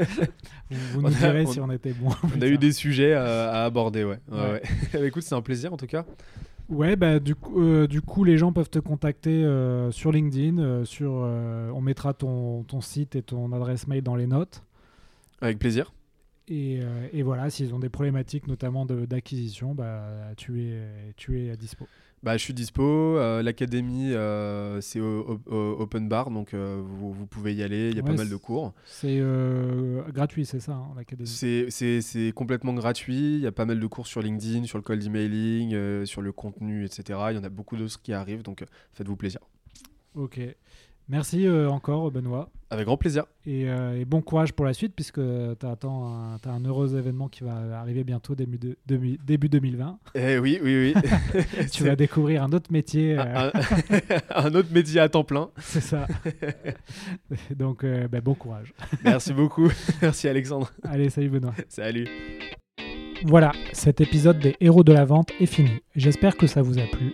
vous, 0.70 1.02
nous 1.02 1.10
direz 1.10 1.48
si 1.48 1.60
on 1.60 1.72
était 1.72 1.94
bon. 1.94 2.10
On 2.38 2.42
a 2.42 2.46
eu 2.46 2.60
des 2.60 2.74
sujets 2.74 3.14
à, 3.14 3.64
aborder, 3.64 4.04
ouais. 4.04 4.20
ouais, 4.32 4.62
Écoute, 5.08 5.24
c'est 5.24 5.34
un 5.34 5.42
plaisir 5.42 5.74
en 5.74 5.78
tout 5.78 5.88
cas. 5.88 6.06
Ouais, 6.68 6.96
bah 6.96 7.20
du 7.20 7.34
coup, 7.34 7.60
euh, 7.60 7.88
du 7.88 8.02
coup 8.02 8.24
les 8.24 8.38
gens 8.38 8.54
peuvent 8.54 8.70
te 8.70 8.78
contacter 8.78 9.44
euh, 9.44 9.90
sur 9.90 10.12
LinkedIn, 10.12 10.86
sur 10.86 11.12
on 11.12 11.82
mettra 11.82 12.14
ton, 12.14 12.64
ton 12.64 12.82
site 12.82 13.16
et 13.16 13.24
ton 13.24 13.52
adresse 13.54 13.88
mail 13.88 14.04
dans 14.04 14.16
les 14.16 14.28
notes. 14.28 14.64
Avec 15.42 15.58
plaisir. 15.58 15.92
Euh, 16.52 17.08
et, 17.14 17.24
voilà, 17.24 17.50
s'ils 17.50 17.74
ont 17.74 17.80
des 17.80 17.90
problématiques 17.90 18.48
notamment 18.48 18.86
d'acquisition, 18.86 19.76
bah, 19.76 20.04
tu, 20.38 20.64
es, 20.64 21.14
tu 21.16 21.46
es 21.46 21.52
à 21.52 21.56
dispo. 21.56 21.88
Bah, 22.22 22.36
je 22.36 22.44
suis 22.44 22.54
dispo. 22.54 22.84
Euh, 22.84 23.42
l'académie, 23.42 24.14
euh, 24.14 24.82
c'est 24.82 25.00
open 25.00 26.10
bar, 26.10 26.32
donc 26.32 26.54
vous, 26.54 27.14
vous, 27.14 27.26
pouvez 27.28 27.54
y 27.54 27.64
aller. 27.64 27.90
Il 27.92 27.98
y 27.98 28.00
a 28.00 28.04
pas 28.04 28.14
mal 28.14 28.30
de 28.30 28.36
cours. 28.36 28.74
C'est 28.86 29.22
gratuit, 30.10 30.46
c'est 30.46 30.60
ça, 30.60 30.74
hein, 30.74 30.94
l'académie 30.96 31.30
C'est 31.30 32.32
complètement 32.34 32.74
gratuit. 32.74 33.36
Il 33.36 33.42
y 33.42 33.48
a 33.48 33.52
pas 33.52 33.66
mal 33.66 33.80
de 33.80 33.88
cours 33.88 34.08
sur 34.08 34.22
LinkedIn, 34.22 34.66
sur 34.66 34.78
le 34.78 34.84
cold 34.84 35.04
emailing, 35.04 36.06
sur 36.06 36.22
le 36.22 36.32
contenu, 36.32 36.86
etc. 36.86 37.20
Il 37.32 37.36
y 37.36 37.40
en 37.40 37.44
a 37.44 37.50
beaucoup 37.50 37.78
d'autres 37.78 38.02
qui 38.02 38.14
arrivent, 38.14 38.44
donc 38.44 38.66
faites-vous 38.94 39.16
plaisir. 39.16 39.40
Ok. 40.16 40.40
Merci 41.10 41.48
euh, 41.48 41.68
encore, 41.68 42.12
Benoît. 42.12 42.52
Avec 42.70 42.86
grand 42.86 42.96
plaisir. 42.96 43.26
Et, 43.48 43.68
euh, 43.68 44.04
bon 44.06 44.22
courage 44.22 44.54
pour 44.54 44.64
la 44.64 44.74
suite, 44.74 44.94
puisque 44.96 45.16
tu 45.16 45.66
as, 45.66 45.88
un, 45.88 46.38
as 46.46 46.50
un 46.50 46.64
heureux 46.66 46.96
événement 46.96 47.28
qui 47.28 47.44
va 47.44 47.80
arriver 47.80 48.04
bientôt, 48.04 48.36
début, 48.36 48.60
de, 48.60 48.78
début 48.86 49.50
2020. 49.50 49.98
Eh 50.14 50.38
oui, 50.38 50.60
oui, 50.62 50.94
oui. 50.94 51.44
tu 51.72 51.84
vas 51.84 51.96
découvrir 51.96 52.44
un 52.44 52.52
autre 52.52 52.72
métier. 52.72 53.18
Euh. 53.18 53.50
Un, 54.36 54.54
autre 54.54 54.72
métier 54.72 55.00
à 55.00 55.10
temps 55.10 55.24
plein. 55.24 55.50
C'est 55.58 55.82
ça. 55.82 56.06
Donc, 57.56 57.84
ben, 57.84 58.22
bon 58.22 58.36
courage. 58.36 58.74
Merci 59.04 59.34
beaucoup. 59.34 59.70
Merci, 60.04 60.28
Alexandre. 60.28 60.72
Allez, 60.84 61.10
salut, 61.10 61.30
Benoît. 61.30 61.56
Salut. 61.68 62.08
Voilà, 63.26 63.52
cet 63.74 64.00
épisode 64.00 64.40
des 64.40 64.56
héros 64.62 64.84
de 64.84 64.94
la 64.94 65.06
vente 65.06 65.32
est 65.40 65.48
fini. 65.48 65.82
J'espère 65.96 66.38
que 66.38 66.46
ça 66.46 66.62
vous 66.62 66.78
a 66.78 66.84
plu. 66.84 67.14